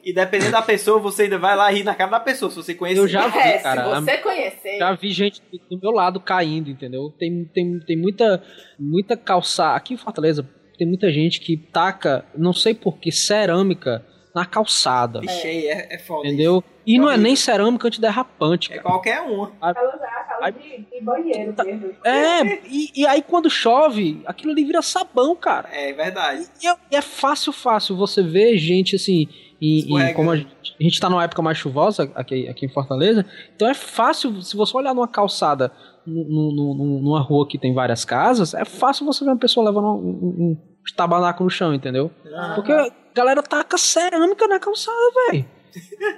e 0.05 0.13
dependendo 0.13 0.53
da 0.53 0.63
pessoa, 0.63 0.99
você 0.99 1.23
ainda 1.25 1.39
vai 1.39 1.57
lá 1.57 1.71
rir 1.71 1.83
na 1.85 1.95
cara 1.95 2.11
da 2.11 2.21
pessoa, 2.21 2.51
se 2.51 2.57
você 2.57 2.75
conhecer. 2.75 3.01
Eu 3.01 3.09
já 3.09 3.29
vi, 3.29 3.39
É, 3.39 3.59
cara. 3.59 3.85
se 3.85 4.01
você 4.03 4.19
conhecer. 4.19 4.79
Já 4.79 4.93
vi 4.95 5.11
gente 5.13 5.43
do- 5.71 5.79
meu 5.81 5.91
lado 5.91 6.21
caindo, 6.21 6.71
entendeu? 6.71 7.13
Tem, 7.19 7.45
tem, 7.53 7.79
tem 7.81 7.97
muita, 7.97 8.43
muita 8.79 9.17
calçada. 9.17 9.77
Aqui 9.77 9.95
em 9.95 9.99
Fortaleza 9.99 10.49
tem 10.79 10.87
muita 10.87 11.11
gente 11.13 11.41
que 11.41 11.57
taca, 11.57 12.25
não 12.37 12.53
sei 12.53 12.75
porquê, 12.75 13.11
cerâmica 13.13 14.05
na 14.35 14.45
calçada. 14.45 15.21
Vixe, 15.21 15.69
é, 15.69 15.95
é 15.95 15.99
foda. 15.99 16.27
Entendeu? 16.27 16.63
E 16.85 16.99
não 16.99 17.09
é 17.09 17.17
nem 17.17 17.35
cerâmica 17.37 17.87
antiderrapante, 17.87 18.71
É 18.71 18.77
cara. 18.77 18.83
qualquer 18.89 19.21
uma. 19.23 19.53
Aquelas, 19.61 20.01
é 20.03 20.07
aquelas 20.07 20.55
de, 20.55 20.79
de 20.93 21.01
banheiro 21.03 21.55
mesmo. 21.65 21.95
É, 22.05 22.43
e, 22.69 22.91
e 23.03 23.07
aí 23.07 23.23
quando 23.23 23.49
chove, 23.49 24.21
aquilo 24.27 24.51
ali 24.53 24.65
vira 24.65 24.83
sabão, 24.83 25.35
cara. 25.37 25.69
É 25.73 25.93
verdade. 25.93 26.47
E 26.63 26.67
é, 26.67 26.77
e 26.91 26.97
é 26.97 27.01
fácil, 27.01 27.53
fácil 27.53 27.97
você 27.97 28.23
ver 28.23 28.59
gente 28.59 28.97
assim. 28.97 29.29
E, 29.61 29.81
Escorregando. 29.81 30.15
como 30.17 30.31
a 30.31 30.37
gente, 30.37 30.77
a 30.79 30.83
gente 30.83 31.01
tá 31.01 31.09
numa 31.09 31.25
época 31.25 31.41
mais 31.43 31.57
chuvosa 31.59 32.11
aqui, 32.15 32.49
aqui 32.49 32.67
em 32.67 32.69
Fortaleza, 32.69 33.25
então 33.55 33.69
é 33.69 33.75
fácil, 33.75 34.43
se 34.43 34.57
você 34.57 34.77
olhar 34.77 34.95
numa 34.95 35.09
calçada, 35.09 35.71
nu- 36.07 36.25
nu- 36.25 36.75
nu- 36.75 37.01
numa 37.01 37.21
rua 37.21 37.47
que 37.49 37.59
tem 37.59 37.73
várias 37.73 38.05
casas, 38.05 38.53
é 38.55 38.65
fácil 38.65 39.07
você 39.07 39.25
ver 39.25 39.31
uma 39.31 39.39
pessoa 39.39 39.65
levando 39.67 39.87
um, 39.87 39.93
um, 40.09 40.51
um 40.51 40.59
tabanaco 40.97 41.43
no 41.45 41.51
chão, 41.51 41.73
entendeu? 41.73 42.11
Porque 42.55 42.73
a 42.73 42.89
galera 43.15 43.43
taca 43.43 43.79
cerâmica 43.79 44.47
na 44.49 44.59
calçada, 44.59 44.97
velho. 45.31 45.45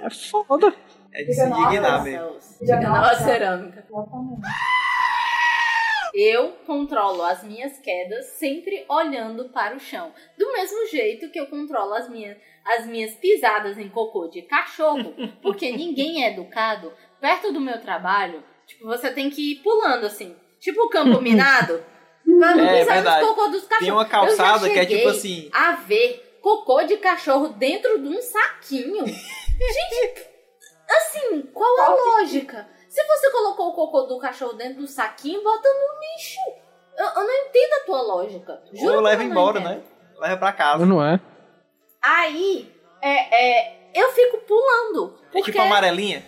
É 0.03 0.09
foda. 0.09 0.73
É 1.13 1.23
de 1.23 1.33
se 1.33 1.41
indignar 1.45 2.03
cerâmica. 2.03 2.27
Exatamente. 2.61 3.83
Eu 6.19 6.53
controlo 6.65 7.21
as 7.21 7.43
minhas 7.43 7.77
quedas 7.77 8.25
sempre 8.39 8.83
olhando 8.89 9.49
para 9.49 9.75
o 9.75 9.79
chão. 9.79 10.11
Do 10.35 10.51
mesmo 10.51 10.87
jeito 10.87 11.29
que 11.29 11.39
eu 11.39 11.45
controlo 11.45 11.93
as 11.93 12.09
minhas, 12.09 12.35
as 12.65 12.87
minhas 12.87 13.13
pisadas 13.13 13.77
em 13.77 13.87
cocô 13.87 14.27
de 14.27 14.41
cachorro, 14.41 15.13
porque 15.43 15.71
ninguém 15.71 16.23
é 16.25 16.33
educado. 16.33 16.91
Perto 17.21 17.53
do 17.53 17.61
meu 17.61 17.79
trabalho, 17.79 18.43
tipo, 18.65 18.85
você 18.85 19.11
tem 19.11 19.29
que 19.29 19.51
ir 19.51 19.55
pulando 19.57 20.07
assim. 20.07 20.35
Tipo 20.59 20.85
o 20.85 20.89
campo 20.89 21.21
minado. 21.21 21.83
Pra 22.25 22.55
não 22.55 22.65
É, 22.65 22.79
pisar 22.79 22.95
verdade. 22.95 23.21
nos 23.21 23.29
cocô 23.29 23.47
dos 23.49 23.61
cachorros. 23.61 23.83
Tem 23.85 23.91
uma 23.91 24.05
calçada 24.05 24.69
que 24.71 24.79
é 24.79 24.85
tipo 24.87 25.09
assim. 25.09 25.49
A 25.53 25.73
ver 25.73 26.39
cocô 26.41 26.81
de 26.83 26.97
cachorro 26.97 27.49
dentro 27.49 27.99
de 28.01 28.07
um 28.07 28.19
saquinho. 28.21 29.05
Gente, 29.05 30.27
assim, 30.89 31.41
qual 31.53 31.79
a 31.79 31.89
lógica? 31.95 32.67
Se 32.87 33.03
você 33.05 33.31
colocou 33.31 33.69
o 33.69 33.73
cocô 33.73 34.01
do 34.03 34.19
cachorro 34.19 34.53
dentro 34.53 34.81
do 34.81 34.87
saquinho, 34.87 35.43
bota 35.43 35.67
no 35.67 35.99
lixo. 35.99 36.39
Eu, 36.97 37.05
eu 37.05 37.27
não 37.27 37.33
entendo 37.45 37.73
a 37.73 37.85
tua 37.85 38.01
lógica. 38.01 38.61
Juro 38.73 38.95
Ou 38.95 39.01
leva 39.01 39.23
embora, 39.23 39.59
entendo. 39.59 39.75
né? 39.75 39.83
Leva 40.19 40.37
pra 40.37 40.53
casa. 40.53 40.85
Não 40.85 41.03
é? 41.03 41.19
Aí, 42.01 42.73
é, 43.01 43.69
é, 43.69 43.91
eu 43.93 44.11
fico 44.11 44.37
pulando. 44.39 45.19
É 45.29 45.31
Porque, 45.31 45.51
tipo 45.51 45.63
amarelinha. 45.63 46.23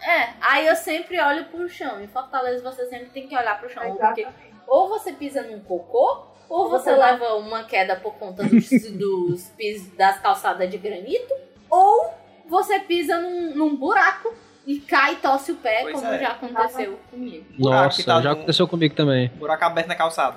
é, 0.00 0.34
aí 0.40 0.66
eu 0.66 0.76
sempre 0.76 1.20
olho 1.20 1.46
pro 1.46 1.68
chão. 1.68 2.00
Em 2.00 2.08
Fortaleza 2.08 2.62
você 2.62 2.86
sempre 2.86 3.10
tem 3.10 3.28
que 3.28 3.36
olhar 3.36 3.58
pro 3.58 3.68
chão. 3.68 3.82
Porque 3.96 4.22
Exatamente. 4.22 4.54
ou 4.66 4.88
você 4.88 5.12
pisa 5.12 5.42
num 5.42 5.60
cocô, 5.60 6.26
ou 6.48 6.68
você 6.70 6.90
Ou 6.90 6.96
você 6.96 7.02
leva 7.02 7.34
uma 7.34 7.64
queda 7.64 7.96
por 7.96 8.14
conta 8.14 8.44
dos, 8.44 8.70
dos 8.96 9.48
pis, 9.50 9.94
das 9.96 10.18
calçadas 10.20 10.70
de 10.70 10.78
granito, 10.78 11.34
ou 11.68 12.14
você 12.46 12.80
pisa 12.80 13.18
num, 13.18 13.54
num 13.54 13.76
buraco 13.76 14.32
e 14.68 14.80
cai 14.80 15.14
e 15.14 15.16
tosse 15.16 15.50
o 15.50 15.56
pé, 15.56 15.78
Pois 15.80 15.94
como 15.94 16.12
é. 16.12 16.18
já 16.18 16.28
aconteceu 16.28 17.00
comigo. 17.10 17.46
Buraco 17.56 17.96
que 17.96 18.00
Nossa, 18.00 18.04
tá 18.04 18.20
já 18.20 18.32
aconteceu 18.32 18.68
comigo 18.68 18.94
também. 18.94 19.28
Buraco 19.28 19.64
aberto 19.64 19.86
na 19.88 19.94
calçada. 19.94 20.36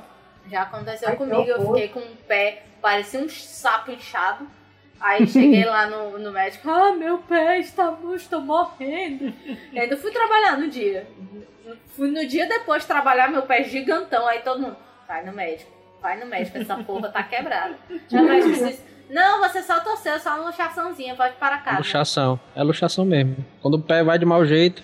Já 0.49 0.61
aconteceu 0.61 1.09
Ai, 1.09 1.17
comigo, 1.17 1.41
eu 1.41 1.67
fiquei 1.67 1.89
com 1.89 1.99
o 1.99 2.15
pé, 2.29 2.63
parecia 2.81 3.19
um 3.19 3.27
sapo 3.27 3.91
inchado. 3.91 4.47
Aí 5.01 5.27
cheguei 5.27 5.65
lá 5.67 5.85
no, 5.85 6.17
no 6.17 6.31
médico, 6.31 6.69
ah, 6.69 6.93
meu 6.93 7.17
pé 7.17 7.59
está, 7.59 7.93
estou 8.15 8.39
morrendo. 8.39 9.33
E 9.73 9.77
ainda 9.77 9.97
fui 9.97 10.11
trabalhar 10.11 10.57
no 10.57 10.69
dia. 10.69 11.05
Fui 11.97 12.09
no 12.09 12.25
dia 12.25 12.47
depois 12.47 12.85
trabalhar, 12.85 13.27
meu 13.27 13.41
pé 13.41 13.65
gigantão. 13.65 14.25
Aí 14.27 14.39
todo 14.39 14.61
mundo, 14.61 14.77
vai 15.05 15.25
no 15.25 15.33
médico, 15.33 15.69
vai 16.01 16.17
no 16.17 16.25
médico, 16.25 16.57
essa 16.57 16.77
porra 16.77 17.09
tá 17.09 17.21
quebrada. 17.21 17.75
Aí 17.89 18.17
o 18.17 18.23
médico 18.23 18.49
disse, 18.53 18.81
não, 19.11 19.39
você 19.41 19.61
só 19.61 19.79
torceu, 19.81 20.19
só 20.19 20.35
uma 20.35 20.47
luxaçãozinha, 20.47 21.15
pode 21.15 21.33
ir 21.33 21.37
para 21.37 21.57
casa. 21.57 21.77
Luxação. 21.79 22.39
É 22.55 22.63
luxação 22.63 23.03
mesmo. 23.05 23.35
Quando 23.61 23.75
o 23.75 23.81
pé 23.81 24.03
vai 24.03 24.17
de 24.17 24.25
mau 24.25 24.45
jeito. 24.45 24.81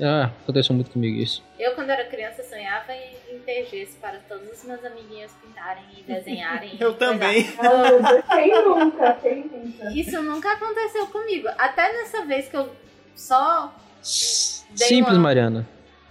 Ah, 0.00 0.30
aconteceu 0.42 0.74
muito 0.76 0.90
comigo 0.92 1.16
isso. 1.18 1.42
Eu, 1.58 1.74
quando 1.74 1.90
era 1.90 2.04
criança, 2.04 2.44
sonhava 2.44 2.92
em, 2.92 3.38
ter 3.40 3.66
gesso 3.66 3.96
para 4.00 4.18
todos 4.28 4.48
os 4.52 4.64
meus 4.64 4.84
amiguinhos 4.84 5.32
pintarem 5.42 5.82
e 5.96 6.02
desenharem. 6.02 6.70
e 6.78 6.80
Eu 6.80 6.94
coisar. 6.94 7.12
também. 7.12 7.42
Meu 7.60 8.02
Deus, 8.02 8.24
Quem 8.28 8.64
nunca? 8.64 9.12
Quem 9.14 9.44
nunca? 9.44 9.90
Isso 9.92 10.22
nunca 10.22 10.52
aconteceu 10.52 11.06
comigo. 11.08 11.48
Até 11.58 11.92
nessa 11.92 12.24
vez 12.24 12.48
que 12.48 12.56
eu 12.56 12.70
só. 13.16 13.74
Simples, 14.02 15.14
uma- 15.16 15.22
Mariana. 15.22 15.66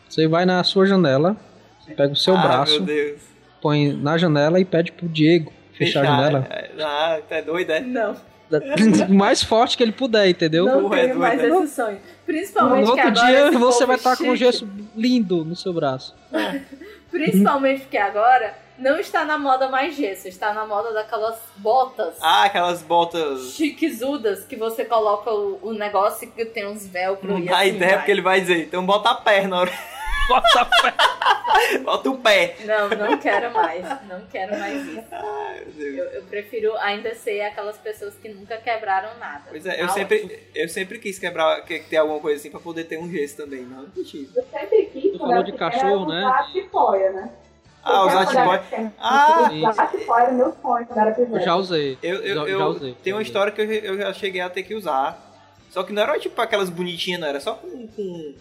Você 0.10 0.28
vai 0.28 0.46
na 0.46 0.64
sua 0.64 0.86
janela, 0.86 1.38
você 1.80 1.94
pega 1.94 2.12
o 2.12 2.16
seu 2.16 2.36
ah, 2.36 2.42
braço, 2.42 2.74
meu 2.84 2.86
Deus. 2.86 3.22
põe 3.62 3.94
na 3.94 4.18
janela 4.18 4.60
e 4.60 4.66
pede 4.66 4.92
pro 4.92 5.08
Diego 5.08 5.54
fechar, 5.78 6.02
a 6.02 6.06
janela. 6.06 6.48
É, 6.50 6.70
Ah, 6.82 7.20
tá 7.28 7.42
doido, 7.42 7.72
é? 7.72 7.80
Não. 7.82 8.16
O 9.10 9.14
mais 9.14 9.44
forte 9.44 9.76
que 9.76 9.84
ele 9.84 9.92
puder, 9.92 10.28
entendeu? 10.30 10.66
Não 10.66 10.82
Porra, 10.84 11.00
é 11.00 11.08
tenho 11.08 11.20
mais 11.20 11.42
doida. 11.42 11.64
esse 11.66 11.76
sonho. 11.76 11.96
No 11.96 12.02
Principalmente 12.26 12.84
que 12.86 12.90
outro 12.92 13.08
agora. 13.08 13.26
dia 13.28 13.52
você 13.60 13.86
vai 13.86 13.96
estar 13.98 14.16
com 14.18 14.24
um 14.30 14.36
gesso 14.36 14.68
lindo 14.96 15.44
no 15.46 15.56
seu 15.56 15.74
braço. 15.74 16.16
Principalmente 17.12 17.82
porque 17.82 17.98
agora 17.98 18.54
não 18.78 18.98
está 19.00 19.26
na 19.26 19.38
moda 19.38 19.70
mais 19.70 19.96
gesso, 19.96 20.28
está 20.28 20.54
na 20.54 20.66
moda 20.66 20.94
daquelas 20.94 21.36
botas 21.58 22.16
Ah, 22.22 22.44
aquelas 22.44 22.82
botas. 22.84 23.54
chiquezudas 23.54 24.44
que 24.44 24.56
você 24.56 24.86
coloca 24.86 25.32
o, 25.32 25.60
o 25.64 25.74
negócio 25.74 26.30
que 26.32 26.46
tem 26.46 26.68
uns 26.68 26.86
velcro 26.86 27.28
Não 27.32 27.40
e 27.40 27.46
dá 27.46 27.60
assim 27.60 27.70
ideia 27.70 27.90
vai. 27.92 27.98
porque 28.00 28.12
ele 28.12 28.22
vai 28.22 28.42
dizer. 28.42 28.60
Então 28.64 28.86
bota 28.86 29.10
a 29.10 29.16
perna 29.16 29.50
na 29.50 29.58
hora. 29.62 29.72
Bota 30.28 30.66
pé. 30.66 30.94
Bota 31.80 32.10
o 32.10 32.18
pé. 32.18 32.56
Não, 32.66 32.90
não 32.90 33.18
quero 33.18 33.54
mais. 33.54 33.84
Não 34.08 34.22
quero 34.32 34.58
mais 34.60 34.86
isso. 34.86 35.08
Ai. 35.12 35.64
Eu, 35.78 36.06
eu 36.06 36.24
prefiro 36.24 36.76
ainda 36.78 37.14
ser 37.16 37.42
aquelas 37.42 37.78
pessoas 37.78 38.16
que 38.16 38.30
nunca 38.30 38.58
quebraram 38.58 39.18
nada. 39.20 39.44
Pois 39.50 39.66
é, 39.66 39.82
eu 39.82 39.88
Tá 39.88 39.94
sempre, 39.94 40.40
eu 40.54 40.70
sempre 40.70 41.00
quis 41.00 41.18
quebrar, 41.18 41.62
que- 41.64 41.80
ter 41.80 41.98
alguma 41.98 42.20
coisa 42.20 42.40
assim 42.40 42.52
pra 42.52 42.60
poder 42.60 42.84
ter 42.86 42.98
um 43.00 43.10
gesso 43.10 43.38
também. 43.38 43.62
Não, 43.62 43.84
não 43.96 44.04
tive. 44.04 44.30
Eu 44.36 44.44
sempre 44.44 44.86
quis. 44.92 45.12
Tu 45.14 45.18
falou 45.18 45.44
de 45.44 45.52
pequena, 45.52 45.72
cachorro, 45.72 46.08
né? 46.08 46.20
usar 46.26 46.52
tipóia, 46.52 47.12
né? 47.12 47.32
Ah, 47.84 48.06
usar 48.06 48.26
tipóia. 48.26 48.60
pequena, 48.60 48.94
Ah, 49.00 49.50
Usar 49.70 49.88
tipóia 49.88 50.24
era 50.24 50.32
meu 50.34 50.54
sonho 50.62 50.86
quando 50.86 51.00
era 51.00 51.16
Eu 51.22 51.40
já 51.40 51.56
usei. 51.56 51.98
Eu, 52.04 52.16
eu, 52.18 52.36
já, 52.36 52.42
eu 52.42 52.60
já 52.60 52.68
usei. 52.68 52.98
tem 53.02 53.14
uma 53.14 53.22
história 53.22 53.52
que 53.52 53.62
eu, 53.62 53.66
eu 53.72 53.98
já 53.98 54.14
cheguei 54.14 54.42
a 54.42 54.50
ter 54.50 54.64
que 54.64 54.76
usar. 54.76 55.24
Só 55.70 55.84
que 55.84 55.94
não 55.94 56.02
era 56.02 56.20
tipo 56.20 56.40
aquelas 56.42 56.70
bonitinhas, 56.70 57.20
não. 57.22 57.28
Era 57.28 57.40
só 57.40 57.54
com. 57.56 57.88
com 57.88 58.34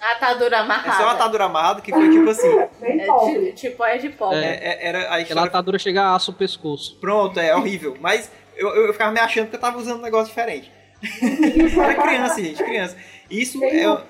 Atadura 0.00 0.56
é 0.56 0.58
amarrada. 0.60 0.96
só 0.96 1.02
uma 1.04 1.12
atadura 1.12 1.44
amarrada 1.44 1.80
que 1.80 1.90
foi 1.92 2.10
tipo 2.10 2.30
assim. 2.30 2.48
É, 2.82 3.52
tipo 3.52 3.84
é 3.84 3.98
de 3.98 4.08
pobre. 4.10 4.38
é- 4.38 4.58
é- 4.62 4.86
era 4.88 4.98
a 4.98 5.02
Aquela 5.02 5.20
história. 5.22 5.42
atadura 5.48 5.78
chega 5.78 6.02
a 6.02 6.14
aço 6.14 6.30
o 6.30 6.34
pescoço. 6.34 6.96
Pronto, 7.00 7.38
é 7.40 7.54
horrível. 7.54 7.96
Mas 8.00 8.30
eu, 8.56 8.68
eu 8.74 8.92
ficava 8.92 9.10
me 9.12 9.18
achando 9.20 9.48
que 9.50 9.56
eu 9.56 9.60
tava 9.60 9.78
usando 9.78 9.98
um 9.98 10.02
negócio 10.02 10.28
diferente. 10.28 10.70
era 11.82 11.94
criança, 12.02 12.40
gente, 12.42 12.62
criança. 12.62 12.96
Isso 13.30 13.58
Quem 13.60 13.80
é. 13.80 13.86
nunca? 13.86 14.06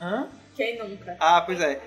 Hã? 0.00 0.28
Quem 0.56 0.78
nunca? 0.78 1.16
Ah, 1.20 1.40
pois 1.40 1.60
é. 1.60 1.80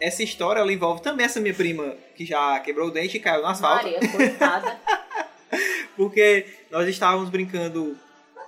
Essa 0.00 0.22
história 0.22 0.60
ela 0.60 0.72
envolve 0.72 1.00
também 1.02 1.24
essa 1.26 1.40
minha 1.40 1.54
prima 1.54 1.94
que 2.14 2.26
já 2.26 2.58
quebrou 2.60 2.88
o 2.88 2.90
dente 2.90 3.16
e 3.16 3.20
caiu 3.20 3.42
no 3.42 3.48
asfalto. 3.48 3.84
Maria, 3.84 4.00
coitada. 4.10 4.76
Porque 5.96 6.46
nós 6.70 6.86
estávamos 6.88 7.30
brincando 7.30 7.96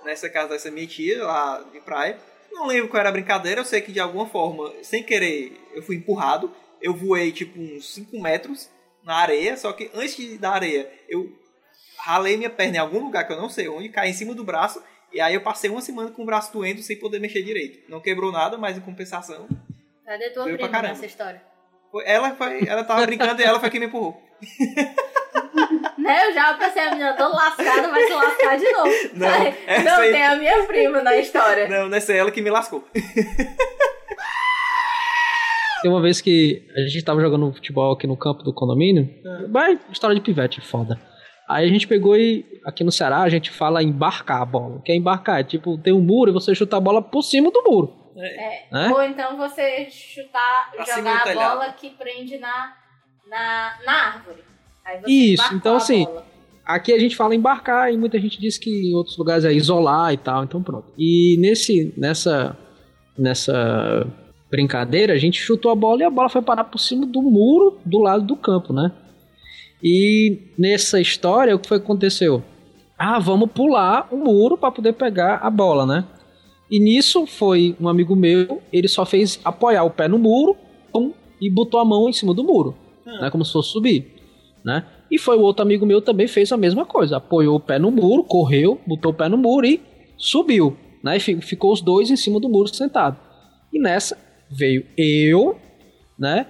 nessa 0.05 0.29
casa 0.29 0.49
dessa 0.49 0.69
minha 0.69 0.85
tia, 0.87 1.23
lá 1.23 1.61
de 1.73 1.79
praia. 1.79 2.17
Não 2.51 2.67
lembro 2.67 2.89
qual 2.89 2.99
era 2.99 3.09
a 3.09 3.11
brincadeira, 3.11 3.61
eu 3.61 3.65
sei 3.65 3.81
que 3.81 3.91
de 3.91 3.99
alguma 3.99 4.25
forma, 4.25 4.73
sem 4.81 5.03
querer, 5.03 5.53
eu 5.73 5.81
fui 5.81 5.95
empurrado. 5.95 6.53
Eu 6.81 6.93
voei 6.93 7.31
tipo 7.31 7.59
uns 7.59 7.93
5 7.93 8.19
metros 8.19 8.69
na 9.03 9.15
areia, 9.15 9.57
só 9.57 9.71
que 9.73 9.89
antes 9.93 10.37
da 10.37 10.51
areia, 10.51 10.89
eu 11.07 11.31
ralei 11.97 12.37
minha 12.37 12.49
perna 12.49 12.77
em 12.77 12.79
algum 12.79 12.99
lugar 12.99 13.25
que 13.25 13.33
eu 13.33 13.37
não 13.37 13.49
sei 13.49 13.67
onde, 13.67 13.89
caí 13.89 14.09
em 14.09 14.13
cima 14.13 14.33
do 14.33 14.43
braço. 14.43 14.81
E 15.11 15.19
aí 15.19 15.33
eu 15.33 15.41
passei 15.41 15.69
uma 15.69 15.81
semana 15.81 16.11
com 16.11 16.21
o 16.21 16.25
braço 16.25 16.53
doendo 16.53 16.81
sem 16.81 16.97
poder 16.97 17.19
mexer 17.19 17.41
direito. 17.41 17.89
Não 17.89 17.99
quebrou 17.99 18.31
nada, 18.31 18.57
mas 18.57 18.77
em 18.77 18.81
compensação. 18.81 19.47
Cadê 20.05 20.29
tua 20.29 20.43
prima 20.43 20.81
nessa 20.81 21.05
história? 21.05 21.41
Ela, 22.05 22.35
foi, 22.35 22.67
ela 22.67 22.83
tava 22.83 23.05
brincando 23.05 23.41
e 23.41 23.45
ela 23.45 23.59
foi 23.59 23.69
quem 23.69 23.79
me 23.79 23.87
empurrou. 23.87 24.21
É, 26.09 26.27
eu 26.27 26.33
já 26.33 26.53
pensei, 26.55 26.81
a 26.81 26.89
menina 26.91 27.13
toda 27.13 27.35
lascada, 27.35 27.87
vai 27.89 28.03
se 28.03 28.13
lascar 28.13 28.57
de 28.57 28.71
novo. 28.71 28.91
Não, 29.13 29.27
essa 29.67 29.83
não 29.83 30.01
aí- 30.01 30.11
tem 30.11 30.25
a 30.25 30.35
minha 30.35 30.63
prima 30.65 31.01
na 31.01 31.15
história. 31.15 31.67
Não, 31.67 31.87
nessa 31.87 32.13
é 32.13 32.17
ela 32.17 32.31
que 32.31 32.41
me 32.41 32.49
lascou. 32.49 32.83
Tem 35.81 35.89
uma 35.89 36.01
vez 36.01 36.19
que 36.19 36.67
a 36.75 36.81
gente 36.81 37.05
tava 37.05 37.21
jogando 37.21 37.53
futebol 37.53 37.93
aqui 37.93 38.05
no 38.05 38.17
campo 38.17 38.43
do 38.43 38.53
condomínio. 38.53 39.09
Vai, 39.49 39.79
história 39.89 40.13
de 40.13 40.21
pivete, 40.21 40.59
foda. 40.59 40.99
Aí 41.47 41.65
a 41.65 41.71
gente 41.71 41.87
pegou 41.87 42.17
e, 42.17 42.45
aqui 42.65 42.83
no 42.83 42.91
Ceará, 42.91 43.21
a 43.21 43.29
gente 43.29 43.49
fala 43.49 43.81
embarcar 43.81 44.41
a 44.41 44.45
bola. 44.45 44.75
O 44.75 44.81
que 44.81 44.91
é 44.91 44.95
embarcar? 44.95 45.39
É 45.39 45.43
tipo, 45.43 45.77
tem 45.77 45.93
um 45.93 46.01
muro 46.01 46.31
e 46.31 46.33
você 46.33 46.53
chuta 46.53 46.77
a 46.77 46.81
bola 46.81 47.01
por 47.01 47.21
cima 47.23 47.49
do 47.49 47.63
muro. 47.63 47.93
É. 48.17 48.67
Né? 48.71 48.89
Ou 48.93 49.01
então 49.01 49.37
você 49.37 49.89
chutar, 49.89 50.71
Pra 50.75 50.83
jogar 50.83 51.27
a 51.27 51.33
bola 51.33 51.71
que 51.71 51.91
prende 51.91 52.37
na, 52.37 52.73
na, 53.27 53.77
na 53.85 53.93
árvore. 54.07 54.43
Aí 54.89 55.01
você 55.01 55.11
Isso, 55.11 55.53
então 55.53 55.75
assim. 55.75 56.05
Aqui 56.65 56.93
a 56.93 56.99
gente 56.99 57.15
fala 57.15 57.33
embarcar 57.33 57.91
e 57.91 57.97
muita 57.97 58.19
gente 58.19 58.39
diz 58.39 58.55
que 58.55 58.69
em 58.69 58.93
outros 58.93 59.17
lugares 59.17 59.43
é 59.43 59.51
isolar 59.51 60.13
e 60.13 60.17
tal, 60.17 60.43
então 60.43 60.61
pronto. 60.61 60.85
E 60.95 61.35
nesse, 61.39 61.91
nessa, 61.97 62.55
nessa 63.17 64.05
brincadeira, 64.51 65.13
a 65.13 65.17
gente 65.17 65.39
chutou 65.39 65.71
a 65.71 65.75
bola 65.75 66.01
e 66.01 66.03
a 66.03 66.11
bola 66.11 66.29
foi 66.29 66.43
parar 66.43 66.65
por 66.65 66.77
cima 66.77 67.07
do 67.07 67.23
muro 67.23 67.79
do 67.83 67.97
lado 67.97 68.23
do 68.23 68.35
campo, 68.35 68.71
né? 68.71 68.91
E 69.83 70.37
nessa 70.57 71.01
história, 71.01 71.55
o 71.55 71.59
que 71.59 71.67
foi 71.67 71.79
que 71.79 71.85
aconteceu? 71.85 72.43
Ah, 72.97 73.17
vamos 73.17 73.49
pular 73.51 74.07
o 74.11 74.17
muro 74.17 74.55
para 74.55 74.71
poder 74.71 74.93
pegar 74.93 75.37
a 75.37 75.49
bola, 75.49 75.85
né? 75.87 76.05
E 76.69 76.79
nisso 76.79 77.25
foi 77.25 77.75
um 77.79 77.87
amigo 77.87 78.15
meu, 78.15 78.61
ele 78.71 78.87
só 78.87 79.05
fez 79.05 79.39
apoiar 79.43 79.83
o 79.85 79.89
pé 79.89 80.07
no 80.07 80.19
muro, 80.19 80.55
pum, 80.91 81.13
e 81.41 81.49
botou 81.49 81.79
a 81.79 81.85
mão 81.85 82.07
em 82.07 82.13
cima 82.13 82.33
do 82.33 82.43
muro, 82.43 82.75
né? 83.05 83.31
Como 83.31 83.43
se 83.43 83.53
fosse 83.53 83.69
subir, 83.69 84.18
né? 84.69 84.85
E 85.09 85.17
foi 85.17 85.35
o 85.37 85.41
outro 85.41 85.63
amigo 85.63 85.85
meu 85.85 86.01
também 86.01 86.27
fez 86.27 86.51
a 86.51 86.57
mesma 86.57 86.85
coisa, 86.85 87.17
apoiou 87.17 87.55
o 87.55 87.59
pé 87.59 87.79
no 87.79 87.89
muro, 87.89 88.23
correu, 88.23 88.79
botou 88.85 89.11
o 89.11 89.15
pé 89.15 89.27
no 89.27 89.37
muro 89.37 89.65
e 89.65 89.81
subiu, 90.17 90.77
né? 91.03 91.17
E 91.17 91.19
fi- 91.19 91.41
ficou 91.41 91.73
os 91.73 91.81
dois 91.81 92.11
em 92.11 92.15
cima 92.15 92.39
do 92.39 92.47
muro 92.47 92.67
sentado. 92.73 93.17
E 93.73 93.79
nessa 93.79 94.15
veio 94.49 94.85
eu, 94.95 95.57
né? 96.17 96.45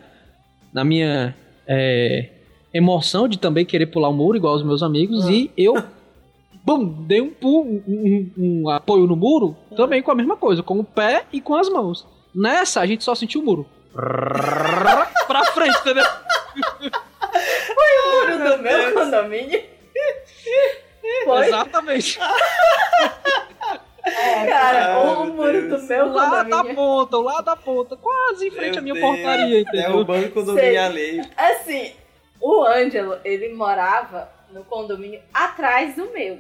Na 0.73 0.83
minha 0.83 1.33
é, 1.65 2.29
emoção 2.73 3.27
de 3.29 3.39
também 3.39 3.65
querer 3.65 3.85
pular 3.87 4.09
o 4.09 4.13
muro 4.13 4.35
igual 4.37 4.55
os 4.55 4.63
meus 4.63 4.83
amigos 4.83 5.27
e 5.29 5.49
eu 5.57 5.81
bum, 6.65 6.85
dei 7.07 7.21
um, 7.21 7.29
pu- 7.29 7.61
um, 7.61 7.81
um- 7.87 8.31
um 8.63 8.69
apoio 8.69 9.07
no 9.07 9.15
muro 9.15 9.55
também 9.77 10.01
com 10.03 10.11
a 10.11 10.15
mesma 10.15 10.35
coisa, 10.35 10.61
com 10.61 10.79
o 10.79 10.83
pé 10.83 11.23
e 11.31 11.39
com 11.39 11.55
as 11.55 11.69
mãos. 11.69 12.05
Nessa 12.35 12.81
a 12.81 12.85
gente 12.85 13.03
só 13.05 13.15
sentiu 13.15 13.39
o 13.41 13.45
muro 13.45 13.65
pra 15.27 15.45
frente, 15.53 15.77
entendeu? 15.79 16.03
O 17.35 18.11
muro 18.11 18.37
do 18.57 18.63
meu 18.63 18.93
condomínio. 18.93 19.63
Foi, 21.25 21.47
Exatamente. 21.47 22.19
cara, 24.47 24.95
Ai, 24.95 25.05
o 25.05 25.25
muro 25.25 25.51
Deus. 25.69 25.81
do 25.81 25.87
meu 25.87 26.13
lá 26.13 26.29
da 26.43 26.43
condomínio. 26.57 26.75
ponta, 26.75 27.17
lá 27.17 27.41
da 27.41 27.55
ponta, 27.55 27.97
quase 27.97 28.47
em 28.47 28.51
frente 28.51 28.71
Meu 28.71 28.79
à 28.79 28.81
minha 28.81 28.93
Deus. 28.95 29.05
portaria, 29.05 29.57
É 29.57 29.61
entendeu? 29.61 29.97
o 29.97 30.05
banco 30.05 30.29
condomínio 30.31 30.63
Sei. 30.69 30.77
alheio. 30.77 31.23
Assim, 31.37 31.93
o 32.41 32.63
Ângelo, 32.63 33.17
ele 33.23 33.49
morava 33.53 34.29
no 34.51 34.63
condomínio 34.63 35.21
atrás 35.33 35.95
do 35.95 36.05
meu. 36.11 36.39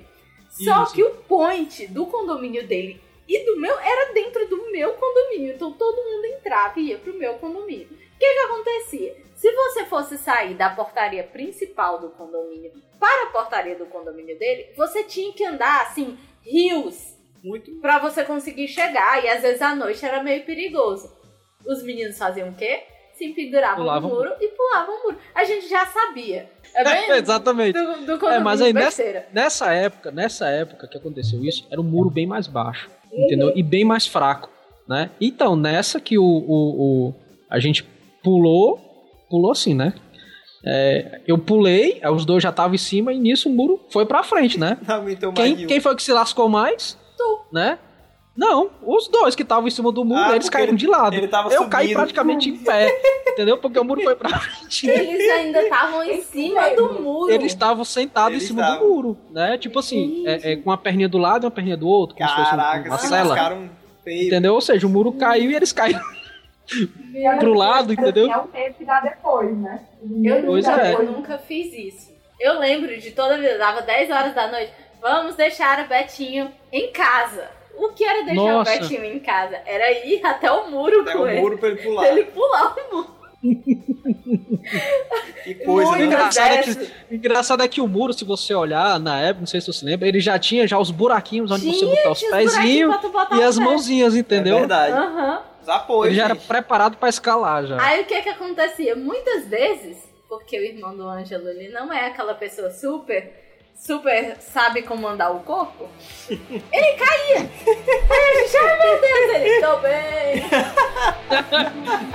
Só 0.49 0.83
Isso. 0.83 0.93
que 0.93 1.03
o 1.03 1.11
point 1.11 1.87
do 1.87 2.05
condomínio 2.07 2.65
dele 2.67 2.99
e 3.27 3.45
do 3.45 3.59
meu 3.59 3.77
era 3.79 4.11
dentro 4.13 4.47
do 4.47 4.71
meu 4.71 4.93
condomínio. 4.93 5.53
Então 5.53 5.71
todo 5.71 5.95
mundo 6.03 6.25
entrava 6.25 6.79
e 6.79 6.87
ia 6.89 6.97
pro 6.97 7.13
meu 7.13 7.33
condomínio. 7.35 7.87
O 8.19 8.21
que 8.21 8.33
que 8.33 8.39
acontecia? 8.39 9.15
Se 9.33 9.49
você 9.53 9.85
fosse 9.85 10.17
sair 10.17 10.53
da 10.55 10.69
portaria 10.69 11.23
principal 11.23 11.99
do 12.01 12.09
condomínio 12.09 12.73
para 12.99 13.23
a 13.23 13.31
portaria 13.31 13.75
do 13.77 13.85
condomínio 13.85 14.37
dele, 14.37 14.67
você 14.75 15.03
tinha 15.05 15.31
que 15.31 15.45
andar 15.45 15.83
assim, 15.83 16.17
rios 16.43 17.15
Muito. 17.41 17.71
Pra 17.79 17.97
você 17.99 18.25
conseguir 18.25 18.67
chegar. 18.67 19.23
E 19.23 19.29
às 19.29 19.41
vezes 19.41 19.61
à 19.61 19.73
noite 19.73 20.05
era 20.05 20.21
meio 20.21 20.43
perigoso. 20.45 21.09
Os 21.65 21.81
meninos 21.81 22.17
faziam 22.17 22.49
o 22.49 22.53
quê? 22.55 22.83
Se 23.13 23.29
penduravam 23.29 23.77
Pulavam 23.77 24.09
no 24.09 24.15
muro 24.17 24.33
e 24.41 24.47
pulavam 24.49 24.95
o 24.99 25.03
muro. 25.03 25.17
A 25.33 25.45
gente 25.45 25.69
já 25.69 25.85
sabia. 25.85 26.49
É 26.75 26.83
bem 26.83 27.09
Exatamente. 27.15 27.73
do, 27.73 27.85
do 28.05 28.19
condomínio 28.19 28.31
É, 28.31 28.39
mas 28.39 28.61
aí 28.61 28.73
nessa, 28.73 29.25
nessa 29.31 29.73
época, 29.73 30.11
nessa 30.11 30.49
época 30.49 30.85
que 30.89 30.97
aconteceu 30.97 31.41
isso, 31.45 31.65
era 31.71 31.79
um 31.79 31.85
muro 31.85 32.09
bem 32.09 32.27
mais 32.27 32.47
baixo, 32.47 32.89
entendeu? 33.13 33.53
E 33.55 33.63
bem 33.63 33.85
mais 33.85 34.05
fraco, 34.05 34.49
né? 34.87 35.09
Então, 35.21 35.55
nessa 35.55 36.01
que 36.01 36.17
o, 36.17 36.23
o, 36.23 37.07
o- 37.07 37.15
a 37.49 37.57
gente 37.59 37.83
pulou, 38.23 38.79
pulou 39.29 39.51
assim, 39.51 39.73
né? 39.73 39.93
É, 40.65 41.21
eu 41.25 41.37
pulei, 41.37 42.01
os 42.11 42.25
dois 42.25 42.43
já 42.43 42.49
estavam 42.49 42.75
em 42.75 42.77
cima 42.77 43.13
e 43.13 43.19
nisso 43.19 43.47
o 43.47 43.51
muro 43.51 43.79
foi 43.89 44.05
pra 44.05 44.23
frente, 44.23 44.59
né? 44.59 44.77
Quem, 45.35 45.55
quem 45.67 45.79
foi 45.79 45.95
que 45.95 46.03
se 46.03 46.11
lascou 46.11 46.49
mais? 46.49 46.97
Tu. 47.17 47.39
Né? 47.53 47.79
Não, 48.35 48.69
os 48.85 49.07
dois 49.09 49.35
que 49.35 49.43
estavam 49.43 49.67
em 49.67 49.71
cima 49.71 49.91
do 49.91 50.03
muro, 50.05 50.19
Ah, 50.21 50.35
eles 50.35 50.49
caíram 50.49 50.69
ele- 50.71 50.77
de 50.77 50.87
lado. 50.87 51.13
ele 51.13 51.27
tava 51.27 51.51
eu 51.53 51.67
caí 51.67 51.87
subindo. 51.87 51.97
praticamente 51.97 52.49
em 52.49 52.57
pé, 52.57 52.87
entendeu? 53.27 53.57
Porque 53.57 53.77
o 53.79 53.83
muro 53.83 54.01
foi 54.01 54.15
pra 54.15 54.29
frente. 54.39 54.87
Eles 54.89 55.29
ainda 55.31 55.61
estavam 55.63 56.03
em 56.03 56.21
cima 56.21 56.69
do 56.75 57.01
muro. 57.01 57.31
Eles 57.33 57.47
estavam 57.51 57.83
sentados 57.83 58.31
Eles 58.31 58.43
em 58.43 58.47
cima 58.47 58.61
estavam. 58.61 58.87
do 58.87 58.93
muro, 58.93 59.17
né? 59.31 59.57
Tipo 59.57 59.79
assim, 59.79 60.25
é, 60.25 60.51
é, 60.53 60.55
com 60.57 60.69
uma 60.69 60.77
perninha 60.77 61.09
do 61.09 61.17
lado 61.17 61.43
e 61.43 61.45
uma 61.45 61.51
perninha 61.51 61.75
do 61.75 61.87
outro, 61.87 62.15
como 62.15 62.29
se 62.29 62.35
fosse 62.35 62.47
um- 62.47 62.57
Caraca, 62.57 62.89
uma 62.89 62.97
se 62.97 63.07
cela. 63.07 63.29
lascaram 63.29 63.69
feio. 64.05 64.27
Entendeu? 64.27 64.53
Ou 64.53 64.61
seja, 64.61 64.87
o 64.87 64.89
muro 64.89 65.11
caiu 65.13 65.51
e 65.51 65.55
eles 65.55 65.73
caíram 65.73 65.99
pro 67.39 67.53
lado, 67.53 67.87
Deus, 67.95 67.99
entendeu? 67.99 68.31
É 68.31 68.37
o 68.37 68.47
tempo 68.47 68.77
que 68.77 68.85
dá 68.85 68.99
depois, 69.01 69.57
né? 69.57 69.81
Eu 70.23 70.43
Pois 70.45 70.65
nunca, 70.67 70.81
é. 70.87 70.93
eu 70.93 71.03
nunca 71.03 71.37
fiz 71.37 71.73
isso. 71.73 72.09
Eu 72.39 72.59
lembro 72.59 72.97
de 72.99 73.11
toda 73.11 73.37
vida, 73.37 73.57
dava 73.57 73.81
10 73.81 74.09
horas 74.11 74.33
da 74.35 74.47
noite. 74.47 74.71
Vamos 75.01 75.35
deixar 75.35 75.83
o 75.83 75.87
Betinho 75.87 76.51
em 76.71 76.91
casa. 76.91 77.49
O 77.77 77.89
que 77.89 78.03
era 78.03 78.23
deixar 78.23 78.35
Nossa. 78.41 78.71
o 78.75 78.79
Betinho 78.79 79.03
em 79.05 79.19
casa? 79.19 79.57
Era 79.65 80.05
ir 80.05 80.25
até 80.25 80.51
o 80.51 80.69
muro 80.69 81.01
Até 81.01 81.13
com 81.13 81.19
o 81.19 81.27
ele. 81.27 81.41
muro 81.41 81.57
pra 81.57 81.69
ele 81.69 81.81
pular. 81.81 82.07
Ele 82.07 82.23
pular 82.25 82.75
o 82.75 82.95
muro. 82.95 83.19
Que 85.43 85.55
coisa, 85.55 85.91
né? 85.93 86.05
engraçado, 86.05 86.51
é 86.53 86.61
que, 86.63 86.69
o 87.09 87.15
engraçado 87.15 87.63
é 87.63 87.67
que 87.67 87.79
o 87.81 87.87
muro, 87.87 88.11
se 88.13 88.25
você 88.25 88.53
olhar 88.53 88.99
na 88.99 89.19
época, 89.21 89.39
não 89.39 89.47
sei 89.47 89.61
se 89.61 89.67
você 89.67 89.85
lembra, 89.85 90.07
ele 90.07 90.19
já 90.19 90.37
tinha 90.37 90.67
já 90.67 90.77
os 90.77 90.91
buraquinhos 90.91 91.49
onde 91.49 91.65
você 91.65 91.79
Tinha, 91.85 91.95
botar 91.95 92.11
os 92.11 92.21
pezinhos 92.23 92.95
pra 92.97 93.37
e 93.37 93.43
as 93.43 93.57
pé. 93.57 93.63
mãozinhas, 93.63 94.15
É 94.15 94.19
entendeu? 94.19 94.57
verdade. 94.59 94.93
Aham. 94.93 95.41
Ele 96.07 96.15
já 96.15 96.25
era 96.25 96.35
gente. 96.35 96.47
preparado 96.47 96.97
pra 96.97 97.09
escalar 97.09 97.65
já. 97.65 97.81
Aí 97.81 98.01
o 98.01 98.05
que 98.05 98.21
que 98.21 98.29
acontecia? 98.29 98.95
Muitas 98.95 99.47
vezes, 99.47 99.97
porque 100.27 100.57
o 100.59 100.63
irmão 100.63 100.95
do 100.95 101.07
Ângelo, 101.07 101.47
ele 101.49 101.69
não 101.69 101.91
é 101.93 102.07
aquela 102.07 102.33
pessoa 102.33 102.69
super, 102.71 103.33
super 103.75 104.37
sabe 104.39 104.81
comandar 104.83 105.35
o 105.35 105.39
corpo, 105.41 105.87
ele 106.29 106.97
caía. 106.97 107.49
Aí 108.09 108.41
a 108.41 108.41
gente, 108.41 108.57
ai 108.57 108.77
meu 108.79 109.01
Deus, 109.01 109.35
ele, 109.35 109.61
tô 109.65 109.77
bem, 109.77 110.43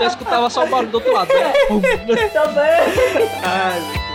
Eu 0.01 0.07
escutava 0.07 0.51
só 0.51 0.65
o 0.65 0.69
barulho 0.69 0.91
do 0.91 0.95
outro 0.97 1.13
lado. 1.13 1.29
né? 1.33 1.53
tô 2.33 2.49
bem. 2.49 3.29
Ai, 3.43 4.14